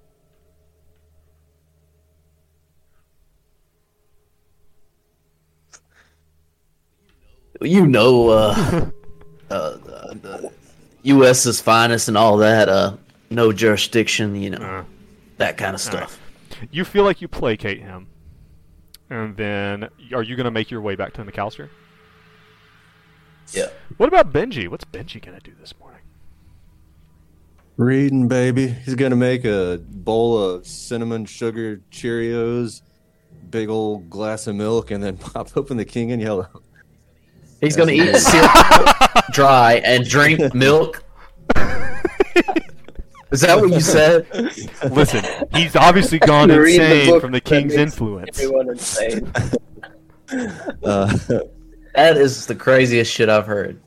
You 7.60 7.86
know, 7.86 8.28
uh, 8.30 8.54
uh, 9.50 9.70
the, 9.76 10.18
the 10.22 10.52
U.S.'s 11.02 11.60
finest 11.60 12.08
and 12.08 12.16
all 12.16 12.38
that. 12.38 12.68
Uh, 12.68 12.96
no 13.30 13.52
jurisdiction, 13.52 14.34
you 14.34 14.50
know, 14.50 14.58
Uh, 14.58 14.84
that 15.36 15.56
kind 15.56 15.74
of 15.74 15.86
all 15.92 16.00
right. 16.00 16.08
stuff. 16.08 16.20
You 16.70 16.84
feel 16.84 17.04
like 17.04 17.20
you 17.20 17.28
placate 17.28 17.80
him, 17.80 18.06
and 19.10 19.36
then 19.36 19.88
are 20.14 20.22
you 20.22 20.36
going 20.36 20.44
to 20.44 20.50
make 20.50 20.70
your 20.70 20.80
way 20.80 20.96
back 20.96 21.12
to 21.14 21.24
McAllister? 21.24 21.68
Yeah. 23.52 23.66
What 23.96 24.08
about 24.08 24.32
Benji? 24.32 24.68
What's 24.68 24.84
Benji 24.84 25.20
going 25.24 25.38
to 25.38 25.42
do 25.42 25.54
this 25.60 25.74
morning? 25.78 25.90
reading, 27.80 28.28
baby. 28.28 28.68
He's 28.68 28.94
gonna 28.94 29.16
make 29.16 29.44
a 29.46 29.80
bowl 29.88 30.38
of 30.38 30.66
cinnamon 30.66 31.24
sugar 31.24 31.80
Cheerios, 31.90 32.82
big 33.48 33.70
old 33.70 34.10
glass 34.10 34.46
of 34.46 34.54
milk, 34.54 34.90
and 34.90 35.02
then 35.02 35.16
pop 35.18 35.56
open 35.56 35.78
the 35.78 35.84
King 35.84 36.10
in 36.10 36.20
Yellow. 36.20 36.48
He's 37.60 37.76
gonna 37.76 37.92
eat 37.92 38.14
cereal 38.16 38.50
dry 39.32 39.80
and 39.84 40.06
drink 40.06 40.54
milk. 40.54 41.02
Is 43.32 43.40
that 43.42 43.60
what 43.60 43.70
you 43.70 43.80
said? 43.80 44.26
Listen, 44.90 45.24
he's 45.54 45.76
obviously 45.76 46.18
gone 46.20 46.48
To 46.48 46.58
read 46.60 46.80
the 46.80 47.00
insane 47.02 47.20
from 47.20 47.32
the 47.32 47.40
king's 47.40 47.74
influence. 47.74 48.38
Everyone 48.40 48.70
insane. 48.70 49.32
Uh, 50.84 51.16
That 51.94 52.16
is 52.16 52.46
the 52.46 52.54
craziest 52.54 53.12
shit 53.12 53.28
I've 53.28 53.46
heard. 53.46 53.80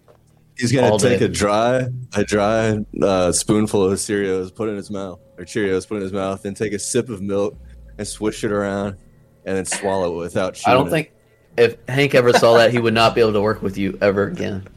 he's 0.57 0.73
gonna 0.73 0.89
All 0.89 0.99
take 0.99 1.19
day. 1.19 1.25
a 1.25 1.29
dry, 1.29 1.87
a 2.13 2.23
dry 2.25 2.77
uh, 3.01 3.31
spoonful 3.31 3.85
of 3.85 3.93
Cheerios, 3.97 4.53
put 4.53 4.67
it 4.67 4.71
in 4.71 4.77
his 4.77 4.91
mouth, 4.91 5.21
or 5.37 5.45
Cheerios, 5.45 5.87
put 5.87 5.95
it 5.95 5.97
in 5.97 6.03
his 6.03 6.11
mouth, 6.11 6.43
then 6.43 6.53
take 6.53 6.73
a 6.73 6.79
sip 6.79 7.07
of 7.07 7.21
milk 7.21 7.57
and 7.97 8.05
swish 8.05 8.43
it 8.43 8.51
around, 8.51 8.97
and 9.45 9.55
then 9.55 9.63
swallow 9.63 10.15
it 10.15 10.17
without 10.17 10.55
chewing 10.55 10.73
I 10.75 10.77
don't 10.77 10.87
it. 10.87 10.91
think 10.91 11.11
if 11.55 11.77
Hank 11.87 12.13
ever 12.13 12.33
saw 12.33 12.57
that, 12.57 12.71
he 12.71 12.77
would 12.79 12.93
not 12.93 13.15
be 13.15 13.21
able 13.21 13.31
to 13.33 13.41
work 13.41 13.61
with 13.61 13.77
you 13.77 13.97
ever 14.01 14.23
again. 14.27 14.67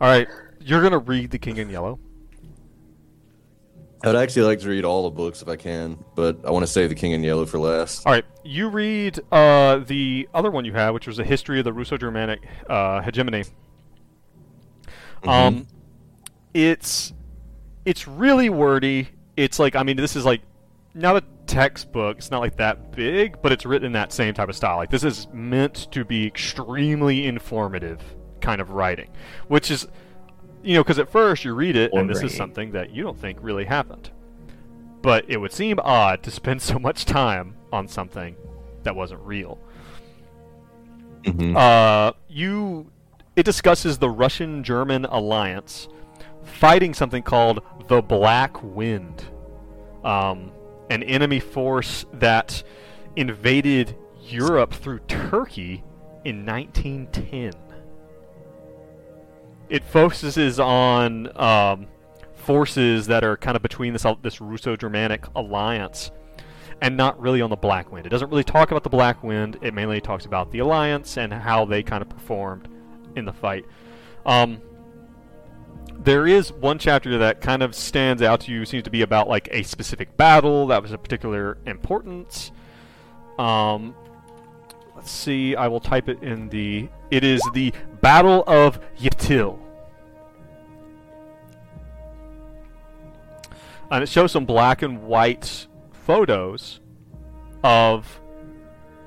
All 0.00 0.08
right, 0.08 0.26
you're 0.60 0.80
going 0.80 0.92
to 0.92 0.98
read 0.98 1.30
The 1.30 1.38
King 1.38 1.58
in 1.58 1.68
Yellow. 1.68 1.98
I 4.04 4.08
would 4.08 4.16
actually 4.16 4.42
like 4.42 4.60
to 4.60 4.68
read 4.68 4.84
all 4.84 5.04
the 5.04 5.16
books 5.16 5.42
if 5.42 5.48
I 5.48 5.56
can, 5.56 5.98
but 6.14 6.38
I 6.44 6.50
want 6.50 6.64
to 6.64 6.70
save 6.70 6.90
the 6.90 6.94
King 6.94 7.12
in 7.12 7.22
Yellow 7.22 7.46
for 7.46 7.58
last. 7.58 8.06
All 8.06 8.12
right, 8.12 8.24
you 8.44 8.68
read 8.68 9.20
uh, 9.32 9.78
the 9.78 10.28
other 10.34 10.50
one 10.50 10.64
you 10.64 10.74
had, 10.74 10.90
which 10.90 11.06
was 11.06 11.18
a 11.18 11.24
history 11.24 11.58
of 11.58 11.64
the 11.64 11.72
Russo-Germanic 11.72 12.46
uh, 12.68 13.00
hegemony. 13.00 13.44
Um, 15.26 15.66
it's 16.54 17.12
it's 17.84 18.06
really 18.06 18.50
wordy. 18.50 19.08
It's 19.36 19.58
like 19.58 19.74
I 19.74 19.82
mean, 19.82 19.96
this 19.96 20.14
is 20.14 20.24
like 20.24 20.42
not 20.94 21.16
a 21.16 21.24
textbook. 21.46 22.18
It's 22.18 22.30
not 22.30 22.40
like 22.40 22.56
that 22.56 22.92
big, 22.92 23.40
but 23.42 23.52
it's 23.52 23.64
written 23.64 23.86
in 23.86 23.92
that 23.92 24.12
same 24.12 24.34
type 24.34 24.48
of 24.48 24.56
style. 24.56 24.76
Like 24.76 24.90
this 24.90 25.04
is 25.04 25.26
meant 25.32 25.90
to 25.92 26.04
be 26.04 26.26
extremely 26.26 27.26
informative 27.26 28.00
kind 28.40 28.60
of 28.60 28.70
writing, 28.70 29.10
which 29.48 29.70
is 29.70 29.88
you 30.66 30.74
know 30.74 30.82
because 30.82 30.98
at 30.98 31.10
first 31.10 31.44
you 31.44 31.54
read 31.54 31.76
it 31.76 31.92
and 31.92 32.10
this 32.10 32.22
is 32.22 32.36
something 32.36 32.72
that 32.72 32.90
you 32.90 33.02
don't 33.02 33.18
think 33.18 33.38
really 33.40 33.64
happened. 33.64 34.10
But 35.00 35.24
it 35.28 35.36
would 35.36 35.52
seem 35.52 35.78
odd 35.78 36.22
to 36.24 36.30
spend 36.30 36.60
so 36.70 36.78
much 36.78 37.04
time 37.04 37.54
on 37.72 37.86
something 37.88 38.36
that 38.82 38.96
wasn't 38.96 39.20
real. 39.20 39.58
Mhm. 41.22 41.56
Uh, 41.56 42.12
you 42.28 42.90
it 43.36 43.44
discusses 43.44 43.98
the 43.98 44.08
Russian-German 44.08 45.04
alliance 45.04 45.88
fighting 46.42 46.94
something 46.94 47.22
called 47.22 47.60
the 47.88 48.00
Black 48.00 48.62
Wind, 48.62 49.24
um, 50.04 50.50
an 50.90 51.02
enemy 51.02 51.40
force 51.40 52.06
that 52.14 52.62
invaded 53.14 53.94
Europe 54.28 54.72
through 54.72 55.00
Turkey 55.00 55.84
in 56.24 56.44
1910. 56.44 57.52
It 59.68 59.84
focuses 59.84 60.60
on 60.60 61.36
um, 61.38 61.86
forces 62.34 63.06
that 63.08 63.24
are 63.24 63.36
kind 63.36 63.56
of 63.56 63.62
between 63.62 63.92
this 63.92 64.06
this 64.22 64.40
Russo-Germanic 64.40 65.26
alliance 65.34 66.10
and 66.80 66.96
not 66.96 67.18
really 67.20 67.40
on 67.40 67.50
the 67.50 67.56
Black 67.56 67.90
Wind. 67.90 68.06
It 68.06 68.10
doesn't 68.10 68.30
really 68.30 68.44
talk 68.44 68.70
about 68.70 68.82
the 68.82 68.90
Black 68.90 69.22
Wind. 69.22 69.58
It 69.62 69.74
mainly 69.74 70.00
talks 70.00 70.26
about 70.26 70.50
the 70.50 70.58
Alliance 70.58 71.16
and 71.16 71.32
how 71.32 71.64
they 71.64 71.82
kind 71.82 72.02
of 72.02 72.08
performed 72.08 72.68
in 73.16 73.24
the 73.24 73.32
fight. 73.32 73.64
Um, 74.24 74.60
there 75.98 76.26
is 76.26 76.52
one 76.52 76.78
chapter 76.78 77.18
that 77.18 77.40
kind 77.40 77.62
of 77.62 77.74
stands 77.74 78.22
out 78.22 78.40
to 78.42 78.52
you, 78.52 78.64
seems 78.66 78.84
to 78.84 78.90
be 78.90 79.02
about 79.02 79.28
like 79.28 79.48
a 79.50 79.62
specific 79.62 80.16
battle 80.16 80.66
that 80.66 80.82
was 80.82 80.92
of 80.92 81.02
particular 81.02 81.56
importance. 81.66 82.52
Um, 83.38 83.94
see, 85.10 85.56
I 85.56 85.68
will 85.68 85.80
type 85.80 86.08
it 86.08 86.22
in 86.22 86.48
the. 86.48 86.88
It 87.10 87.24
is 87.24 87.40
the 87.52 87.72
Battle 88.00 88.44
of 88.46 88.80
Yatil. 88.98 89.58
and 93.90 94.02
it 94.02 94.08
shows 94.08 94.32
some 94.32 94.44
black 94.44 94.82
and 94.82 95.02
white 95.02 95.66
photos 95.92 96.80
of 97.62 98.20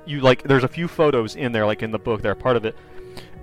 you. 0.06 0.22
Like, 0.22 0.44
there's 0.44 0.64
a 0.64 0.70
few 0.70 0.88
photos 0.88 1.36
in 1.36 1.52
there, 1.52 1.66
like 1.66 1.84
in 1.84 1.92
the 1.92 2.00
book, 2.00 2.22
that 2.22 2.30
are 2.30 2.36
part 2.36 2.56
of 2.56 2.66
it, 2.66 2.76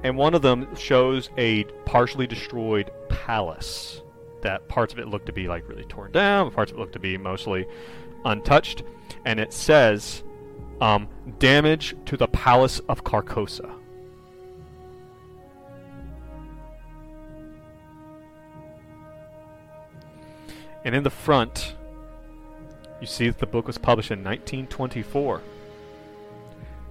and 0.03 0.17
one 0.17 0.35
of 0.35 0.43
them 0.43 0.75
shows 0.77 1.31
a 1.37 1.65
partially 1.85 2.27
destroyed 2.27 2.91
palace. 3.09 4.03
That 4.43 4.69
parts 4.69 4.93
of 4.93 4.99
it 4.99 5.09
look 5.09 5.27
to 5.27 5.33
be 5.33 5.49
like 5.49 5.69
really 5.69 5.85
torn 5.85 6.13
down, 6.13 6.51
parts 6.51 6.71
of 6.71 6.79
it 6.79 6.81
look 6.81 6.93
to 6.93 6.99
be 6.99 7.17
mostly 7.17 7.67
untouched, 8.25 8.83
and 9.25 9.41
it 9.41 9.53
says, 9.53 10.23
um, 10.81 11.09
"Damage 11.39 11.95
to 12.07 12.17
the 12.17 12.29
palace 12.29 12.81
of 12.89 13.05
Carcosa." 13.05 13.71
And 20.85 20.95
in 20.95 21.03
the 21.03 21.11
front, 21.11 21.75
you 23.01 23.07
see 23.07 23.27
that 23.27 23.39
the 23.39 23.47
book 23.47 23.67
was 23.67 23.77
published 23.77 24.11
in 24.11 24.23
1924 24.23 25.43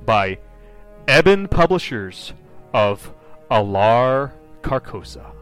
by 0.06 0.38
Eben 1.08 1.48
Publishers 1.48 2.34
of 2.74 3.14
Alar 3.50 4.32
Carcosa. 4.62 5.35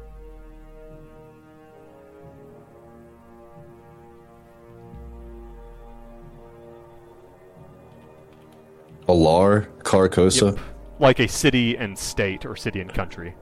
Alar 9.08 9.68
Carcosa. 9.80 10.56
Yep. 10.56 10.66
Like 11.00 11.20
a 11.20 11.28
city 11.28 11.76
and 11.78 11.98
state, 11.98 12.46
or 12.46 12.56
city 12.56 12.80
and 12.80 12.94
country. 12.94 13.36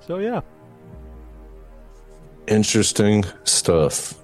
So, 0.00 0.18
yeah. 0.18 0.40
Interesting 2.46 3.24
stuff. 3.44 4.14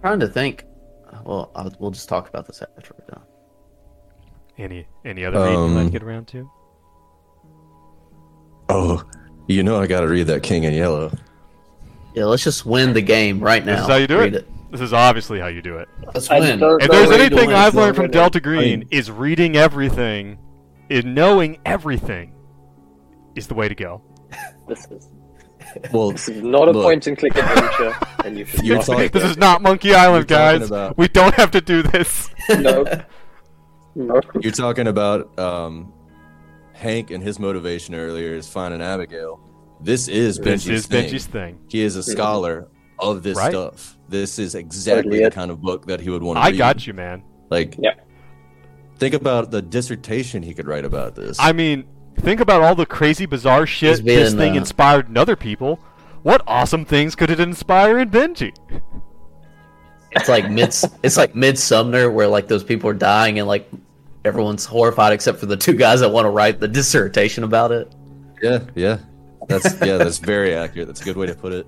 trying 0.00 0.20
to 0.20 0.28
think. 0.28 0.64
Well, 1.24 1.50
I'll, 1.54 1.72
we'll 1.78 1.90
just 1.90 2.08
talk 2.08 2.28
about 2.28 2.46
this 2.46 2.62
after 2.62 2.94
we're 2.98 3.14
done. 3.14 3.24
Any 4.56 4.86
any 5.04 5.24
other 5.24 5.40
reading 5.40 5.52
you'd 5.52 5.74
like 5.74 5.80
Um, 5.80 5.86
to 5.86 5.92
get 5.92 6.02
around 6.02 6.26
to? 6.28 6.50
Oh, 8.70 9.04
you 9.46 9.62
know 9.62 9.80
I 9.80 9.86
got 9.86 10.00
to 10.00 10.08
read 10.08 10.26
that 10.26 10.42
King 10.42 10.64
in 10.64 10.74
Yellow. 10.74 11.12
Yeah, 12.18 12.24
let's 12.24 12.42
just 12.42 12.66
win 12.66 12.94
the 12.94 13.00
game 13.00 13.38
right 13.38 13.64
now. 13.64 13.74
This 13.76 13.82
is 13.82 13.88
how 13.88 13.94
you 13.96 14.06
do 14.08 14.18
Read 14.18 14.34
it. 14.34 14.48
This 14.72 14.80
is 14.80 14.92
obviously 14.92 15.38
how 15.38 15.46
you 15.46 15.62
do 15.62 15.78
it. 15.78 15.88
Let's 16.14 16.28
win. 16.28 16.58
don't 16.58 16.82
If 16.82 16.90
there's 16.90 17.10
anything 17.12 17.52
I've 17.52 17.76
learned 17.76 17.94
from 17.94 18.02
Where 18.04 18.08
to- 18.08 18.12
Delta 18.18 18.40
Green 18.40 18.88
is 18.90 19.08
reading 19.08 19.56
everything, 19.56 20.36
is 20.88 21.04
knowing 21.04 21.58
everything 21.64 22.34
is 23.36 23.46
the 23.46 23.54
way 23.54 23.68
to 23.68 23.74
go. 23.76 24.02
This 24.68 24.84
is 24.90 25.08
Well, 25.92 26.10
this 26.10 26.28
is 26.28 26.42
not 26.42 26.66
a 26.66 26.72
Look. 26.72 26.82
point 26.82 27.06
and 27.06 27.16
click 27.16 27.36
adventure, 27.36 27.94
and 28.24 28.36
you 28.36 28.44
should 28.46 28.64
You're 28.64 28.76
not 28.78 28.86
talking- 28.86 29.08
This 29.12 29.24
is 29.24 29.36
not 29.36 29.62
Monkey 29.62 29.94
Island, 29.94 30.26
guys. 30.26 30.66
about- 30.66 30.98
We 30.98 31.06
don't 31.06 31.34
have 31.36 31.52
to 31.52 31.60
do 31.60 31.82
this. 31.82 32.28
No. 32.58 32.84
No. 33.94 34.20
you're 34.40 34.52
talking 34.52 34.86
about 34.88 35.38
um, 35.38 35.92
Hank 36.72 37.10
and 37.12 37.22
his 37.22 37.38
motivation 37.38 37.94
earlier 37.94 38.34
is 38.34 38.48
finding 38.48 38.80
Abigail. 38.82 39.40
This 39.80 40.08
is 40.08 40.38
This 40.38 40.64
Benji's 40.64 40.68
is 40.80 40.86
thing. 40.86 41.08
Benji's 41.10 41.26
thing. 41.26 41.58
He 41.68 41.82
is 41.82 41.96
a 41.96 42.02
scholar 42.02 42.68
of 42.98 43.22
this 43.22 43.36
Right. 43.36 43.50
stuff. 43.50 43.96
This 44.08 44.38
is 44.38 44.54
exactly 44.54 45.02
Totally 45.04 45.24
the 45.24 45.30
kind 45.30 45.50
of 45.50 45.60
book 45.60 45.86
that 45.86 46.00
he 46.00 46.10
would 46.10 46.22
want 46.22 46.36
to 46.36 46.40
I 46.40 46.48
read. 46.48 46.58
got 46.58 46.86
you, 46.86 46.94
man. 46.94 47.22
Like, 47.50 47.76
Yep. 47.78 48.06
think 48.98 49.14
about 49.14 49.50
the 49.50 49.62
dissertation 49.62 50.42
he 50.42 50.52
could 50.54 50.66
write 50.66 50.84
about 50.84 51.14
this. 51.14 51.36
I 51.40 51.52
mean, 51.52 51.84
think 52.20 52.40
about 52.40 52.62
all 52.62 52.74
the 52.74 52.86
crazy, 52.86 53.26
bizarre 53.26 53.66
shit 53.66 53.90
He's 53.90 54.00
being, 54.00 54.18
this 54.18 54.34
thing 54.34 54.52
uh, 54.54 54.56
inspired 54.56 55.08
in 55.08 55.16
other 55.16 55.36
people. 55.36 55.78
What 56.22 56.42
awesome 56.46 56.84
things 56.84 57.14
could 57.14 57.30
it 57.30 57.38
inspire 57.38 57.98
in 57.98 58.10
Benji? 58.10 58.52
It's 60.12 60.28
like 60.28 60.50
mid. 60.50 60.74
it's 61.02 61.16
like 61.16 61.34
Midsommar, 61.34 62.12
where 62.12 62.26
like 62.26 62.48
those 62.48 62.64
people 62.64 62.90
are 62.90 62.94
dying 62.94 63.38
and 63.38 63.46
like 63.46 63.70
everyone's 64.24 64.64
horrified 64.64 65.12
except 65.12 65.38
for 65.38 65.46
the 65.46 65.56
two 65.56 65.74
guys 65.74 66.00
that 66.00 66.08
want 66.10 66.24
to 66.24 66.30
write 66.30 66.58
the 66.60 66.66
dissertation 66.68 67.44
about 67.44 67.70
it. 67.72 67.92
yeah, 68.42 68.60
yeah, 68.74 68.98
that's 69.48 69.80
yeah, 69.80 69.96
that's 69.96 70.18
very 70.18 70.54
accurate. 70.54 70.86
That's 70.88 71.00
a 71.00 71.04
good 71.04 71.16
way 71.16 71.26
to 71.26 71.34
put 71.34 71.52
it. 71.52 71.66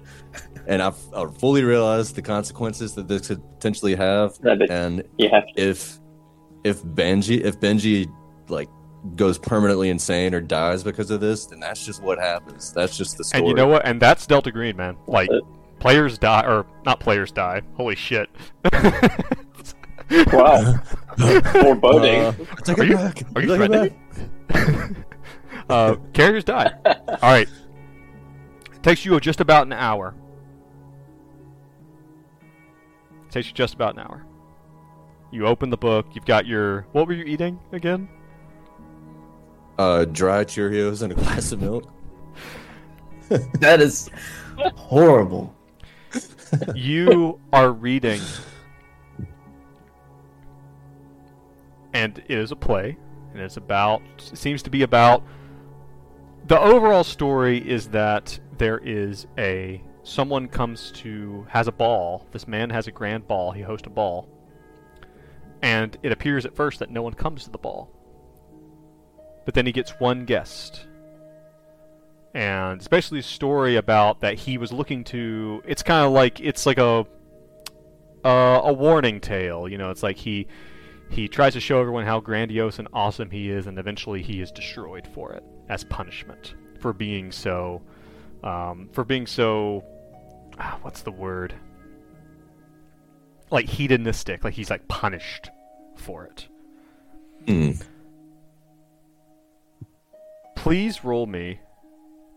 And 0.66 0.80
I've, 0.82 0.96
I've 1.14 1.36
fully 1.38 1.64
realized 1.64 2.14
the 2.14 2.22
consequences 2.22 2.94
that 2.94 3.08
this 3.08 3.26
could 3.28 3.42
potentially 3.54 3.94
have. 3.96 4.38
That 4.42 4.62
it- 4.62 4.70
And 4.70 5.02
You 5.18 5.28
have 5.30 5.44
if 5.56 5.98
if 6.64 6.82
Benji 6.82 7.40
if 7.42 7.58
Benji 7.58 8.12
like 8.48 8.68
goes 9.16 9.38
permanently 9.38 9.88
insane 9.88 10.34
or 10.34 10.40
dies 10.42 10.84
because 10.84 11.10
of 11.10 11.20
this, 11.20 11.46
then 11.46 11.58
that's 11.60 11.84
just 11.86 12.02
what 12.02 12.18
happens. 12.18 12.72
That's 12.72 12.96
just 12.96 13.16
the 13.16 13.24
story. 13.24 13.40
And 13.40 13.48
you 13.48 13.54
know 13.54 13.66
what? 13.66 13.86
And 13.86 14.00
that's 14.00 14.26
Delta 14.26 14.52
Green, 14.52 14.76
man. 14.76 14.96
Like, 15.06 15.30
players 15.78 16.18
die, 16.18 16.42
or 16.46 16.66
not 16.84 17.00
players 17.00 17.32
die. 17.32 17.62
Holy 17.76 17.96
shit. 17.96 18.28
Wow. 20.32 20.74
Foreboding. 21.52 22.20
Uh, 22.68 22.72
Are 22.76 22.82
it 22.82 22.88
you- 22.88 22.96
back. 22.96 23.22
are 23.36 23.42
you 23.42 23.48
Take 23.56 23.60
it 23.60 23.92
threatening 24.52 24.96
uh, 25.70 25.94
characters 26.12 26.44
die. 26.44 26.72
All 26.84 27.30
right. 27.30 27.48
Takes 28.82 29.04
you 29.04 29.18
just 29.20 29.40
about 29.40 29.66
an 29.66 29.72
hour. 29.72 30.14
Takes 33.30 33.48
you 33.48 33.54
just 33.54 33.74
about 33.74 33.94
an 33.94 34.00
hour. 34.00 34.24
You 35.30 35.46
open 35.46 35.70
the 35.70 35.76
book. 35.76 36.06
You've 36.14 36.24
got 36.24 36.46
your. 36.46 36.82
What 36.92 37.06
were 37.06 37.12
you 37.12 37.24
eating 37.24 37.60
again? 37.72 38.08
Uh, 39.78 40.04
dry 40.06 40.44
Cheerios 40.44 41.02
and 41.02 41.12
a 41.12 41.14
glass 41.14 41.52
of 41.52 41.60
milk. 41.60 41.90
That 43.60 43.80
is 43.80 44.10
horrible. 44.74 45.54
you 46.74 47.38
are 47.52 47.70
reading, 47.70 48.20
and 51.92 52.18
it 52.18 52.36
is 52.38 52.50
a 52.50 52.56
play, 52.56 52.96
and 53.32 53.40
it's 53.40 53.56
about. 53.56 54.02
It 54.18 54.36
seems 54.36 54.64
to 54.64 54.70
be 54.70 54.82
about. 54.82 55.22
The 56.48 56.58
overall 56.58 57.04
story 57.04 57.58
is 57.58 57.86
that 57.90 58.40
there 58.60 58.78
is 58.84 59.26
a 59.38 59.82
someone 60.02 60.46
comes 60.46 60.92
to 60.92 61.46
has 61.48 61.66
a 61.66 61.72
ball. 61.72 62.26
This 62.30 62.46
man 62.46 62.70
has 62.70 62.86
a 62.86 62.92
grand 62.92 63.26
ball. 63.26 63.50
He 63.52 63.62
hosts 63.62 63.86
a 63.86 63.90
ball, 63.90 64.28
and 65.62 65.96
it 66.02 66.12
appears 66.12 66.44
at 66.46 66.54
first 66.54 66.78
that 66.78 66.90
no 66.90 67.02
one 67.02 67.14
comes 67.14 67.44
to 67.44 67.50
the 67.50 67.58
ball, 67.58 67.90
but 69.44 69.54
then 69.54 69.66
he 69.66 69.72
gets 69.72 69.90
one 69.98 70.24
guest 70.24 70.86
and 72.34 72.78
it's 72.78 72.88
basically 72.88 73.18
a 73.18 73.22
story 73.24 73.76
about 73.76 74.20
that 74.20 74.34
he 74.34 74.58
was 74.58 74.72
looking 74.72 75.02
to. 75.04 75.62
It's 75.66 75.82
kind 75.82 76.06
of 76.06 76.12
like 76.12 76.40
it's 76.40 76.66
like 76.66 76.78
a 76.78 77.06
uh, 78.24 78.60
a 78.62 78.72
warning 78.72 79.20
tale. 79.20 79.68
You 79.68 79.78
know, 79.78 79.90
it's 79.90 80.02
like 80.02 80.16
he 80.16 80.46
he 81.10 81.26
tries 81.26 81.54
to 81.54 81.60
show 81.60 81.80
everyone 81.80 82.04
how 82.04 82.20
grandiose 82.20 82.78
and 82.78 82.86
awesome 82.92 83.30
he 83.30 83.50
is, 83.50 83.66
and 83.66 83.78
eventually 83.78 84.22
he 84.22 84.40
is 84.40 84.52
destroyed 84.52 85.08
for 85.12 85.32
it 85.32 85.42
as 85.68 85.82
punishment 85.84 86.54
for 86.78 86.92
being 86.92 87.32
so 87.32 87.82
um, 88.42 88.88
for 88.92 89.04
being 89.04 89.26
so 89.26 89.84
ah, 90.58 90.78
what's 90.82 91.02
the 91.02 91.12
word 91.12 91.54
like 93.50 93.68
hedonistic. 93.68 94.44
Like 94.44 94.54
he's 94.54 94.70
like 94.70 94.86
punished 94.88 95.50
for 95.96 96.24
it. 96.24 96.48
Hmm. 97.46 97.72
Please 100.56 101.04
roll 101.04 101.26
me 101.26 101.60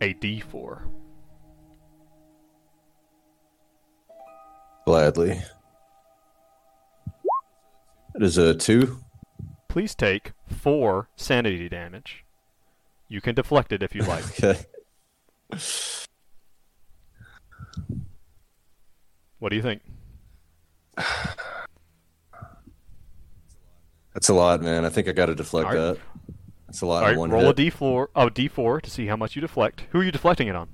a 0.02 0.14
d4. 0.14 0.82
Gladly. 4.86 5.42
It 8.16 8.22
is 8.22 8.38
a 8.38 8.54
two. 8.54 9.00
Please 9.68 9.96
take 9.96 10.34
four 10.48 11.10
sanity 11.16 11.68
damage. 11.68 12.26
You 13.08 13.22
can 13.22 13.36
deflect 13.36 13.72
it 13.72 13.82
if 13.82 13.96
you 13.96 14.04
like. 14.04 14.44
Okay. 14.44 14.60
What 19.40 19.50
do 19.50 19.56
you 19.56 19.62
think? 19.62 19.82
That's 24.14 24.30
a 24.30 24.34
lot, 24.34 24.62
man. 24.62 24.86
I 24.86 24.90
think 24.90 25.08
I 25.08 25.12
got 25.12 25.26
to 25.28 25.36
deflect 25.36 25.70
right. 25.70 25.76
that. 25.76 25.98
That's 26.68 26.82
a 26.82 26.86
lot 26.86 27.04
All 27.04 27.10
right, 27.10 27.18
one 27.18 27.30
roll 27.30 27.46
hit. 27.48 27.60
a 27.60 27.72
d4, 27.72 28.08
oh, 28.16 28.30
d4 28.30 28.82
to 28.82 28.90
see 28.90 29.08
how 29.08 29.16
much 29.16 29.36
you 29.36 29.42
deflect. 29.42 29.86
Who 29.92 30.00
are 30.00 30.04
you 30.04 30.12
deflecting 30.12 30.48
it 30.48 30.56
on? 30.56 30.70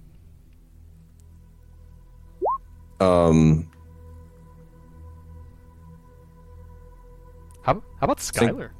Um, 3.01 3.69
How, 7.69 7.75
how 7.75 8.05
about 8.05 8.17
Skylar? 8.17 8.71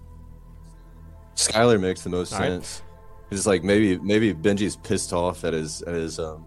Skylar 1.36 1.80
makes 1.80 2.02
the 2.02 2.10
most 2.10 2.34
All 2.34 2.40
right. 2.40 2.82
Sense. 3.30 3.40
It's 3.40 3.48
like 3.48 3.64
maybe 3.64 3.98
maybe 4.00 4.34
Benji's 4.34 4.76
pissed 4.78 5.14
off 5.14 5.44
at 5.44 5.54
his 5.54 5.82
at 5.84 5.94
his 5.96 6.20
um 6.20 6.46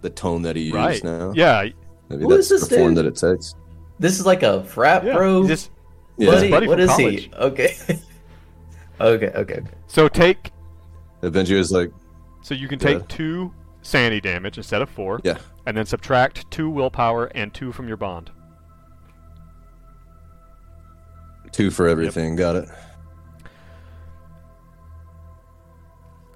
the 0.00 0.10
tone 0.10 0.42
that 0.42 0.56
he 0.56 0.62
used 0.62 0.74
Right. 0.76 1.04
now. 1.04 1.32
Yeah. 1.34 1.68
Maybe 2.08 2.22
Who 2.24 2.30
that's 2.30 2.50
is 2.50 2.60
this 2.60 2.68
the 2.68 2.76
form 2.76 2.94
that 2.94 3.06
it 3.06 3.16
takes. 3.16 3.54
This 3.98 4.18
is 4.18 4.26
like 4.26 4.42
a 4.42 4.64
frat 4.64 5.04
yeah. 5.04 5.14
bro. 5.14 5.40
he's 5.42 5.48
just- 5.48 5.70
Yeah. 6.18 6.30
Buddy, 6.32 6.50
buddy 6.50 6.66
what 6.68 6.80
is 6.80 6.90
college. 6.90 7.24
he? 7.24 7.32
Okay. 7.34 7.74
okay, 9.00 9.26
okay, 9.28 9.32
okay. 9.38 9.60
so 9.86 10.08
take 10.08 10.50
And 11.22 11.32
Benji 11.32 11.52
is 11.52 11.70
like, 11.72 11.90
So 12.42 12.54
you 12.54 12.66
can 12.68 12.78
take 12.78 12.98
Yeah. 12.98 13.04
two 13.08 13.54
sanity 13.82 14.20
damage 14.20 14.56
instead 14.58 14.82
of 14.82 14.90
four, 14.90 15.20
"Yeah, 15.24 15.38
and 15.66 15.76
then 15.76 15.86
subtract 15.86 16.50
two 16.50 16.68
willpower 16.68 17.26
and 17.26 17.52
two 17.54 17.70
from 17.72 17.86
your 17.88 17.96
bond. 17.96 18.30
two 21.52 21.70
for 21.70 21.86
everything. 21.88 22.36
Got 22.36 22.56
it." 22.56 22.68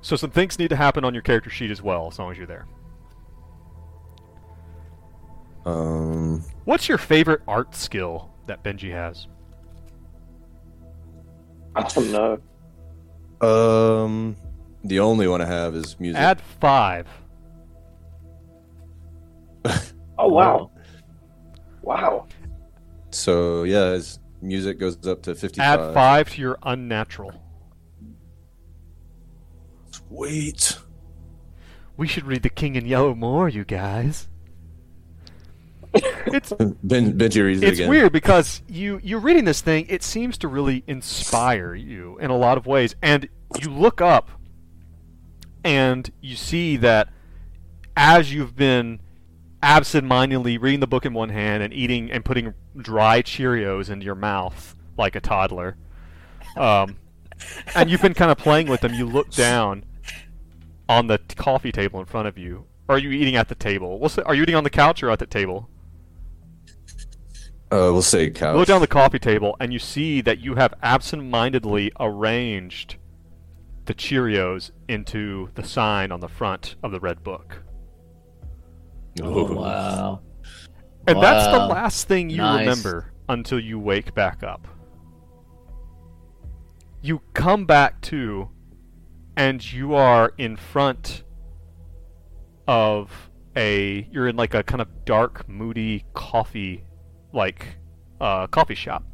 So 0.06 0.14
some 0.14 0.30
things 0.30 0.56
need 0.56 0.68
to 0.68 0.76
happen 0.76 1.04
on 1.04 1.14
your 1.14 1.22
character 1.24 1.50
sheet 1.50 1.72
as 1.72 1.82
well, 1.82 2.06
as 2.06 2.16
long 2.16 2.30
as 2.30 2.38
you're 2.38 2.46
there. 2.46 2.64
Um, 5.64 6.44
What's 6.64 6.88
your 6.88 6.96
favorite 6.96 7.42
art 7.48 7.74
skill 7.74 8.30
that 8.46 8.62
Benji 8.62 8.92
has? 8.92 9.26
I 11.74 11.82
don't 11.88 12.12
know. 12.12 13.44
um, 14.04 14.36
the 14.84 15.00
only 15.00 15.26
one 15.26 15.40
I 15.40 15.46
have 15.46 15.74
is 15.74 15.98
music. 15.98 16.20
Add 16.20 16.40
five. 16.40 17.08
Oh 20.18 20.28
wow, 20.28 20.70
wow. 21.82 22.26
So 23.10 23.64
yeah, 23.64 23.90
his 23.90 24.18
music 24.40 24.78
goes 24.78 25.06
up 25.06 25.22
to 25.24 25.34
fifty. 25.34 25.60
Add 25.60 25.92
five 25.92 26.30
to 26.30 26.40
your 26.40 26.56
unnatural. 26.62 27.34
Sweet. 30.08 30.78
We 31.96 32.06
should 32.06 32.24
read 32.26 32.42
The 32.42 32.50
King 32.50 32.76
in 32.76 32.86
Yellow 32.86 33.14
more, 33.14 33.48
you 33.48 33.64
guys. 33.64 34.28
It's 36.26 36.52
Ben, 36.52 37.16
Benji 37.16 37.42
reads 37.44 37.62
it 37.62 37.68
again. 37.68 37.70
it's 37.70 37.78
again. 37.78 37.88
weird 37.88 38.12
because 38.12 38.60
you 38.68 39.00
you're 39.02 39.20
reading 39.20 39.44
this 39.44 39.60
thing. 39.60 39.86
It 39.88 40.02
seems 40.02 40.36
to 40.38 40.48
really 40.48 40.82
inspire 40.86 41.72
you 41.74 42.18
in 42.18 42.30
a 42.30 42.36
lot 42.36 42.58
of 42.58 42.66
ways, 42.66 42.96
and 43.00 43.28
you 43.60 43.70
look 43.70 44.00
up 44.00 44.28
and 45.64 46.10
you 46.20 46.34
see 46.36 46.76
that 46.78 47.08
as 47.96 48.34
you've 48.34 48.56
been 48.56 49.00
absent-mindedly 49.62 50.58
reading 50.58 50.80
the 50.80 50.86
book 50.86 51.06
in 51.06 51.14
one 51.14 51.28
hand 51.30 51.62
and 51.62 51.72
eating 51.72 52.10
and 52.10 52.24
putting 52.24 52.52
dry 52.76 53.22
Cheerios 53.22 53.88
into 53.88 54.04
your 54.04 54.16
mouth 54.16 54.76
like 54.98 55.14
a 55.14 55.20
toddler, 55.20 55.76
um, 56.56 56.96
and 57.74 57.88
you've 57.88 58.02
been 58.02 58.14
kind 58.14 58.32
of 58.32 58.36
playing 58.36 58.66
with 58.66 58.80
them. 58.80 58.92
You 58.92 59.06
look 59.06 59.30
down 59.30 59.84
on 60.88 61.06
the 61.06 61.18
t- 61.18 61.34
coffee 61.36 61.72
table 61.72 62.00
in 62.00 62.06
front 62.06 62.28
of 62.28 62.38
you. 62.38 62.66
Or 62.88 62.96
are 62.96 62.98
you 62.98 63.10
eating 63.10 63.36
at 63.36 63.48
the 63.48 63.54
table? 63.54 63.98
We'll 63.98 64.08
say, 64.08 64.22
are 64.22 64.34
you 64.34 64.42
eating 64.44 64.54
on 64.54 64.64
the 64.64 64.70
couch 64.70 65.02
or 65.02 65.10
at 65.10 65.18
the 65.18 65.26
table? 65.26 65.68
Uh, 67.72 67.90
we'll 67.90 68.02
say 68.02 68.30
couch. 68.30 68.52
You 68.52 68.58
look 68.60 68.68
down 68.68 68.80
the 68.80 68.86
coffee 68.86 69.18
table 69.18 69.56
and 69.58 69.72
you 69.72 69.80
see 69.80 70.20
that 70.20 70.38
you 70.38 70.54
have 70.54 70.72
absent-mindedly 70.82 71.90
arranged 71.98 72.96
the 73.86 73.94
Cheerios 73.94 74.70
into 74.88 75.50
the 75.54 75.64
sign 75.64 76.12
on 76.12 76.20
the 76.20 76.28
front 76.28 76.76
of 76.82 76.92
the 76.92 77.00
red 77.00 77.24
book. 77.24 77.62
Oh, 79.22 79.52
wow. 79.52 80.20
And 81.08 81.20
that's 81.22 81.46
the 81.52 81.66
last 81.66 82.06
thing 82.06 82.30
you 82.30 82.38
Nice. 82.38 82.60
remember 82.60 83.12
until 83.28 83.58
you 83.58 83.78
wake 83.78 84.14
back 84.14 84.42
up. 84.42 84.68
You 87.00 87.20
come 87.32 87.64
back 87.64 88.00
to, 88.02 88.48
and 89.36 89.72
you 89.72 89.94
are 89.94 90.32
in 90.38 90.56
front 90.56 91.22
of 92.66 93.30
a. 93.56 94.08
You're 94.10 94.28
in 94.28 94.36
like 94.36 94.54
a 94.54 94.62
kind 94.62 94.80
of 94.80 95.04
dark, 95.04 95.48
moody 95.48 96.04
coffee, 96.14 96.84
like, 97.32 97.76
uh, 98.20 98.46
coffee 98.48 98.74
shop. 98.74 99.04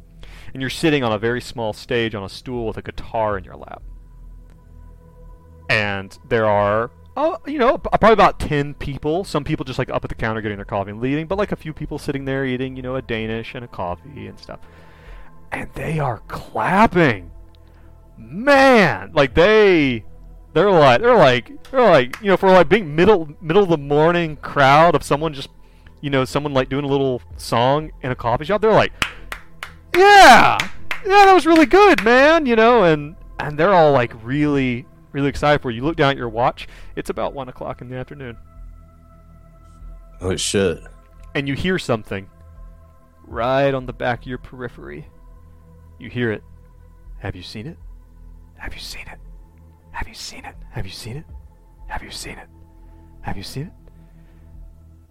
And 0.53 0.61
you're 0.61 0.69
sitting 0.69 1.03
on 1.03 1.11
a 1.11 1.17
very 1.17 1.41
small 1.41 1.73
stage 1.73 2.15
on 2.15 2.23
a 2.23 2.29
stool 2.29 2.67
with 2.67 2.77
a 2.77 2.81
guitar 2.81 3.37
in 3.37 3.43
your 3.43 3.55
lap. 3.55 3.81
And 5.69 6.17
there 6.29 6.45
are 6.45 6.91
Oh, 7.15 7.37
you 7.45 7.59
know, 7.59 7.77
probably 7.77 8.13
about 8.13 8.39
ten 8.39 8.73
people. 8.73 9.23
Some 9.23 9.43
people 9.43 9.65
just 9.65 9.77
like 9.77 9.89
up 9.89 10.03
at 10.03 10.09
the 10.09 10.15
counter 10.15 10.41
getting 10.41 10.57
their 10.57 10.65
coffee 10.65 10.91
and 10.91 10.99
leaving, 10.99 11.27
but 11.27 11.37
like 11.37 11.51
a 11.51 11.55
few 11.55 11.71
people 11.71 11.99
sitting 11.99 12.25
there 12.25 12.43
eating, 12.43 12.75
you 12.75 12.81
know, 12.81 12.95
a 12.95 13.01
Danish 13.01 13.53
and 13.53 13.63
a 13.63 13.67
coffee 13.67 14.27
and 14.27 14.39
stuff. 14.39 14.59
And 15.51 15.71
they 15.73 15.99
are 15.99 16.19
clapping. 16.27 17.29
Man, 18.17 19.11
like 19.13 19.35
they, 19.35 20.05
they're 20.53 20.71
like, 20.71 21.01
they're 21.01 21.15
like, 21.17 21.71
they're 21.71 21.81
like, 21.81 22.21
you 22.21 22.27
know, 22.27 22.37
for 22.37 22.49
like 22.49 22.69
being 22.69 22.95
middle 22.95 23.29
middle 23.41 23.63
of 23.63 23.69
the 23.69 23.77
morning 23.77 24.35
crowd 24.37 24.95
of 24.95 25.03
someone 25.03 25.33
just, 25.33 25.49
you 26.01 26.09
know, 26.09 26.25
someone 26.25 26.53
like 26.53 26.69
doing 26.69 26.85
a 26.85 26.87
little 26.87 27.21
song 27.37 27.91
in 28.01 28.11
a 28.11 28.15
coffee 28.15 28.45
shop. 28.45 28.61
They're 28.61 28.71
like, 28.71 28.93
yeah, 29.95 30.57
yeah, 31.05 31.25
that 31.25 31.33
was 31.33 31.45
really 31.45 31.65
good, 31.65 32.03
man. 32.03 32.45
You 32.45 32.55
know, 32.55 32.83
and 32.83 33.15
and 33.39 33.57
they're 33.57 33.73
all 33.73 33.91
like 33.91 34.13
really, 34.23 34.85
really 35.11 35.27
excited 35.29 35.61
for 35.61 35.71
you. 35.71 35.77
You 35.77 35.83
look 35.83 35.95
down 35.97 36.11
at 36.11 36.17
your 36.17 36.29
watch; 36.29 36.67
it's 36.95 37.09
about 37.09 37.33
one 37.33 37.49
o'clock 37.49 37.81
in 37.81 37.89
the 37.89 37.95
afternoon, 37.97 38.37
Oh 40.21 40.35
shit. 40.35 40.79
and 41.35 41.47
you 41.47 41.55
hear 41.55 41.77
something 41.79 42.29
right 43.25 43.73
on 43.73 43.85
the 43.85 43.93
back 43.93 44.21
of 44.21 44.27
your 44.27 44.37
periphery. 44.37 45.07
You 45.99 46.09
hear 46.09 46.31
it. 46.31 46.43
Have 47.19 47.35
you 47.35 47.43
seen 47.43 47.67
it? 47.67 47.77
Have 48.57 48.73
you 48.73 48.79
seen 48.79 49.07
it? 49.07 49.19
Have 49.93 50.07
you 50.07 50.13
seen 50.13 50.45
it? 50.45 50.55
Have 50.71 50.85
you 50.85 50.91
seen 50.91 51.17
it? 51.17 51.25
Have 51.87 52.03
you 52.03 52.11
seen 52.11 52.37
it? 52.37 52.47
Have 53.21 53.37
you 53.37 53.43
seen 53.43 53.67
it? 53.67 53.73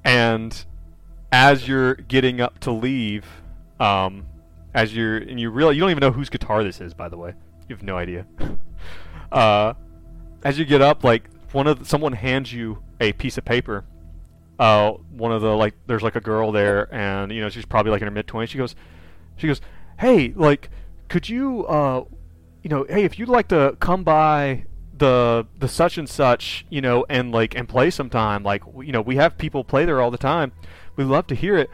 And 0.04 0.64
as 1.30 1.66
you're 1.66 1.94
getting 1.94 2.40
up 2.40 2.58
to 2.60 2.70
leave, 2.70 3.24
um, 3.80 4.26
as 4.74 4.94
you're 4.94 5.16
and 5.16 5.40
you 5.40 5.50
realize 5.50 5.76
you 5.76 5.80
don't 5.80 5.90
even 5.90 6.00
know 6.00 6.12
whose 6.12 6.28
guitar 6.28 6.62
this 6.62 6.80
is, 6.80 6.94
by 6.94 7.08
the 7.08 7.16
way. 7.16 7.34
You 7.68 7.74
have 7.74 7.82
no 7.82 7.96
idea. 7.96 8.26
uh, 9.32 9.74
as 10.44 10.58
you 10.58 10.64
get 10.64 10.82
up, 10.82 11.04
like 11.04 11.28
one 11.52 11.66
of 11.66 11.78
the, 11.78 11.84
someone 11.84 12.12
hands 12.12 12.52
you 12.52 12.82
a 13.00 13.12
piece 13.12 13.38
of 13.38 13.44
paper. 13.44 13.84
Uh, 14.58 14.92
one 15.10 15.32
of 15.32 15.40
the 15.40 15.56
like, 15.56 15.74
there's 15.86 16.02
like 16.02 16.16
a 16.16 16.20
girl 16.20 16.52
there, 16.52 16.92
and 16.94 17.32
you 17.32 17.40
know 17.40 17.48
she's 17.48 17.64
probably 17.64 17.90
like 17.90 18.02
in 18.02 18.06
her 18.06 18.12
mid 18.12 18.26
twenties. 18.26 18.50
She 18.50 18.58
goes, 18.58 18.74
she 19.36 19.46
goes, 19.46 19.60
hey, 19.98 20.32
like, 20.36 20.68
could 21.08 21.28
you, 21.28 21.66
uh, 21.66 22.04
you 22.62 22.70
know, 22.70 22.84
hey, 22.88 23.04
if 23.04 23.18
you'd 23.18 23.28
like 23.28 23.48
to 23.48 23.76
come 23.80 24.04
by 24.04 24.64
the 24.96 25.46
the 25.58 25.68
such 25.68 25.98
and 25.98 26.08
such, 26.08 26.66
you 26.70 26.80
know, 26.80 27.04
and 27.08 27.32
like 27.32 27.54
and 27.54 27.68
play 27.68 27.90
sometime, 27.90 28.42
like, 28.42 28.62
you 28.80 28.92
know, 28.92 29.00
we 29.00 29.16
have 29.16 29.38
people 29.38 29.64
play 29.64 29.84
there 29.84 30.00
all 30.00 30.10
the 30.10 30.18
time. 30.18 30.52
We'd 30.96 31.04
love 31.04 31.26
to 31.28 31.34
hear 31.34 31.56
it. 31.56 31.70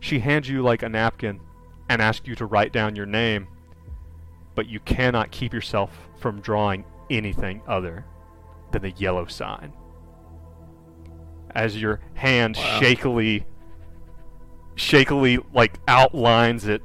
She 0.00 0.20
hands 0.20 0.48
you 0.48 0.62
like 0.62 0.82
a 0.82 0.88
napkin 0.88 1.40
and 1.88 2.00
asks 2.00 2.26
you 2.26 2.34
to 2.36 2.46
write 2.46 2.72
down 2.72 2.96
your 2.96 3.06
name, 3.06 3.48
but 4.54 4.68
you 4.68 4.80
cannot 4.80 5.30
keep 5.30 5.52
yourself 5.52 6.08
from 6.18 6.40
drawing 6.40 6.84
anything 7.10 7.62
other 7.66 8.04
than 8.70 8.82
the 8.82 8.92
yellow 8.92 9.26
sign. 9.26 9.72
As 11.52 11.80
your 11.80 12.00
hand 12.14 12.56
shakily, 12.56 13.44
shakily 14.76 15.38
like 15.52 15.78
outlines 15.88 16.66
it, 16.66 16.82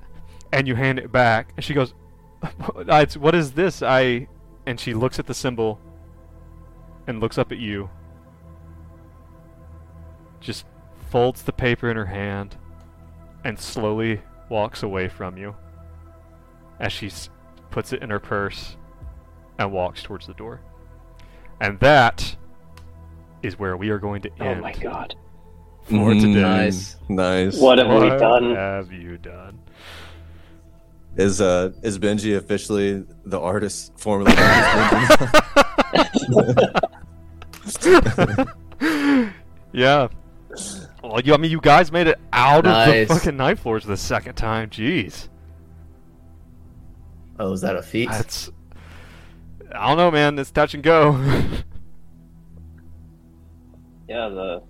and 0.52 0.68
you 0.68 0.76
hand 0.76 0.99
it 0.99 1.11
back, 1.11 1.53
and 1.56 1.64
she 1.64 1.73
goes, 1.73 1.93
"What 3.18 3.35
is 3.35 3.52
this?" 3.52 3.84
I, 3.84 4.27
and 4.66 4.80
she 4.80 4.94
looks 4.94 5.20
at 5.20 5.26
the 5.28 5.34
symbol, 5.34 5.80
and 7.08 7.20
looks 7.20 7.38
up 7.38 7.52
at 7.52 7.58
you. 7.60 7.90
Just 10.40 10.66
folds 11.10 11.44
the 11.44 11.54
paper 11.54 11.90
in 11.90 11.98
her 11.98 12.06
hand, 12.06 12.56
and 13.44 13.60
slowly 13.60 14.22
walks 14.50 14.84
away 14.84 15.08
from 15.08 15.38
you. 15.38 15.56
As 16.80 16.92
she 16.92 17.08
s- 17.08 17.30
puts 17.72 17.94
it 17.94 18.02
in 18.04 18.10
her 18.10 18.20
purse, 18.20 18.78
and 19.58 19.72
walks 19.72 20.04
towards 20.04 20.28
the 20.28 20.34
door. 20.34 20.62
And 21.62 21.80
that 21.80 22.36
is 23.42 23.58
where 23.58 23.78
we 23.78 23.90
are 23.90 24.00
going 24.00 24.22
to 24.24 24.30
end. 24.34 24.42
Oh 24.42 24.46
end 24.46 24.62
my 24.62 24.74
god. 24.74 25.16
for 25.84 25.94
Mm, 26.12 26.22
today. 26.22 26.42
Nice. 26.42 26.98
Nice. 27.08 27.60
What 27.60 27.78
have 27.78 27.88
we 27.88 28.10
What 28.10 28.20
done? 28.20 28.56
have 28.56 28.92
you 28.92 29.18
done? 29.18 29.60
Is 31.18 31.40
uh 31.40 31.72
is 31.82 31.98
Benji 31.98 32.36
officially 32.38 33.06
the 33.26 33.40
artist 33.40 33.94
formerly 33.98 34.34
known 34.36 34.48
as 34.50 35.10
Benji? 38.76 39.34
yeah. 39.74 40.08
Well, 41.04 41.22
you, 41.22 41.34
I 41.34 41.38
mean, 41.38 41.52
you 41.52 41.62
guys 41.62 41.92
made 41.92 42.08
it 42.08 42.20
out 42.34 42.66
Nice. 42.66 43.04
of 43.04 43.08
the 43.08 43.14
fucking 43.16 43.38
night 43.38 43.60
floors 43.60 43.84
the 43.86 43.96
second 43.98 44.36
time. 44.36 44.70
Jeez, 44.70 45.30
Oh, 47.40 47.52
is 47.54 47.62
that 47.62 47.76
a 47.76 47.82
feat? 47.84 48.10
that's. 48.10 48.50
I 49.74 49.88
don't 49.90 49.98
know, 49.98 50.10
man. 50.12 50.38
It's 50.40 50.52
touch 50.52 50.74
and 50.74 50.84
go. 50.84 51.14
Yeah, 54.08 54.30
the 54.30 54.62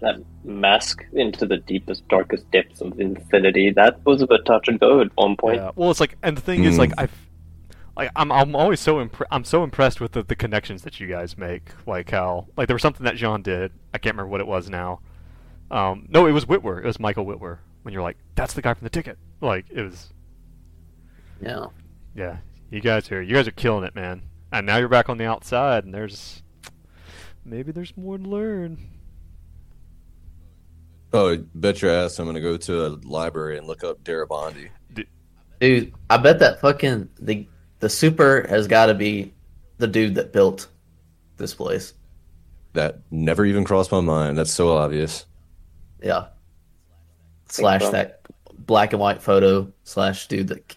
that 0.00 0.16
mask 0.44 1.04
into 1.12 1.46
the 1.46 1.56
deepest, 1.58 2.06
darkest 2.08 2.50
depths 2.50 2.80
of 2.80 2.98
infinity. 3.00 3.70
That 3.70 4.04
was 4.04 4.22
a 4.22 4.26
bit 4.26 4.44
touch 4.44 4.68
and 4.68 4.78
go 4.78 5.00
at 5.00 5.08
one 5.16 5.36
point. 5.36 5.56
Yeah. 5.56 5.70
Well, 5.74 5.90
it's 5.90 6.00
like, 6.00 6.16
and 6.22 6.36
the 6.36 6.40
thing 6.42 6.64
is, 6.64 6.74
Mm. 6.76 6.78
like, 6.78 6.92
I've, 6.98 7.12
like, 7.96 8.10
I'm, 8.16 8.30
I'm 8.32 8.54
always 8.56 8.80
so 8.80 8.96
impre- 9.04 9.26
I'm 9.30 9.44
so 9.44 9.62
impressed 9.64 10.00
with 10.00 10.12
the, 10.12 10.22
the 10.22 10.36
connections 10.36 10.82
that 10.82 11.00
you 11.00 11.06
guys 11.06 11.38
make. 11.38 11.62
Like 11.86 12.10
how, 12.10 12.46
like, 12.56 12.66
there 12.68 12.74
was 12.74 12.82
something 12.82 13.04
that 13.04 13.16
Jean 13.16 13.42
did. 13.42 13.72
I 13.92 13.98
can't 13.98 14.14
remember 14.16 14.30
what 14.30 14.40
it 14.40 14.46
was 14.46 14.68
now. 14.68 15.00
Um, 15.70 16.06
no, 16.10 16.26
it 16.26 16.32
was 16.32 16.44
Whitwer. 16.46 16.78
It 16.78 16.84
was 16.86 17.00
Michael 17.00 17.24
Whitwer. 17.24 17.58
When 17.82 17.92
you're 17.94 18.02
like, 18.02 18.16
that's 18.34 18.54
the 18.54 18.62
guy 18.62 18.74
from 18.74 18.84
the 18.84 18.90
ticket. 18.90 19.18
Like, 19.40 19.66
it 19.70 19.82
was, 19.82 20.10
yeah. 21.40 21.66
yeah. 22.14 22.38
You 22.70 22.80
guys 22.80 23.10
are, 23.12 23.22
you 23.22 23.34
guys 23.34 23.46
are 23.46 23.52
killing 23.52 23.84
it, 23.84 23.94
man. 23.94 24.22
and 24.52 24.66
now 24.66 24.76
you're 24.78 24.88
back 24.88 25.08
on 25.08 25.18
the 25.18 25.24
outside, 25.26 25.84
and 25.84 25.92
there's 25.94 26.42
maybe 27.44 27.72
there's 27.72 27.96
more 27.96 28.18
to 28.18 28.24
learn. 28.24 28.78
Oh, 31.14 31.36
bet 31.54 31.80
your 31.80 31.92
ass 31.92 32.18
I'm 32.18 32.26
gonna 32.26 32.40
go 32.40 32.56
to 32.56 32.86
a 32.86 32.88
library 33.04 33.56
and 33.56 33.66
look 33.68 33.84
up 33.84 34.02
Darabandi. 34.02 34.68
Dude, 35.60 35.94
I 36.10 36.16
bet 36.16 36.40
that 36.40 36.60
fucking 36.60 37.08
the 37.20 37.46
the 37.78 37.88
super 37.88 38.44
has 38.48 38.66
got 38.66 38.86
to 38.86 38.94
be 38.94 39.32
the 39.78 39.86
dude 39.86 40.16
that 40.16 40.32
built 40.32 40.68
this 41.36 41.54
place. 41.54 41.94
That 42.72 42.98
never 43.12 43.44
even 43.46 43.64
crossed 43.64 43.92
my 43.92 44.00
mind. 44.00 44.36
That's 44.36 44.52
so 44.52 44.76
obvious. 44.76 45.26
Yeah. 46.02 46.26
Slash 47.48 47.82
so. 47.82 47.90
that 47.92 48.22
black 48.58 48.92
and 48.92 49.00
white 49.00 49.22
photo 49.22 49.72
slash 49.84 50.26
dude 50.26 50.48
that 50.48 50.76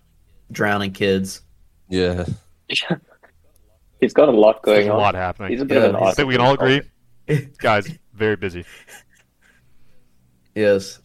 drowning 0.51 0.91
kids. 0.91 1.41
Yeah. 1.89 2.25
He's 3.99 4.13
got 4.13 4.29
a 4.29 4.31
lot 4.31 4.61
There's 4.63 4.85
going 4.85 4.89
a 4.89 4.93
on. 4.93 4.99
lot 4.99 5.15
happening. 5.15 5.51
He's 5.51 5.61
a 5.61 5.65
bit 5.65 5.77
Yeah, 5.77 5.85
of 5.85 5.95
an 5.95 6.03
I 6.03 6.11
think 6.11 6.27
we 6.27 6.35
can 6.35 6.41
all 6.45 6.53
agree, 6.53 6.81
guys. 7.57 7.89
Very 8.13 8.35
busy. 8.35 8.63
Yes. 10.57 10.99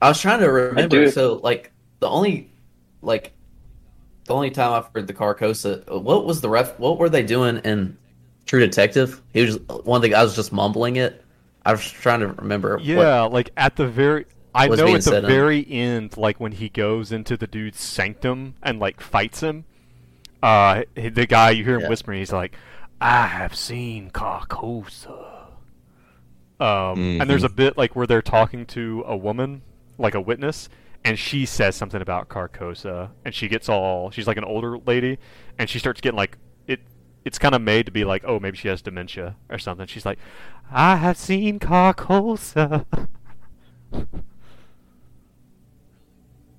I 0.00 0.08
was 0.08 0.20
trying 0.20 0.40
to 0.40 0.50
remember. 0.50 1.10
So, 1.10 1.34
like, 1.42 1.72
the 2.00 2.08
only, 2.08 2.50
like, 3.02 3.32
the 4.26 4.34
only 4.34 4.50
time 4.50 4.72
I've 4.72 4.86
heard 4.94 5.06
the 5.06 5.14
Carcosa, 5.14 5.86
what 6.00 6.24
was 6.24 6.40
the 6.40 6.48
ref? 6.48 6.78
What 6.78 6.98
were 6.98 7.08
they 7.08 7.22
doing 7.22 7.58
in 7.58 7.96
True 8.46 8.60
Detective? 8.60 9.20
He 9.32 9.42
was 9.42 9.58
one 9.84 10.00
thing. 10.00 10.14
I 10.14 10.22
was 10.22 10.36
just 10.36 10.52
mumbling 10.52 10.96
it. 10.96 11.22
I 11.66 11.72
was 11.72 11.84
trying 11.90 12.20
to 12.20 12.28
remember. 12.28 12.76
what- 12.76 12.84
Yeah, 12.84 13.22
like 13.22 13.50
at 13.56 13.76
the 13.76 13.86
very. 13.86 14.26
I 14.54 14.68
know 14.68 14.86
at 14.86 14.92
the 14.96 15.02
said 15.02 15.24
in- 15.24 15.30
very 15.30 15.66
end, 15.68 16.16
like 16.16 16.38
when 16.38 16.52
he 16.52 16.68
goes 16.68 17.10
into 17.10 17.36
the 17.36 17.46
dude's 17.48 17.80
sanctum 17.80 18.54
and 18.62 18.78
like 18.78 19.00
fights 19.00 19.40
him. 19.40 19.64
Uh, 20.42 20.82
the 20.94 21.26
guy 21.26 21.50
you 21.50 21.64
hear 21.64 21.76
him 21.76 21.80
Yeah. 21.82 21.88
whispering, 21.88 22.18
he's 22.20 22.32
like, 22.32 22.54
"I 23.00 23.26
have 23.26 23.54
seen 23.56 24.10
Carcosa." 24.10 25.33
Um, 26.60 27.20
and 27.20 27.28
there's 27.28 27.44
a 27.44 27.48
bit 27.48 27.76
like 27.76 27.96
where 27.96 28.06
they're 28.06 28.22
talking 28.22 28.64
to 28.66 29.02
a 29.06 29.16
woman, 29.16 29.62
like 29.98 30.14
a 30.14 30.20
witness, 30.20 30.68
and 31.04 31.18
she 31.18 31.46
says 31.46 31.74
something 31.76 32.00
about 32.00 32.28
Carcosa, 32.28 33.10
and 33.24 33.34
she 33.34 33.48
gets 33.48 33.68
all. 33.68 34.10
She's 34.10 34.26
like 34.26 34.36
an 34.36 34.44
older 34.44 34.78
lady, 34.78 35.18
and 35.58 35.68
she 35.68 35.78
starts 35.78 36.00
getting 36.00 36.16
like 36.16 36.38
it. 36.66 36.80
It's 37.24 37.38
kind 37.38 37.54
of 37.54 37.62
made 37.62 37.86
to 37.86 37.92
be 37.92 38.04
like, 38.04 38.22
oh, 38.26 38.38
maybe 38.38 38.56
she 38.56 38.68
has 38.68 38.82
dementia 38.82 39.36
or 39.50 39.58
something. 39.58 39.86
She's 39.86 40.06
like, 40.06 40.18
I 40.70 40.96
have 40.96 41.16
seen 41.16 41.58
Carcosa. 41.58 42.86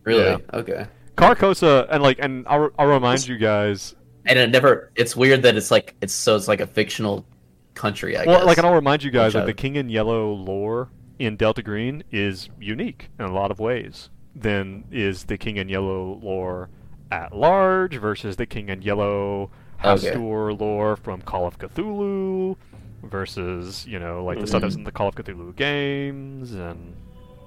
really? 0.04 0.24
yeah. 0.24 0.38
Okay. 0.54 0.88
Carcosa, 1.16 1.88
and 1.90 2.04
like, 2.04 2.20
and 2.20 2.46
I'll, 2.48 2.70
I'll 2.78 2.88
remind 2.88 3.28
you 3.28 3.38
guys. 3.38 3.96
And 4.26 4.38
it 4.38 4.50
never. 4.50 4.92
It's 4.96 5.16
weird 5.16 5.44
that 5.44 5.56
it's 5.56 5.72
like 5.72 5.96
it's 6.02 6.14
so 6.14 6.36
it's 6.36 6.48
like 6.48 6.60
a 6.60 6.68
fictional 6.68 7.26
country. 7.76 8.18
I 8.18 8.24
Well, 8.26 8.40
guess. 8.40 8.46
like, 8.48 8.58
and 8.58 8.66
I'll 8.68 8.74
remind 8.74 9.04
you 9.04 9.12
guys, 9.12 9.30
Which 9.34 9.36
like, 9.36 9.44
I- 9.44 9.48
the 9.48 9.54
King 9.54 9.76
in 9.76 9.90
Yellow 9.90 10.32
lore 10.34 10.90
in 11.20 11.36
Delta 11.38 11.62
Green 11.62 12.04
is 12.12 12.50
unique 12.60 13.10
in 13.20 13.26
a 13.26 13.32
lot 13.34 13.52
of 13.52 13.60
ways. 13.60 14.10
Than 14.36 14.84
is 14.92 15.26
the 15.26 15.38
King 15.38 15.58
in 15.58 15.70
Yellow 15.70 16.20
lore 16.22 16.70
at 17.12 17.34
large 17.36 17.96
versus 17.98 18.36
the 18.36 18.46
King 18.46 18.70
in 18.70 18.82
Yellow 18.82 19.52
Okay. 19.84 20.10
Hastur 20.12 20.60
lore 20.60 20.96
from 20.96 21.22
Call 21.22 21.46
of 21.48 21.58
Cthulhu 21.60 22.56
versus 23.04 23.86
you 23.88 24.00
know 24.00 24.24
like 24.26 24.40
the 24.40 24.48
stuff 24.48 24.60
Mm-hmm. 24.60 24.66
that's 24.68 24.76
in 24.76 24.84
the 24.84 24.92
Call 24.92 25.08
of 25.10 25.16
Cthulhu 25.16 25.56
games, 25.56 26.54
and 26.54 26.96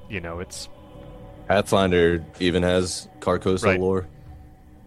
you 0.09 0.21
know 0.21 0.39
it's 0.41 0.69
Pathfinder 1.49 2.25
even 2.41 2.63
has 2.63 3.09
Carcosa 3.21 3.65
Right. 3.65 3.81
lore. 3.81 4.07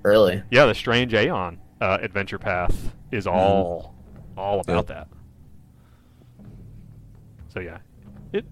really. 0.03 0.41
yeah 0.51 0.65
the 0.65 0.73
Strange 0.75 1.13
Aeon 1.13 1.59
uh, 1.81 1.97
adventure 2.01 2.39
path 2.39 2.93
is 3.11 3.27
all 3.27 3.93
all 4.37 4.59
about 4.61 4.87
that. 4.87 5.07
So 7.53 7.59
yeah, 7.59 7.77
it 8.33 8.45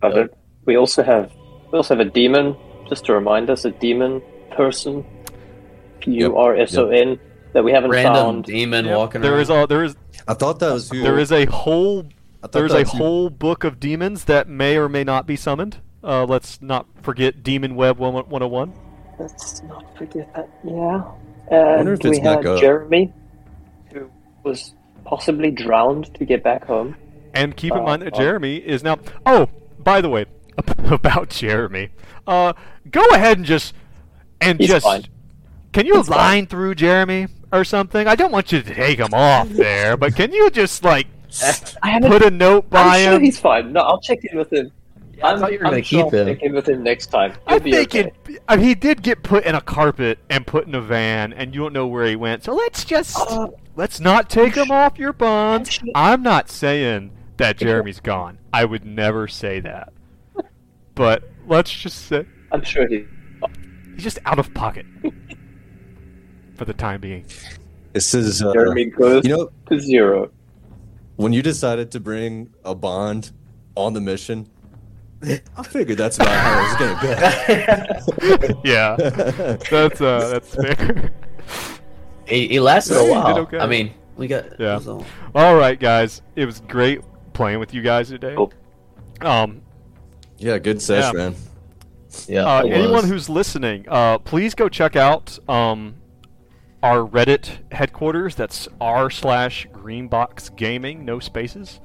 covered. 0.00 0.30
We 0.64 0.76
also 0.76 1.02
have 1.02 1.32
we 1.70 1.76
also 1.76 1.96
have 1.96 2.06
a 2.06 2.10
demon. 2.10 2.56
Just 2.88 3.04
to 3.06 3.12
remind 3.12 3.50
us, 3.50 3.66
a 3.66 3.70
demon 3.70 4.22
person, 4.50 5.04
P 6.00 6.12
U 6.12 6.36
R 6.38 6.56
S 6.56 6.74
O 6.76 6.88
N, 6.88 7.18
that 7.52 7.62
we 7.62 7.70
haven't 7.72 7.90
Random 7.90 8.14
found. 8.14 8.44
demon 8.44 8.86
Yep, 8.86 8.96
walking 8.96 9.20
there 9.20 9.32
around. 9.32 9.40
is 9.42 9.50
a 9.50 9.66
there 9.68 9.84
is 9.84 9.96
I 10.26 10.32
thought 10.34 10.58
that 10.60 10.72
was 10.72 10.90
who. 10.90 11.02
there 11.02 11.18
is 11.18 11.30
a 11.30 11.44
whole 11.46 12.06
I 12.42 12.46
thought 12.46 12.52
there's 12.52 12.72
that 12.72 12.78
a 12.78 12.80
was 12.84 12.92
who- 12.92 12.98
whole 12.98 13.30
book 13.30 13.64
of 13.64 13.78
demons 13.78 14.24
that 14.24 14.48
may 14.48 14.78
or 14.78 14.88
may 14.88 15.04
not 15.04 15.26
be 15.26 15.36
summoned. 15.36 15.78
Uh, 16.02 16.24
let's 16.24 16.62
not 16.62 16.86
forget 17.02 17.42
Demon 17.42 17.74
Web 17.74 17.98
101. 17.98 18.72
Let's 19.18 19.62
not 19.64 19.84
forget 19.98 20.32
that. 20.34 20.48
Yeah. 20.64 20.72
wonder 20.72 21.12
And 21.50 21.88
if 21.88 21.94
it's 22.06 22.06
we 22.06 22.20
had 22.20 22.42
back. 22.42 22.60
Jeremy, 22.60 23.12
who 23.92 24.08
was 24.44 24.74
possibly 25.04 25.50
drowned 25.50 26.14
to 26.14 26.24
get 26.24 26.42
back 26.44 26.64
home. 26.64 26.94
And 27.38 27.56
keep 27.56 27.72
in 27.72 27.78
Uh, 27.78 27.82
mind 27.84 28.02
that 28.02 28.14
uh, 28.14 28.18
Jeremy 28.18 28.56
is 28.56 28.82
now. 28.82 28.98
Oh, 29.24 29.48
by 29.78 30.00
the 30.00 30.08
way, 30.08 30.26
about 30.90 31.30
Jeremy, 31.30 31.90
uh, 32.26 32.52
go 32.90 33.04
ahead 33.10 33.38
and 33.38 33.46
just 33.46 33.74
and 34.40 34.58
He's 34.58 34.68
just 34.68 34.84
fine. 34.84 35.04
can 35.72 35.86
you 35.86 35.96
He's 35.96 36.08
fine. 36.08 36.16
line 36.18 36.46
through 36.46 36.74
Jeremy 36.74 37.28
or 37.52 37.64
something? 37.64 38.06
I 38.06 38.14
don't 38.16 38.32
want 38.32 38.50
you 38.52 38.60
to 38.62 38.74
take 38.74 38.98
him 38.98 39.14
off 39.14 39.48
there, 39.50 39.96
but 39.96 40.14
can 40.16 40.32
you 40.32 40.50
just 40.50 40.82
like 40.84 41.06
I 41.82 42.00
put 42.00 42.22
a 42.22 42.30
note 42.30 42.68
by 42.70 42.80
I'm 42.98 43.02
sure 43.04 43.12
him? 43.14 43.22
he's 43.22 43.38
fine. 43.38 43.72
No, 43.72 43.80
I'll 43.82 44.00
check 44.00 44.24
in 44.24 44.36
with 44.38 44.52
him. 44.52 44.72
I 45.22 45.32
I'm, 45.32 45.40
thought 45.40 45.52
you 45.52 45.58
were 45.58 45.66
I'm 45.66 45.72
gonna 45.72 45.82
sure 45.82 46.04
keep 46.04 46.14
I'll 46.14 46.26
him. 46.26 46.34
check 46.34 46.42
in 46.42 46.54
with 46.54 46.68
him 46.68 46.82
next 46.82 47.06
time. 47.06 47.32
He'll 47.48 47.56
I 47.56 47.58
think 47.58 47.74
okay. 47.94 48.12
it. 48.28 48.42
I 48.48 48.56
mean, 48.56 48.66
he 48.66 48.74
did 48.74 49.02
get 49.02 49.22
put 49.22 49.44
in 49.44 49.54
a 49.54 49.60
carpet 49.60 50.18
and 50.30 50.46
put 50.46 50.66
in 50.66 50.74
a 50.74 50.80
van, 50.80 51.32
and 51.32 51.54
you 51.54 51.60
don't 51.60 51.72
know 51.72 51.86
where 51.86 52.06
he 52.06 52.16
went. 52.16 52.44
So 52.44 52.54
let's 52.54 52.84
just 52.84 53.16
Uh, 53.18 53.48
let's 53.76 53.98
not 54.00 54.30
take 54.30 54.54
him 54.54 54.70
off 54.70 54.96
your 54.98 55.12
bonds. 55.12 55.68
Actually- 55.68 55.92
I'm 55.94 56.22
not 56.22 56.48
saying 56.50 57.10
that 57.38 57.56
Jeremy's 57.56 58.00
gone. 58.00 58.38
I 58.52 58.64
would 58.64 58.84
never 58.84 59.26
say 59.28 59.60
that. 59.60 59.92
But 60.94 61.22
let's 61.46 61.70
just 61.72 62.06
say 62.06 62.26
I'm 62.52 62.62
sure 62.62 62.86
he. 62.88 63.04
he's 63.94 64.02
just 64.04 64.18
out 64.26 64.38
of 64.38 64.52
pocket 64.54 64.84
for 66.56 66.64
the 66.64 66.74
time 66.74 67.00
being. 67.00 67.24
This 67.92 68.14
is 68.14 68.42
uh, 68.42 68.52
Jeremy 68.52 68.86
goes 68.86 69.24
you 69.24 69.36
know 69.36 69.50
to 69.70 69.80
zero. 69.80 70.30
when 71.16 71.32
you 71.32 71.42
decided 71.42 71.90
to 71.92 72.00
bring 72.00 72.52
a 72.64 72.74
bond 72.74 73.32
on 73.76 73.92
the 73.94 74.00
mission. 74.00 74.48
I 75.22 75.62
figured 75.64 75.98
that's 75.98 76.16
about 76.16 76.28
how 76.28 76.58
it 76.58 76.62
was 76.62 76.76
gonna 76.78 78.46
go. 78.46 78.60
Yeah, 78.64 78.94
that's 78.96 80.00
uh, 80.00 80.28
that's 80.32 80.54
fair. 80.54 81.10
It, 82.26 82.50
he 82.52 82.60
lasted 82.60 82.96
a 82.98 83.04
while. 83.10 83.38
okay. 83.38 83.58
I 83.58 83.66
mean, 83.66 83.92
we 84.16 84.26
got. 84.28 84.60
Yeah. 84.60 84.80
all- 84.86 85.04
All 85.34 85.56
right, 85.56 85.78
guys, 85.78 86.22
it 86.36 86.44
was 86.46 86.60
great 86.60 87.00
playing 87.38 87.60
with 87.60 87.72
you 87.72 87.80
guys 87.82 88.08
today. 88.08 88.34
Cool. 88.34 88.52
Um, 89.20 89.62
yeah, 90.38 90.58
good 90.58 90.82
sesh, 90.82 91.04
Yeah. 91.04 91.12
man. 91.12 91.34
Yeah. 92.26 92.44
uh, 92.44 92.62
anyone 92.64 93.04
who's 93.04 93.28
listening, 93.28 93.84
uh, 93.88 94.18
please 94.18 94.56
go 94.56 94.68
check 94.68 94.96
out 94.96 95.38
um, 95.48 95.94
our 96.82 97.06
Reddit 97.06 97.58
headquarters. 97.72 98.34
That's 98.34 98.66
r 98.80 99.08
slash 99.08 99.68
Greenbox 99.72 100.54
Gaming, 100.56 101.04
no 101.04 101.20
spaces. 101.20 101.80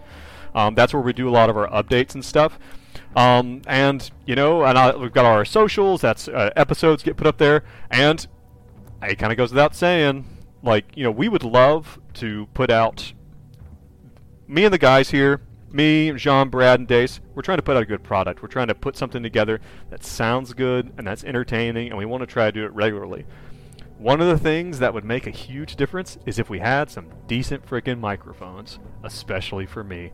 Um, 0.56 0.74
that's 0.74 0.92
where 0.92 1.04
we 1.04 1.14
do 1.14 1.30
a 1.30 1.32
lot 1.32 1.52
of 1.52 1.58
our 1.58 1.68
updates 1.70 2.16
and 2.16 2.26
stuff. 2.26 2.58
Um, 3.16 3.62
and 3.68 4.10
you 4.26 4.36
know, 4.36 4.64
and 4.64 4.76
I, 4.76 4.96
we've 4.96 5.14
got 5.14 5.26
our 5.26 5.46
socials. 5.46 6.02
That's 6.02 6.28
uh, 6.28 6.50
episodes 6.56 7.04
get 7.04 7.16
put 7.16 7.28
up 7.28 7.38
there, 7.38 7.64
and 7.92 8.26
it 9.04 9.20
kind 9.20 9.32
of 9.32 9.38
goes 9.38 9.52
without 9.52 9.76
saying. 9.76 10.26
Like 10.64 10.86
you 10.96 11.04
know, 11.04 11.12
we 11.12 11.28
would 11.28 11.44
love 11.44 12.00
to 12.16 12.48
put 12.56 12.72
out 12.72 13.14
me 14.54 14.66
and 14.66 14.74
the 14.74 14.78
guys 14.78 15.10
here, 15.10 15.42
me, 15.72 16.12
Jean, 16.12 16.50
Brad, 16.50 16.80
and 16.80 16.88
Dace, 16.88 17.20
we're 17.34 17.42
trying 17.42 17.58
to 17.58 17.64
put 17.64 17.76
out 17.76 17.82
a 17.82 17.88
good 17.88 18.04
product. 18.04 18.44
We're 18.44 18.50
trying 18.50 18.68
to 18.68 18.76
put 18.76 18.96
something 18.96 19.24
together 19.24 19.60
that 19.90 20.04
sounds 20.04 20.54
good 20.54 20.94
and 20.96 21.08
that's 21.08 21.24
entertaining, 21.24 21.90
and 21.90 21.98
we 21.98 22.06
want 22.06 22.22
to 22.22 22.28
try 22.28 22.46
to 22.46 22.52
do 22.52 22.64
it 22.64 22.72
regularly. 22.74 23.26
One 23.98 24.22
of 24.22 24.28
the 24.28 24.38
things 24.38 24.78
that 24.78 24.94
would 24.94 25.06
make 25.06 25.26
a 25.26 25.32
huge 25.32 25.76
difference 25.76 26.20
is 26.28 26.38
if 26.38 26.52
we 26.52 26.60
had 26.60 26.92
some 26.92 27.08
decent 27.26 27.66
freaking 27.66 28.00
microphones, 28.00 28.78
especially 29.04 29.66
for 29.66 29.84
me. 29.84 30.12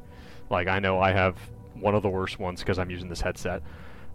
Like, 0.49 0.69
I 0.69 0.79
know 0.79 1.01
I 1.01 1.11
have 1.11 1.35
one 1.73 1.93
of 1.93 2.01
the 2.01 2.09
worst 2.09 2.39
ones 2.39 2.61
because 2.61 2.79
I'm 2.79 2.89
using 2.89 3.09
this 3.09 3.21
headset. 3.21 3.61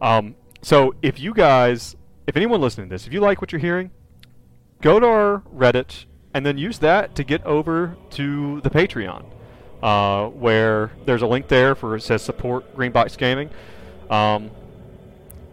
Um, 0.01 0.37
so, 0.63 0.95
if 1.03 1.21
you 1.21 1.35
guys, 1.35 1.97
if 2.27 2.35
anyone 2.35 2.63
listening 2.63 2.89
to 2.89 2.95
this, 2.95 3.07
if 3.07 3.13
you 3.13 3.21
like 3.21 3.43
what 3.43 3.53
you're 3.53 3.61
hearing, 3.61 3.91
go 4.81 4.99
to 4.99 5.07
our 5.07 5.43
Reddit 5.55 6.07
and 6.33 6.47
then 6.47 6.57
use 6.57 6.79
that 6.79 7.15
to 7.17 7.25
get 7.25 7.45
over 7.45 7.97
to 8.13 8.63
the 8.63 8.71
Patreon, 8.71 9.27
uh, 9.85 10.29
where 10.31 10.91
there's 11.05 11.21
a 11.21 11.27
link 11.27 11.47
there 11.49 11.75
for 11.75 11.95
it 11.95 12.03
says 12.03 12.23
support 12.23 12.75
Greenbox 12.75 13.19
Gaming. 13.19 13.51
Um, 14.09 14.51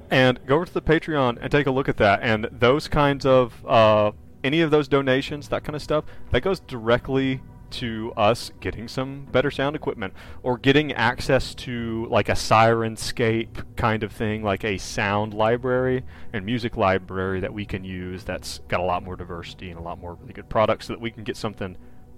and 0.09 0.39
go 0.45 0.55
over 0.55 0.65
to 0.65 0.73
the 0.73 0.81
Patreon 0.81 1.37
and 1.41 1.51
take 1.51 1.67
a 1.67 1.71
look 1.71 1.89
at 1.89 1.97
that. 1.97 2.21
And 2.21 2.45
those 2.51 2.87
kinds 2.87 3.25
of 3.25 3.65
uh, 3.65 4.11
any 4.43 4.61
of 4.61 4.71
those 4.71 4.87
donations, 4.87 5.49
that 5.49 5.65
kind 5.65 5.75
of 5.75 5.81
stuff, 5.81 6.05
that 6.31 6.41
goes 6.41 6.61
directly 6.61 7.41
to 7.71 8.13
us 8.17 8.51
getting 8.59 8.87
some 8.87 9.25
better 9.31 9.51
sound 9.51 9.75
equipment 9.75 10.13
or 10.43 10.57
getting 10.57 10.91
access 10.93 11.53
to 11.55 12.07
like 12.09 12.27
a 12.29 12.33
Syrinscape 12.33 13.75
kind 13.75 14.03
of 14.03 14.13
thing, 14.13 14.43
like 14.43 14.63
a 14.63 14.77
sound 14.77 15.33
library 15.33 16.03
and 16.31 16.45
music 16.45 16.77
library 16.77 17.41
that 17.41 17.53
we 17.53 17.65
can 17.65 17.83
use 17.83 18.23
that's 18.23 18.59
got 18.69 18.79
a 18.79 18.83
lot 18.83 19.03
more 19.03 19.17
diversity 19.17 19.69
and 19.69 19.79
a 19.79 19.81
lot 19.81 19.99
more 19.99 20.15
really 20.15 20.33
good 20.33 20.49
products 20.49 20.87
so 20.87 20.93
that 20.93 21.01
we 21.01 21.11
can 21.11 21.23
get 21.23 21.35
something 21.35 21.77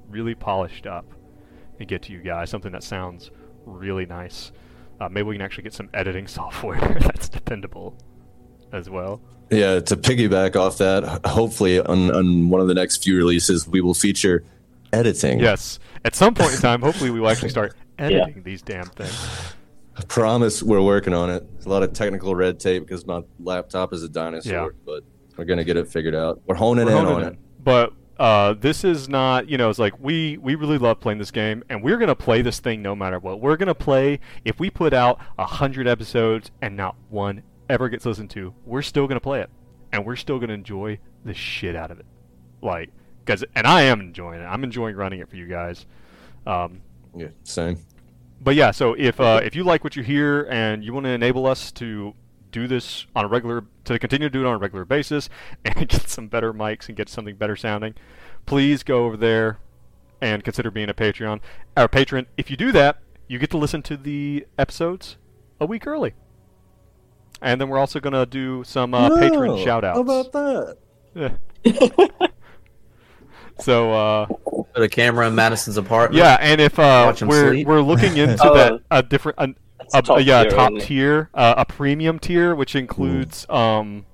really 0.10 0.35
polished 0.35 0.85
up 0.88 1.06
and 1.84 1.90
get 1.90 2.02
to 2.04 2.14
you 2.14 2.20
guys 2.20 2.50
something 2.50 2.72
that 2.72 2.84
sounds 2.84 3.30
really 3.66 4.06
nice. 4.06 4.52
Uh, 5.00 5.10
maybe 5.10 5.24
we 5.28 5.36
can 5.36 5.42
actually 5.42 5.64
get 5.64 5.74
some 5.74 5.90
editing 5.94 6.28
software 6.40 6.80
that's 7.00 7.30
dependable 7.30 7.96
as 8.72 8.90
well. 8.90 9.22
Yeah, 9.52 9.82
to 9.82 9.98
piggyback 9.98 10.56
off 10.56 10.78
that, 10.80 11.04
hopefully 11.26 11.80
on, 11.80 12.10
on 12.16 12.50
one 12.50 12.62
of 12.62 12.68
the 12.68 12.74
next 12.74 13.04
few 13.04 13.16
releases, 13.18 13.68
we 13.68 13.82
will 13.82 13.94
feature 13.94 14.44
editing. 14.94 15.40
Yes, 15.40 15.78
at 16.06 16.16
some 16.16 16.34
point 16.34 16.54
in 16.54 16.60
time, 16.60 16.82
hopefully 16.82 17.12
we 17.12 17.20
will 17.20 17.30
actually 17.30 17.50
start 17.50 17.76
editing 18.00 18.42
these 18.44 18.62
damn 18.62 18.86
things. 18.88 19.14
I 19.96 20.04
promise 20.06 20.64
we're 20.64 20.82
working 20.82 21.14
on 21.14 21.30
it. 21.30 21.46
It's 21.58 21.66
a 21.66 21.70
lot 21.70 21.84
of 21.84 21.94
technical 21.94 22.34
red 22.34 22.60
tape 22.60 22.84
because 22.88 23.06
my 23.06 23.22
laptop 23.40 23.94
is 23.94 24.02
a 24.02 24.10
dinosaur, 24.10 24.52
Yeah. 24.52 24.68
but 24.86 25.04
we're 25.38 25.46
gonna 25.46 25.64
get 25.66 25.78
it 25.78 25.88
figured 25.88 26.16
out. 26.16 26.42
We're 26.48 26.56
honing 26.56 26.86
We're 26.86 26.92
in 26.94 26.98
honing 27.06 27.16
on 27.16 27.22
in. 27.24 27.28
it. 27.34 27.40
But 27.64 27.94
uh, 28.19 28.53
this 28.53 28.84
is 28.84 29.10
not, 29.10 29.49
you 29.49 29.57
know, 29.57 29.69
it's 29.69 29.80
like 29.80 29.99
we 29.99 30.38
we 30.38 30.56
really 30.56 30.77
love 30.77 30.99
playing 30.99 31.19
this 31.19 31.31
game, 31.31 31.64
and 31.69 31.81
we're 31.84 31.98
gonna 31.98 32.15
play 32.15 32.41
this 32.41 32.60
thing 32.60 32.81
no 32.81 32.95
matter 32.95 33.19
what. 33.19 33.40
We're 33.41 33.57
gonna 33.57 33.73
play 33.76 34.19
if 34.45 34.60
we 34.60 34.69
put 34.69 34.94
out 34.94 35.19
a 35.38 35.45
hundred 35.45 35.88
episodes 35.88 36.52
and 36.61 36.77
not 36.77 36.95
one 37.10 37.44
ever 37.69 37.90
gets 37.90 38.06
listened 38.06 38.30
to, 38.31 38.53
we're 38.65 38.81
still 38.81 39.07
gonna 39.07 39.19
play 39.19 39.41
it, 39.41 39.49
and 39.91 40.06
we're 40.06 40.15
still 40.15 40.40
gonna 40.40 40.53
enjoy 40.53 40.99
the 41.26 41.34
shit 41.34 41.76
out 41.76 41.90
of 41.91 41.99
it. 41.99 42.06
Like, 42.61 42.91
because 43.26 43.44
and 43.56 43.65
I 43.65 43.84
am 43.84 43.99
enjoying 43.99 44.41
it. 44.41 44.45
I'm 44.45 44.64
enjoying 44.64 44.95
running 44.95 45.19
it 45.19 45.30
for 45.30 45.35
you 45.35 45.48
guys. 45.48 45.85
Um, 46.45 46.81
Yeah, 47.15 47.27
same. 47.44 47.77
but 48.41 48.56
yeah, 48.56 48.72
so 48.72 48.94
if 48.98 49.19
uh, 49.19 49.40
if 49.44 49.56
you 49.56 49.64
like 49.64 49.84
what 49.84 49.95
you 49.95 50.03
hear 50.03 50.44
and 50.52 50.84
you 50.84 50.94
want 50.94 51.06
to 51.06 51.11
enable 51.11 51.48
us 51.48 51.72
to 51.73 52.14
do 52.54 52.68
this 52.68 53.06
on 53.16 53.26
a 53.26 53.28
regular 53.28 53.66
to 53.86 54.00
continue 54.00 54.30
to 54.30 54.32
do 54.32 54.46
it 54.46 54.48
on 54.48 54.56
a 54.56 54.58
regular 54.58 54.86
basis 54.86 55.30
and 55.66 55.88
get 55.90 56.08
some 56.10 56.28
better 56.28 56.54
mics 56.54 56.88
and 56.88 56.96
get 56.96 57.10
something 57.10 57.36
better 57.36 57.56
sounding, 57.56 57.96
please 58.46 58.84
go 58.84 59.06
over 59.06 59.18
there 59.18 59.60
and 60.22 60.44
consider 60.44 60.72
being 60.72 60.90
a 60.90 60.94
Patreon 60.94 61.42
or 61.76 61.88
patron. 61.90 62.28
If 62.38 62.50
you 62.50 62.56
do 62.56 62.72
that, 62.72 63.00
you 63.28 63.40
get 63.40 63.50
to 63.52 63.58
listen 63.58 63.82
to 63.84 63.98
the 63.98 64.46
episodes 64.58 65.18
a 65.60 65.66
week 65.66 65.86
early. 65.86 66.14
And 67.42 67.60
then 67.60 67.68
we're 67.68 67.78
also 67.80 68.00
gonna 68.00 68.26
do 68.26 68.64
some 68.64 68.94
uh, 68.94 69.10
patron 69.20 69.56
No, 69.56 69.66
shout 69.66 69.84
outs. 69.84 69.98
How 69.98 70.02
about 70.02 70.32
that? 70.32 70.78
Yeah. 71.14 72.08
so 73.60 73.92
uh, 73.92 74.26
Put 74.26 74.84
a 74.84 74.88
camera 74.88 75.28
in 75.28 75.36
Madison's 75.36 75.78
apartment. 75.78 76.18
Yeah, 76.24 76.38
and 76.40 76.62
if 76.62 76.80
uh, 76.80 77.14
we're 77.22 77.52
sleep. 77.52 77.68
we're 77.68 77.82
looking 77.82 78.16
into 78.18 78.38
Oh, 78.42 78.54
that 78.56 78.82
a 78.92 79.04
different 79.04 79.38
an, 79.40 79.56
That's 79.56 79.62
a, 79.94 80.02
top 80.02 80.20
yeah 80.22 80.44
tier, 80.44 80.52
top 80.52 80.74
tier 80.80 81.30
uh, 81.34 81.56
a 81.57 81.65
premium 81.65 82.20
tier 82.20 82.56
which 82.56 82.76
includes 82.76 83.45
um 83.49 84.06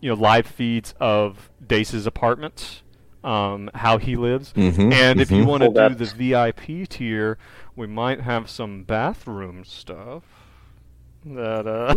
you 0.00 0.08
know 0.10 0.14
live 0.20 0.46
feeds 0.46 0.94
of 1.00 1.50
Dace's 1.66 2.06
apartment 2.06 2.82
um 3.24 3.70
how 3.74 3.98
he 3.98 4.16
lives. 4.16 4.52
Mhm, 4.54 4.92
and 4.92 5.20
if 5.20 5.30
you 5.30 5.44
mhm. 5.44 5.46
want 5.46 5.62
to 5.62 5.70
Hold 5.70 5.98
do 5.98 6.04
the 6.04 6.06
VIP 6.06 6.88
tier 6.88 7.38
we 7.76 7.86
might 7.86 8.20
have 8.22 8.50
some 8.50 8.82
bathroom 8.84 9.64
stuff 9.64 10.24
that 11.24 11.66
uh 11.66 11.94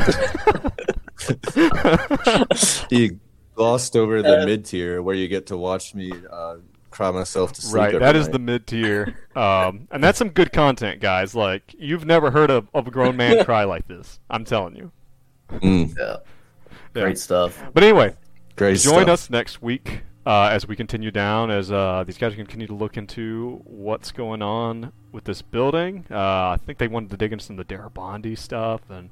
You 2.90 3.20
glossed 3.56 3.96
over 3.96 4.22
the 4.22 4.42
Uh, 4.42 4.46
mid 4.46 4.66
tier 4.66 5.02
where 5.02 5.16
you 5.16 5.28
get 5.28 5.48
to 5.48 5.58
watch 5.58 5.96
me 5.96 6.12
uh, 6.32 6.58
cry 6.96 7.12
myself 7.12 7.52
to 7.54 7.62
sleep. 7.62 7.76
Right, 7.76 7.88
every 7.90 8.00
that 8.00 8.16
is 8.16 8.28
night. 8.28 8.32
the 8.34 8.40
mid 8.40 8.68
tier, 8.68 9.16
um, 9.36 9.88
and 9.92 10.04
that's 10.04 10.18
some 10.18 10.30
good 10.30 10.54
content, 10.54 11.02
guys. 11.02 11.36
Like 11.36 11.76
you've 11.78 12.06
never 12.06 12.32
heard 12.32 12.50
of, 12.50 12.68
of 12.74 12.88
a 12.88 12.92
grown 12.92 13.18
man 13.18 13.44
cry 13.44 13.66
like 13.66 13.88
this. 13.88 14.20
I'm 14.30 14.46
telling 14.46 14.76
you. 14.76 14.92
Mm, 15.50 15.96
Yeah. 15.98 16.18
Yeah. 16.96 17.02
Great 17.04 17.20
stuff. 17.20 17.62
But 17.74 17.84
anyway, 17.84 18.16
great 18.56 18.80
join 18.80 19.04
stuff. 19.04 19.10
us 19.10 19.30
next 19.30 19.62
week 19.62 20.04
uh, 20.26 20.50
as 20.52 20.68
we 20.68 20.76
continue 20.76 21.12
down, 21.12 21.52
as 21.52 21.72
uh, 21.72 22.04
these 22.08 22.18
guys 22.18 22.34
continue 22.36 22.68
to 22.68 22.74
look 22.74 22.96
into 22.96 23.62
what's 23.66 24.12
going 24.12 24.42
on 24.42 24.92
with 25.12 25.26
this 25.26 25.42
building. 25.42 26.06
Uh, 26.10 26.18
I 26.56 26.60
think 26.66 26.78
they 26.78 26.88
wanted 26.88 27.10
to 27.12 27.18
dig 27.18 27.34
into 27.34 27.44
some 27.44 27.60
of 27.60 27.68
the 27.68 27.76
Darabandi 27.76 28.38
stuff 28.38 28.82
and 28.90 29.10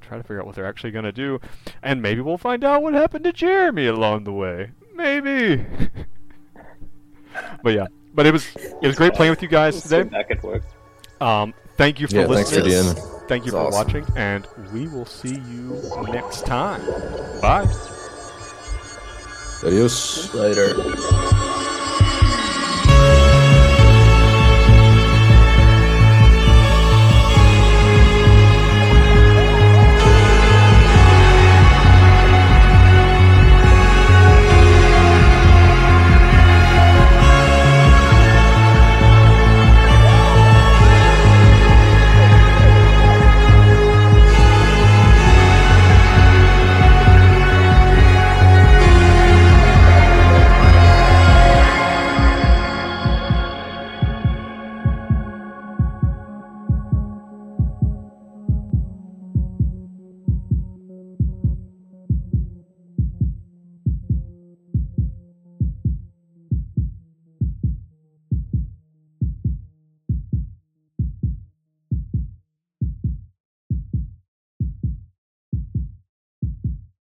try 0.00 0.16
to 0.16 0.24
figure 0.24 0.40
out 0.40 0.46
what 0.46 0.56
they're 0.56 0.66
actually 0.66 0.90
going 0.90 1.04
to 1.04 1.12
do. 1.12 1.40
And 1.82 2.02
maybe 2.02 2.20
we'll 2.20 2.36
find 2.38 2.64
out 2.64 2.82
what 2.82 2.94
happened 2.94 3.24
to 3.24 3.32
Jeremy 3.32 3.86
along 3.86 4.24
the 4.24 4.32
way. 4.32 4.72
Maybe. 4.94 5.64
but 7.62 7.74
yeah, 7.74 7.86
but 8.14 8.26
it 8.26 8.32
was 8.32 8.46
it 8.56 8.86
was 8.86 8.96
great 8.96 9.14
playing 9.14 9.30
with 9.30 9.42
you 9.42 9.48
guys 9.48 9.82
today. 9.82 10.02
back 10.04 10.30
at 10.30 10.42
work. 10.42 10.62
Um, 11.20 11.52
thank 11.76 12.00
you 12.00 12.06
for 12.08 12.14
Yeah, 12.16 12.26
thanks 12.26 12.50
for 12.50 12.60
listening. 12.62 12.94
being. 12.94 13.06
Thank 13.28 13.44
you 13.46 13.52
It's 13.52 13.56
for 13.56 13.66
awesome. 13.68 13.86
watching, 13.86 14.06
and 14.16 14.46
we 14.72 14.88
will 14.88 15.06
see 15.06 15.34
you 15.34 15.80
next 16.10 16.46
time. 16.46 16.80
Bye. 17.40 17.66
Adios. 19.62 20.32
Later. 20.34 21.46